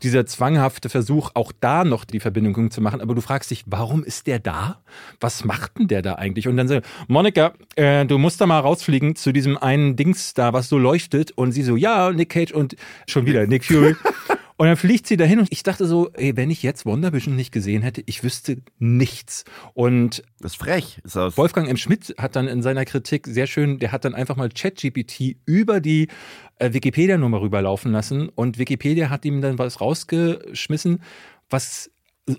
dieser 0.04 0.26
zwanghafte 0.26 0.90
Versuch, 0.90 1.32
auch 1.36 1.54
da 1.58 1.86
noch 1.86 2.04
die 2.04 2.20
Verbindung 2.20 2.72
zu 2.72 2.82
machen. 2.82 3.00
Aber 3.00 3.16
du 3.16 3.22
fragst 3.22 3.52
dich, 3.52 3.64
warum 3.68 4.04
ist 4.04 4.28
der 4.28 4.40
da? 4.40 4.82
Was 5.22 5.46
macht 5.46 5.78
denn 5.78 5.88
der 5.88 6.02
da 6.02 6.16
eigentlich? 6.16 6.50
Und 6.50 6.58
dann 6.58 6.68
so, 6.68 6.80
Monika, 7.08 7.54
äh, 7.76 8.06
du 8.06 8.18
musst 8.18 8.42
da 8.42 8.48
mal 8.48 8.60
rausfliegen 8.60 9.16
zu 9.16 9.32
diesem 9.32 9.58
einen 9.58 9.96
Dings 9.96 10.34
da, 10.34 10.52
was 10.52 10.68
so 10.68 10.78
leuchtet. 10.78 11.32
Und 11.32 11.54
sie 11.54 11.64
so, 11.64 11.78
ja, 11.78 12.12
Nick 12.12 12.30
Cage 12.30 12.52
und 12.52 12.76
schon 13.08 13.26
wieder 13.26 13.48
Nick 13.48 13.64
Fury. 13.64 13.96
Und 14.58 14.68
dann 14.68 14.78
fliegt 14.78 15.06
sie 15.06 15.18
dahin 15.18 15.40
und 15.40 15.50
ich 15.52 15.64
dachte 15.64 15.86
so, 15.86 16.10
ey, 16.14 16.38
wenn 16.38 16.50
ich 16.50 16.64
jetzt 16.64 16.86
WandaVision 16.86 17.36
nicht 17.36 17.52
gesehen 17.52 17.82
hätte, 17.82 18.02
ich 18.06 18.24
wüsste 18.24 18.62
nichts. 18.80 19.44
Und 19.74 20.24
Das 20.40 20.54
ist 20.54 20.58
frech. 20.58 21.02
Ist 21.04 21.18
aus 21.18 21.38
Wolfgang 21.38 21.68
M. 21.70 21.76
Schmidt 21.76 22.16
hat 22.18 22.38
dann 22.38 22.48
in 22.48 22.62
seiner 22.62 22.86
Kritik 22.86 23.28
sehr 23.28 23.48
schön, 23.48 23.80
der 23.80 23.92
hat 23.92 24.06
dann 24.06 24.16
einfach 24.16 24.38
mal 24.38 24.50
ChatGPT 24.50 25.38
über 25.46 25.82
die 25.82 26.08
äh, 26.60 26.72
Wikipedia-Nummer 26.72 27.42
rüberlaufen 27.42 27.92
lassen 27.92 28.30
und 28.30 28.58
Wikipedia 28.58 29.10
hat 29.10 29.26
ihm 29.26 29.42
dann 29.42 29.60
was 29.60 29.82
rausgeschmissen, 29.82 31.02
was 31.50 31.92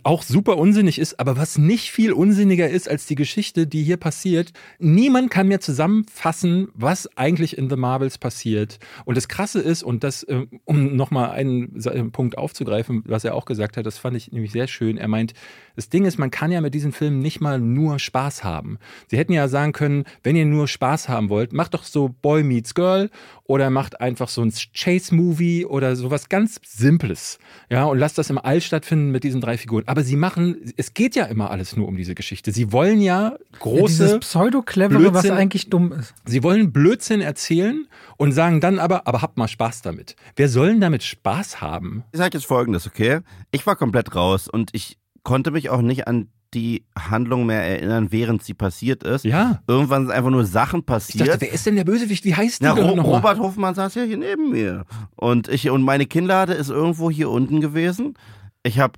auch 0.02 0.22
super 0.22 0.58
unsinnig 0.58 0.98
ist, 0.98 1.20
aber 1.20 1.36
was 1.36 1.58
nicht 1.58 1.92
viel 1.92 2.12
unsinniger 2.12 2.68
ist 2.68 2.88
als 2.88 3.06
die 3.06 3.14
Geschichte, 3.14 3.68
die 3.68 3.84
hier 3.84 3.96
passiert. 3.96 4.52
Niemand 4.80 5.30
kann 5.30 5.46
mir 5.46 5.60
zusammenfassen, 5.60 6.68
was 6.74 7.08
eigentlich 7.16 7.56
in 7.56 7.70
The 7.70 7.76
Marvels 7.76 8.18
passiert. 8.18 8.80
Und 9.04 9.16
das 9.16 9.28
Krasse 9.28 9.60
ist, 9.60 9.84
und 9.84 10.02
das, 10.02 10.24
äh, 10.24 10.46
um 10.64 10.96
nochmal 10.96 11.30
einen 11.30 11.80
äh, 11.84 12.02
Punkt 12.04 12.36
aufzugreifen, 12.36 13.04
was 13.06 13.24
er 13.24 13.36
auch 13.36 13.44
gesagt 13.44 13.76
hat, 13.76 13.86
das 13.86 13.98
fand 13.98 14.16
ich 14.16 14.32
nämlich 14.32 14.50
sehr 14.50 14.66
schön. 14.66 14.98
Er 14.98 15.06
meint, 15.06 15.34
das 15.76 15.88
Ding 15.88 16.04
ist, 16.04 16.18
man 16.18 16.32
kann 16.32 16.50
ja 16.50 16.60
mit 16.60 16.74
diesen 16.74 16.92
Filmen 16.92 17.20
nicht 17.20 17.40
mal 17.40 17.60
nur 17.60 18.00
Spaß 18.00 18.42
haben. 18.42 18.78
Sie 19.06 19.18
hätten 19.18 19.32
ja 19.32 19.46
sagen 19.46 19.72
können, 19.72 20.04
wenn 20.24 20.34
ihr 20.34 20.46
nur 20.46 20.66
Spaß 20.66 21.08
haben 21.08 21.28
wollt, 21.28 21.52
macht 21.52 21.74
doch 21.74 21.84
so 21.84 22.08
Boy 22.08 22.42
Meets 22.42 22.74
Girl 22.74 23.08
oder 23.44 23.70
macht 23.70 24.00
einfach 24.00 24.28
so 24.28 24.42
ein 24.42 24.52
Chase-Movie 24.74 25.64
oder 25.64 25.94
sowas 25.94 26.28
ganz 26.28 26.58
Simples. 26.64 27.38
Ja, 27.70 27.84
und 27.84 27.98
lasst 27.98 28.18
das 28.18 28.30
im 28.30 28.38
All 28.38 28.60
stattfinden 28.60 29.12
mit 29.12 29.22
diesen 29.22 29.40
drei 29.40 29.56
Figuren. 29.56 29.75
Aber 29.86 30.02
sie 30.02 30.16
machen, 30.16 30.72
es 30.76 30.94
geht 30.94 31.14
ja 31.14 31.24
immer 31.26 31.50
alles 31.50 31.76
nur 31.76 31.86
um 31.88 31.96
diese 31.96 32.14
Geschichte. 32.14 32.52
Sie 32.52 32.72
wollen 32.72 33.00
ja 33.00 33.36
Dieses 33.52 33.60
große, 33.60 34.18
Pseudo-Clevere, 34.20 35.12
was 35.14 35.30
eigentlich 35.30 35.68
dumm 35.70 35.92
ist. 35.92 36.14
sie 36.24 36.42
wollen 36.42 36.72
Blödsinn 36.72 37.20
erzählen 37.20 37.86
und 38.16 38.32
sagen 38.32 38.60
dann 38.60 38.78
aber, 38.78 39.06
aber 39.06 39.22
habt 39.22 39.36
mal 39.36 39.48
Spaß 39.48 39.82
damit. 39.82 40.16
Wer 40.36 40.48
soll 40.48 40.68
denn 40.68 40.80
damit 40.80 41.02
Spaß 41.02 41.60
haben? 41.60 42.04
Ich 42.12 42.18
sage 42.18 42.38
jetzt 42.38 42.46
folgendes, 42.46 42.86
okay? 42.86 43.20
Ich 43.50 43.66
war 43.66 43.76
komplett 43.76 44.14
raus 44.14 44.48
und 44.48 44.70
ich 44.72 44.98
konnte 45.22 45.50
mich 45.50 45.70
auch 45.70 45.82
nicht 45.82 46.06
an 46.08 46.28
die 46.54 46.84
Handlung 46.96 47.44
mehr 47.44 47.60
erinnern, 47.62 48.12
während 48.12 48.42
sie 48.42 48.54
passiert 48.54 49.02
ist. 49.02 49.24
Ja. 49.24 49.60
Irgendwann 49.66 50.06
sind 50.06 50.12
einfach 50.14 50.30
nur 50.30 50.46
Sachen 50.46 50.80
Ich 50.80 50.86
passiert. 50.86 51.28
dachte, 51.28 51.40
wer 51.42 51.52
ist 51.52 51.66
denn 51.66 51.74
der 51.76 51.84
Bösewicht? 51.84 52.24
Wie 52.24 52.34
heißt 52.34 52.62
Ja, 52.62 52.74
der 52.74 52.84
Ro? 52.84 53.00
Robert 53.00 53.38
Hofmann 53.40 53.74
saß 53.74 53.96
ja 53.96 54.04
hier 54.04 54.16
neben 54.16 54.50
mir. 54.52 54.84
Und 55.16 55.48
ich 55.48 55.68
und 55.68 55.82
meine 55.82 56.06
Kinnlade 56.06 56.54
ist 56.54 56.70
irgendwo 56.70 57.10
hier 57.10 57.28
unten 57.30 57.60
gewesen. 57.60 58.14
Ich 58.62 58.78
habe 58.78 58.94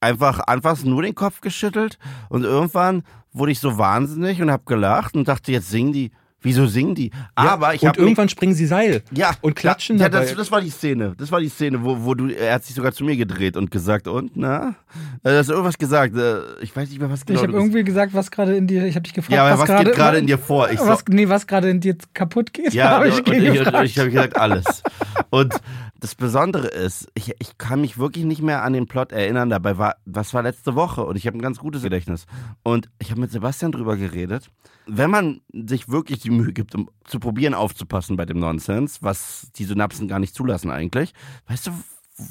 einfach 0.00 0.40
anfangs 0.46 0.84
nur 0.84 1.02
den 1.02 1.14
Kopf 1.14 1.40
geschüttelt 1.40 1.98
und 2.28 2.44
irgendwann 2.44 3.02
wurde 3.32 3.52
ich 3.52 3.60
so 3.60 3.78
wahnsinnig 3.78 4.40
und 4.42 4.50
habe 4.50 4.62
gelacht 4.66 5.14
und 5.14 5.28
dachte, 5.28 5.52
jetzt 5.52 5.70
singen 5.70 5.92
die. 5.92 6.10
Wieso 6.40 6.66
singen 6.66 6.94
die? 6.94 7.10
Aber 7.34 7.74
ich 7.74 7.82
und 7.82 7.88
habe 7.88 8.00
irgendwann 8.00 8.28
springen 8.28 8.54
sie 8.54 8.66
Seil. 8.66 9.02
ja, 9.10 9.32
und 9.40 9.56
klatschen 9.56 9.98
ja, 9.98 10.08
dabei. 10.08 10.24
das, 10.24 10.36
das 10.36 10.52
war 10.52 10.60
die 10.60 10.70
Szene. 10.70 11.14
Das 11.18 11.32
war 11.32 11.40
die 11.40 11.48
Szene, 11.48 11.82
wo, 11.82 12.04
wo 12.04 12.14
du, 12.14 12.28
er 12.28 12.54
hat 12.54 12.62
sich 12.64 12.76
sogar 12.76 12.92
zu 12.92 13.02
mir 13.02 13.16
gedreht 13.16 13.56
und 13.56 13.72
gesagt, 13.72 14.06
und, 14.06 14.36
na? 14.36 14.76
Äh, 15.24 15.30
Du 15.30 15.36
hast 15.38 15.50
irgendwas 15.50 15.76
gesagt. 15.78 16.16
äh, 16.16 16.42
Ich 16.62 16.76
weiß 16.76 16.90
nicht 16.90 17.00
mehr, 17.00 17.10
was 17.10 17.26
genau 17.26 17.40
ich 17.40 17.44
habe 17.44 17.56
irgendwie 17.58 17.82
gesagt, 17.82 18.14
was 18.14 18.30
gerade 18.30 18.54
in 18.56 18.68
dir, 18.68 18.86
ich 18.86 18.94
habe 18.94 19.02
dich 19.02 19.14
gefragt, 19.14 19.34
Ja, 19.34 19.58
was, 19.58 19.68
was 19.68 19.84
geht 19.84 19.92
gerade 19.96 20.18
in 20.18 20.28
dir 20.28 20.38
vor? 20.38 20.70
Ich 20.70 20.78
so, 20.78 20.86
was, 20.86 21.04
nee, 21.08 21.28
was 21.28 21.44
gerade 21.48 21.70
in 21.70 21.80
dir 21.80 21.96
kaputt 22.14 22.52
geht, 22.52 22.72
Ja, 22.72 22.90
habe 22.90 23.08
ich 23.08 23.18
und, 23.18 23.28
und 23.30 23.34
ich, 23.42 23.66
und 23.74 23.84
ich 23.84 23.98
habe 23.98 24.10
gesagt, 24.10 24.36
alles. 24.36 24.84
Und 25.30 25.54
das 26.00 26.14
Besondere 26.14 26.68
ist, 26.68 27.08
ich, 27.14 27.34
ich 27.40 27.58
kann 27.58 27.80
mich 27.80 27.98
wirklich 27.98 28.24
nicht 28.24 28.40
mehr 28.40 28.62
an 28.62 28.72
den 28.72 28.86
Plot 28.86 29.10
erinnern. 29.12 29.50
Dabei 29.50 29.78
war, 29.78 29.96
was 30.04 30.32
war 30.32 30.42
letzte 30.42 30.74
Woche? 30.76 31.04
Und 31.04 31.16
ich 31.16 31.26
habe 31.26 31.36
ein 31.36 31.42
ganz 31.42 31.58
gutes 31.58 31.82
Gedächtnis. 31.82 32.26
Und 32.62 32.88
ich 33.00 33.10
habe 33.10 33.20
mit 33.20 33.32
Sebastian 33.32 33.72
drüber 33.72 33.96
geredet. 33.96 34.50
Wenn 34.86 35.10
man 35.10 35.40
sich 35.52 35.88
wirklich 35.88 36.20
die 36.20 36.30
Mühe 36.30 36.52
gibt, 36.52 36.74
um 36.74 36.88
zu 37.04 37.18
probieren 37.18 37.52
aufzupassen 37.54 38.16
bei 38.16 38.24
dem 38.26 38.38
Nonsens, 38.38 39.02
was 39.02 39.50
die 39.56 39.64
Synapsen 39.64 40.06
gar 40.08 40.20
nicht 40.20 40.34
zulassen 40.34 40.70
eigentlich, 40.70 41.14
weißt 41.48 41.66
du, 41.66 41.70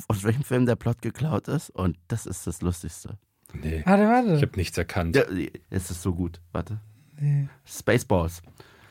aus 0.07 0.23
welchem 0.23 0.43
Film 0.43 0.65
der 0.65 0.75
Plot 0.75 1.01
geklaut 1.01 1.47
ist? 1.49 1.69
Und 1.69 1.97
das 2.07 2.25
ist 2.25 2.47
das 2.47 2.61
Lustigste. 2.61 3.17
Nee, 3.53 3.83
Warte, 3.85 4.03
warte. 4.07 4.35
ich 4.35 4.41
habe 4.41 4.57
nichts 4.57 4.77
erkannt. 4.77 5.15
Ja, 5.15 5.23
es 5.69 5.91
ist 5.91 6.01
so 6.01 6.13
gut. 6.13 6.41
Warte. 6.51 6.79
Nee. 7.19 7.47
Spaceballs. 7.65 8.41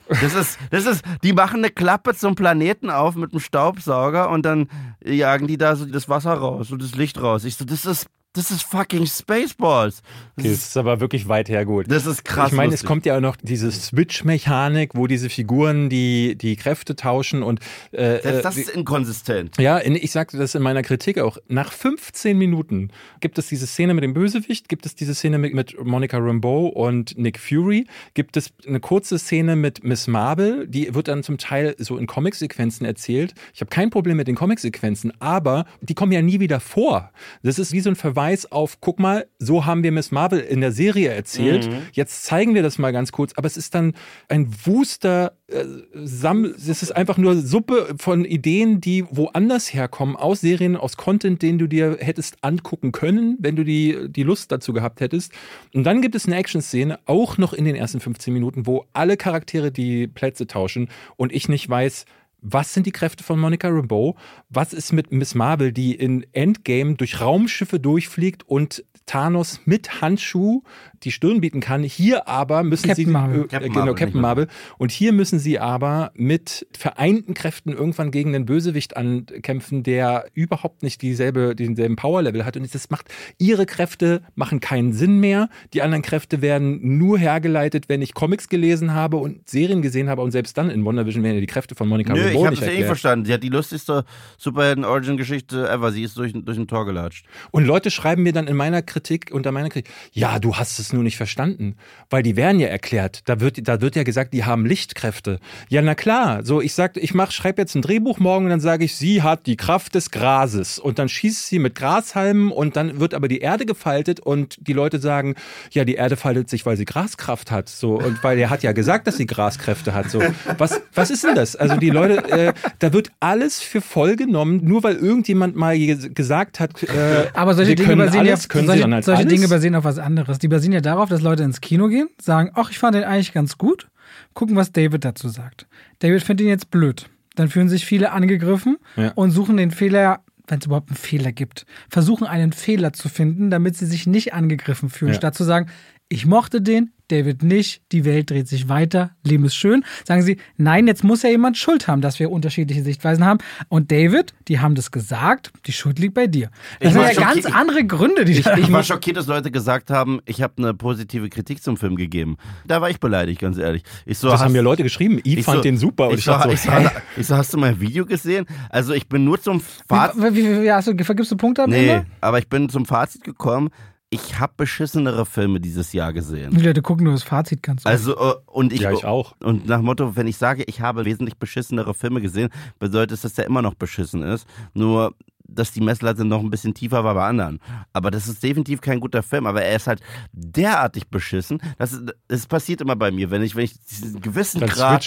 Das 0.08 0.34
ist, 0.34 0.58
das 0.70 0.86
ist, 0.86 1.04
die 1.22 1.32
machen 1.32 1.58
eine 1.58 1.70
Klappe 1.70 2.14
zum 2.14 2.34
Planeten 2.34 2.90
auf 2.90 3.16
mit 3.16 3.32
einem 3.32 3.40
Staubsauger 3.40 4.30
und 4.30 4.44
dann 4.44 4.68
jagen 5.04 5.46
die 5.46 5.58
da 5.58 5.74
so 5.76 5.84
das 5.84 6.08
Wasser 6.08 6.34
raus 6.34 6.70
und 6.70 6.82
das 6.82 6.94
Licht 6.94 7.20
raus. 7.20 7.44
Ich 7.44 7.56
so, 7.56 7.64
das 7.64 7.84
ist 7.84 8.06
Das 8.36 8.50
ist 8.50 8.62
fucking 8.62 9.06
Spaceballs. 9.06 10.02
Das, 10.36 10.44
Okay, 10.44 10.52
ist, 10.52 10.62
das 10.62 10.68
ist 10.68 10.76
aber 10.76 11.00
wirklich 11.00 11.28
weit 11.28 11.48
hergeholt. 11.48 11.90
das 11.90 12.04
ist 12.06 12.24
krass. 12.24 12.50
ich 12.50 12.56
meine, 12.56 12.74
es 12.74 12.84
kommt 12.84 13.06
ja 13.06 13.16
auch 13.16 13.20
noch 13.20 13.36
diese 13.36 13.72
Switch-Mechanik, 13.72 14.94
wo 14.94 15.06
diese 15.06 15.30
Figuren 15.30 15.88
die, 15.88 16.36
die 16.36 16.56
Kräfte 16.56 16.94
tauschen 16.96 17.42
und 17.42 17.60
äh, 17.92 18.20
Selbst 18.20 18.44
das 18.44 18.56
äh, 18.56 18.60
ist 18.60 18.70
inkonsistent. 18.70 19.56
ja, 19.58 19.78
in, 19.78 19.94
ich 19.96 20.10
sagte 20.12 20.36
das 20.36 20.54
in 20.54 20.62
meiner 20.62 20.82
Kritik 20.82 21.18
auch. 21.18 21.38
Nach 21.48 21.72
15 21.72 22.36
Minuten 22.36 22.90
gibt 23.20 23.38
es 23.38 23.48
diese 23.48 23.66
Szene 23.66 23.94
mit 23.94 24.04
dem 24.04 24.12
Bösewicht, 24.14 24.68
gibt 24.68 24.84
es 24.84 24.94
diese 24.94 25.14
Szene 25.14 25.38
mit, 25.38 25.54
mit 25.54 25.82
Monica 25.84 26.18
Rambeau 26.18 26.66
und 26.66 27.16
Nick 27.16 27.38
Fury, 27.38 27.86
gibt 28.14 28.36
es 28.36 28.52
eine 28.66 28.80
kurze 28.80 29.18
Szene 29.18 29.56
mit 29.56 29.84
Miss 29.84 30.06
Marvel, 30.06 30.66
die 30.68 30.94
wird 30.94 31.08
dann 31.08 31.22
zum 31.22 31.38
Teil 31.38 31.74
so 31.78 31.96
in 31.96 32.06
Comic-Sequenzen 32.06 32.84
erzählt. 32.86 33.34
Ich 33.54 33.60
habe 33.60 33.70
kein 33.70 33.88
Problem 33.90 34.18
mit 34.18 34.28
den 34.28 34.34
Comic-Sequenzen, 34.34 35.12
aber 35.18 35.64
die 35.80 35.94
kommen 35.94 36.12
ja 36.12 36.20
nie 36.20 36.40
wieder 36.40 36.60
vor. 36.60 37.10
Das 37.42 37.58
ist 37.58 37.72
wie 37.72 37.80
so 37.80 37.88
ein 37.88 37.96
Verweis 37.96 38.25
auf, 38.50 38.80
guck 38.80 38.98
mal, 38.98 39.26
so 39.38 39.66
haben 39.66 39.82
wir 39.82 39.92
Miss 39.92 40.10
Marvel 40.10 40.40
in 40.40 40.60
der 40.60 40.72
Serie 40.72 41.10
erzählt. 41.10 41.68
Jetzt 41.92 42.24
zeigen 42.24 42.54
wir 42.54 42.62
das 42.62 42.78
mal 42.78 42.92
ganz 42.92 43.12
kurz, 43.12 43.32
aber 43.36 43.46
es 43.46 43.56
ist 43.56 43.74
dann 43.74 43.94
ein 44.28 44.52
Wuster 44.64 45.32
äh, 45.48 45.64
es 45.94 46.82
ist 46.82 46.96
einfach 46.96 47.18
nur 47.18 47.36
Suppe 47.36 47.94
von 47.98 48.24
Ideen, 48.24 48.80
die 48.80 49.04
woanders 49.10 49.72
herkommen, 49.72 50.16
aus 50.16 50.40
Serien, 50.40 50.76
aus 50.76 50.96
Content, 50.96 51.42
den 51.42 51.58
du 51.58 51.66
dir 51.66 51.98
hättest 52.00 52.38
angucken 52.42 52.92
können, 52.92 53.36
wenn 53.38 53.54
du 53.54 53.64
die, 53.64 54.08
die 54.08 54.22
Lust 54.24 54.50
dazu 54.50 54.72
gehabt 54.72 55.00
hättest. 55.00 55.32
Und 55.72 55.84
dann 55.84 56.02
gibt 56.02 56.14
es 56.14 56.26
eine 56.26 56.36
Action-Szene, 56.36 56.98
auch 57.06 57.38
noch 57.38 57.52
in 57.52 57.64
den 57.64 57.76
ersten 57.76 58.00
15 58.00 58.32
Minuten, 58.34 58.66
wo 58.66 58.86
alle 58.92 59.16
Charaktere 59.16 59.70
die 59.70 60.08
Plätze 60.08 60.46
tauschen 60.46 60.88
und 61.16 61.32
ich 61.32 61.48
nicht 61.48 61.68
weiß, 61.68 62.06
was 62.48 62.72
sind 62.72 62.86
die 62.86 62.92
Kräfte 62.92 63.24
von 63.24 63.40
Monica 63.40 63.68
Rambeau? 63.68 64.16
Was 64.48 64.72
ist 64.72 64.92
mit 64.92 65.10
Miss 65.10 65.34
Marvel, 65.34 65.72
die 65.72 65.94
in 65.94 66.24
Endgame 66.32 66.94
durch 66.94 67.20
Raumschiffe 67.20 67.80
durchfliegt 67.80 68.48
und 68.48 68.84
Thanos 69.04 69.60
mit 69.64 70.00
Handschuh 70.00 70.62
die 71.06 71.12
Stirn 71.12 71.40
bieten 71.40 71.60
kann? 71.60 71.82
Hier 71.82 72.28
aber 72.28 72.62
müssen 72.64 72.88
Captain 72.88 73.06
sie 73.06 73.10
Marvel. 73.10 73.40
Äh, 73.42 73.46
Captain 73.46 73.72
genau, 73.72 73.84
Marvel, 73.86 73.94
Captain 73.94 74.20
Marvel. 74.20 74.44
Marvel. 74.46 74.76
Und 74.78 74.90
hier 74.90 75.12
müssen 75.12 75.38
sie 75.38 75.58
aber 75.58 76.10
mit 76.14 76.66
vereinten 76.76 77.32
Kräften 77.32 77.72
irgendwann 77.72 78.10
gegen 78.10 78.34
einen 78.34 78.44
Bösewicht 78.44 78.96
ankämpfen, 78.96 79.82
der 79.82 80.26
überhaupt 80.34 80.82
nicht 80.82 81.00
dieselbe, 81.02 81.54
denselben 81.54 81.96
Power-Level 81.96 82.44
hat. 82.44 82.56
Und 82.56 82.74
das 82.74 82.90
macht, 82.90 83.08
ihre 83.38 83.66
Kräfte 83.66 84.22
machen 84.34 84.60
keinen 84.60 84.92
Sinn 84.92 85.20
mehr. 85.20 85.48
Die 85.72 85.82
anderen 85.82 86.02
Kräfte 86.02 86.42
werden 86.42 86.98
nur 86.98 87.18
hergeleitet, 87.18 87.88
wenn 87.88 88.02
ich 88.02 88.14
Comics 88.14 88.48
gelesen 88.48 88.92
habe 88.92 89.16
und 89.18 89.48
Serien 89.48 89.80
gesehen 89.82 90.08
habe. 90.08 90.22
Und 90.22 90.32
selbst 90.32 90.58
dann 90.58 90.70
in 90.70 90.84
WandaVision 90.84 91.22
werden 91.22 91.36
ja 91.36 91.40
die 91.40 91.46
Kräfte 91.46 91.74
von 91.74 91.88
Monica 91.88 92.12
Nö, 92.12 92.18
ich 92.18 92.26
Rambeau 92.26 92.46
habe 92.46 92.50
nicht 92.50 92.62
es 92.62 92.68
ja 92.68 92.74
eh 92.74 92.84
verstanden. 92.84 93.24
Sie 93.26 93.32
hat 93.32 93.42
die 93.42 93.48
lustigste 93.48 94.04
Superhelden-Origin-Geschichte 94.38 95.68
ever. 95.68 95.92
Sie 95.92 96.02
ist 96.02 96.18
durch, 96.18 96.32
durch 96.34 96.58
ein 96.58 96.66
Tor 96.66 96.84
gelatscht. 96.84 97.26
Und 97.52 97.64
Leute 97.64 97.90
schreiben 97.92 98.24
mir 98.24 98.32
dann 98.32 98.48
in 98.48 98.56
meiner 98.56 98.82
Kritik, 98.82 99.30
unter 99.32 99.52
meiner 99.52 99.68
Kritik, 99.68 99.92
ja, 100.12 100.38
du 100.38 100.56
hast 100.56 100.78
es 100.78 100.92
nur 100.96 101.04
nicht 101.04 101.16
verstanden. 101.16 101.76
Weil 102.10 102.22
die 102.22 102.34
werden 102.36 102.58
ja 102.60 102.68
erklärt. 102.68 103.20
Da 103.26 103.40
wird, 103.40 103.68
da 103.68 103.80
wird 103.80 103.94
ja 103.94 104.02
gesagt, 104.02 104.32
die 104.34 104.44
haben 104.44 104.66
Lichtkräfte. 104.66 105.38
Ja, 105.68 105.82
na 105.82 105.94
klar. 105.94 106.44
So, 106.44 106.60
ich 106.60 106.74
sag, 106.74 106.96
ich 106.96 107.14
mach, 107.14 107.30
schreibe 107.30 107.62
jetzt 107.62 107.74
ein 107.76 107.82
Drehbuch 107.82 108.18
morgen 108.18 108.46
und 108.46 108.50
dann 108.50 108.60
sage 108.60 108.84
ich, 108.84 108.96
sie 108.96 109.22
hat 109.22 109.46
die 109.46 109.56
Kraft 109.56 109.94
des 109.94 110.10
Grases. 110.10 110.78
Und 110.78 110.98
dann 110.98 111.08
schießt 111.08 111.48
sie 111.48 111.58
mit 111.58 111.74
Grashalmen 111.74 112.50
und 112.50 112.76
dann 112.76 112.98
wird 112.98 113.14
aber 113.14 113.28
die 113.28 113.38
Erde 113.38 113.66
gefaltet 113.66 114.20
und 114.20 114.56
die 114.60 114.72
Leute 114.72 114.98
sagen, 114.98 115.34
ja, 115.70 115.84
die 115.84 115.94
Erde 115.94 116.16
faltet 116.16 116.48
sich, 116.48 116.64
weil 116.66 116.76
sie 116.76 116.84
Graskraft 116.84 117.50
hat. 117.50 117.68
So, 117.68 117.98
und 117.98 118.24
weil 118.24 118.38
er 118.38 118.50
hat 118.50 118.62
ja 118.62 118.72
gesagt, 118.72 119.06
dass 119.06 119.16
sie 119.16 119.26
Graskräfte 119.26 119.94
hat. 119.94 120.10
So, 120.10 120.22
was, 120.58 120.80
was 120.94 121.10
ist 121.10 121.24
denn 121.24 121.34
das? 121.34 121.54
Also 121.56 121.76
die 121.76 121.90
Leute, 121.90 122.28
äh, 122.30 122.52
da 122.78 122.92
wird 122.92 123.10
alles 123.20 123.60
für 123.60 123.80
voll 123.80 124.16
genommen, 124.16 124.60
nur 124.64 124.82
weil 124.82 124.94
irgendjemand 124.96 125.56
mal 125.56 125.76
ge- 125.76 126.10
gesagt 126.14 126.60
hat, 126.60 126.82
äh, 126.82 127.26
Aber 127.34 127.54
solche 127.54 127.70
sie 127.70 127.74
Dinge 127.74 127.96
basieren 127.96 128.26
alles, 128.26 128.48
ja, 128.52 128.62
solche, 128.64 128.90
halt 128.90 129.04
solche? 129.04 129.26
Dinge 129.26 129.48
basieren 129.48 129.74
auf 129.74 129.84
was 129.84 129.98
anderes. 129.98 130.38
Die 130.38 130.48
basieren 130.48 130.72
ja 130.76 130.80
darauf, 130.80 131.08
dass 131.08 131.22
Leute 131.22 131.42
ins 131.42 131.60
Kino 131.60 131.88
gehen, 131.88 132.08
sagen, 132.20 132.50
ach, 132.54 132.70
ich 132.70 132.78
fand 132.78 132.94
den 132.94 133.04
eigentlich 133.04 133.32
ganz 133.32 133.58
gut, 133.58 133.88
gucken, 134.34 134.56
was 134.56 134.72
David 134.72 135.04
dazu 135.04 135.28
sagt. 135.28 135.66
David 135.98 136.22
findet 136.22 136.44
ihn 136.44 136.50
jetzt 136.50 136.70
blöd. 136.70 137.08
Dann 137.34 137.48
fühlen 137.48 137.68
sich 137.68 137.84
viele 137.84 138.12
angegriffen 138.12 138.76
Ja. 138.96 139.12
und 139.14 139.30
suchen 139.30 139.56
den 139.56 139.70
Fehler, 139.70 140.20
wenn 140.46 140.58
es 140.60 140.66
überhaupt 140.66 140.90
einen 140.90 140.96
Fehler 140.96 141.32
gibt, 141.32 141.66
versuchen 141.90 142.26
einen 142.26 142.52
Fehler 142.52 142.92
zu 142.92 143.08
finden, 143.08 143.50
damit 143.50 143.76
sie 143.76 143.86
sich 143.86 144.06
nicht 144.06 144.32
angegriffen 144.32 144.88
fühlen, 144.90 145.12
Ja. 145.12 145.18
statt 145.18 145.34
zu 145.34 145.44
sagen, 145.44 145.68
ich 146.08 146.24
mochte 146.24 146.62
den, 146.62 146.92
David 147.08 147.42
nicht, 147.42 147.82
die 147.92 148.04
Welt 148.04 148.30
dreht 148.30 148.48
sich 148.48 148.68
weiter, 148.68 149.10
Leben 149.24 149.44
ist 149.44 149.54
schön. 149.54 149.84
Sagen 150.04 150.22
sie, 150.22 150.38
nein, 150.56 150.86
jetzt 150.86 151.04
muss 151.04 151.22
ja 151.22 151.30
jemand 151.30 151.56
Schuld 151.56 151.86
haben, 151.88 152.00
dass 152.00 152.18
wir 152.18 152.30
unterschiedliche 152.30 152.82
Sichtweisen 152.82 153.24
haben. 153.24 153.38
Und 153.68 153.92
David, 153.92 154.34
die 154.48 154.58
haben 154.60 154.74
das 154.74 154.90
gesagt, 154.90 155.52
die 155.66 155.72
Schuld 155.72 155.98
liegt 155.98 156.14
bei 156.14 156.26
dir. 156.26 156.50
Das 156.80 156.88
Ich 156.88 157.00
sind 157.00 157.02
ja 157.16 157.32
ganz 157.32 157.46
andere 157.46 157.84
Gründe, 157.86 158.24
die 158.24 158.40
da 158.42 158.56
Ich 158.56 158.70
war 158.72 158.82
schockiert, 158.82 159.16
dass 159.16 159.26
Leute 159.26 159.50
gesagt 159.50 159.90
haben, 159.90 160.20
ich 160.26 160.42
habe 160.42 160.54
eine 160.58 160.74
positive 160.74 161.28
Kritik 161.28 161.62
zum 161.62 161.76
Film 161.76 161.96
gegeben. 161.96 162.36
Da 162.66 162.80
war 162.80 162.90
ich 162.90 162.98
beleidigt, 163.00 163.40
ganz 163.40 163.58
ehrlich. 163.58 163.82
Ich 164.04 164.18
so, 164.18 164.26
Das 164.28 164.34
hast- 164.40 164.44
haben 164.46 164.52
mir 164.52 164.62
Leute 164.62 164.82
geschrieben. 164.82 165.20
Ich, 165.24 165.38
ich 165.38 165.44
fand 165.44 165.58
so- 165.58 165.62
den 165.62 165.76
super. 165.78 166.08
Und 166.08 166.14
ich, 166.14 166.18
ich, 166.20 166.24
so, 166.24 166.30
dachte 166.32 166.52
ich, 166.52 166.60
so, 166.60 166.70
so, 166.70 166.90
ich 167.18 167.26
so, 167.26 167.36
hast 167.36 167.52
du 167.52 167.58
mein 167.58 167.80
Video 167.80 168.04
gesehen? 168.04 168.46
Also 168.70 168.92
ich 168.94 169.08
bin 169.08 169.24
nur 169.24 169.40
zum 169.40 169.60
Fazit. 169.60 170.20
Wie, 170.22 170.34
wie, 170.36 170.44
wie, 170.44 170.62
wie, 170.62 170.72
hast 170.72 170.88
du, 170.88 171.04
vergibst 171.04 171.30
du 171.30 171.36
Punkte 171.36 171.62
am 171.64 171.70
Nee, 171.70 171.88
Ende? 171.88 172.06
aber 172.20 172.38
ich 172.38 172.48
bin 172.48 172.68
zum 172.68 172.84
Fazit 172.84 173.22
gekommen. 173.22 173.70
Ich 174.08 174.38
habe 174.38 174.52
beschissenere 174.56 175.26
Filme 175.26 175.60
dieses 175.60 175.92
Jahr 175.92 176.12
gesehen. 176.12 176.52
Die 176.54 176.60
Leute 176.60 176.80
gucken 176.80 177.04
nur 177.04 177.12
das 177.12 177.24
Fazit 177.24 177.62
ganz 177.62 177.84
oft. 177.84 177.92
Also 177.92 178.16
äh, 178.16 178.34
und 178.46 178.72
ich, 178.72 178.80
Ja, 178.80 178.92
ich 178.92 179.04
auch. 179.04 179.34
Und 179.40 179.66
nach 179.66 179.80
Motto, 179.82 180.14
wenn 180.14 180.28
ich 180.28 180.36
sage, 180.36 180.62
ich 180.66 180.80
habe 180.80 181.04
wesentlich 181.04 181.36
beschissenere 181.38 181.92
Filme 181.92 182.20
gesehen, 182.20 182.50
bedeutet 182.78 183.12
es, 183.12 183.22
dass 183.22 183.34
der 183.34 183.46
immer 183.46 183.62
noch 183.62 183.74
beschissen 183.74 184.22
ist. 184.22 184.46
Nur 184.74 185.14
dass 185.48 185.72
die 185.72 185.80
Messlatte 185.80 186.24
noch 186.24 186.40
ein 186.40 186.50
bisschen 186.50 186.74
tiefer 186.74 187.04
war 187.04 187.14
bei 187.14 187.26
anderen. 187.26 187.60
Aber 187.92 188.10
das 188.10 188.28
ist 188.28 188.42
definitiv 188.42 188.80
kein 188.80 189.00
guter 189.00 189.22
Film. 189.22 189.46
Aber 189.46 189.62
er 189.62 189.76
ist 189.76 189.86
halt 189.86 190.00
derartig 190.32 191.08
beschissen. 191.08 191.60
Das, 191.78 191.92
ist- 191.92 192.12
das 192.28 192.46
passiert 192.46 192.80
immer 192.80 192.96
bei 192.96 193.10
mir, 193.10 193.30
wenn 193.30 193.42
ich, 193.42 193.56
wenn 193.56 193.64
ich 193.64 193.74
diesen 193.84 194.20
gewissen 194.20 194.60
Dann 194.60 194.68
Grad, 194.68 195.04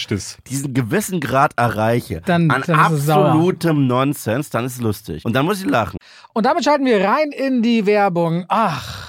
diesen 0.47 0.73
gewissen 0.73 1.19
Grad 1.19 1.53
erreiche 1.57 2.21
Dann- 2.25 2.49
an 2.51 2.63
dann 2.65 2.79
absolutem 2.79 3.87
Nonsens, 3.87 4.49
dann 4.49 4.65
ist 4.65 4.75
es 4.75 4.81
lustig. 4.81 5.25
Und 5.25 5.33
dann 5.33 5.45
muss 5.45 5.61
ich 5.61 5.69
lachen. 5.69 5.97
Und 6.33 6.45
damit 6.45 6.63
schalten 6.63 6.85
wir 6.85 7.03
rein 7.03 7.31
in 7.31 7.61
die 7.61 7.85
Werbung. 7.85 8.45
Ach, 8.49 9.09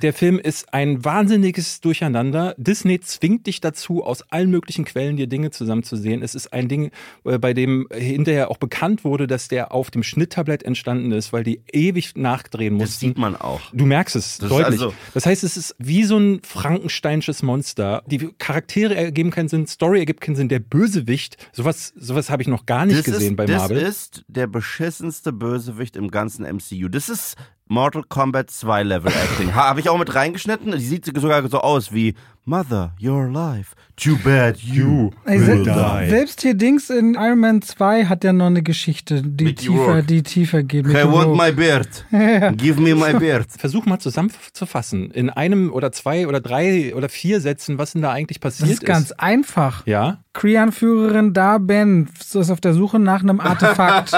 Der 0.00 0.12
Film 0.12 0.38
ist 0.38 0.72
ein 0.72 1.04
wahnsinniges 1.04 1.80
Durcheinander. 1.80 2.54
Disney 2.56 2.98
zwingt 3.00 3.46
dich 3.46 3.60
dazu, 3.60 4.02
aus 4.04 4.22
allen 4.30 4.50
möglichen 4.50 4.84
Quellen 4.84 5.16
dir 5.16 5.26
Dinge 5.26 5.50
zusammenzusehen. 5.50 6.22
Es 6.22 6.34
ist 6.34 6.52
ein 6.52 6.68
Ding, 6.68 6.90
äh, 7.24 7.38
bei 7.38 7.52
dem 7.52 7.86
hinterher 7.92 8.50
auch 8.50 8.56
bekannt 8.56 9.04
wurde, 9.04 9.26
dass 9.26 9.48
der 9.48 9.72
auf 9.72 9.90
dem 9.90 10.02
Schnitttablett 10.02 10.62
entstanden 10.62 11.12
ist, 11.12 11.32
weil 11.32 11.44
die 11.44 11.60
ewig 11.72 12.14
nachdrehen 12.16 12.74
mussten. 12.74 12.86
Das 12.92 13.00
sieht 13.00 13.18
man 13.18 13.36
auch. 13.36 13.60
Du 13.72 13.84
merkst 13.86 14.16
es 14.16 14.38
Das 14.38 14.48
deutlich. 14.48 14.66
also- 14.80 14.94
das 15.14 15.26
heißt, 15.26 15.44
es 15.44 15.56
ist 15.56 15.76
wie 15.78 16.04
so 16.04 16.16
ein 16.18 16.40
Frankensteinsches 16.42 17.42
Monster. 17.42 18.02
Die 18.06 18.30
Charaktere 18.38 18.94
ergeben 18.94 19.30
keinen 19.30 19.48
Sinn, 19.48 19.66
Story 19.66 19.98
ergibt 20.00 20.20
keinen 20.20 20.36
Sinn. 20.36 20.48
Der 20.48 20.58
Bösewicht, 20.60 21.36
sowas, 21.52 21.92
sowas 21.96 22.30
habe 22.30 22.42
ich 22.42 22.48
noch 22.48 22.66
gar 22.66 22.86
nicht 22.86 22.98
das 22.98 23.04
gesehen 23.04 23.32
ist, 23.32 23.36
bei 23.36 23.46
das 23.46 23.56
Marvel. 23.62 23.78
ist 23.78 24.24
der 24.28 24.46
beschissenste 24.46 25.32
Bösewicht 25.32 25.96
im 25.96 26.10
ganzen 26.10 26.44
MCU. 26.44 26.88
Das 26.88 27.08
ist 27.08 27.36
Mortal 27.72 28.02
Kombat 28.06 28.50
2 28.50 28.82
Level 28.82 29.10
Acting. 29.10 29.54
Habe 29.54 29.80
ich 29.80 29.88
auch 29.88 29.98
mit 29.98 30.14
reingeschnitten. 30.14 30.72
Die 30.72 30.84
sieht 30.84 31.06
sogar 31.06 31.48
so 31.48 31.58
aus 31.58 31.90
wie 31.90 32.14
Mother, 32.44 32.92
your 33.00 33.28
life. 33.28 33.74
Too 33.96 34.18
bad 34.22 34.58
you. 34.58 35.10
Ey, 35.24 35.46
will 35.46 35.62
die. 35.62 36.10
selbst 36.10 36.42
hier 36.42 36.52
Dings 36.52 36.90
in 36.90 37.14
Iron 37.14 37.38
Man 37.38 37.62
2 37.62 38.06
hat 38.06 38.24
ja 38.24 38.34
noch 38.34 38.46
eine 38.46 38.62
Geschichte, 38.62 39.22
die 39.22 39.44
Mickey 39.44 39.68
tiefer, 39.68 39.84
Rourke. 39.84 40.02
die 40.02 40.22
tiefer 40.22 40.62
geht. 40.62 40.86
I 40.86 41.04
want 41.04 41.34
my 41.34 41.50
beard. 41.50 42.04
Give 42.58 42.78
me 42.78 42.94
my 42.94 43.14
beard. 43.18 43.46
Versuch 43.58 43.86
mal 43.86 44.00
zusammenzufassen. 44.00 45.10
In 45.10 45.30
einem 45.30 45.72
oder 45.72 45.92
zwei 45.92 46.26
oder 46.26 46.40
drei 46.40 46.94
oder 46.94 47.08
vier 47.08 47.40
Sätzen, 47.40 47.78
was 47.78 47.92
denn 47.92 48.02
da 48.02 48.12
eigentlich 48.12 48.40
passiert 48.40 48.68
Das 48.68 48.74
ist 48.74 48.84
ganz 48.84 49.12
einfach. 49.12 49.86
Ja. 49.86 50.18
Kree-Anführerin 50.34 51.32
Da 51.32 51.56
Ben 51.56 52.08
ist 52.18 52.50
auf 52.50 52.60
der 52.60 52.74
Suche 52.74 52.98
nach 52.98 53.22
einem 53.22 53.40
Artefakt. 53.40 54.12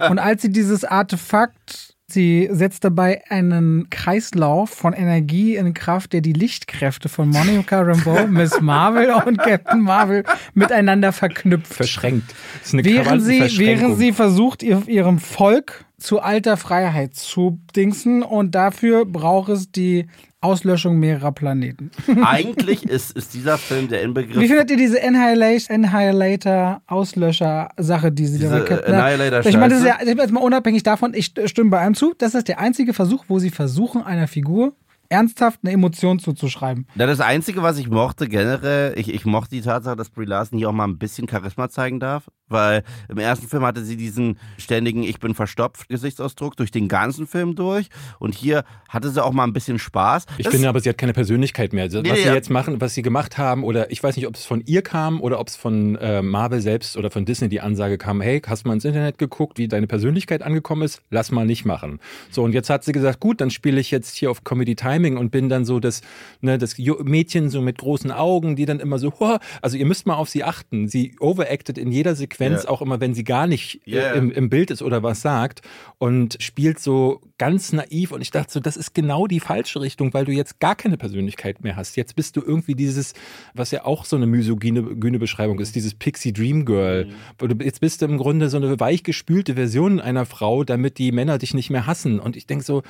Und 0.10 0.20
als 0.20 0.42
sie 0.42 0.52
dieses 0.52 0.84
Artefakt, 0.84 1.89
sie 2.12 2.48
setzt 2.50 2.84
dabei 2.84 3.22
einen 3.28 3.88
Kreislauf 3.90 4.70
von 4.70 4.92
Energie 4.92 5.56
in 5.56 5.74
Kraft, 5.74 6.12
der 6.12 6.20
die 6.20 6.32
Lichtkräfte 6.32 7.08
von 7.08 7.28
Monica 7.28 7.80
Rambeau, 7.80 8.26
Miss 8.28 8.60
Marvel 8.60 9.10
und 9.10 9.38
Captain 9.38 9.80
Marvel 9.80 10.24
miteinander 10.54 11.12
verknüpft. 11.12 11.74
Verschränkt. 11.74 12.34
Das 12.58 12.68
ist 12.68 12.74
eine 12.74 12.84
Während 12.84 13.22
sie, 13.22 13.58
während 13.58 13.98
sie 13.98 14.12
versucht, 14.12 14.62
ihr, 14.62 14.82
ihrem 14.86 15.18
Volk 15.18 15.84
zu 15.98 16.20
alter 16.20 16.56
Freiheit 16.56 17.14
zu 17.14 17.60
dingsen 17.76 18.22
und 18.22 18.54
dafür 18.54 19.04
braucht 19.04 19.50
es 19.50 19.70
die 19.70 20.06
Auslöschung 20.42 20.98
mehrerer 20.98 21.32
Planeten. 21.32 21.90
Eigentlich 22.24 22.84
ist, 22.84 23.12
ist 23.16 23.34
dieser 23.34 23.58
Film 23.58 23.88
der 23.88 24.02
Inbegriff 24.02 24.40
Wie 24.40 24.48
findet 24.48 24.70
ihr 24.70 24.76
diese 24.76 25.02
Annihilation, 25.02 25.84
Annihilator 25.84 26.80
Auslöscher-Sache, 26.86 28.10
die 28.12 28.26
sie 28.26 28.38
Diese, 28.38 28.50
da 28.50 28.60
Captain- 28.60 28.94
äh, 28.94 28.96
Annihilator 28.96 29.50
Ich 29.50 29.56
meine, 29.56 29.74
das 29.74 29.80
ist 29.82 29.86
ja 29.86 29.98
ich 30.00 30.06
bin 30.06 30.18
jetzt 30.18 30.32
mal 30.32 30.40
unabhängig 30.42 30.82
davon, 30.82 31.12
ich 31.14 31.32
stimme 31.46 31.70
bei 31.70 31.78
einem 31.80 31.94
zu, 31.94 32.14
das 32.16 32.34
ist 32.34 32.48
der 32.48 32.58
einzige 32.58 32.94
Versuch, 32.94 33.24
wo 33.28 33.38
sie 33.38 33.50
versuchen, 33.50 34.02
einer 34.02 34.28
Figur 34.28 34.72
ernsthaft 35.10 35.60
eine 35.62 35.72
Emotion 35.72 36.18
zuzuschreiben. 36.20 36.86
Na, 36.94 37.04
das 37.06 37.20
Einzige, 37.20 37.62
was 37.62 37.78
ich 37.78 37.90
mochte 37.90 38.28
generell, 38.28 38.94
ich, 38.96 39.12
ich 39.12 39.24
mochte 39.26 39.56
die 39.56 39.60
Tatsache, 39.60 39.96
dass 39.96 40.08
Brie 40.08 40.24
Larson 40.24 40.58
hier 40.58 40.68
auch 40.68 40.72
mal 40.72 40.86
ein 40.86 40.98
bisschen 40.98 41.28
Charisma 41.28 41.68
zeigen 41.68 41.98
darf, 42.00 42.30
weil 42.50 42.82
im 43.08 43.18
ersten 43.18 43.48
Film 43.48 43.64
hatte 43.64 43.84
sie 43.84 43.96
diesen 43.96 44.38
ständigen 44.58 45.02
Ich 45.02 45.18
bin 45.20 45.34
verstopft 45.34 45.88
Gesichtsausdruck 45.88 46.56
durch 46.56 46.70
den 46.70 46.88
ganzen 46.88 47.26
Film 47.26 47.54
durch 47.54 47.88
und 48.18 48.34
hier 48.34 48.64
hatte 48.88 49.10
sie 49.10 49.22
auch 49.24 49.32
mal 49.32 49.44
ein 49.44 49.52
bisschen 49.52 49.78
Spaß. 49.78 50.26
Ich 50.38 50.44
Das- 50.44 50.52
finde 50.54 50.68
aber, 50.68 50.80
sie 50.80 50.88
hat 50.88 50.98
keine 50.98 51.12
Persönlichkeit 51.12 51.72
mehr. 51.72 51.84
Also, 51.84 51.98
was 52.00 52.10
nee, 52.10 52.16
sie 52.16 52.26
ja. 52.26 52.34
jetzt 52.34 52.50
machen, 52.50 52.80
was 52.80 52.94
sie 52.94 53.02
gemacht 53.02 53.38
haben, 53.38 53.64
oder 53.64 53.90
ich 53.90 54.02
weiß 54.02 54.16
nicht, 54.16 54.26
ob 54.26 54.34
es 54.34 54.44
von 54.44 54.62
ihr 54.66 54.82
kam 54.82 55.20
oder 55.20 55.38
ob 55.40 55.48
es 55.48 55.56
von 55.56 55.96
äh, 55.96 56.22
Marvel 56.22 56.60
selbst 56.60 56.96
oder 56.96 57.10
von 57.10 57.24
Disney 57.24 57.48
die 57.48 57.60
Ansage 57.60 57.98
kam, 57.98 58.20
hey, 58.20 58.40
hast 58.46 58.64
du 58.64 58.68
mal 58.68 58.74
ins 58.74 58.84
Internet 58.84 59.18
geguckt, 59.18 59.58
wie 59.58 59.68
deine 59.68 59.86
Persönlichkeit 59.86 60.42
angekommen 60.42 60.82
ist? 60.82 61.02
Lass 61.10 61.30
mal 61.30 61.46
nicht 61.46 61.64
machen. 61.64 62.00
So, 62.30 62.42
und 62.42 62.52
jetzt 62.52 62.68
hat 62.70 62.84
sie 62.84 62.92
gesagt, 62.92 63.20
gut, 63.20 63.40
dann 63.40 63.50
spiele 63.50 63.80
ich 63.80 63.90
jetzt 63.90 64.16
hier 64.16 64.30
auf 64.30 64.44
Comedy 64.44 64.74
Timing 64.74 65.16
und 65.16 65.30
bin 65.30 65.48
dann 65.48 65.64
so 65.64 65.78
das, 65.80 66.00
ne, 66.40 66.58
das 66.58 66.76
Mädchen 67.02 67.50
so 67.50 67.60
mit 67.60 67.78
großen 67.78 68.10
Augen, 68.10 68.56
die 68.56 68.64
dann 68.66 68.80
immer 68.80 68.98
so, 68.98 69.12
"Huh." 69.20 69.38
also 69.62 69.76
ihr 69.76 69.86
müsst 69.86 70.06
mal 70.06 70.14
auf 70.14 70.28
sie 70.28 70.42
achten. 70.44 70.88
Sie 70.88 71.14
overacted 71.20 71.78
in 71.78 71.92
jeder 71.92 72.14
Sequenz, 72.14 72.39
Ja. 72.40 72.68
auch 72.68 72.82
immer, 72.82 73.00
wenn 73.00 73.14
sie 73.14 73.24
gar 73.24 73.46
nicht 73.46 73.80
äh, 73.86 73.96
Ja. 73.96 74.12
im, 74.12 74.30
im 74.30 74.48
Bild 74.50 74.70
ist 74.70 74.82
oder 74.82 75.02
was 75.02 75.22
sagt 75.22 75.60
und 75.98 76.36
spielt 76.40 76.78
so 76.78 77.20
ganz 77.38 77.72
naiv 77.72 78.12
und 78.12 78.20
ich 78.20 78.30
dachte 78.30 78.52
so, 78.52 78.60
das 78.60 78.76
ist 78.76 78.94
genau 78.94 79.26
die 79.26 79.40
falsche 79.40 79.80
Richtung, 79.80 80.12
weil 80.14 80.24
du 80.24 80.32
jetzt 80.32 80.60
gar 80.60 80.74
keine 80.76 80.96
Persönlichkeit 80.96 81.62
mehr 81.62 81.76
hast. 81.76 81.96
Jetzt 81.96 82.16
bist 82.16 82.36
du 82.36 82.42
irgendwie 82.42 82.74
dieses, 82.74 83.14
was 83.54 83.70
ja 83.70 83.84
auch 83.84 84.04
so 84.04 84.16
eine 84.16 84.26
misogyne 84.26 84.82
gyne 84.82 85.18
Beschreibung 85.18 85.60
ist, 85.60 85.74
dieses 85.74 85.94
Pixie 85.94 86.32
Dream 86.32 86.64
Girl. 86.64 87.08
Du- 87.38 87.64
Jetzt 87.64 87.80
bist 87.80 88.00
du 88.02 88.06
im 88.06 88.18
Grunde 88.18 88.48
so 88.48 88.56
eine 88.56 88.80
weichgespülte 88.80 89.54
Version 89.54 90.00
einer 90.00 90.26
Frau, 90.26 90.64
damit 90.64 90.98
die 90.98 91.12
Männer 91.12 91.38
dich 91.38 91.54
nicht 91.54 91.70
mehr 91.70 91.86
hassen. 91.86 92.18
Und 92.20 92.36
ich 92.36 92.46
denke 92.46 92.64
so, 92.64 92.82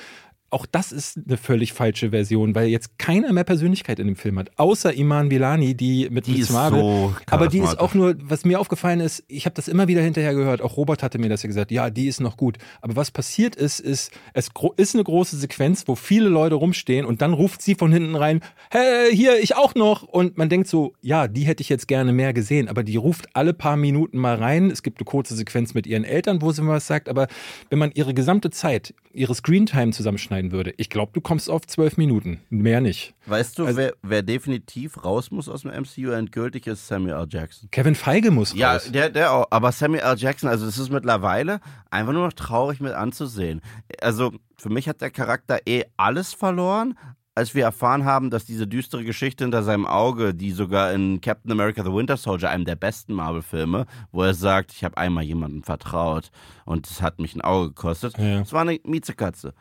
auch 0.51 0.67
das 0.67 0.93
ist 0.93 1.19
eine 1.27 1.37
völlig 1.37 1.73
falsche 1.73 2.11
Version, 2.11 2.55
weil 2.55 2.69
jetzt 2.69 2.99
keiner 2.99 3.33
mehr 3.33 3.45
Persönlichkeit 3.45 3.99
in 3.99 4.07
dem 4.07 4.17
Film 4.17 4.39
hat, 4.39 4.51
außer 4.57 4.93
Iman 4.93 5.29
Bilani, 5.29 5.75
die 5.75 6.09
mit 6.11 6.27
Die 6.27 6.33
Miss 6.33 6.43
ist 6.43 6.53
Marvel. 6.53 6.81
so 6.81 7.15
aber 7.31 7.49
die 7.49 7.61
ist 7.61 7.79
auch 7.79 7.95
nur, 7.95 8.17
was 8.21 8.45
mir 8.45 8.59
aufgefallen 8.59 9.01
ist, 9.01 9.23
ich 9.29 9.45
habe 9.47 9.55
das 9.55 9.69
immer 9.69 9.87
wieder 9.89 10.03
hinterher 10.03 10.35
gehört, 10.35 10.61
auch 10.61 10.77
Robert 10.77 11.03
hatte 11.03 11.19
mir 11.19 11.29
das 11.29 11.43
ja 11.43 11.47
gesagt, 11.47 11.71
ja, 11.71 11.91
die 11.91 12.09
ist 12.09 12.21
noch 12.21 12.37
gut. 12.37 12.59
Aber 12.81 12.97
was 12.97 13.11
passiert 13.11 13.55
ist, 13.55 13.81
ist, 13.81 14.11
es 14.35 14.51
ist 14.77 14.95
eine 14.95 15.05
große 15.05 15.37
Sequenz, 15.37 15.85
wo 15.87 15.95
viele 15.95 16.29
Leute 16.29 16.57
rumstehen 16.57 17.07
und 17.07 17.23
dann 17.23 17.33
ruft 17.33 17.63
sie 17.63 17.75
von 17.77 17.93
hinten 17.93 18.17
rein, 18.17 18.41
hey, 18.71 19.15
hier, 19.15 19.41
ich 19.41 19.57
auch 19.57 19.75
noch. 19.75 20.03
Und 20.03 20.37
man 20.37 20.49
denkt 20.49 20.67
so, 20.67 20.95
ja, 21.01 21.29
die 21.29 21.43
hätte 21.43 21.63
ich 21.63 21.69
jetzt 21.69 21.87
gerne 21.87 22.13
mehr 22.13 22.33
gesehen, 22.33 22.69
aber 22.69 22.83
die 22.83 22.97
ruft 22.97 23.29
alle 23.35 23.55
paar 23.55 23.77
Minuten 23.77 24.19
mal 24.19 24.35
rein. 24.37 24.71
Es 24.71 24.83
gibt 24.83 24.99
eine 24.99 25.05
kurze 25.05 25.35
Sequenz 25.37 25.75
mit 25.75 25.87
ihren 25.87 26.05
Eltern, 26.05 26.43
wo 26.43 26.51
sie 26.51 26.63
mal 26.63 26.75
was 26.75 26.87
sagt, 26.87 27.09
aber 27.09 27.29
wenn 27.69 27.79
man 27.79 27.93
ihre 27.95 28.15
gesamte 28.15 28.51
Zeit, 28.51 28.95
ihre 29.13 29.35
Screentime 29.35 29.93
zusammenschneiden 30.41 30.53
würde, 30.53 30.75
ich 30.77 30.89
glaube, 30.91 31.13
du 31.13 31.21
kommst 31.21 31.51
auf 31.51 31.67
zwölf 31.67 31.97
Minuten, 31.97 32.41
mehr 32.51 32.81
nicht. 32.81 33.15
Weißt 33.27 33.59
du, 33.59 33.67
Also- 33.67 33.77
wer, 33.79 33.95
wer 34.03 34.23
definitiv 34.23 35.05
raus 35.05 35.31
muss 35.31 35.49
aus 35.49 35.63
dem 35.63 35.71
MCU 35.73 36.11
endgültig 36.11 36.67
ist 36.67 36.87
Samuel 36.87 37.15
L. 37.15 37.27
Jackson. 37.29 37.69
Kevin 37.71 37.95
Feige 37.95 38.31
muss 38.31 38.55
Ja, 38.55 38.73
raus. 38.75 38.91
der, 38.91 39.11
der 39.11 39.33
auch. 39.33 39.47
Aber 39.51 39.73
Samuel 39.73 40.03
L. 40.03 40.17
Jackson, 40.17 40.49
also 40.49 40.67
das 40.67 40.79
ist 40.79 40.91
mittlerweile 40.91 41.61
einfach 41.91 42.13
nur 42.13 42.25
noch 42.27 42.33
traurig 42.33 42.81
mit 42.81 42.93
anzusehen. 42.93 43.61
Also 44.01 44.33
für 44.57 44.71
mich 44.71 44.89
hat 44.89 45.01
der 45.01 45.11
Charakter 45.11 45.59
eh 45.67 45.85
alles 45.97 46.33
verloren, 46.35 46.95
als 47.37 47.55
wir 47.55 47.63
erfahren 47.63 48.05
haben, 48.05 48.29
dass 48.29 48.45
diese 48.45 48.67
düstere 48.67 49.05
Geschichte 49.05 49.45
hinter 49.45 49.63
seinem 49.63 49.87
Auge, 49.87 50.35
die 50.35 50.51
sogar 50.51 50.93
in 50.93 51.21
Captain 51.21 51.51
America 51.53 51.83
The 51.85 51.93
Winter 51.93 52.17
Soldier, 52.17 52.51
einem 52.51 52.65
der 52.65 52.75
besten 52.75 53.15
Marvel-Filme, 53.15 53.87
wo 54.11 54.25
er 54.25 54.35
sagt, 54.35 54.73
ich 54.73 54.85
habe 54.85 54.97
einmal 54.99 55.23
jemandem 55.25 55.63
vertraut 55.63 56.31
und 56.67 56.87
es 56.91 57.01
hat 57.01 57.19
mich 57.21 57.35
ein 57.37 57.41
Auge 57.41 57.69
gekostet. 57.69 58.19
Ja. 58.19 58.41
Das 58.41 58.53
war 58.53 58.63
eine 58.63 58.79
Miezekatze. 58.85 59.55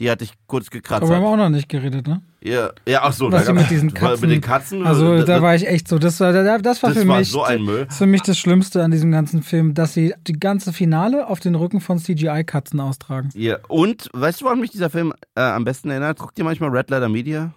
Die 0.00 0.10
hatte 0.10 0.24
ich 0.24 0.32
kurz 0.48 0.70
gekratzt. 0.70 1.02
Aber 1.02 1.10
wir 1.10 1.16
haben 1.16 1.24
auch 1.24 1.36
noch 1.36 1.48
nicht 1.50 1.68
geredet, 1.68 2.08
ne? 2.08 2.20
Ja, 2.42 2.70
ja, 2.86 3.00
ach 3.02 3.12
so. 3.12 3.30
Was 3.30 3.42
da- 3.44 3.46
sie 3.46 3.52
mit 3.60 3.70
diesen 3.70 3.86
Mit 3.92 3.94
Katzen. 3.94 4.28
den 4.28 4.40
Katzen. 4.40 4.84
Also 4.86 5.22
da 5.22 5.40
war 5.40 5.54
ich 5.54 5.66
echt 5.68 5.86
so. 5.86 5.98
Das 6.00 6.18
war, 6.20 6.32
da- 6.32 6.58
das 6.58 6.82
war 6.82 6.90
das 6.90 6.98
für 7.02 7.08
war 7.08 7.18
mich. 7.20 7.30
so 7.30 7.44
ein 7.44 7.62
Müll. 7.62 7.84
Das 7.84 7.94
ist 7.94 7.98
für 7.98 8.06
mich 8.06 8.22
das 8.22 8.36
Schlimmste 8.38 8.82
an 8.82 8.90
diesem 8.90 9.12
ganzen 9.12 9.42
Film, 9.42 9.74
dass 9.74 9.94
sie 9.94 10.12
die 10.26 10.32
ganze 10.32 10.72
Finale 10.72 11.28
auf 11.28 11.38
den 11.40 11.54
Rücken 11.54 11.80
von 11.80 11.98
CGI-Katzen 11.98 12.80
austragen. 12.80 13.28
Ja, 13.34 13.58
und 13.68 14.08
weißt 14.12 14.40
du, 14.40 14.46
woran 14.46 14.60
mich 14.60 14.72
dieser 14.72 14.90
Film 14.90 15.12
äh, 15.36 15.40
am 15.40 15.64
besten 15.64 15.90
erinnert? 15.90 16.18
Guckt 16.18 16.36
ihr 16.38 16.44
manchmal 16.44 16.70
Red 16.70 16.90
Letter 16.90 17.08
Media? 17.08 17.52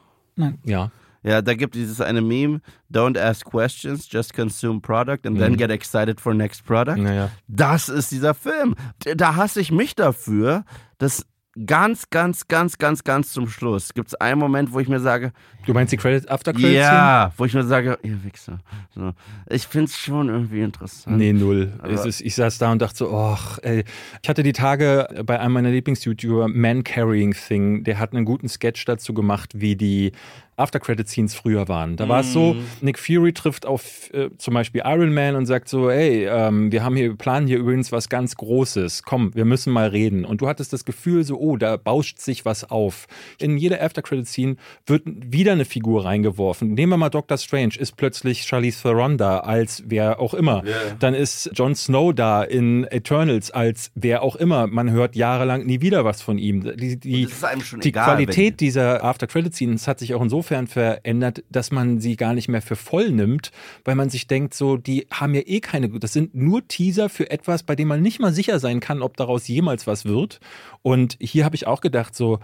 Ja. 0.64 0.92
Ja, 1.24 1.42
da 1.42 1.56
gibt 1.56 1.74
dieses 1.76 2.00
eine 2.00 2.22
Meme, 2.22 2.62
don't 2.94 3.20
ask 3.20 3.44
questions, 3.44 4.08
just 4.10 4.34
consume 4.36 4.80
product 4.80 5.26
and 5.26 5.38
then 5.40 5.54
Mhm. 5.54 5.58
get 5.58 5.72
excited 5.72 6.22
for 6.22 6.34
next 6.34 6.64
product. 6.66 6.98
Naja. 6.98 7.32
Das 7.48 7.90
ist 7.90 8.12
dieser 8.12 8.34
Film. 8.36 8.76
Da 9.16 9.36
hasse 9.36 9.60
ich 9.60 9.72
mich 9.72 9.96
dafür, 9.96 10.64
dass 11.00 11.26
ganz, 11.66 12.10
ganz, 12.10 12.48
ganz, 12.48 12.78
ganz, 12.78 13.04
ganz 13.04 13.32
zum 13.32 13.48
Schluss 13.48 13.94
gibt 13.94 14.10
es 14.10 14.16
einen 14.16 14.40
Moment, 14.40 14.72
wo 14.74 14.80
ich 14.80 14.88
mir 14.88 15.00
sage, 15.00 15.32
Du 15.66 15.74
meinst 15.74 15.92
die 15.92 15.98
Credit 15.98 16.30
After 16.30 16.54
Credits? 16.54 16.74
ja, 16.74 17.32
wo 17.36 17.46
ich 17.46 17.54
mir 17.54 17.64
sage, 17.64 17.98
ihr 18.04 18.24
Wichser. 18.24 18.60
So. 18.96 19.14
Ich 19.50 19.68
finde 19.68 19.86
es 19.86 19.98
schon 19.98 20.30
irgendwie 20.30 20.62
interessant. 20.62 21.18
Nee, 21.18 21.34
null. 21.34 21.74
Ist, 22.06 22.22
ich 22.22 22.36
saß 22.36 22.58
da 22.58 22.72
und 22.72 22.82
dachte 22.82 22.98
so, 22.98 23.18
ach, 23.18 23.60
ey. 23.64 23.84
Ich 24.22 24.30
hatte 24.30 24.44
die 24.44 24.54
Tage 24.54 25.08
bei 25.26 25.40
einem 25.40 25.54
meiner 25.54 25.70
Lieblings-YouTuber, 25.72 26.48
Man 26.48 26.84
Carrying 26.84 27.34
Thing, 27.34 27.84
der 27.84 28.00
hat 28.00 28.14
einen 28.14 28.24
guten 28.26 28.48
Sketch 28.48 28.86
dazu 28.86 29.14
gemacht, 29.14 29.52
wie 29.56 29.76
die 29.76 30.14
After-Credit-Scenes 30.58 31.36
früher 31.36 31.68
waren. 31.68 31.96
Da 31.96 32.10
war 32.10 32.22
es 32.22 32.34
so, 32.34 32.56
Nick 32.82 32.98
Fury 32.98 33.32
trifft 33.32 33.68
auf 33.68 34.12
äh, 34.12 34.30
zum 34.38 34.56
Beispiel 34.56 34.82
Iron 34.84 35.14
Man 35.14 35.36
und 35.36 35.46
sagt 35.46 35.70
so, 35.70 35.90
ey, 35.92 36.26
ähm, 36.26 36.72
wir 36.72 36.84
haben 36.84 36.96
hier, 36.96 37.16
planen 37.16 37.46
hier 37.46 37.60
übrigens 37.60 37.92
was 37.92 38.10
ganz 38.10 38.36
Großes. 38.36 39.04
Komm, 39.04 39.36
wir 39.36 39.46
müssen 39.46 39.72
mal 39.72 39.90
reden. 39.90 40.26
Und 40.26 40.42
du 40.42 40.48
hattest 40.48 40.74
das 40.74 40.84
Gefühl 40.84 41.24
so, 41.24 41.38
oh, 41.38 41.58
da 41.58 41.78
bauscht 41.78 42.18
sich 42.18 42.44
was 42.44 42.70
auf. 42.70 43.06
In 43.40 43.58
jeder 43.60 43.84
After-Credit-Scene 43.84 44.56
wird 44.88 45.04
wieder 45.06 45.52
eine 45.52 45.66
Figur 45.66 46.06
reingeworfen. 46.06 46.74
Nehmen 46.74 46.94
wir 46.94 46.98
mal 46.98 47.10
Doctor 47.10 47.38
Strange, 47.38 47.76
ist 47.78 47.96
plötzlich 47.96 48.44
Charlize 48.44 48.82
Theron 48.82 49.18
da 49.20 49.40
als 49.42 49.84
wer 49.86 50.20
auch 50.20 50.34
immer. 50.34 50.64
Dann 50.98 51.14
ist 51.14 51.52
Jon 51.54 51.76
Snow 51.76 52.14
da 52.14 52.42
in 52.42 52.84
Eternals 52.86 53.52
als 53.52 53.92
wer 53.94 54.24
auch 54.24 54.36
immer. 54.36 54.66
Man 54.66 54.90
hört 54.90 55.16
jahrelang 55.16 55.68
nie 55.68 55.82
wieder 55.82 56.04
was 56.04 56.24
von 56.24 56.40
ihm. 56.40 56.64
Die, 56.78 56.98
die, 57.00 57.28
die 57.28 57.90
egal, 57.90 58.06
Qualität 58.06 58.60
dieser 58.60 59.04
After-Credit-Scenes 59.04 59.88
hat 59.88 60.00
sich 60.00 60.16
auch 60.16 60.22
insofern 60.24 60.47
verändert, 60.68 61.44
dass 61.50 61.72
man 61.72 62.00
sie 62.00 62.16
gar 62.16 62.34
nicht 62.34 62.48
mehr 62.48 62.62
für 62.62 62.76
voll 62.76 63.12
nimmt, 63.12 63.52
weil 63.84 63.96
man 63.96 64.10
sich 64.10 64.28
denkt, 64.28 64.54
so, 64.54 64.78
die 64.78 65.08
haben 65.12 65.34
ja 65.36 65.42
eh 65.46 65.60
keine, 65.60 65.90
das 65.90 66.14
sind 66.14 66.34
nur 66.36 66.68
Teaser 66.68 67.10
für 67.10 67.30
etwas, 67.30 67.64
bei 67.64 67.76
dem 67.76 67.88
man 67.88 68.02
nicht 68.02 68.20
mal 68.20 68.34
sicher 68.34 68.60
sein 68.60 68.80
kann, 68.80 69.02
ob 69.02 69.18
daraus 69.18 69.48
jemals 69.48 69.88
was 69.88 70.06
wird. 70.06 70.40
Und 70.82 71.18
hier 71.20 71.46
habe 71.46 71.56
ich 71.56 71.68
auch 71.68 71.82
gedacht, 71.82 72.16
so, 72.16 72.40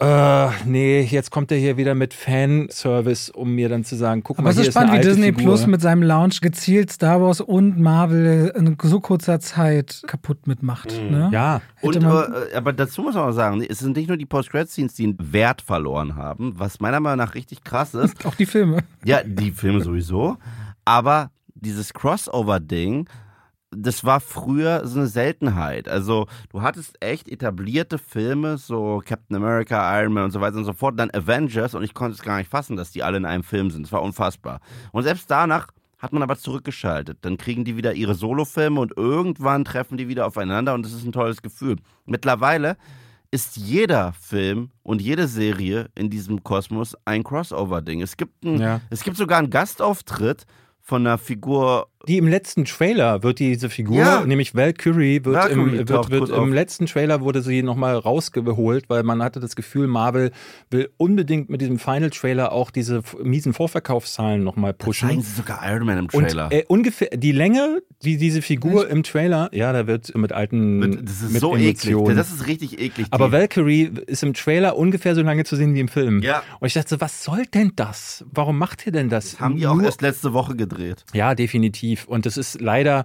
äh, 0.00 0.48
nee, 0.64 1.00
jetzt 1.02 1.30
kommt 1.30 1.50
er 1.50 1.58
hier 1.58 1.76
wieder 1.76 1.94
mit 1.94 2.14
Fanservice, 2.14 3.30
um 3.32 3.54
mir 3.54 3.68
dann 3.68 3.84
zu 3.84 3.96
sagen, 3.96 4.22
guck 4.22 4.38
Aber 4.38 4.44
mal, 4.44 4.50
es 4.50 4.58
ist 4.58 4.68
spannend, 4.68 4.94
wie 4.94 5.00
Disney 5.00 5.26
Figur. 5.26 5.42
Plus 5.42 5.66
mit 5.66 5.80
seinem 5.80 6.02
Launch 6.02 6.40
gezielt 6.40 6.92
Star 6.92 7.20
Wars 7.20 7.40
und 7.40 7.80
Marvel 7.80 8.52
in 8.56 8.76
so 8.80 9.00
kurzer 9.00 9.40
Zeit 9.40 10.02
kaputt 10.06 10.46
mitmacht. 10.46 10.92
Ne? 11.10 11.30
Ja, 11.32 11.60
Hätte 11.76 11.98
Und, 11.98 12.02
man- 12.04 12.32
äh, 12.52 12.54
aber 12.56 12.72
dazu 12.72 13.02
muss 13.02 13.14
man 13.14 13.24
auch 13.24 13.32
sagen, 13.32 13.60
es 13.68 13.80
sind 13.80 13.96
nicht 13.96 14.08
nur 14.08 14.16
die 14.16 14.26
Post-Credit-Scenes, 14.26 14.94
die 14.94 15.04
einen 15.04 15.32
Wert 15.32 15.62
verloren 15.62 16.14
haben, 16.16 16.54
was 16.56 16.78
meiner 16.80 17.00
Meinung 17.00 17.18
nach 17.24 17.34
richtig 17.34 17.64
krass 17.64 17.94
ist. 17.94 18.24
Auch 18.24 18.34
die 18.36 18.46
Filme. 18.46 18.84
ja, 19.04 19.22
die 19.24 19.50
Filme 19.50 19.80
sowieso. 19.80 20.36
Aber 20.84 21.30
dieses 21.54 21.92
Crossover-Ding, 21.92 23.08
das 23.70 24.04
war 24.04 24.20
früher 24.20 24.86
so 24.86 24.98
eine 24.98 25.08
Seltenheit. 25.08 25.88
Also 25.88 26.26
du 26.50 26.62
hattest 26.62 26.96
echt 27.04 27.28
etablierte 27.28 27.98
Filme, 27.98 28.56
so 28.56 29.02
Captain 29.04 29.36
America, 29.36 30.00
Iron 30.00 30.14
Man 30.14 30.24
und 30.24 30.30
so 30.30 30.40
weiter 30.40 30.56
und 30.56 30.64
so 30.64 30.72
fort, 30.72 30.98
dann 30.98 31.10
Avengers 31.12 31.74
und 31.74 31.82
ich 31.82 31.92
konnte 31.94 32.14
es 32.16 32.22
gar 32.22 32.38
nicht 32.38 32.50
fassen, 32.50 32.76
dass 32.76 32.90
die 32.92 33.02
alle 33.02 33.18
in 33.18 33.26
einem 33.26 33.42
Film 33.44 33.70
sind. 33.70 33.82
Das 33.82 33.92
war 33.92 34.02
unfassbar. 34.02 34.60
Und 34.92 35.02
selbst 35.02 35.30
danach 35.30 35.68
hat 35.98 36.12
man 36.12 36.22
aber 36.22 36.38
zurückgeschaltet. 36.38 37.18
Dann 37.22 37.36
kriegen 37.36 37.64
die 37.64 37.76
wieder 37.76 37.92
ihre 37.92 38.14
Solofilme 38.14 38.80
und 38.80 38.96
irgendwann 38.96 39.64
treffen 39.64 39.98
die 39.98 40.08
wieder 40.08 40.26
aufeinander 40.26 40.72
und 40.74 40.84
das 40.84 40.92
ist 40.92 41.04
ein 41.04 41.12
tolles 41.12 41.42
Gefühl. 41.42 41.76
Mittlerweile 42.06 42.76
ist 43.30 43.58
jeder 43.58 44.14
Film 44.14 44.70
und 44.82 45.02
jede 45.02 45.28
Serie 45.28 45.88
in 45.94 46.08
diesem 46.08 46.42
Kosmos 46.42 46.96
ein 47.04 47.22
Crossover-Ding. 47.24 48.00
Es 48.00 48.16
gibt 48.16 48.42
ein, 48.44 48.58
Ja. 48.60 48.80
es 48.88 49.02
gibt 49.02 49.18
sogar 49.18 49.38
einen 49.40 49.50
Gastauftritt 49.50 50.46
von 50.80 51.06
einer 51.06 51.18
Figur. 51.18 51.88
Die 52.08 52.16
im 52.16 52.26
letzten 52.26 52.64
Trailer 52.64 53.22
wird 53.22 53.38
diese 53.38 53.68
Figur, 53.70 53.98
Ja. 53.98 54.24
nämlich 54.24 54.54
Valkyrie, 54.54 55.24
wird, 55.24 55.36
Valkyrie 55.36 55.76
im, 55.78 55.88
wird, 55.88 56.10
wird 56.10 56.30
im 56.30 56.52
letzten 56.52 56.86
Trailer 56.86 57.20
wurde 57.20 57.42
sie 57.42 57.62
nochmal 57.62 57.96
rausgeholt, 57.96 58.88
weil 58.88 59.02
man 59.02 59.22
hatte 59.22 59.40
das 59.40 59.54
Gefühl, 59.56 59.86
Marvel 59.86 60.30
will 60.70 60.88
unbedingt 60.96 61.50
mit 61.50 61.60
diesem 61.60 61.78
Final 61.78 62.10
Trailer 62.10 62.52
auch 62.52 62.70
diese 62.70 63.02
miesen 63.22 63.52
Vorverkaufszahlen 63.52 64.42
nochmal 64.42 64.72
pushen. 64.72 65.08
Zeigen 65.08 65.22
sie 65.22 65.32
sogar 65.34 65.60
Iron 65.70 65.86
Man 65.86 65.98
im 65.98 66.08
Und 66.12 66.28
Trailer. 66.28 66.48
äh, 66.50 66.64
ungefähr 66.68 67.08
die 67.14 67.32
Länge, 67.32 67.82
die 68.02 68.16
diese 68.16 68.40
Figur 68.42 68.88
im 68.88 69.02
Trailer, 69.02 69.50
ja, 69.52 69.72
da 69.72 69.86
wird 69.86 70.14
mit 70.16 70.32
alten 70.32 71.04
das 71.04 71.22
ist 71.22 71.32
mit 71.32 71.40
so 71.40 71.54
Emotionen. 71.54 72.06
eklig. 72.06 72.16
Das 72.16 72.32
ist 72.32 72.46
richtig 72.46 72.80
eklig. 72.80 73.06
Aber 73.10 73.32
Valkyrie 73.32 73.90
ist 74.06 74.22
im 74.22 74.32
Trailer 74.34 74.76
ungefähr 74.76 75.14
so 75.14 75.22
lange 75.22 75.44
zu 75.44 75.56
sehen 75.56 75.74
wie 75.74 75.80
im 75.80 75.88
Film. 75.88 76.22
Ja. 76.22 76.42
Und 76.60 76.66
ich 76.68 76.74
dachte 76.74 77.00
was 77.00 77.24
soll 77.24 77.44
denn 77.46 77.72
das? 77.76 78.24
Warum 78.32 78.56
macht 78.58 78.86
ihr 78.86 78.92
denn 78.92 79.08
das? 79.08 79.40
haben 79.40 79.56
die 79.56 79.66
auch 79.66 79.80
erst 79.82 80.00
letzte 80.00 80.32
Woche 80.32 80.56
gedreht. 80.56 81.04
ja, 81.12 81.34
definitiv. 81.34 81.97
Und 82.06 82.26
das 82.26 82.36
ist 82.36 82.60
leider, 82.60 83.04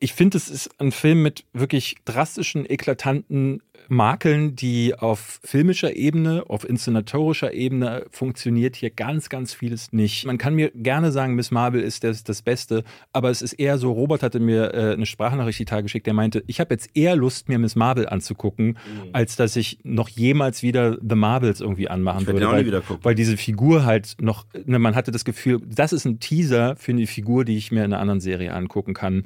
ich 0.00 0.12
finde, 0.12 0.36
es 0.36 0.48
ist 0.48 0.70
ein 0.80 0.92
Film 0.92 1.22
mit 1.22 1.44
wirklich 1.52 1.96
drastischen, 2.04 2.68
eklatanten 2.68 3.62
Makeln, 3.88 4.56
die 4.56 4.94
auf 4.94 5.40
filmischer 5.44 5.94
Ebene, 5.94 6.44
auf 6.48 6.66
inszenatorischer 6.66 7.52
Ebene 7.52 8.06
funktioniert 8.10 8.76
hier 8.76 8.88
ganz, 8.90 9.28
ganz 9.28 9.52
vieles 9.52 9.92
nicht. 9.92 10.24
Man 10.24 10.38
kann 10.38 10.54
mir 10.54 10.70
gerne 10.74 11.12
sagen, 11.12 11.34
Miss 11.34 11.50
Marvel 11.50 11.82
ist 11.82 12.02
das, 12.02 12.24
das 12.24 12.40
Beste, 12.40 12.82
aber 13.12 13.28
es 13.30 13.42
ist 13.42 13.52
eher 13.54 13.76
so, 13.76 13.92
Robert 13.92 14.22
hatte 14.22 14.40
mir 14.40 14.72
äh, 14.72 14.92
eine 14.94 15.04
Sprachnachricht 15.04 15.58
die 15.58 15.64
Tage 15.66 15.82
geschickt, 15.82 16.06
der 16.06 16.14
meinte, 16.14 16.42
ich 16.46 16.60
habe 16.60 16.72
jetzt 16.72 16.90
eher 16.94 17.14
Lust, 17.14 17.48
mir 17.50 17.58
Miss 17.58 17.76
Marvel 17.76 18.08
anzugucken, 18.08 18.64
Mhm. 18.64 19.10
als 19.12 19.36
dass 19.36 19.54
ich 19.56 19.78
noch 19.84 20.08
jemals 20.08 20.62
wieder 20.62 20.96
The 21.06 21.14
Marvels 21.14 21.60
irgendwie 21.60 21.88
anmachen 21.88 22.22
Ich 22.22 22.26
würde. 22.28 22.48
auch 22.48 22.52
weil, 22.52 22.66
wieder 22.66 22.80
gucken. 22.80 23.04
weil 23.04 23.14
diese 23.14 23.36
Figur 23.36 23.84
halt 23.84 24.16
noch, 24.20 24.46
ne, 24.64 24.78
man 24.78 24.94
hatte 24.94 25.10
das 25.12 25.24
Gefühl, 25.26 25.60
das 25.66 25.92
ist 25.92 26.06
ein 26.06 26.20
Teaser 26.20 26.74
für 26.76 26.92
eine 26.92 27.06
Figur, 27.06 27.44
die 27.44 27.56
ich 27.58 27.70
mir 27.70 27.80
in 27.84 27.92
einer 27.92 28.00
anderen 28.00 28.20
Serie 28.20 28.54
angucken 28.54 28.94
kann. 28.94 29.24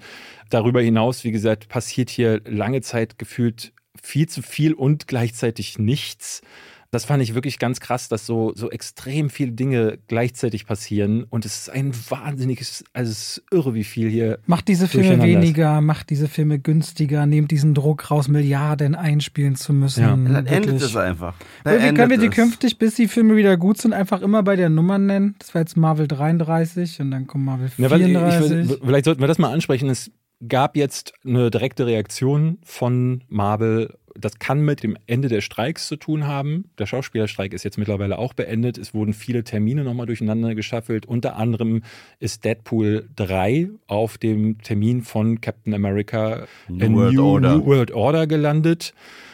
Darüber 0.50 0.80
hinaus, 0.80 1.24
wie 1.24 1.32
gesagt, 1.32 1.68
passiert 1.68 2.10
hier 2.10 2.40
lange 2.44 2.80
Zeit 2.80 3.18
gefühlt 3.18 3.72
viel 4.00 4.28
zu 4.28 4.42
viel 4.42 4.74
und 4.74 5.06
gleichzeitig 5.08 5.78
nichts. 5.78 6.42
Das 6.90 7.04
fand 7.04 7.22
ich 7.22 7.34
wirklich 7.34 7.58
ganz 7.58 7.80
krass, 7.80 8.08
dass 8.08 8.24
so, 8.24 8.52
so 8.54 8.70
extrem 8.70 9.28
viele 9.28 9.52
Dinge 9.52 9.98
gleichzeitig 10.08 10.64
passieren. 10.64 11.24
Und 11.24 11.44
es 11.44 11.60
ist 11.60 11.70
ein 11.70 11.92
wahnsinniges, 12.08 12.82
also 12.94 13.10
es 13.12 13.18
ist 13.18 13.44
irre, 13.50 13.74
wie 13.74 13.84
viel 13.84 14.08
hier. 14.08 14.38
Macht 14.46 14.68
diese 14.68 14.88
Filme 14.88 15.22
weniger, 15.22 15.82
macht 15.82 16.08
diese 16.08 16.28
Filme 16.28 16.58
günstiger, 16.58 17.26
nehmt 17.26 17.50
diesen 17.50 17.74
Druck 17.74 18.10
raus, 18.10 18.28
Milliarden 18.28 18.94
einspielen 18.94 19.54
zu 19.54 19.74
müssen. 19.74 20.00
Ja. 20.00 20.16
Dann 20.16 20.46
endet 20.46 20.80
es 20.80 20.96
einfach. 20.96 21.34
Dann 21.64 21.74
wie 21.74 21.94
können 21.94 22.10
wir 22.10 22.18
die 22.18 22.30
künftig, 22.30 22.78
bis 22.78 22.94
die 22.94 23.06
Filme 23.08 23.36
wieder 23.36 23.58
gut 23.58 23.78
sind, 23.78 23.92
einfach 23.92 24.22
immer 24.22 24.42
bei 24.42 24.56
der 24.56 24.70
Nummer 24.70 24.96
nennen? 24.96 25.34
Das 25.40 25.54
war 25.54 25.60
jetzt 25.60 25.76
Marvel 25.76 26.08
33 26.08 27.00
und 27.00 27.10
dann 27.10 27.26
kommt 27.26 27.44
Marvel 27.44 27.70
Ja, 27.76 27.90
weil 27.90 28.00
ich, 28.00 28.06
34. 28.06 28.70
ich, 28.70 28.78
vielleicht 28.82 29.04
sollten 29.04 29.20
wir 29.20 29.28
das 29.28 29.36
mal 29.36 29.52
ansprechen. 29.52 29.90
Es 29.90 30.10
gab 30.46 30.76
jetzt 30.76 31.14
eine 31.24 31.50
direkte 31.50 31.86
Reaktion 31.86 32.58
von 32.62 33.24
Marvel. 33.28 33.94
Das 34.14 34.38
kann 34.38 34.64
mit 34.64 34.82
dem 34.82 34.96
Ende 35.06 35.28
der 35.28 35.40
Streiks 35.40 35.86
zu 35.86 35.96
tun 35.96 36.26
haben. 36.26 36.70
Der 36.78 36.86
Schauspielerstreik 36.86 37.52
ist 37.52 37.64
jetzt 37.64 37.78
mittlerweile 37.78 38.18
auch 38.18 38.34
beendet. 38.34 38.78
Es 38.78 38.94
wurden 38.94 39.12
viele 39.12 39.44
Termine 39.44 39.84
nochmal 39.84 40.06
durcheinander 40.06 40.54
geschaffelt. 40.54 41.06
Unter 41.06 41.36
anderem 41.36 41.82
ist 42.18 42.44
Deadpool 42.44 43.08
3 43.16 43.68
auf 43.86 44.18
dem 44.18 44.58
Termin 44.58 45.02
von 45.02 45.40
Captain 45.40 45.74
America 45.74 46.46
New 46.68 46.94
World 46.94 47.18
Order. 47.18 47.56
New 47.56 47.66
World 47.66 47.90
Order 47.92 48.26
gelandet. 48.26 48.92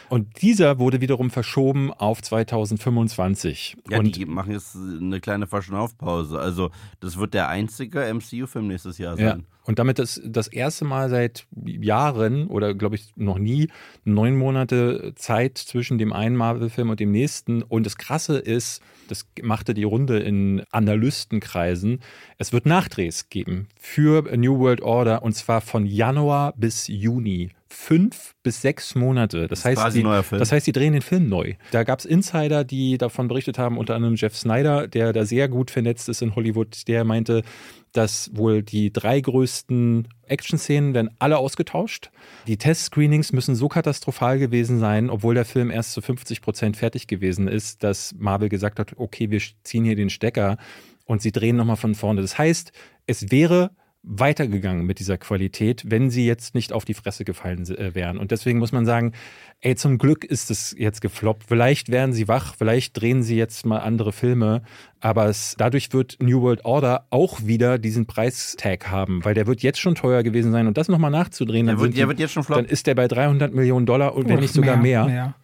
Und 0.09 0.41
dieser 0.41 0.79
wurde 0.79 1.01
wiederum 1.01 1.29
verschoben 1.29 1.91
auf 1.91 2.21
2025. 2.21 3.77
Ja, 3.89 3.99
und 3.99 4.15
die 4.15 4.25
machen 4.25 4.51
jetzt 4.51 4.75
eine 4.75 5.19
kleine 5.19 5.47
Verschnaufpause. 5.47 6.39
Also, 6.39 6.69
das 6.99 7.17
wird 7.17 7.33
der 7.33 7.49
einzige 7.49 8.01
MCU-Film 8.13 8.67
nächstes 8.67 8.97
Jahr 8.97 9.17
Ja, 9.19 9.31
sein. 9.31 9.45
und 9.63 9.79
damit 9.79 9.99
das 9.99 10.21
das 10.25 10.47
erste 10.47 10.85
Mal 10.85 11.09
seit 11.09 11.47
Jahren 11.65 12.47
oder 12.47 12.73
glaube 12.73 12.95
ich 12.95 13.13
noch 13.15 13.37
nie 13.39 13.69
neun 14.03 14.35
Monate 14.37 15.13
Zeit 15.15 15.57
zwischen 15.57 15.97
dem 15.97 16.13
einen 16.13 16.35
Marvel-Film 16.35 16.89
und 16.89 16.99
dem 16.99 17.11
nächsten. 17.11 17.61
Und 17.63 17.85
das 17.85 17.97
Krasse 17.97 18.37
ist, 18.37 18.81
das 19.07 19.25
machte 19.41 19.73
die 19.73 19.83
Runde 19.83 20.19
in 20.19 20.63
Analystenkreisen, 20.71 21.99
es 22.37 22.53
wird 22.53 22.65
Nachdrehs 22.65 23.29
geben 23.29 23.67
für 23.79 24.23
New 24.35 24.59
World 24.59 24.81
Order 24.81 25.23
und 25.23 25.33
zwar 25.33 25.61
von 25.61 25.85
Januar 25.85 26.53
bis 26.57 26.87
Juni. 26.87 27.51
Fünf 27.75 28.33
bis 28.41 28.61
sechs 28.61 28.95
Monate. 28.95 29.47
Das, 29.47 29.65
heißt, 29.65 29.81
quasi 29.81 29.99
die, 29.99 30.03
ein 30.03 30.09
neuer 30.09 30.23
Film. 30.23 30.39
das 30.39 30.51
heißt, 30.51 30.65
die 30.65 30.71
drehen 30.71 30.93
den 30.93 31.01
Film 31.01 31.27
neu. 31.27 31.55
Da 31.71 31.83
gab 31.83 31.99
es 31.99 32.05
Insider, 32.05 32.63
die 32.63 32.97
davon 32.97 33.27
berichtet 33.27 33.59
haben, 33.59 33.77
unter 33.77 33.95
anderem 33.95 34.15
Jeff 34.15 34.35
Snyder, 34.35 34.87
der 34.87 35.13
da 35.13 35.25
sehr 35.25 35.49
gut 35.49 35.71
vernetzt 35.71 36.07
ist 36.07 36.21
in 36.21 36.35
Hollywood, 36.35 36.87
der 36.87 37.03
meinte, 37.03 37.43
dass 37.91 38.31
wohl 38.33 38.63
die 38.63 38.91
drei 38.91 39.19
größten 39.19 40.07
Action-Szenen 40.23 40.93
werden 40.93 41.11
alle 41.19 41.37
ausgetauscht. 41.37 42.11
Die 42.47 42.57
Test-Screenings 42.57 43.33
müssen 43.33 43.55
so 43.55 43.67
katastrophal 43.67 44.39
gewesen 44.39 44.79
sein, 44.79 45.09
obwohl 45.09 45.35
der 45.35 45.45
Film 45.45 45.69
erst 45.69 45.91
zu 45.91 46.01
50 46.01 46.41
Prozent 46.41 46.77
fertig 46.77 47.07
gewesen 47.07 47.47
ist, 47.47 47.83
dass 47.83 48.15
Marvel 48.17 48.49
gesagt 48.49 48.79
hat, 48.79 48.93
okay, 48.97 49.29
wir 49.31 49.41
ziehen 49.63 49.83
hier 49.83 49.95
den 49.95 50.09
Stecker 50.09 50.57
und 51.05 51.21
sie 51.21 51.31
drehen 51.31 51.57
nochmal 51.57 51.75
von 51.75 51.93
vorne. 51.93 52.21
Das 52.21 52.37
heißt, 52.37 52.71
es 53.05 53.31
wäre 53.31 53.71
weitergegangen 54.07 54.85
mit 54.85 54.99
dieser 54.99 55.17
Qualität, 55.17 55.83
wenn 55.87 56.09
sie 56.09 56.25
jetzt 56.25 56.53
nicht 56.53 56.71
auf 56.73 56.85
die 56.85 56.93
Fresse 56.93 57.25
gefallen 57.25 57.65
äh, 57.75 57.95
wären. 57.95 58.17
Und 58.17 58.31
deswegen 58.31 58.59
muss 58.59 58.71
man 58.71 58.85
sagen, 58.85 59.13
ey, 59.61 59.75
zum 59.75 59.97
Glück 59.97 60.23
ist 60.23 60.51
es 60.51 60.75
jetzt 60.77 61.01
gefloppt. 61.01 61.45
Vielleicht 61.47 61.89
werden 61.89 62.13
sie 62.13 62.27
wach, 62.27 62.55
vielleicht 62.55 62.99
drehen 62.99 63.23
sie 63.23 63.35
jetzt 63.35 63.65
mal 63.65 63.79
andere 63.79 64.11
Filme, 64.11 64.61
aber 64.99 65.25
es, 65.25 65.55
dadurch 65.57 65.91
wird 65.91 66.17
New 66.21 66.41
World 66.41 66.65
Order 66.65 67.07
auch 67.09 67.45
wieder 67.45 67.79
diesen 67.79 68.05
Preistag 68.05 68.89
haben, 68.89 69.25
weil 69.25 69.33
der 69.33 69.47
wird 69.47 69.63
jetzt 69.63 69.79
schon 69.79 69.95
teuer 69.95 70.21
gewesen 70.23 70.51
sein. 70.51 70.67
Und 70.67 70.77
das 70.77 70.87
nochmal 70.87 71.11
nachzudrehen, 71.11 71.65
dann, 71.65 71.77
Der 71.77 71.83
wird, 71.83 71.97
der 71.97 72.05
die, 72.05 72.09
wird 72.09 72.19
jetzt 72.19 72.33
schon 72.33 72.45
dann 72.47 72.65
ist 72.65 72.85
der 72.87 72.95
bei 72.95 73.07
300 73.07 73.53
Millionen 73.53 73.85
Dollar 73.85 74.15
und 74.15 74.25
wenn 74.25 74.33
Oder 74.33 74.41
nicht 74.41 74.53
sogar 74.53 74.77
mehr. 74.77 75.05
mehr. 75.05 75.35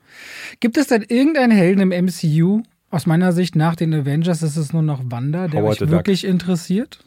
Gibt 0.59 0.77
es 0.77 0.87
denn 0.87 1.03
irgendeinen 1.07 1.51
Helden 1.51 1.91
im 1.91 2.05
MCU? 2.05 2.61
Aus 2.91 3.05
meiner 3.05 3.31
Sicht 3.31 3.55
nach 3.55 3.75
den 3.75 3.93
Avengers 3.93 4.43
ist 4.43 4.57
es 4.57 4.73
nur 4.73 4.81
noch 4.81 4.99
Wanda, 5.05 5.47
der 5.47 5.61
Howard 5.61 5.81
Duck. 5.81 5.89
wirklich 5.91 6.25
interessiert. 6.25 6.99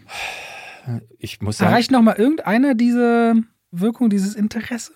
Ich 1.19 1.40
muss 1.40 1.59
sagen, 1.59 1.70
Erreicht 1.73 1.90
noch 1.90 2.02
mal 2.02 2.16
irgendeiner 2.16 2.74
diese 2.74 3.35
Wirkung, 3.70 4.11
dieses 4.11 4.35
Interesse? 4.35 4.93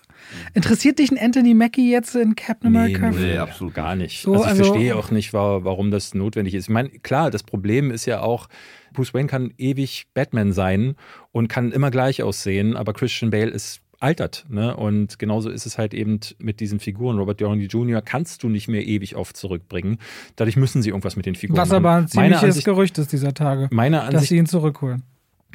Interessiert 0.55 0.98
dich 0.98 1.10
ein 1.12 1.19
Anthony 1.19 1.55
Mackie 1.55 1.90
jetzt 1.90 2.15
in 2.16 2.35
Captain 2.35 2.73
Nee, 2.73 2.78
America? 2.78 3.10
nee, 3.10 3.32
Nee, 3.32 3.39
absolut 3.39 3.74
gar 3.74 3.94
nicht. 3.94 4.23
So, 4.23 4.32
also 4.32 4.44
ich 4.44 4.51
also- 4.51 4.65
verstehe 4.65 4.97
auch 4.97 5.10
nicht, 5.10 5.32
wa- 5.32 5.60
warum 5.65 5.90
das 5.90 6.15
notwendig 6.15 6.55
ist. 6.55 6.65
Ich 6.65 6.70
meine, 6.70 6.89
klar, 6.90 7.31
das 7.31 7.43
Problem 7.44 7.90
ist 7.90 8.05
ja 8.06 8.20
auch, 8.20 8.48
Bruce 8.93 9.15
Wayne 9.15 9.28
kann 9.28 9.52
ewig 9.59 10.06
Batman 10.15 10.52
sein 10.52 10.97
und 11.32 11.48
kann 11.48 11.70
immer 11.73 11.90
gleich 11.90 12.23
aussehen, 12.23 12.77
aber 12.77 12.93
Christian 12.94 13.31
Bale 13.31 13.51
ist 13.51 13.81
altert. 14.01 14.47
Ne? 14.48 14.77
Und 14.77 15.19
genauso 15.19 15.51
ist 15.51 15.66
es 15.66 15.77
halt 15.78 15.93
eben 15.94 16.20
mit 16.39 16.60
diesen 16.60 16.78
Figuren. 16.81 17.19
Robert 17.19 17.40
Downey 17.40 17.65
Jr. 17.65 18.01
kannst 18.02 18.43
du 18.43 18.48
nicht 18.48 18.69
mehr 18.69 18.86
ewig 18.86 19.16
oft 19.16 19.36
zurückbringen. 19.36 19.98
Dadurch 20.36 20.56
müssen 20.56 20.82
sie 20.82 20.90
irgendwas 20.90 21.16
mit 21.16 21.27
den 21.27 21.35
Figuren 21.35 21.59
Was 21.59 21.69
machen. 21.70 21.77
aber 21.85 21.94
ein 21.97 22.09
ziemliches 22.09 22.43
Ansicht, 22.44 22.65
Gerücht 22.65 22.98
ist 22.98 23.12
dieser 23.12 23.35
Tage, 23.35 23.69
meiner 23.73 23.98
dass 23.98 24.09
Ansicht 24.15 24.28
sie 24.31 24.36
ihn 24.36 24.47
zurückholen. 24.47 25.02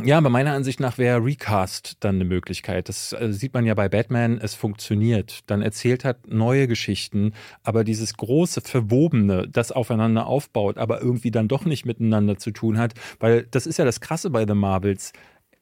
Ja, 0.01 0.17
aber 0.17 0.29
meiner 0.29 0.53
Ansicht 0.53 0.79
nach 0.79 0.97
wäre 0.97 1.23
Recast 1.23 1.97
dann 1.99 2.15
eine 2.15 2.25
Möglichkeit. 2.25 2.89
Das 2.89 3.13
äh, 3.13 3.31
sieht 3.31 3.53
man 3.53 3.65
ja 3.65 3.75
bei 3.75 3.89
Batman, 3.89 4.39
es 4.41 4.55
funktioniert. 4.55 5.41
Dann 5.45 5.61
erzählt 5.61 6.03
hat 6.03 6.27
neue 6.27 6.67
Geschichten, 6.67 7.33
aber 7.63 7.83
dieses 7.83 8.17
große 8.17 8.61
Verwobene, 8.61 9.47
das 9.47 9.71
aufeinander 9.71 10.25
aufbaut, 10.25 10.79
aber 10.79 11.01
irgendwie 11.01 11.29
dann 11.29 11.47
doch 11.47 11.65
nicht 11.65 11.85
miteinander 11.85 12.37
zu 12.37 12.51
tun 12.51 12.79
hat, 12.79 12.95
weil 13.19 13.43
das 13.51 13.67
ist 13.67 13.77
ja 13.77 13.85
das 13.85 14.01
Krasse 14.01 14.31
bei 14.31 14.47
The 14.47 14.55
Marvels. 14.55 15.13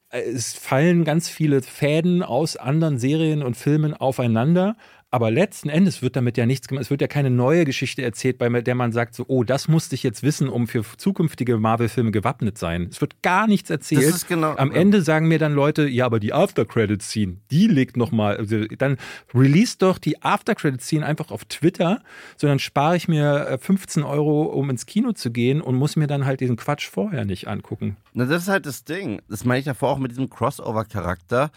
Äh, 0.10 0.22
Es 0.32 0.54
fallen 0.54 1.04
ganz 1.04 1.28
viele 1.30 1.62
Fäden 1.62 2.24
aus 2.24 2.56
anderen 2.56 3.00
Serien 3.00 3.44
und 3.44 3.58
Filmen 3.58 3.94
aufeinander, 3.94 4.78
Aber 5.14 5.30
letzten 5.30 5.68
Endes 5.68 6.02
wird 6.02 6.16
damit 6.16 6.38
ja 6.38 6.46
nichts 6.46 6.70
gemacht. 6.70 6.84
Es 6.86 6.90
wird 6.90 7.02
ja 7.02 7.08
keine 7.08 7.30
neue 7.30 7.66
Geschichte 7.66 8.02
erzählt, 8.02 8.38
bei 8.38 8.48
der 8.62 8.76
man 8.76 8.94
sagt, 8.94 9.14
so, 9.14 9.26
oh, 9.28 9.44
das 9.44 9.68
musste 9.68 9.94
ich 9.94 10.04
jetzt 10.04 10.24
wissen, 10.24 10.48
um 10.48 10.68
für 10.68 10.86
zukünftige 10.96 11.58
Marvel-Filme 11.58 12.12
gewappnet 12.12 12.58
sein. 12.58 12.88
Es 12.90 13.02
wird 13.02 13.22
gar 13.22 13.46
nichts 13.46 13.70
erzählt. 13.70 14.04
Das 14.06 14.16
ist 14.16 14.28
genau- 14.30 14.56
Am 14.56 14.72
Ende 14.72 15.02
sagen 15.02 15.28
mir 15.28 15.38
dann 15.38 15.54
Leute, 15.54 15.86
ja, 15.86 16.06
aber 16.06 16.22
die 16.22 16.32
After-Credit-Scene, 16.32 17.36
die 17.52 17.68
legt 17.68 17.98
nochmal, 17.98 18.38
also 18.38 18.64
dann 18.78 18.96
release 19.34 19.76
doch 19.78 19.98
die 19.98 20.22
After-Credit-Scene 20.22 21.06
einfach 21.06 21.30
auf 21.30 21.44
Twitter, 21.44 22.02
sondern 22.38 22.60
spare 22.60 22.96
ich 22.96 23.10
mir 23.10 23.48
äh, 23.50 23.58
15 23.58 24.04
Euro, 24.04 24.44
um 24.44 24.70
ins 24.70 24.86
Kino 24.86 25.12
zu 25.12 25.30
gehen 25.30 25.60
und 25.60 25.76
muss 25.76 25.98
mir 25.98 26.08
dann 26.08 26.26
halt 26.26 26.40
diesen 26.40 26.56
Quatsch 26.56 26.88
vorher 26.88 27.26
nicht 27.26 27.50
angucken. 27.50 27.98
Na, 28.14 28.24
das 28.26 28.44
ist 28.44 28.50
halt 28.50 28.66
das 28.66 28.86
Ding. 28.86 29.22
Das 29.28 29.44
meine 29.44 29.60
ich 29.60 29.66
davor 29.66 29.90
auch 29.90 30.00
mit 30.00 30.12
diesem 30.12 30.30
Crossover-Charakter. 30.30 31.52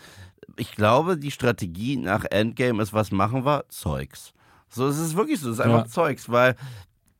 Ich 0.56 0.72
glaube, 0.72 1.16
die 1.16 1.30
Strategie 1.30 1.96
nach 1.96 2.24
Endgame 2.30 2.82
ist, 2.82 2.92
was 2.92 3.10
machen 3.10 3.44
wir? 3.44 3.64
Zeugs. 3.68 4.32
So, 4.68 4.86
es 4.86 4.98
ist 4.98 5.16
wirklich 5.16 5.40
so, 5.40 5.50
es 5.50 5.58
ist 5.58 5.60
einfach 5.60 5.84
Ja. 5.84 5.90
Zeugs, 5.90 6.28
weil 6.28 6.56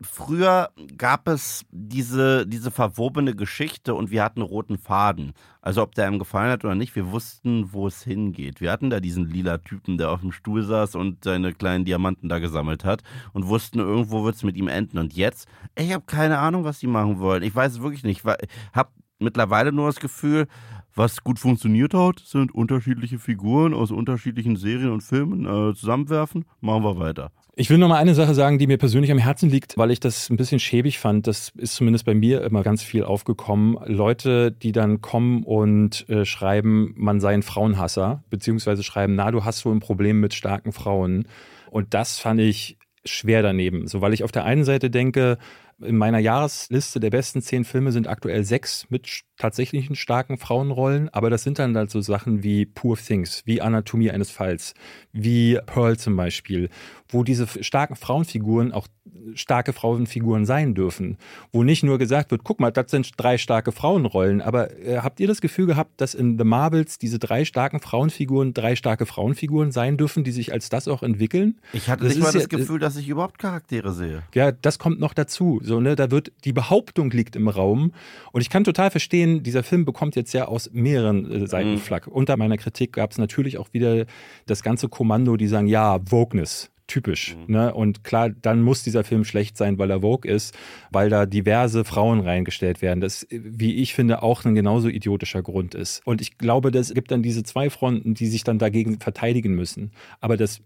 früher 0.03 0.71
gab 0.99 1.29
es 1.29 1.65
diese, 1.71 2.47
diese 2.47 2.71
verwobene 2.71 3.35
Geschichte 3.35 3.95
und 3.95 4.11
wir 4.11 4.23
hatten 4.23 4.43
roten 4.43 4.77
Faden. 4.77 5.33
Also 5.63 5.83
ob 5.83 5.95
der 5.95 6.07
einem 6.07 6.19
gefallen 6.19 6.51
hat 6.51 6.65
oder 6.65 6.75
nicht, 6.75 6.95
wir 6.97 7.11
wussten, 7.11 7.73
wo 7.73 7.87
es 7.87 8.03
hingeht. 8.03 8.61
Wir 8.61 8.71
hatten 8.71 8.91
da 8.91 9.01
diesen 9.01 9.31
lila 9.31 9.59
Typen, 9.59 9.97
der 9.97 10.11
auf 10.11 10.21
dem 10.21 10.33
Stuhl 10.33 10.63
saß 10.63 10.95
und 10.97 11.25
seine 11.25 11.55
kleinen 11.55 11.85
Diamanten 11.85 12.29
da 12.29 12.39
gesammelt 12.39 12.85
hat 12.85 13.03
und 13.33 13.47
wussten, 13.47 13.79
irgendwo 13.79 14.25
wird 14.25 14.35
es 14.35 14.43
mit 14.43 14.57
ihm 14.57 14.69
enden. 14.69 14.99
Und 14.99 15.15
jetzt, 15.15 15.49
ich 15.79 15.93
habe 15.93 16.05
keine 16.07 16.39
Ahnung, 16.39 16.65
was 16.65 16.81
die 16.81 16.87
machen 16.87 17.19
wollen. 17.19 17.43
Ich 17.43 17.55
weiß 17.55 17.73
es 17.73 17.83
wirklich 17.83 18.05
nicht. 18.05 18.25
Ich 18.25 18.27
habe 18.75 18.91
mittlerweile 19.25 19.73
nur 19.73 19.87
das 19.87 20.01
Gefühl, 20.01 20.47
was 20.95 21.25
gut 21.25 21.39
funktioniert 21.41 21.93
hat, 21.93 22.21
sind 22.21 22.55
unterschiedliche 22.55 23.19
Figuren 23.19 23.75
aus 23.75 23.91
unterschiedlichen 23.91 24.57
Serien 24.57 24.91
und 24.91 25.03
Filmen 25.03 25.45
äh, 25.45 25.75
zusammenwerfen. 25.75 26.45
Machen 26.61 26.85
wir 26.85 26.99
weiter. 26.99 27.33
Ich 27.57 27.71
will 27.71 27.79
noch 27.79 27.89
mal 27.89 27.99
eine 27.99 28.15
Sache 28.15 28.35
sagen, 28.35 28.59
die 28.59 28.67
mir 28.67 28.79
persönlich 28.79 29.13
am 29.13 29.19
Herzen 29.19 29.49
liegt, 29.49 29.77
weil 29.79 29.93
ich 29.93 30.01
das 30.01 30.29
ein 30.29 30.37
bisschen 30.37 30.59
schäbig 30.59 30.99
fand. 30.99 31.29
Das 31.29 31.53
ist 31.57 31.77
zumindest 31.77 32.05
bei 32.05 32.15
mir 32.15 32.43
immer 32.43 32.63
ganz 32.65 32.83
viel 32.83 33.05
aufgekommen. 33.05 33.79
Leute, 33.87 34.51
die 34.51 34.73
dann 34.73 35.01
kommen 35.01 35.45
und 35.45 36.09
äh, 36.09 36.25
schreiben, 36.25 36.95
man 36.97 37.21
sei 37.21 37.35
ein 37.35 37.43
Frauenhasser, 37.43 38.25
beziehungsweise 38.29 38.83
schreiben, 38.83 39.15
na, 39.15 39.31
du 39.31 39.45
hast 39.45 39.65
wohl 39.65 39.75
ein 39.75 39.81
Problem 39.81 40.21
mit 40.21 40.35
starken 40.35 40.73
Frauen. 40.73 41.27
Und 41.71 41.95
das 41.95 42.19
fand 42.19 42.41
ich 42.41 42.77
schwer 43.05 43.43
daneben. 43.43 43.87
So, 43.87 44.01
weil 44.01 44.15
ich 44.15 44.25
auf 44.25 44.33
der 44.33 44.45
einen 44.45 44.65
Seite 44.65 44.91
denke, 44.91 45.39
in 45.85 45.97
meiner 45.97 46.19
Jahresliste 46.19 47.01
der 47.01 47.11
besten 47.11 47.43
zehn 47.43 47.65
Filme 47.65 47.93
sind 47.93 48.09
aktuell 48.09 48.45
sechs 48.45 48.87
mit 48.91 49.07
tatsächlichen 49.37 49.97
starken 49.97 50.39
Frauenrollen, 50.39 51.09
aber 51.09 51.29
das 51.31 51.43
sind 51.43 51.59
dann 51.59 51.77
halt 51.77 51.91
so 51.91 52.01
Sachen 52.01 52.43
wie 52.43 52.67
Poor 52.67 52.97
Things, 52.97 53.43
wie 53.47 53.61
Anatomie 53.61 54.11
eines 54.11 54.31
Falls, 54.31 54.75
wie 55.13 55.59
Pearl 55.67 55.97
zum 55.99 56.17
Beispiel, 56.17 56.69
wo 57.09 57.25
diese 57.25 57.47
starken 57.63 57.97
Frauenfiguren 57.97 58.73
auch 58.73 58.87
starke 59.35 59.73
Frauenfiguren 59.73 60.45
sein 60.45 60.75
dürfen, 60.75 61.19
wo 61.53 61.63
nicht 61.63 61.83
nur 61.83 61.99
gesagt 61.99 62.31
wird, 62.31 62.43
guck 62.45 62.61
mal, 62.61 62.71
das 62.71 62.91
sind 62.91 63.11
drei 63.17 63.39
starke 63.39 63.73
Frauenrollen, 63.73 64.43
aber 64.43 64.77
äh, 64.79 64.99
habt 64.99 65.19
ihr 65.21 65.27
das 65.29 65.41
Gefühl 65.41 65.67
gehabt, 65.67 65.93
dass 66.01 66.15
in 66.15 66.37
The 66.39 66.45
Marvels 66.45 66.99
diese 66.99 67.19
drei 67.19 67.45
starken 67.45 67.81
Frauenfiguren 67.81 68.55
drei 68.55 68.77
starke 68.77 69.07
Frauenfiguren 69.07 69.73
sein 69.73 69.97
dürfen, 69.97 70.25
die 70.25 70.33
sich 70.33 70.53
als 70.53 70.69
das 70.69 70.89
auch 70.89 71.03
entwickeln? 71.03 71.59
Ich 71.73 71.89
hatte 71.89 72.05
Das 72.05 72.15
nicht 72.15 72.23
mal 72.23 72.33
das 72.33 72.43
ja- 72.43 72.49
Gefühl, 72.49 72.79
dass 72.81 72.97
ich 72.97 73.09
überhaupt 73.09 73.39
Charaktere 73.39 73.93
sehe. 73.93 74.23
Ja, 74.35 74.53
das 74.53 74.79
kommt 74.79 75.01
noch 75.01 75.15
dazu. 75.15 75.61
So, 75.63 75.81
ne, 75.81 75.97
da 75.97 76.11
wird 76.11 76.33
die 76.45 76.53
Behauptung 76.53 77.11
liegt 77.11 77.37
im 77.37 77.49
Raum. 77.49 77.93
Und 78.33 78.41
ich 78.41 78.51
kann 78.51 78.65
total 78.65 78.91
verstehen, 78.91 79.24
dieser 79.27 79.63
Film 79.63 79.85
bekommt 79.85 80.17
jetzt 80.17 80.33
ja 80.33 80.47
aus 80.47 80.71
mehreren 80.73 81.31
äh, 81.31 81.47
Seiten 81.47 81.73
Mhm. 81.73 81.79
Flack. 81.79 82.07
Unter 82.07 82.37
meiner 82.37 82.57
Kritik 82.57 82.93
gab 82.93 83.13
es 83.13 83.19
natürlich 83.19 83.59
auch 83.59 83.69
wieder 83.73 84.07
das 84.47 84.63
ganze 84.63 84.89
Kommando, 84.89 85.37
die 85.37 85.49
sagen, 85.49 85.67
ja, 85.67 85.99
Wokeness. 86.11 86.71
Typisch. 86.87 87.35
Ne? 87.47 87.73
Und 87.73 88.05
klar, 88.05 88.29
dann 88.29 88.61
muss 88.61 88.83
dieser 88.83 89.05
Film 89.05 89.25
schlecht 89.25 89.57
sein, 89.57 89.79
weil 89.79 89.91
er 89.91 90.03
Vogue 90.03 90.31
ist, 90.31 90.55
weil 90.91 91.09
da 91.09 91.25
diverse 91.25 91.83
Frauen 91.83 92.21
reingestellt 92.21 92.83
werden. 92.83 93.01
Das, 93.01 93.23
äh, 93.23 93.41
wie 93.43 93.77
ich 93.77 93.95
finde, 93.95 94.23
auch 94.23 94.45
ein 94.45 94.55
genauso 94.55 94.89
idiotischer 94.89 95.43
Grund 95.43 95.75
ist. 95.75 96.07
Und 96.07 96.21
ich 96.21 96.37
glaube, 96.37 96.71
das 96.71 96.93
gibt 96.93 97.11
dann 97.11 97.23
diese 97.23 97.43
zwei 97.43 97.71
Fronten, 97.71 98.13
die 98.13 98.27
sich 98.27 98.45
dann 98.45 98.59
dagegen 98.59 99.01
verteidigen 99.01 99.55
müssen. 99.55 99.93
Aber 100.21 100.37
das 100.37 100.61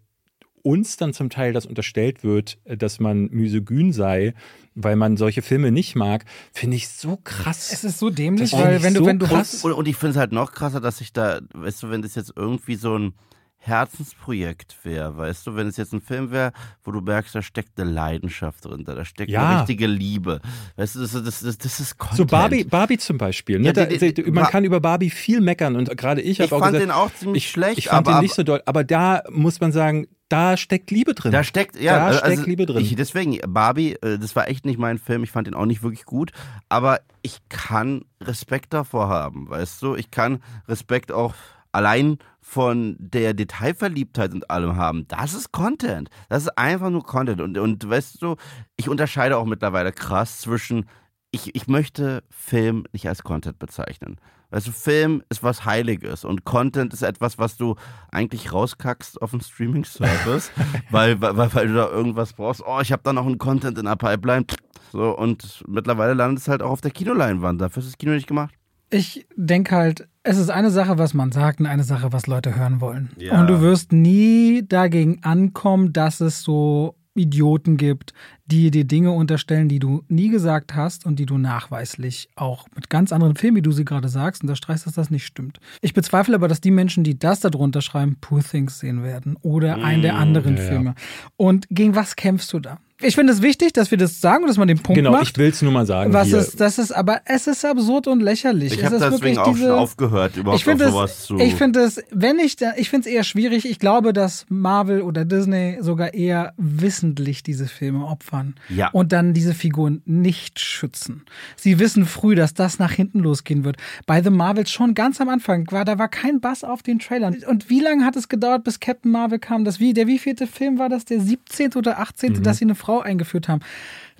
uns 0.62 0.96
dann 0.96 1.12
zum 1.12 1.30
Teil 1.30 1.52
das 1.52 1.66
unterstellt 1.66 2.22
wird, 2.24 2.58
äh, 2.64 2.76
dass 2.76 3.00
man 3.00 3.28
misogyn 3.30 3.92
sei, 3.92 4.34
weil 4.74 4.96
man 4.96 5.16
solche 5.16 5.42
Filme 5.42 5.72
nicht 5.72 5.96
mag, 5.96 6.24
finde 6.52 6.76
ich 6.76 6.88
so 6.88 7.16
krass. 7.22 7.70
Es 7.72 7.82
ist 7.84 7.98
so 7.98 8.10
dämlich, 8.10 8.52
weil 8.52 8.82
wenn 8.82 8.94
du, 8.94 9.00
so 9.00 9.06
wenn 9.06 9.18
du 9.18 9.26
krass. 9.26 9.64
Und, 9.64 9.72
und 9.72 9.88
ich 9.88 9.96
finde 9.96 10.12
es 10.12 10.16
halt 10.16 10.32
noch 10.32 10.52
krasser, 10.52 10.80
dass 10.80 11.00
ich 11.00 11.12
da, 11.12 11.40
weißt 11.54 11.82
du, 11.82 11.90
wenn 11.90 12.02
das 12.02 12.14
jetzt 12.14 12.32
irgendwie 12.36 12.76
so 12.76 12.96
ein 12.98 13.14
Herzensprojekt 13.60 14.76
wäre, 14.84 15.16
weißt 15.16 15.46
du, 15.46 15.56
wenn 15.56 15.66
es 15.66 15.76
jetzt 15.76 15.92
ein 15.92 16.00
Film 16.00 16.30
wäre, 16.30 16.52
wo 16.84 16.90
du 16.90 17.00
merkst, 17.00 17.34
da 17.34 17.42
steckt 17.42 17.78
eine 17.80 17.90
Leidenschaft 17.90 18.64
drin, 18.64 18.84
da 18.84 19.04
steckt 19.04 19.30
Ja. 19.30 19.48
eine 19.48 19.58
richtige 19.60 19.86
Liebe. 19.86 20.40
Weißt 20.76 20.96
du, 20.96 21.00
das, 21.00 21.12
das, 21.12 21.40
das, 21.40 21.58
das 21.58 21.80
ist 21.80 21.98
Content. 21.98 22.16
so 22.18 22.24
Barbie, 22.26 22.64
Barbie 22.64 22.98
zum 22.98 23.18
Beispiel. 23.18 23.58
Ne? 23.58 23.66
Ja, 23.66 23.72
da, 23.72 23.86
die- 23.86 24.14
die- 24.14 24.30
man 24.30 24.44
kann 24.46 24.64
über 24.64 24.80
Barbie 24.80 25.10
viel 25.10 25.40
meckern 25.40 25.76
und 25.76 25.94
gerade 25.96 26.20
ich 26.22 26.40
habe 26.40 26.54
auch 26.54 26.60
fand 26.60 26.72
gesagt, 26.74 26.82
den 26.90 26.90
auch 26.94 27.12
ziemlich 27.14 27.44
ich, 27.44 27.50
schlecht, 27.50 27.78
ich 27.78 27.88
fand 27.88 28.06
aber- 28.06 28.18
den 28.18 28.22
nicht 28.22 28.34
so 28.34 28.42
doll. 28.42 28.62
Aber 28.66 28.84
da 28.84 29.22
muss 29.30 29.60
man 29.60 29.72
sagen, 29.72 30.06
da 30.28 30.56
steckt 30.56 30.90
Liebe 30.90 31.14
drin. 31.14 31.32
Da 31.32 31.42
steckt, 31.42 31.78
ja, 31.80 31.96
Da 31.96 32.06
also 32.06 32.18
steckt 32.18 32.46
Liebe 32.46 32.66
drin. 32.66 32.82
Ich, 32.82 32.94
deswegen, 32.94 33.38
Barbie, 33.46 33.94
äh, 34.02 34.18
das 34.18 34.36
war 34.36 34.48
echt 34.48 34.66
nicht 34.66 34.78
mein 34.78 34.98
Film. 34.98 35.24
Ich 35.24 35.30
fand 35.30 35.46
den 35.46 35.54
auch 35.54 35.66
nicht 35.66 35.82
wirklich 35.82 36.04
gut. 36.04 36.32
Aber 36.68 37.00
ich 37.22 37.38
kann 37.48 38.04
Respekt 38.20 38.72
davor 38.74 39.08
haben, 39.08 39.48
weißt 39.48 39.80
du? 39.82 39.94
Ich 39.94 40.10
kann 40.10 40.42
Respekt 40.66 41.12
auch 41.12 41.34
allein 41.72 42.18
von 42.40 42.96
der 42.98 43.34
Detailverliebtheit 43.34 44.32
und 44.32 44.50
allem 44.50 44.76
haben. 44.76 45.06
Das 45.08 45.34
ist 45.34 45.52
Content. 45.52 46.08
Das 46.28 46.44
ist 46.44 46.58
einfach 46.58 46.90
nur 46.90 47.04
Content. 47.04 47.40
Und, 47.40 47.58
und 47.58 47.88
weißt 47.88 48.22
du, 48.22 48.36
ich 48.76 48.88
unterscheide 48.88 49.36
auch 49.36 49.44
mittlerweile 49.44 49.92
krass 49.92 50.40
zwischen, 50.40 50.86
ich, 51.30 51.54
ich 51.54 51.68
möchte 51.68 52.22
Film 52.30 52.84
nicht 52.92 53.08
als 53.08 53.22
Content 53.22 53.58
bezeichnen. 53.58 54.16
Weißt 54.50 54.66
du, 54.66 54.72
Film 54.72 55.22
ist 55.28 55.42
was 55.42 55.66
Heiliges 55.66 56.24
und 56.24 56.44
Content 56.44 56.94
ist 56.94 57.02
etwas, 57.02 57.38
was 57.38 57.58
du 57.58 57.76
eigentlich 58.10 58.52
rauskackst 58.52 59.20
auf 59.20 59.32
dem 59.32 59.40
Streaming-Service, 59.40 60.52
weil, 60.90 61.20
weil, 61.20 61.54
weil 61.54 61.68
du 61.68 61.74
da 61.74 61.88
irgendwas 61.90 62.32
brauchst. 62.32 62.62
Oh, 62.66 62.80
ich 62.80 62.90
habe 62.90 63.02
da 63.04 63.12
noch 63.12 63.26
einen 63.26 63.38
Content 63.38 63.76
in 63.76 63.84
der 63.84 63.96
Pipeline. 63.96 64.46
So, 64.90 65.16
und 65.16 65.62
mittlerweile 65.68 66.14
landet 66.14 66.40
es 66.40 66.48
halt 66.48 66.62
auch 66.62 66.70
auf 66.70 66.80
der 66.80 66.92
Kinoleinwand. 66.92 67.60
Dafür 67.60 67.82
ist 67.82 67.90
das 67.90 67.98
Kino 67.98 68.12
nicht 68.12 68.26
gemacht. 68.26 68.54
Ich 68.90 69.26
denke 69.36 69.76
halt, 69.76 70.08
es 70.22 70.38
ist 70.38 70.48
eine 70.48 70.70
Sache, 70.70 70.96
was 70.96 71.12
man 71.12 71.30
sagt 71.30 71.60
und 71.60 71.66
eine 71.66 71.84
Sache, 71.84 72.12
was 72.12 72.26
Leute 72.26 72.56
hören 72.56 72.80
wollen. 72.80 73.10
Ja. 73.18 73.38
Und 73.38 73.48
du 73.48 73.60
wirst 73.60 73.92
nie 73.92 74.66
dagegen 74.66 75.22
ankommen, 75.24 75.92
dass 75.92 76.20
es 76.20 76.42
so 76.42 76.96
Idioten 77.14 77.76
gibt, 77.76 78.14
die 78.50 78.70
dir 78.70 78.84
Dinge 78.84 79.12
unterstellen, 79.12 79.68
die 79.68 79.78
du 79.78 80.02
nie 80.08 80.28
gesagt 80.30 80.74
hast 80.74 81.04
und 81.04 81.18
die 81.18 81.26
du 81.26 81.38
nachweislich 81.38 82.28
auch 82.34 82.66
mit 82.74 82.88
ganz 82.88 83.12
anderen 83.12 83.36
Filmen, 83.36 83.58
wie 83.58 83.62
du 83.62 83.72
sie 83.72 83.84
gerade 83.84 84.08
sagst, 84.08 84.42
unterstreichst, 84.42 84.86
dass 84.86 84.94
das 84.94 85.10
nicht 85.10 85.26
stimmt. 85.26 85.60
Ich 85.82 85.92
bezweifle 85.92 86.34
aber, 86.34 86.48
dass 86.48 86.60
die 86.60 86.70
Menschen, 86.70 87.04
die 87.04 87.18
das 87.18 87.40
darunter 87.40 87.82
schreiben, 87.82 88.16
Poor 88.20 88.42
Things 88.42 88.78
sehen 88.78 89.02
werden 89.02 89.36
oder 89.42 89.76
einen 89.76 90.02
der 90.02 90.16
anderen 90.16 90.56
ja. 90.56 90.62
Filme. 90.62 90.94
Und 91.36 91.66
gegen 91.70 91.94
was 91.94 92.16
kämpfst 92.16 92.52
du 92.52 92.60
da? 92.60 92.78
Ich 93.00 93.14
finde 93.14 93.32
es 93.32 93.42
wichtig, 93.42 93.72
dass 93.72 93.92
wir 93.92 93.98
das 93.98 94.20
sagen 94.20 94.42
und 94.42 94.48
dass 94.48 94.56
man 94.56 94.66
den 94.66 94.80
Punkt 94.80 94.96
genau, 94.96 95.12
macht. 95.12 95.30
ich 95.30 95.38
will 95.38 95.50
es 95.50 95.62
nur 95.62 95.70
mal 95.70 95.86
sagen. 95.86 96.12
Was 96.12 96.28
hier. 96.28 96.38
ist, 96.38 96.60
das 96.60 96.78
ist, 96.78 96.90
aber 96.90 97.20
es 97.26 97.46
ist 97.46 97.64
absurd 97.64 98.08
und 98.08 98.20
lächerlich. 98.20 98.72
Ich 98.72 98.78
es 98.78 98.86
habe 98.86 98.98
deswegen 98.98 99.12
wirklich 99.12 99.38
auch 99.38 99.52
diese, 99.52 99.66
schon 99.66 99.78
aufgehört, 99.78 100.36
überhaupt 100.36 100.58
ich 100.58 100.64
finde 100.64 100.84
auf 100.86 100.88
es, 100.88 100.94
sowas 100.94 101.26
zu. 101.26 101.38
ich 101.38 101.54
finde 101.54 101.80
es, 101.80 102.02
wenn 102.10 102.40
ich, 102.40 102.56
da, 102.56 102.72
ich 102.76 102.90
finde 102.90 103.08
es 103.08 103.14
eher 103.14 103.22
schwierig. 103.22 103.70
Ich 103.70 103.78
glaube, 103.78 104.12
dass 104.12 104.46
Marvel 104.48 105.02
oder 105.02 105.24
Disney 105.24 105.78
sogar 105.80 106.12
eher 106.12 106.54
wissentlich 106.56 107.44
diese 107.44 107.68
Filme 107.68 108.04
opfern 108.04 108.37
Ja. 108.68 108.88
und 108.90 109.12
dann 109.12 109.34
diese 109.34 109.54
Figuren 109.54 110.02
nicht 110.04 110.60
schützen. 110.60 111.24
Sie 111.56 111.78
wissen 111.78 112.06
früh, 112.06 112.34
dass 112.34 112.54
das 112.54 112.78
nach 112.78 112.92
hinten 112.92 113.20
losgehen 113.20 113.64
wird. 113.64 113.76
Bei 114.06 114.22
The 114.22 114.30
Marvels 114.30 114.70
schon 114.70 114.94
ganz 114.94 115.20
am 115.20 115.28
Anfang 115.28 115.70
war, 115.70 115.84
da 115.84 115.98
war 115.98 116.08
kein 116.08 116.40
Bass 116.40 116.64
auf 116.64 116.82
den 116.82 116.98
Trailern. 116.98 117.36
Und 117.46 117.70
wie 117.70 117.80
lange 117.80 118.04
hat 118.04 118.16
es 118.16 118.28
gedauert, 118.28 118.64
bis 118.64 118.80
Captain 118.80 119.10
Marvel 119.10 119.38
kam? 119.38 119.64
Das 119.64 119.80
wie, 119.80 119.92
der 119.92 120.06
wievielte 120.06 120.46
Film 120.46 120.78
war 120.78 120.88
das? 120.88 121.04
Der 121.04 121.20
17. 121.20 121.74
oder 121.74 121.98
18., 122.00 122.42
dass 122.42 122.58
sie 122.58 122.64
eine 122.64 122.74
Frau 122.74 123.00
eingeführt 123.00 123.48
haben. 123.48 123.60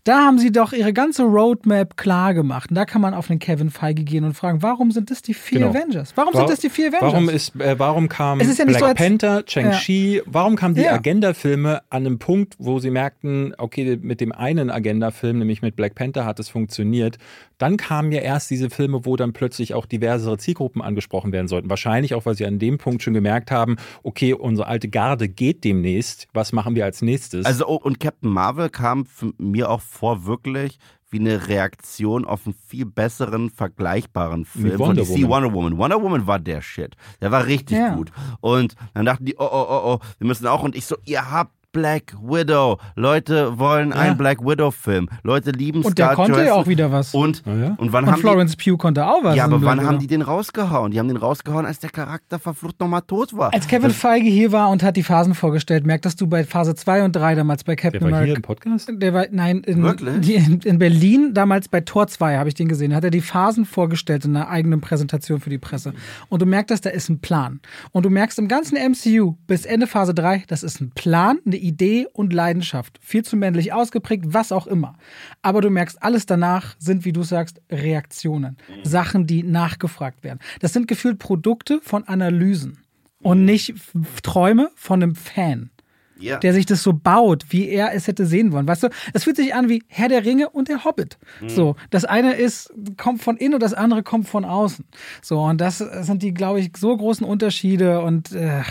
Da 0.08 0.20
haben 0.24 0.38
sie 0.38 0.50
doch 0.50 0.72
ihre 0.72 0.94
ganze 0.94 1.24
Roadmap 1.24 1.98
klar 1.98 2.32
gemacht. 2.32 2.70
Und 2.70 2.76
da 2.76 2.86
kann 2.86 3.02
man 3.02 3.12
auf 3.12 3.26
den 3.26 3.38
Kevin 3.38 3.68
Feige 3.68 4.04
gehen 4.04 4.24
und 4.24 4.32
fragen, 4.32 4.62
warum 4.62 4.90
sind 4.90 5.10
das 5.10 5.20
die 5.20 5.34
vier 5.34 5.58
Genau. 5.58 5.70
Avengers? 5.70 6.12
Warum 6.16 6.32
Wa- 6.32 6.38
sind 6.38 6.48
das 6.50 6.60
die 6.60 6.70
vier 6.70 6.88
Avengers? 6.88 7.12
Warum, 7.12 7.28
ist, 7.28 7.56
äh, 7.60 7.78
warum 7.78 8.08
kam 8.08 8.40
ja 8.40 8.46
Black 8.64 8.78
so, 8.78 8.94
Panther, 8.94 9.42
Shang-Chi, 9.46 10.22
warum 10.24 10.56
kamen 10.56 10.74
die 10.76 10.80
Ja. 10.80 10.92
Agenda-Filme 10.94 11.82
an 11.90 12.06
einem 12.06 12.18
Punkt, 12.18 12.54
wo 12.58 12.78
sie 12.78 12.90
merkten, 12.90 13.52
okay, 13.58 13.98
mit 14.00 14.22
dem 14.22 14.32
einen 14.32 14.70
Agenda-Film, 14.70 15.40
nämlich 15.40 15.60
mit 15.60 15.76
Black 15.76 15.94
Panther, 15.94 16.24
hat 16.24 16.40
es 16.40 16.48
funktioniert. 16.48 17.18
Dann 17.58 17.76
kamen 17.76 18.12
ja 18.12 18.20
erst 18.20 18.50
diese 18.50 18.70
Filme, 18.70 19.04
wo 19.04 19.16
dann 19.16 19.32
plötzlich 19.32 19.74
auch 19.74 19.86
diversere 19.86 20.38
Zielgruppen 20.38 20.80
angesprochen 20.80 21.32
werden 21.32 21.48
sollten. 21.48 21.68
Wahrscheinlich 21.70 22.14
auch, 22.14 22.24
weil 22.24 22.34
sie 22.36 22.46
an 22.46 22.58
dem 22.58 22.78
Punkt 22.78 23.02
schon 23.02 23.14
gemerkt 23.14 23.50
haben, 23.50 23.76
okay, 24.02 24.32
unsere 24.32 24.68
alte 24.68 24.88
Garde 24.88 25.28
geht 25.28 25.64
demnächst. 25.64 26.28
Was 26.32 26.52
machen 26.52 26.74
wir 26.74 26.84
als 26.84 27.02
nächstes? 27.02 27.44
Also, 27.44 27.66
oh, 27.66 27.76
und 27.76 28.00
Captain 28.00 28.30
Marvel 28.30 28.70
kam 28.70 29.06
mir 29.38 29.70
auch 29.70 29.80
vor 29.80 30.24
wirklich 30.24 30.78
wie 31.10 31.18
eine 31.20 31.48
Reaktion 31.48 32.24
auf 32.26 32.44
einen 32.44 32.54
viel 32.66 32.84
besseren, 32.84 33.48
vergleichbaren 33.50 34.44
Film 34.44 34.72
von 34.76 34.78
Wonder 34.88 35.02
DC 35.02 35.08
Woman. 35.22 35.28
Wonder 35.30 35.52
Woman. 35.54 35.78
Wonder 35.78 36.02
Woman 36.02 36.26
war 36.26 36.38
der 36.38 36.60
Shit. 36.60 36.96
Der 37.22 37.30
war 37.30 37.46
richtig 37.46 37.78
Ja. 37.78 37.94
gut. 37.94 38.12
Und 38.40 38.74
dann 38.94 39.06
dachten 39.06 39.24
die, 39.24 39.34
oh, 39.38 39.48
oh, 39.50 39.66
oh, 39.68 39.80
oh, 39.94 39.98
wir 40.18 40.26
müssen 40.26 40.46
auch. 40.46 40.62
Und 40.62 40.76
ich 40.76 40.84
so, 40.84 40.96
ihr 41.06 41.30
habt 41.30 41.52
Black 41.72 42.14
Widow. 42.22 42.78
Leute 42.96 43.58
wollen 43.58 43.92
einen 43.92 44.16
Black 44.16 44.40
Widow-Film. 44.40 45.08
Leute 45.22 45.50
lieben 45.50 45.82
Und 45.84 45.98
der 45.98 46.06
Scarlett 46.12 46.16
konnte 46.16 46.32
ja 46.40 46.46
Johansson. 46.46 46.62
auch 46.62 46.66
wieder 46.68 46.92
was. 46.92 47.14
Und, 47.14 47.42
Ja, 47.44 47.54
ja. 47.56 47.74
und 47.76 47.92
wann 47.92 48.04
Und 48.04 48.12
haben 48.12 48.20
Florence 48.20 48.56
Pugh 48.56 48.78
konnte 48.78 49.06
auch 49.06 49.22
was. 49.22 49.32
die, 49.34 49.38
ja, 49.38 49.44
aber 49.44 49.58
Black 49.58 49.70
wann 49.76 49.80
haben 49.80 49.88
Widow. 49.96 50.00
die 50.00 50.06
den 50.06 50.22
rausgehauen? 50.22 50.92
Die 50.92 50.98
haben 50.98 51.08
den 51.08 51.18
rausgehauen, 51.18 51.66
als 51.66 51.78
der 51.78 51.90
Charakter 51.90 52.38
verflucht 52.38 52.80
nochmal 52.80 53.02
tot 53.02 53.36
war. 53.36 53.52
Als 53.52 53.66
Kevin 53.68 53.90
Feige 53.90 54.28
hier 54.30 54.50
war 54.50 54.70
und 54.70 54.82
hat 54.82 54.96
die 54.96 55.02
Phasen 55.02 55.34
vorgestellt, 55.34 55.84
merktest 55.86 56.20
du 56.22 56.26
bei 56.26 56.42
Phase 56.44 56.74
2 56.74 57.04
und 57.04 57.12
3 57.14 57.34
damals 57.34 57.64
bei 57.64 57.74
Der 57.76 57.82
Captain 57.90 58.00
war 58.02 58.08
hier 58.08 58.16
America. 58.18 58.36
im 58.36 58.42
Podcast? 58.42 58.90
Der 58.92 59.12
war, 59.12 59.26
nein, 59.30 59.58
in, 59.66 59.82
Wirklich? 59.82 60.20
die, 60.20 60.34
in, 60.36 60.60
in 60.60 60.78
Berlin, 60.78 61.34
damals 61.34 61.68
bei 61.68 61.82
Tor 61.82 62.06
2 62.06 62.38
habe 62.38 62.48
ich 62.48 62.54
den 62.54 62.68
gesehen, 62.68 62.94
hat 62.94 63.04
er 63.04 63.10
die 63.10 63.20
Phasen 63.20 63.66
vorgestellt 63.66 64.24
in 64.24 64.34
einer 64.34 64.48
eigenen 64.48 64.80
Präsentation 64.80 65.40
für 65.40 65.50
die 65.50 65.58
Presse. 65.58 65.92
Und 66.30 66.40
du 66.40 66.46
merkst, 66.46 66.84
da 66.86 66.90
ist 66.90 67.10
ein 67.10 67.20
Plan. 67.20 67.60
Und 67.92 68.06
du 68.06 68.10
merkst 68.10 68.38
im 68.38 68.48
ganzen 68.48 68.76
MCU 68.78 69.34
bis 69.46 69.66
Ende 69.66 69.86
Phase 69.86 70.14
3, 70.14 70.44
das 70.48 70.62
ist 70.62 70.80
ein 70.80 70.92
Plan, 70.92 71.38
eine 71.44 71.58
Idee 71.68 72.06
und 72.12 72.32
Leidenschaft. 72.32 72.98
Viel 73.02 73.24
zu 73.24 73.36
männlich 73.36 73.72
ausgeprägt, 73.72 74.24
was 74.28 74.52
auch 74.52 74.66
immer. 74.66 74.96
Aber 75.42 75.60
du 75.60 75.70
merkst, 75.70 76.02
alles 76.02 76.26
danach 76.26 76.76
sind, 76.78 77.04
wie 77.04 77.12
du 77.12 77.22
sagst, 77.22 77.60
Reaktionen. 77.70 78.56
Sachen, 78.82 79.26
die 79.26 79.42
nachgefragt 79.42 80.24
werden. 80.24 80.40
Das 80.60 80.72
sind 80.72 80.88
gefühlt 80.88 81.18
Produkte 81.18 81.80
von 81.82 82.04
Analysen. 82.04 82.78
Und 83.20 83.44
nicht 83.44 83.74
Träume 84.22 84.70
von 84.76 85.02
einem 85.02 85.16
Fan 85.16 85.70
ja. 86.18 86.38
der 86.38 86.52
sich 86.52 86.66
das 86.66 86.82
so 86.82 86.92
baut, 86.92 87.46
wie 87.50 87.68
er 87.68 87.94
es 87.94 88.06
hätte 88.06 88.26
sehen 88.26 88.52
wollen. 88.52 88.66
Weißt 88.66 88.84
du, 88.84 88.88
es 89.12 89.24
fühlt 89.24 89.36
sich 89.36 89.54
an 89.54 89.68
wie 89.68 89.82
Herr 89.88 90.08
der 90.08 90.24
Ringe 90.24 90.50
und 90.50 90.68
der 90.68 90.84
Hobbit. 90.84 91.18
So, 91.46 91.76
das 91.90 92.04
eine 92.04 92.34
ist, 92.34 92.72
kommt 92.96 93.22
von 93.22 93.36
innen 93.36 93.54
und 93.54 93.62
das 93.62 93.74
andere 93.74 94.02
kommt 94.02 94.28
von 94.28 94.44
außen. 94.44 94.84
So, 95.22 95.40
und 95.42 95.60
das 95.60 95.78
sind 95.78 96.22
die, 96.22 96.34
glaube 96.34 96.60
ich, 96.60 96.70
so 96.76 96.96
großen 96.96 97.26
Unterschiede 97.26 98.00
und 98.00 98.32
äh, 98.32 98.62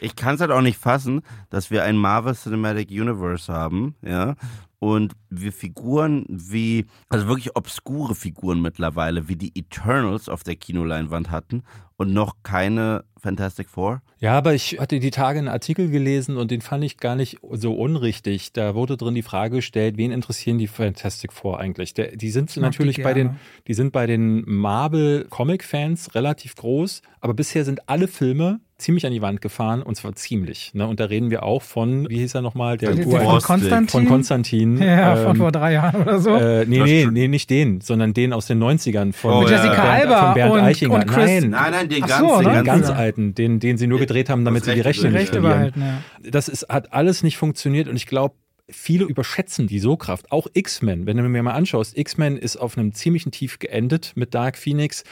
Ich 0.00 0.16
kann 0.16 0.34
es 0.34 0.40
halt 0.40 0.50
auch 0.50 0.60
nicht 0.60 0.78
fassen, 0.78 1.22
dass 1.50 1.70
wir 1.70 1.84
ein 1.84 1.96
Marvel 1.96 2.34
Cinematic 2.34 2.90
Universe 2.90 3.52
haben, 3.52 3.94
ja, 4.02 4.34
und 4.84 5.14
wir 5.30 5.50
Figuren 5.50 6.26
wie, 6.28 6.84
also 7.08 7.26
wirklich 7.26 7.56
obskure 7.56 8.14
Figuren 8.14 8.60
mittlerweile, 8.60 9.28
wie 9.28 9.36
die 9.36 9.58
Eternals 9.58 10.28
auf 10.28 10.42
der 10.42 10.56
Kinoleinwand 10.56 11.30
hatten 11.30 11.62
und 11.96 12.12
noch 12.12 12.36
keine 12.42 13.04
Fantastic 13.16 13.70
Four. 13.70 14.02
Ja, 14.18 14.36
aber 14.36 14.52
ich 14.52 14.78
hatte 14.78 15.00
die 15.00 15.10
Tage 15.10 15.38
einen 15.38 15.48
Artikel 15.48 15.88
gelesen 15.88 16.36
und 16.36 16.50
den 16.50 16.60
fand 16.60 16.84
ich 16.84 16.98
gar 16.98 17.16
nicht 17.16 17.38
so 17.52 17.72
unrichtig. 17.72 18.52
Da 18.52 18.74
wurde 18.74 18.98
drin 18.98 19.14
die 19.14 19.22
Frage 19.22 19.56
gestellt, 19.56 19.96
wen 19.96 20.10
interessieren 20.10 20.58
die 20.58 20.66
Fantastic 20.66 21.32
Four 21.32 21.60
eigentlich? 21.60 21.94
Der, 21.94 22.14
die 22.14 22.30
sind 22.30 22.48
mag 22.48 22.54
die 22.54 22.60
natürlich 22.60 23.02
bei 23.02 23.14
den, 23.14 23.38
die 23.66 23.74
sind 23.74 23.90
bei 23.90 24.06
den 24.06 24.44
Marvel 24.46 25.26
Comic 25.30 25.64
Fans 25.64 26.14
relativ 26.14 26.56
groß, 26.56 27.00
aber 27.20 27.32
bisher 27.32 27.64
sind 27.64 27.88
alle 27.88 28.06
Filme 28.06 28.60
ziemlich 28.84 29.04
an 29.06 29.12
die 29.12 29.20
Wand 29.22 29.40
gefahren 29.40 29.82
und 29.82 29.96
zwar 29.96 30.14
ziemlich. 30.14 30.72
Ne? 30.74 30.86
Und 30.86 31.00
da 31.00 31.06
reden 31.06 31.30
wir 31.30 31.42
auch 31.42 31.62
von, 31.62 32.08
wie 32.08 32.18
hieß 32.18 32.34
er 32.34 32.42
nochmal, 32.42 32.76
der, 32.78 32.92
der 32.94 33.06
Ur- 33.06 33.20
von. 33.20 33.40
Konstantin. 33.40 33.88
von 33.88 34.06
Konstantin. 34.06 34.78
ja, 34.80 35.16
von 35.16 35.30
ähm, 35.32 35.36
vor 35.36 35.50
drei 35.52 35.72
Jahren 35.72 36.02
oder 36.02 36.18
so. 36.20 36.36
äh, 36.36 36.64
nee, 36.66 36.80
nee, 36.82 37.08
nee, 37.10 37.28
nicht 37.28 37.50
den, 37.50 37.80
sondern 37.80 38.14
den 38.14 38.32
aus 38.32 38.46
den 38.46 38.62
90ern 38.62 39.12
von 39.12 39.32
Oh, 39.32 39.42
Jessica 39.42 39.74
ja. 39.74 39.82
Bernd, 39.82 39.88
Alba 40.12 40.24
von 40.26 40.34
Bernd 40.34 40.52
und, 40.52 40.60
Eichinger. 40.60 40.94
und 40.94 41.06
Chris. 41.06 41.30
Nein, 41.42 41.50
Nein, 41.50 41.70
nein, 41.72 41.88
den 41.88 42.04
Ach 42.04 42.08
ganz, 42.08 42.20
so, 42.32 42.38
den 42.40 42.52
ganz, 42.52 42.66
ganz 42.66 42.90
alten, 42.90 43.34
den, 43.34 43.58
den 43.60 43.76
sie 43.78 43.86
nur 43.86 43.98
gedreht 43.98 44.28
haben, 44.30 44.44
damit 44.44 44.64
sie 44.64 44.74
die 44.74 44.80
Rechte 44.80 45.10
nicht 45.10 45.30
verlieren. 45.30 45.42
behalten, 45.52 45.80
ja. 45.80 46.30
Das 46.30 46.48
ist, 46.48 46.68
hat 46.68 46.92
alles 46.92 47.22
nicht 47.22 47.36
funktioniert 47.36 47.88
und 47.88 47.96
ich 47.96 48.06
glaube, 48.06 48.34
viele 48.70 49.04
überschätzen 49.04 49.66
die 49.66 49.78
So-Kraft. 49.78 50.32
Auch 50.32 50.46
X-Men, 50.54 51.06
wenn 51.06 51.18
du 51.18 51.22
mir 51.24 51.42
mal 51.42 51.52
anschaust, 51.52 51.98
X-Men 51.98 52.38
ist 52.38 52.56
auf 52.56 52.78
einem 52.78 52.94
ziemlichen 52.94 53.30
Tief 53.30 53.58
geendet 53.58 54.12
mit 54.14 54.34
Dark 54.34 54.56
Phoenix 54.56 55.04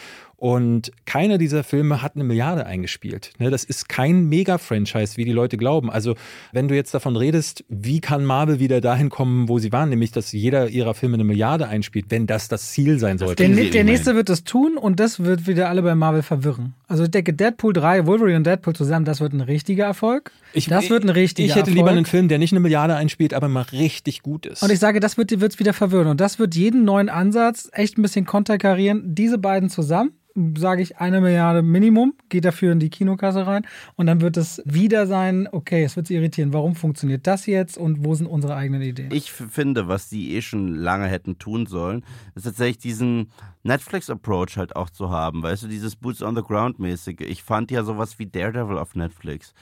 und 0.43 0.91
keiner 1.07 1.39
dieser 1.39 1.63
Filme 1.63 2.03
hat 2.03 2.17
eine 2.17 2.25
Milliarde 2.25 2.67
eingespielt. 2.67 3.31
Ne, 3.39 3.49
das 3.49 3.63
ist 3.63 3.89
kein 3.89 4.25
Mega-Franchise, 4.29 5.17
wie 5.17 5.25
die 5.25 5.31
Leute 5.31 5.57
glauben. 5.57 5.89
Also, 5.89 6.17
wenn 6.51 6.67
du 6.67 6.75
jetzt 6.75 6.93
davon 6.93 7.15
redest, 7.15 7.65
wie 7.69 8.01
kann 8.01 8.25
Marvel 8.25 8.59
wieder 8.59 8.81
dahin 8.81 9.09
kommen, 9.09 9.49
wo 9.49 9.61
sie 9.61 9.71
waren, 9.71 9.91
nämlich, 9.91 10.11
dass 10.11 10.33
jeder 10.33 10.69
ihrer 10.69 10.95
Filme 10.95 11.15
eine 11.15 11.23
Milliarde 11.23 11.69
einspielt, 11.69 12.07
wenn 12.09 12.27
das 12.27 12.49
das 12.49 12.73
Ziel 12.73 12.99
sein 12.99 13.19
sollte. 13.19 13.47
Der, 13.47 13.55
sie 13.55 13.71
der 13.71 13.85
nächste 13.85 14.17
wird 14.17 14.29
das 14.29 14.43
tun 14.43 14.77
und 14.77 14.99
das 14.99 15.21
wird 15.23 15.47
wieder 15.47 15.69
alle 15.69 15.81
bei 15.81 15.95
Marvel 15.95 16.23
verwirren. 16.23 16.75
Also 16.89 17.05
ich 17.05 17.13
denke, 17.13 17.35
Deadpool 17.35 17.73
3, 17.73 18.07
Wolverine 18.07 18.39
und 18.39 18.45
Deadpool 18.45 18.75
zusammen, 18.75 19.05
das 19.05 19.21
wird 19.21 19.33
ein 19.35 19.43
richtiger 19.43 19.85
Erfolg. 19.85 20.33
das 20.67 20.91
wird 20.91 21.05
ein 21.05 21.11
richtiger 21.11 21.47
Ich 21.47 21.53
hätte 21.53 21.71
Erfolg. 21.71 21.77
lieber 21.77 21.91
einen 21.91 22.05
Film, 22.05 22.27
der 22.27 22.39
nicht 22.39 22.53
eine 22.53 22.59
Milliarde 22.59 22.97
einspielt, 22.97 23.33
aber 23.33 23.47
mal 23.47 23.67
richtig 23.71 24.23
gut 24.23 24.47
ist. 24.47 24.65
Und 24.65 24.73
ich 24.73 24.81
sage, 24.81 24.99
das 24.99 25.17
wird 25.17 25.31
es 25.31 25.61
wieder 25.61 25.73
verwirren. 25.73 26.09
Und 26.09 26.21
das 26.21 26.41
wird 26.41 26.57
jeden 26.57 26.85
neuen 26.85 27.09
Ansatz 27.09 27.71
echt 27.73 27.97
ein 27.97 28.03
bisschen 28.03 28.25
konterkarieren. 28.27 29.15
Diese 29.15 29.39
beiden 29.39 29.71
zusammen, 29.71 30.11
sage 30.57 30.83
ich, 30.83 30.99
eine 30.99 31.21
Milliarde 31.21 31.63
Minimum, 31.63 32.15
geht 32.29 32.45
dafür 32.45 32.73
in 32.73 32.81
die 32.81 32.91
Kinokasse 32.91 33.47
rein. 33.47 33.67
Und 33.97 34.07
dann 34.07 34.21
wird 34.21 34.37
es 34.37 34.63
wieder 34.65 35.07
sein, 35.07 35.49
okay, 35.53 35.85
es 35.85 35.97
wird 35.97 36.07
sie 36.07 36.15
irritieren. 36.15 36.53
Warum 36.53 36.75
funktioniert 36.75 37.27
das 37.27 37.47
jetzt 37.47 37.77
und 37.77 38.05
wo 38.05 38.15
sind 38.15 38.27
unsere 38.27 38.55
eigenen 38.57 38.83
Ideen? 38.83 39.11
Ich 39.13 39.31
finde, 39.33 39.89
was 39.89 40.09
die 40.09 40.35
eh 40.35 40.43
schon 40.43 40.75
lange 40.75 41.07
hätten 41.07 41.39
tun 41.39 41.67
sollen, 41.67 42.05
ist 42.35 42.45
tatsächlich 42.45 42.79
diesen 42.79 43.31
Netflix-Approach 43.63 44.57
halt 44.57 44.77
auch 44.77 44.91
zu 44.91 45.11
haben. 45.11 45.43
Weißt 45.43 45.65
du, 45.65 45.69
dieses 45.69 45.97
Boots 45.97 46.23
on 46.23 46.35
the 46.35 46.43
Ground-mäßige. 46.43 47.21
Ich 47.21 47.43
fand 47.43 47.71
ja 47.71 47.85
sowas 47.85 48.19
wie 48.19 48.27
Daredevil 48.27 48.79
auf 48.79 48.95
Netflix 48.95 49.55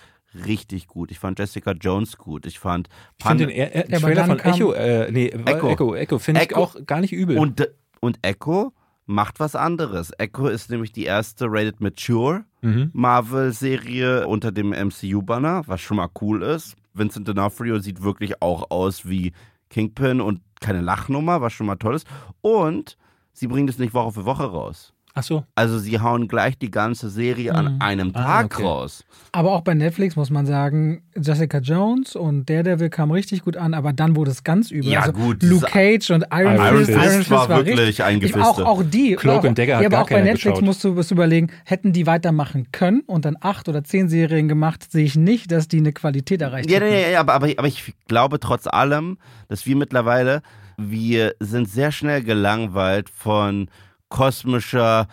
richtig 0.47 0.87
gut. 0.87 1.11
Ich 1.11 1.19
fand 1.19 1.39
Jessica 1.39 1.73
Jones 1.73 2.17
gut. 2.17 2.47
Ich 2.47 2.59
fand 2.61 2.89
ich 3.19 3.27
finde 3.27 3.47
Pan- 3.47 3.49
den 3.49 3.51
äh, 3.51 3.85
Ja, 3.91 3.97
aber 3.99 4.07
Trailer 4.07 4.27
von 4.27 4.39
Echo, 4.39 4.73
äh, 4.73 5.11
nee, 5.11 5.27
Echo. 5.27 5.69
Echo, 5.69 5.95
Echo, 5.95 6.19
finde 6.21 6.43
ich 6.43 6.51
Echo. 6.53 6.61
auch 6.61 6.77
gar 6.87 7.01
nicht 7.01 7.13
übel. 7.13 7.37
und, 7.37 7.69
und 8.01 8.19
Echo 8.23 8.73
macht 9.11 9.41
was 9.41 9.57
anderes. 9.57 10.13
Echo 10.19 10.47
ist 10.47 10.71
nämlich 10.71 10.93
die 10.93 11.05
erste 11.05 11.47
Rated 11.49 11.81
Mature 11.81 12.45
mhm. 12.63 12.91
Marvel-Serie 12.93 14.27
unter 14.27 14.53
dem 14.53 14.71
MCU-Banner, 14.71 15.65
was 15.67 15.81
schon 15.81 15.97
mal 15.97 16.09
cool 16.21 16.43
ist. 16.43 16.77
Vincent 16.95 17.29
D'Onofrio 17.29 17.81
sieht 17.81 18.03
wirklich 18.03 18.41
auch 18.41 18.71
aus 18.71 19.09
wie 19.09 19.33
Kingpin 19.69 20.21
und 20.21 20.41
keine 20.61 20.81
Lachnummer, 20.81 21.41
was 21.41 21.53
schon 21.53 21.67
mal 21.67 21.77
toll 21.77 21.97
ist. 21.97 22.07
Und 22.41 22.97
sie 23.33 23.49
bringen 23.49 23.69
es 23.69 23.79
nicht 23.79 23.95
Woche 23.95 24.13
für 24.13 24.25
Woche 24.25 24.45
raus. 24.45 24.93
Ach 25.15 25.23
so. 25.25 25.45
Also 25.57 25.79
sie 25.79 25.99
hauen 26.01 26.29
gleich 26.29 26.57
die 26.57 26.71
ganze 26.71 27.11
Serie 27.11 27.53
an 27.55 27.81
einem 27.81 28.13
Ah, 28.15 28.43
Tag 28.43 28.55
okay. 28.55 28.65
raus. 28.65 29.05
Aber 29.33 29.53
auch 29.53 29.63
bei 29.63 29.75
Netflix 29.75 30.15
muss 30.15 30.31
man 30.31 30.47
sagen, 30.47 31.03
Jessica 31.21 31.59
Jones 31.59 32.15
und 32.15 32.49
Daredevil 32.49 32.91
kam 32.91 33.11
richtig 33.11 33.43
gut 33.43 33.57
an, 33.57 33.75
aber 33.75 33.93
dann 33.93 34.15
wurde 34.15 34.31
es 34.31 34.45
ganz 34.45 34.71
übel. 34.71 34.93
Ja, 34.93 35.01
also 35.01 35.13
gut, 35.13 35.43
Luke 35.43 35.67
Cage 35.67 36.11
und 36.11 36.27
Iron, 36.33 36.55
Iron 36.57 36.77
Fist, 36.79 36.91
Fist 36.93 37.05
Iron 37.05 37.19
Fist 37.19 37.31
war 37.31 37.49
wirklich 37.49 37.79
richtig, 37.79 38.05
ein 38.05 38.21
Gefiste. 38.21 38.41
auch, 38.67 38.79
auch 38.79 38.83
die. 38.85 39.17
Cloak 39.17 39.41
auch, 39.41 39.45
and 39.45 39.59
Dagger 39.59 39.77
hat 39.77 39.83
ja, 39.83 39.89
aber 39.89 39.97
gar 39.97 40.05
auch 40.05 40.09
bei 40.11 40.21
Netflix 40.21 40.45
geschaut. 40.45 40.63
musst 40.63 40.85
du 40.85 40.97
was 40.97 41.11
überlegen, 41.11 41.49
hätten 41.65 41.93
die 41.93 42.07
weitermachen 42.07 42.69
können 42.71 43.01
und 43.07 43.25
dann 43.25 43.37
acht 43.41 43.69
oder 43.69 43.83
zehn 43.83 44.09
Serien 44.09 44.47
gemacht, 44.49 44.91
sehe 44.93 45.05
ich 45.05 45.17
nicht, 45.17 45.51
dass 45.51 45.67
die 45.67 45.79
eine 45.79 45.93
Qualität 45.93 46.41
erreicht 46.41 46.71
Ja, 46.71 46.79
hätten. 46.81 46.93
ja, 46.93 47.09
ja, 47.09 47.21
aber, 47.21 47.35
aber, 47.35 47.49
aber 47.57 47.67
ich 47.69 47.95
glaube 48.07 48.39
trotz 48.39 48.69
allem, 48.69 49.19
dass 49.49 49.67
wir 49.67 49.75
mittlerweile, 49.75 50.43
wir 50.79 51.35
sind 51.41 51.69
sehr 51.69 51.91
schnell 51.91 52.23
gelangweilt 52.23 53.11
von 53.11 53.69
kosmischer, 54.11 55.09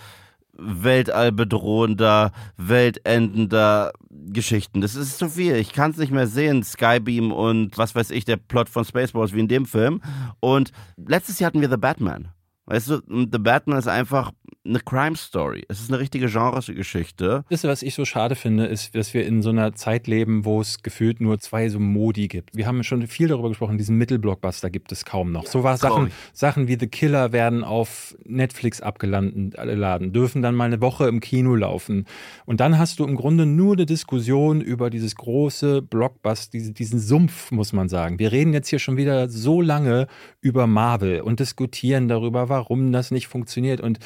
weltallbedrohender, 0.57 2.31
weltendender 2.57 3.93
Geschichten. 4.09 4.81
Das 4.81 4.95
ist 4.95 5.17
zu 5.17 5.29
viel. 5.29 5.55
Ich 5.55 5.71
kann 5.71 5.91
es 5.91 5.97
nicht 5.97 6.11
mehr 6.11 6.27
sehen. 6.27 6.63
Skybeam 6.63 7.31
und 7.31 7.77
was 7.77 7.95
weiß 7.95 8.11
ich, 8.11 8.25
der 8.25 8.37
Plot 8.37 8.67
von 8.67 8.83
Spaceballs 8.83 9.33
wie 9.33 9.39
in 9.39 9.47
dem 9.47 9.65
Film. 9.65 10.01
Und 10.39 10.71
letztes 10.97 11.39
Jahr 11.39 11.47
hatten 11.47 11.61
wir 11.61 11.69
The 11.69 11.77
Batman. 11.77 12.29
Weißt 12.65 12.89
du, 12.89 13.01
The 13.07 13.39
Batman 13.39 13.79
ist 13.79 13.87
einfach 13.87 14.31
eine 14.67 14.79
Crime 14.79 15.15
Story. 15.15 15.63
Es 15.67 15.79
ist 15.79 15.89
eine 15.89 15.99
richtige 15.99 16.27
Genregeschichte. 16.27 17.45
Das, 17.49 17.63
was 17.63 17.81
ich 17.81 17.95
so 17.95 18.05
schade 18.05 18.35
finde, 18.35 18.65
ist, 18.65 18.95
dass 18.95 19.13
wir 19.13 19.25
in 19.25 19.41
so 19.41 19.49
einer 19.49 19.73
Zeit 19.73 20.07
leben, 20.07 20.45
wo 20.45 20.61
es 20.61 20.83
gefühlt 20.83 21.21
nur 21.21 21.39
zwei 21.39 21.69
so 21.69 21.79
Modi 21.79 22.27
gibt. 22.27 22.55
Wir 22.55 22.67
haben 22.67 22.83
schon 22.83 23.07
viel 23.07 23.27
darüber 23.27 23.49
gesprochen, 23.49 23.77
diesen 23.77 23.97
Mittelblockbuster 23.97 24.69
gibt 24.69 24.91
es 24.91 25.05
kaum 25.05 25.31
noch. 25.31 25.47
so 25.47 25.63
war 25.63 25.77
Sachen. 25.77 26.11
Sachen 26.33 26.67
wie 26.67 26.77
The 26.79 26.87
Killer 26.87 27.31
werden 27.31 27.63
auf 27.63 28.15
Netflix 28.25 28.81
abgeladen, 28.81 30.13
dürfen 30.13 30.41
dann 30.41 30.55
mal 30.55 30.65
eine 30.65 30.81
Woche 30.81 31.07
im 31.07 31.19
Kino 31.19 31.55
laufen. 31.55 32.05
Und 32.45 32.59
dann 32.59 32.77
hast 32.77 32.99
du 32.99 33.05
im 33.05 33.15
Grunde 33.15 33.45
nur 33.45 33.73
eine 33.73 33.85
Diskussion 33.85 34.61
über 34.61 34.89
dieses 34.89 35.15
große 35.15 35.81
Blockbuster, 35.81 36.51
diese, 36.51 36.73
diesen 36.73 36.99
Sumpf, 36.99 37.51
muss 37.51 37.73
man 37.73 37.89
sagen. 37.89 38.19
Wir 38.19 38.31
reden 38.31 38.53
jetzt 38.53 38.69
hier 38.69 38.79
schon 38.79 38.97
wieder 38.97 39.29
so 39.29 39.61
lange 39.61 40.07
über 40.41 40.67
Marvel 40.67 41.21
und 41.21 41.39
diskutieren 41.39 42.07
darüber, 42.07 42.49
warum 42.49 42.91
das 42.91 43.11
nicht 43.11 43.27
funktioniert. 43.27 43.81
Und 43.81 43.99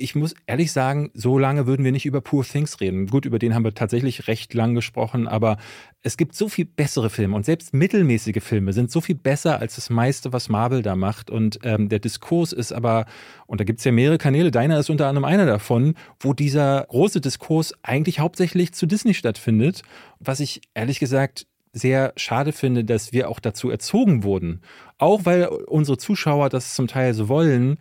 ich 0.00 0.14
muss 0.14 0.34
ehrlich 0.46 0.72
sagen, 0.72 1.10
so 1.14 1.38
lange 1.38 1.66
würden 1.66 1.84
wir 1.84 1.92
nicht 1.92 2.06
über 2.06 2.20
Poor 2.20 2.44
Things 2.44 2.80
reden. 2.80 3.06
Gut, 3.06 3.26
über 3.26 3.38
den 3.38 3.54
haben 3.54 3.64
wir 3.64 3.74
tatsächlich 3.74 4.26
recht 4.26 4.54
lang 4.54 4.74
gesprochen, 4.74 5.28
aber 5.28 5.58
es 6.02 6.16
gibt 6.16 6.34
so 6.34 6.48
viel 6.48 6.64
bessere 6.64 7.10
Filme 7.10 7.36
und 7.36 7.44
selbst 7.44 7.74
mittelmäßige 7.74 8.42
Filme 8.42 8.72
sind 8.72 8.90
so 8.90 9.00
viel 9.00 9.14
besser 9.14 9.58
als 9.58 9.74
das 9.74 9.90
meiste, 9.90 10.32
was 10.32 10.48
Marvel 10.48 10.82
da 10.82 10.96
macht. 10.96 11.30
Und 11.30 11.60
ähm, 11.62 11.88
der 11.88 11.98
Diskurs 11.98 12.52
ist 12.52 12.72
aber, 12.72 13.06
und 13.46 13.60
da 13.60 13.64
gibt 13.64 13.80
es 13.80 13.84
ja 13.84 13.92
mehrere 13.92 14.18
Kanäle, 14.18 14.50
deiner 14.50 14.78
ist 14.78 14.90
unter 14.90 15.06
anderem 15.06 15.24
einer 15.24 15.46
davon, 15.46 15.94
wo 16.18 16.32
dieser 16.32 16.86
große 16.88 17.20
Diskurs 17.20 17.74
eigentlich 17.82 18.18
hauptsächlich 18.18 18.72
zu 18.72 18.86
Disney 18.86 19.14
stattfindet, 19.14 19.82
was 20.18 20.40
ich 20.40 20.62
ehrlich 20.74 20.98
gesagt 20.98 21.46
sehr 21.72 22.12
schade 22.16 22.52
finde, 22.52 22.84
dass 22.84 23.12
wir 23.12 23.28
auch 23.28 23.38
dazu 23.38 23.70
erzogen 23.70 24.24
wurden. 24.24 24.60
Auch 24.98 25.24
weil 25.24 25.46
unsere 25.46 25.98
Zuschauer 25.98 26.48
das 26.48 26.74
zum 26.74 26.88
Teil 26.88 27.14
so 27.14 27.28
wollen, 27.28 27.78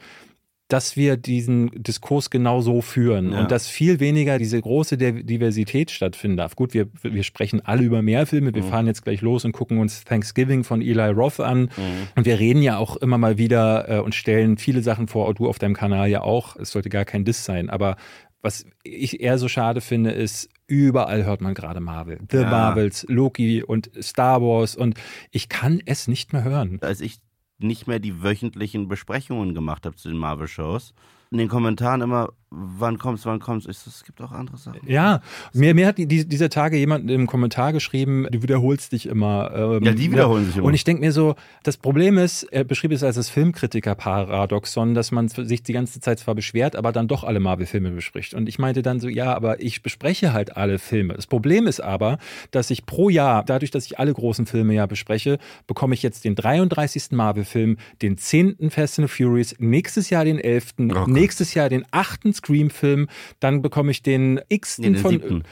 dass 0.69 0.95
wir 0.95 1.17
diesen 1.17 1.71
Diskurs 1.73 2.29
genau 2.29 2.61
so 2.61 2.79
führen 2.81 3.33
Ja. 3.33 3.39
und 3.41 3.51
dass 3.51 3.67
viel 3.67 3.99
weniger 3.99 4.37
diese 4.37 4.61
große 4.61 4.95
Div- 4.95 5.23
Diversität 5.25 5.91
stattfinden 5.91 6.37
darf. 6.37 6.55
Gut, 6.55 6.73
wir, 6.73 6.87
wir 7.03 7.23
sprechen 7.23 7.59
alle 7.65 7.81
über 7.83 8.01
mehr 8.01 8.25
Filme. 8.27 8.53
Wir 8.53 8.63
fahren 8.63 8.85
jetzt 8.87 9.03
gleich 9.03 9.21
los 9.21 9.43
und 9.45 9.51
gucken 9.51 9.79
uns 9.79 10.03
Thanksgiving 10.03 10.63
von 10.63 10.81
Eli 10.81 11.09
Roth 11.09 11.39
an. 11.39 11.69
Und 12.15 12.25
wir 12.25 12.39
reden 12.39 12.61
ja 12.61 12.77
auch 12.77 12.95
immer 12.97 13.17
mal 13.17 13.37
wieder 13.39 13.89
äh, 13.89 13.99
und 13.99 14.13
stellen 14.15 14.57
viele 14.57 14.81
Sachen 14.81 15.07
vor, 15.07 15.33
du 15.33 15.49
auf 15.49 15.57
deinem 15.59 15.73
Kanal 15.75 16.07
ja 16.07 16.21
auch. 16.21 16.55
Es 16.55 16.69
sollte 16.71 16.89
gar 16.89 17.03
kein 17.03 17.25
Diss 17.25 17.43
sein. 17.45 17.69
Aber 17.69 17.97
was 18.41 18.65
ich 18.83 19.19
eher 19.21 19.37
so 19.37 19.47
schade 19.49 19.81
finde, 19.81 20.11
ist, 20.11 20.49
überall 20.67 21.25
hört 21.25 21.41
man 21.41 21.55
gerade 21.55 21.79
Marvel. 21.81 22.19
The 22.31 22.37
Ja. 22.37 22.49
Marvels, 22.49 23.05
Loki 23.09 23.63
und 23.63 23.89
Star 24.01 24.41
Wars. 24.41 24.75
Und 24.75 24.95
ich 25.31 25.49
kann 25.49 25.81
es 25.85 26.07
nicht 26.07 26.31
mehr 26.31 26.43
hören. 26.43 26.77
als 26.81 27.01
ich 27.01 27.17
nicht 27.59 27.87
mehr 27.87 27.99
die 27.99 28.23
wöchentlichen 28.23 28.87
Besprechungen 28.87 29.53
gemacht 29.53 29.85
habe 29.85 29.95
zu 29.95 30.09
den 30.09 30.17
Marvel-Shows, 30.17 30.93
in 31.31 31.37
den 31.37 31.47
Kommentaren 31.47 32.01
immer, 32.01 32.29
wann 32.51 32.97
kommt's, 32.97 33.25
wann 33.25 33.39
kommt's? 33.39 33.67
Ich 33.67 33.77
so, 33.77 33.89
es 33.89 34.03
gibt 34.03 34.21
auch 34.21 34.31
andere 34.31 34.57
Sachen. 34.57 34.79
Ja, 34.85 35.21
mir, 35.53 35.73
mir 35.75 35.87
hat 35.87 35.97
die, 35.97 36.07
die, 36.07 36.27
dieser 36.27 36.49
Tage 36.49 36.77
jemand 36.77 37.09
im 37.09 37.27
Kommentar 37.27 37.73
geschrieben, 37.73 38.27
du 38.31 38.41
wiederholst 38.41 38.91
dich 38.91 39.05
immer. 39.05 39.51
Ähm, 39.53 39.83
Ja, 39.83 39.91
die 39.91 40.11
wiederholen 40.11 40.45
sich 40.45 40.57
immer. 40.57 40.65
Und 40.65 40.73
ich 40.73 40.83
denke 40.83 41.01
mir 41.01 41.11
so, 41.11 41.35
das 41.63 41.77
Problem 41.77 42.17
ist, 42.17 42.43
er 42.43 42.63
beschrieb 42.63 42.91
es 42.91 43.03
als 43.03 43.15
das 43.15 43.29
Filmkritiker-Paradoxon, 43.29 44.93
dass 44.95 45.11
man 45.11 45.27
sich 45.27 45.63
die 45.63 45.73
ganze 45.73 45.99
Zeit 45.99 46.19
zwar 46.19 46.35
beschwert, 46.35 46.75
aber 46.75 46.91
dann 46.91 47.07
doch 47.07 47.23
alle 47.23 47.39
Marvel-Filme 47.39 47.91
bespricht. 47.91 48.33
Und 48.33 48.49
ich 48.49 48.59
meinte 48.59 48.81
dann 48.81 48.99
so, 48.99 49.07
ja, 49.07 49.35
aber 49.35 49.61
ich 49.61 49.81
bespreche 49.83 50.33
halt 50.33 50.57
alle 50.57 50.79
Filme. 50.79 51.13
Das 51.13 51.27
Problem 51.27 51.67
ist 51.67 51.79
aber, 51.79 52.17
dass 52.51 52.69
ich 52.69 52.85
pro 52.85 53.09
Jahr, 53.09 53.43
dadurch, 53.43 53.71
dass 53.71 53.85
ich 53.85 53.99
alle 53.99 54.13
großen 54.13 54.45
Filme 54.45 54.73
ja 54.73 54.85
bespreche, 54.85 55.37
bekomme 55.67 55.93
ich 55.93 56.03
jetzt 56.03 56.25
den 56.25 56.35
33. 56.35 57.11
Marvel-Film, 57.11 57.77
den 58.01 58.17
10. 58.17 58.69
Fast 58.69 58.99
and 58.99 59.09
Furious, 59.09 59.55
nächstes 59.59 60.09
Jahr 60.09 60.25
den 60.25 60.39
11., 60.39 60.73
Oh 60.79 61.05
nächstes 61.07 61.53
Jahr 61.53 61.69
den 61.69 61.85
8. 61.91 62.38
Scream-Film, 62.39 63.07
dann 63.39 63.61
bekomme 63.61 63.91
ich 63.91 64.01
den 64.01 64.39
x. 64.49 64.77
Nee, 64.77 64.87
den 64.87 64.95
von. 64.97 65.11
siebten. 65.11 65.43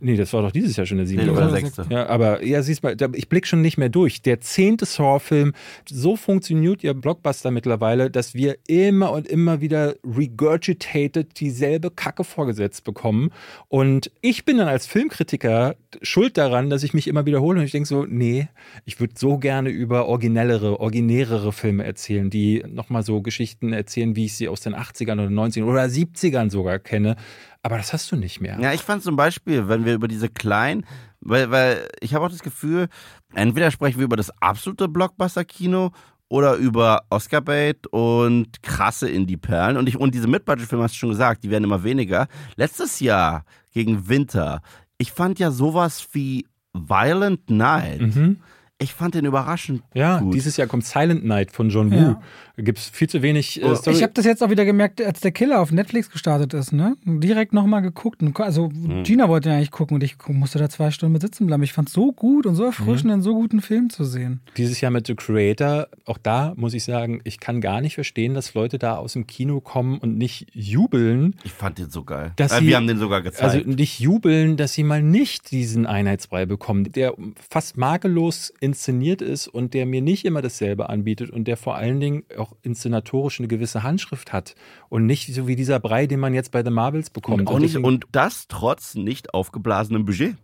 Nee, 0.00 0.16
das 0.16 0.32
war 0.32 0.42
doch 0.42 0.52
dieses 0.52 0.76
Jahr 0.76 0.86
schon 0.86 0.98
der 0.98 1.06
siebte. 1.06 1.26
Nee, 1.26 1.30
oder? 1.30 1.50
sechste. 1.50 1.86
Ja, 1.90 2.06
aber 2.06 2.44
ja, 2.44 2.62
siehst 2.62 2.82
mal, 2.82 2.96
ich 3.14 3.28
blick 3.28 3.46
schon 3.46 3.62
nicht 3.62 3.78
mehr 3.78 3.88
durch. 3.88 4.22
Der 4.22 4.40
zehnte 4.40 4.84
Saw-Film, 4.84 5.52
so 5.88 6.16
funktioniert 6.16 6.82
ja 6.82 6.92
Blockbuster 6.92 7.50
mittlerweile, 7.50 8.10
dass 8.10 8.34
wir 8.34 8.56
immer 8.66 9.12
und 9.12 9.26
immer 9.26 9.60
wieder 9.60 9.94
regurgitated 10.04 11.40
dieselbe 11.40 11.90
Kacke 11.90 12.24
vorgesetzt 12.24 12.84
bekommen. 12.84 13.30
Und 13.68 14.10
ich 14.20 14.44
bin 14.44 14.58
dann 14.58 14.68
als 14.68 14.86
Filmkritiker 14.86 15.76
schuld 16.02 16.36
daran, 16.36 16.70
dass 16.70 16.82
ich 16.82 16.94
mich 16.94 17.08
immer 17.08 17.26
wiederhole 17.26 17.60
und 17.60 17.64
ich 17.64 17.72
denke 17.72 17.88
so, 17.88 18.04
nee, 18.04 18.48
ich 18.84 19.00
würde 19.00 19.14
so 19.16 19.38
gerne 19.38 19.70
über 19.70 20.06
originellere, 20.06 20.80
originärere 20.80 21.52
Filme 21.52 21.84
erzählen, 21.84 22.30
die 22.30 22.64
nochmal 22.66 23.02
so 23.02 23.22
Geschichten 23.22 23.72
erzählen, 23.72 24.16
wie 24.16 24.26
ich 24.26 24.36
sie 24.36 24.48
aus 24.48 24.60
den 24.60 24.74
80ern 24.74 25.14
oder 25.14 25.28
90ern 25.28 25.64
oder 25.64 25.84
70ern 25.84 26.50
sogar 26.50 26.78
kenne. 26.78 27.16
Aber 27.62 27.76
das 27.76 27.92
hast 27.92 28.12
du 28.12 28.16
nicht 28.16 28.40
mehr. 28.40 28.58
Ja, 28.60 28.72
ich 28.72 28.82
fand 28.82 29.02
zum 29.02 29.16
Beispiel, 29.16 29.68
wenn 29.68 29.84
wir 29.84 29.94
über 29.94 30.08
diese 30.08 30.28
kleinen, 30.28 30.84
weil, 31.20 31.50
weil 31.50 31.88
ich 32.00 32.14
habe 32.14 32.26
auch 32.26 32.30
das 32.30 32.42
Gefühl, 32.42 32.88
entweder 33.34 33.70
sprechen 33.70 33.98
wir 33.98 34.04
über 34.04 34.16
das 34.16 34.30
absolute 34.42 34.88
Blockbuster-Kino 34.88 35.90
oder 36.28 36.56
über 36.56 37.04
Oscar-Bait 37.10 37.86
und 37.88 38.62
krasse 38.62 39.08
Indie-Perlen. 39.08 39.76
Und, 39.76 39.94
und 39.96 40.14
diese 40.14 40.28
Mid-Budget-Filme, 40.28 40.84
hast 40.84 40.94
du 40.94 40.98
schon 40.98 41.10
gesagt, 41.10 41.44
die 41.44 41.50
werden 41.50 41.64
immer 41.64 41.84
weniger. 41.84 42.28
Letztes 42.56 43.00
Jahr 43.00 43.44
gegen 43.72 44.08
Winter, 44.08 44.62
ich 44.98 45.12
fand 45.12 45.38
ja 45.38 45.50
sowas 45.50 46.08
wie 46.12 46.46
Violent 46.72 47.50
Night, 47.50 48.00
Mhm. 48.00 48.40
Ich 48.80 48.92
fand 48.92 49.14
den 49.14 49.24
überraschend 49.24 49.82
Ja, 49.94 50.18
gut. 50.18 50.34
dieses 50.34 50.56
Jahr 50.56 50.66
kommt 50.66 50.84
Silent 50.84 51.24
Night 51.24 51.52
von 51.52 51.70
John 51.70 51.90
Woo. 51.92 51.96
Ja. 51.96 52.20
Da 52.56 52.62
gibt 52.62 52.78
es 52.78 52.88
viel 52.88 53.08
zu 53.08 53.22
wenig 53.22 53.60
äh, 53.62 53.64
Oh, 53.66 53.74
Story. 53.74 53.96
Ich 53.96 54.02
habe 54.02 54.12
das 54.14 54.24
jetzt 54.24 54.42
auch 54.42 54.50
wieder 54.50 54.64
gemerkt, 54.64 55.00
als 55.02 55.20
der 55.20 55.32
Killer 55.32 55.60
auf 55.60 55.72
Netflix 55.72 56.10
gestartet 56.10 56.54
ist, 56.54 56.72
ne? 56.72 56.96
Direkt 57.04 57.52
nochmal 57.52 57.82
geguckt. 57.82 58.20
Also 58.40 58.68
Hm. 58.70 59.02
Gina 59.04 59.28
wollte 59.28 59.48
ja 59.48 59.56
eigentlich 59.56 59.70
gucken 59.70 59.96
und 59.96 60.02
ich 60.04 60.16
musste 60.28 60.58
da 60.58 60.68
zwei 60.68 60.90
Stunden 60.90 61.12
mit 61.14 61.22
sitzen 61.22 61.46
bleiben. 61.46 61.62
Ich 61.62 61.72
fand 61.72 61.88
es 61.88 61.94
so 61.94 62.12
gut 62.12 62.46
und 62.46 62.54
so 62.56 62.62
Mhm. 62.64 62.68
erfrischend, 62.68 63.12
einen 63.12 63.22
so 63.22 63.34
guten 63.34 63.60
Film 63.60 63.90
zu 63.90 64.04
sehen. 64.04 64.40
Dieses 64.56 64.80
Jahr 64.80 64.90
mit 64.90 65.06
The 65.06 65.14
Creator, 65.14 65.88
auch 66.04 66.18
da 66.18 66.52
muss 66.56 66.74
ich 66.74 66.84
sagen, 66.84 67.20
ich 67.24 67.40
kann 67.40 67.60
gar 67.60 67.80
nicht 67.80 67.94
verstehen, 67.94 68.34
dass 68.34 68.54
Leute 68.54 68.78
da 68.78 68.96
aus 68.96 69.14
dem 69.14 69.26
Kino 69.26 69.60
kommen 69.60 69.98
und 69.98 70.16
nicht 70.18 70.46
jubeln. 70.52 71.36
ich 71.44 71.52
fand 71.52 71.78
den 71.78 71.90
so 71.90 72.04
geil. 72.04 72.32
Dass 72.36 72.52
äh, 72.52 72.58
sie- 72.60 72.66
wir 72.68 72.76
haben 72.76 72.86
den 72.86 72.98
sogar 72.98 73.22
gezeigt. 73.22 73.42
Also 73.54 73.68
nicht 73.68 73.98
jubeln, 74.00 74.56
dass 74.56 74.74
sie 74.74 74.84
mal 74.84 75.02
nicht 75.02 75.50
diesen 75.50 75.86
Einheitsbrei 75.86 76.44
bekommen, 76.46 76.84
der 76.92 77.14
fast 77.50 77.76
makellos 77.76 78.52
inszeniert 78.64 79.22
ist 79.22 79.46
und 79.46 79.74
der 79.74 79.84
mir 79.84 80.00
nicht 80.00 80.24
immer 80.24 80.42
dasselbe 80.42 80.88
anbietet 80.88 81.30
und 81.30 81.44
der 81.44 81.56
vor 81.56 81.76
allen 81.76 82.00
Dingen 82.00 82.24
auch 82.36 82.56
inszenatorisch 82.62 83.38
eine 83.38 83.48
gewisse 83.48 83.82
Handschrift 83.82 84.32
hat 84.32 84.54
und 84.88 85.06
nicht 85.06 85.32
so 85.34 85.46
wie 85.46 85.54
dieser 85.54 85.78
Brei, 85.78 86.06
den 86.06 86.18
man 86.18 86.32
jetzt 86.32 86.50
bei 86.50 86.64
The 86.64 86.70
Marvels 86.70 87.10
bekommt. 87.10 87.40
und, 87.40 87.48
auch 87.48 87.58
nicht, 87.58 87.76
und 87.76 88.06
das 88.10 88.48
trotz 88.48 88.94
nicht 88.94 89.34
aufgeblasenem 89.34 90.06
Budget. 90.06 90.36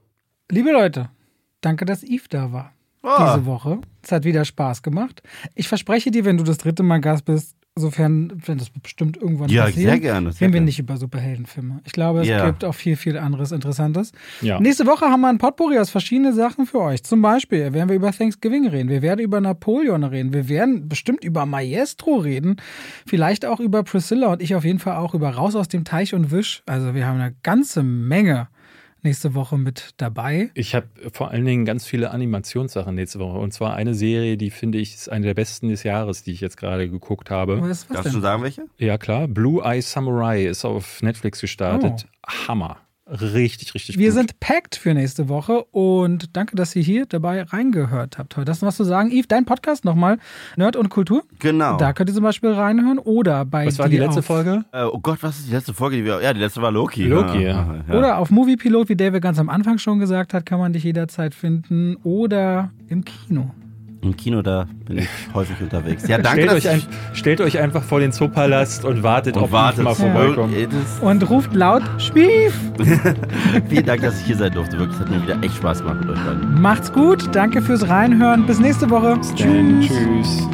Liebe 0.50 0.70
Leute, 0.70 1.10
danke, 1.62 1.86
dass 1.86 2.02
Yves 2.02 2.28
da 2.28 2.52
war. 2.52 2.72
Ah. 3.02 3.34
Diese 3.34 3.46
Woche. 3.46 3.78
Es 4.02 4.12
hat 4.12 4.24
wieder 4.24 4.44
Spaß 4.44 4.82
gemacht. 4.82 5.22
Ich 5.54 5.68
verspreche 5.68 6.10
dir, 6.10 6.24
wenn 6.24 6.36
du 6.36 6.44
das 6.44 6.58
dritte 6.58 6.82
Mal 6.82 7.00
Gast 7.00 7.24
bist, 7.24 7.56
sofern, 7.76 8.32
wenn 8.44 8.58
das 8.58 8.68
bestimmt 8.70 9.16
irgendwann 9.16 9.48
Ja, 9.48 9.64
passieren, 9.64 9.90
sehr 9.90 10.00
gerne, 10.00 10.32
sehr 10.32 10.40
reden 10.42 10.52
wir 10.52 10.58
gerne. 10.58 10.66
nicht 10.66 10.78
über 10.80 10.96
Superheldenfilme. 10.96 11.80
Ich 11.84 11.92
glaube, 11.92 12.20
es 12.22 12.28
Ja. 12.28 12.44
gibt 12.46 12.64
auch 12.64 12.74
viel, 12.74 12.96
viel 12.96 13.16
anderes 13.16 13.52
Interessantes. 13.52 14.12
Ja. 14.42 14.60
Nächste 14.60 14.86
Woche 14.86 15.06
haben 15.06 15.20
wir 15.20 15.28
ein 15.28 15.38
Potpourri 15.38 15.78
aus 15.78 15.88
verschiedenen 15.88 16.34
Sachen 16.34 16.66
für 16.66 16.80
euch. 16.80 17.02
Zum 17.04 17.22
Beispiel 17.22 17.72
werden 17.72 17.88
wir 17.88 17.96
über 17.96 18.12
Thanksgiving 18.12 18.66
reden. 18.68 18.88
Wir 18.90 19.00
werden 19.02 19.20
über 19.20 19.40
Napoleon 19.40 20.04
reden. 20.04 20.32
Wir 20.34 20.48
werden 20.48 20.88
bestimmt 20.88 21.24
über 21.24 21.46
Maestro 21.46 22.16
reden. 22.16 22.56
Vielleicht 23.06 23.46
auch 23.46 23.60
über 23.60 23.82
Priscilla 23.82 24.32
und 24.32 24.42
ich 24.42 24.54
auf 24.54 24.64
jeden 24.64 24.80
Fall 24.80 24.96
auch 24.96 25.14
über 25.14 25.30
Raus 25.30 25.54
aus 25.54 25.68
dem 25.68 25.84
Teich 25.84 26.12
und 26.12 26.30
Wisch. 26.32 26.62
Also 26.66 26.94
wir 26.94 27.06
haben 27.06 27.20
eine 27.20 27.34
ganze 27.42 27.82
Menge 27.82 28.48
nächste 29.04 29.34
Woche 29.34 29.58
mit 29.58 29.90
dabei. 29.96 30.50
Ich 30.54 30.74
habe 30.74 30.86
vor 31.12 31.30
allen 31.30 31.44
Dingen 31.44 31.64
ganz 31.64 31.86
viele 31.86 32.10
Animationssachen 32.10 32.94
nächste 32.94 33.18
Woche. 33.18 33.38
Und 33.38 33.52
zwar 33.52 33.74
eine 33.74 33.94
Serie, 33.94 34.36
die 34.36 34.50
finde 34.50 34.78
ich 34.78 34.94
ist 34.94 35.08
eine 35.10 35.26
der 35.26 35.34
besten 35.34 35.68
des 35.68 35.82
Jahres, 35.82 36.22
die 36.22 36.32
ich 36.32 36.40
jetzt 36.40 36.56
gerade 36.56 36.88
geguckt 36.88 37.30
habe. 37.30 37.60
Was, 37.60 37.88
was 37.88 37.96
Darfst 37.96 38.06
du 38.06 38.12
denn? 38.12 38.22
sagen, 38.22 38.42
welche? 38.42 38.66
Ja, 38.78 38.98
klar. 38.98 39.28
Blue 39.28 39.62
Eye 39.64 39.80
Samurai 39.80 40.44
ist 40.44 40.64
auf 40.64 41.02
Netflix 41.02 41.40
gestartet. 41.40 42.06
Hammer. 42.26 42.78
Richtig, 43.10 43.74
richtig 43.74 43.98
Wir 43.98 44.10
gut. 44.10 44.14
sind 44.14 44.40
packed 44.40 44.76
für 44.76 44.94
nächste 44.94 45.28
Woche 45.28 45.64
und 45.64 46.36
danke, 46.36 46.54
dass 46.54 46.76
ihr 46.76 46.82
hier 46.82 47.06
dabei 47.06 47.42
reingehört 47.42 48.18
habt 48.18 48.36
heute. 48.36 48.50
Hast 48.50 48.62
du 48.62 48.66
was 48.66 48.76
zu 48.76 48.84
sagen? 48.84 49.10
Yves, 49.10 49.26
dein 49.26 49.44
Podcast 49.44 49.84
nochmal, 49.84 50.18
Nerd 50.56 50.76
und 50.76 50.90
Kultur. 50.90 51.24
Genau. 51.40 51.76
Da 51.76 51.92
könnt 51.92 52.08
ihr 52.10 52.14
zum 52.14 52.22
Beispiel 52.22 52.50
reinhören 52.50 52.98
oder 52.98 53.44
bei 53.44 53.66
Was 53.66 53.78
war 53.78 53.88
die 53.88 53.98
letzte 53.98 54.20
auf, 54.20 54.26
Folge? 54.26 54.64
Äh, 54.72 54.84
oh 54.84 55.00
Gott, 55.00 55.18
was 55.22 55.40
ist 55.40 55.48
die 55.48 55.52
letzte 55.52 55.74
Folge, 55.74 55.96
die 55.96 56.04
wir. 56.04 56.22
Ja, 56.22 56.32
die 56.32 56.40
letzte 56.40 56.62
war 56.62 56.70
Loki. 56.70 57.04
Loki, 57.04 57.42
ja. 57.42 57.82
Oder 57.88 58.18
auf 58.18 58.30
Moviepilot, 58.30 58.88
wie 58.88 58.96
David 58.96 59.22
ganz 59.22 59.38
am 59.40 59.48
Anfang 59.48 59.78
schon 59.78 59.98
gesagt 59.98 60.32
hat, 60.32 60.46
kann 60.46 60.60
man 60.60 60.72
dich 60.72 60.84
jederzeit 60.84 61.34
finden. 61.34 61.96
Oder 62.04 62.70
im 62.88 63.04
Kino. 63.04 63.50
Im 64.02 64.16
Kino, 64.16 64.40
da 64.40 64.66
bin 64.86 64.98
ich 64.98 65.08
häufig 65.34 65.60
unterwegs. 65.60 66.08
Ja, 66.08 66.18
danke, 66.18 66.42
stellt, 66.42 66.52
euch 66.52 66.68
ein, 66.68 66.82
stellt 67.12 67.40
euch 67.40 67.58
einfach 67.58 67.82
vor 67.82 68.00
den 68.00 68.12
Zoopalast 68.12 68.84
und 68.84 69.02
wartet, 69.02 69.36
und 69.36 69.44
ob 69.44 69.52
wartet. 69.52 69.84
mal 69.84 69.94
vorbeikommt. 69.94 70.54
Ja. 70.56 70.68
Und 71.02 71.28
ruft 71.28 71.54
laut 71.54 71.82
Spief! 71.98 72.54
Vielen 73.68 73.84
Dank, 73.86 74.00
dass 74.00 74.20
ich 74.20 74.26
hier 74.26 74.36
sein 74.36 74.52
durfte. 74.52 74.78
Wirklich, 74.78 74.96
es 74.96 75.00
hat 75.04 75.10
mir 75.10 75.22
wieder 75.22 75.42
echt 75.42 75.56
Spaß 75.56 75.80
gemacht 75.80 76.00
mit 76.00 76.10
euch 76.10 76.24
beiden. 76.24 76.62
Macht's 76.62 76.92
gut, 76.92 77.28
danke 77.34 77.60
fürs 77.60 77.88
Reinhören. 77.88 78.46
Bis 78.46 78.58
nächste 78.58 78.88
Woche. 78.88 79.18
Dann, 79.38 79.80
tschüss. 79.82 80.48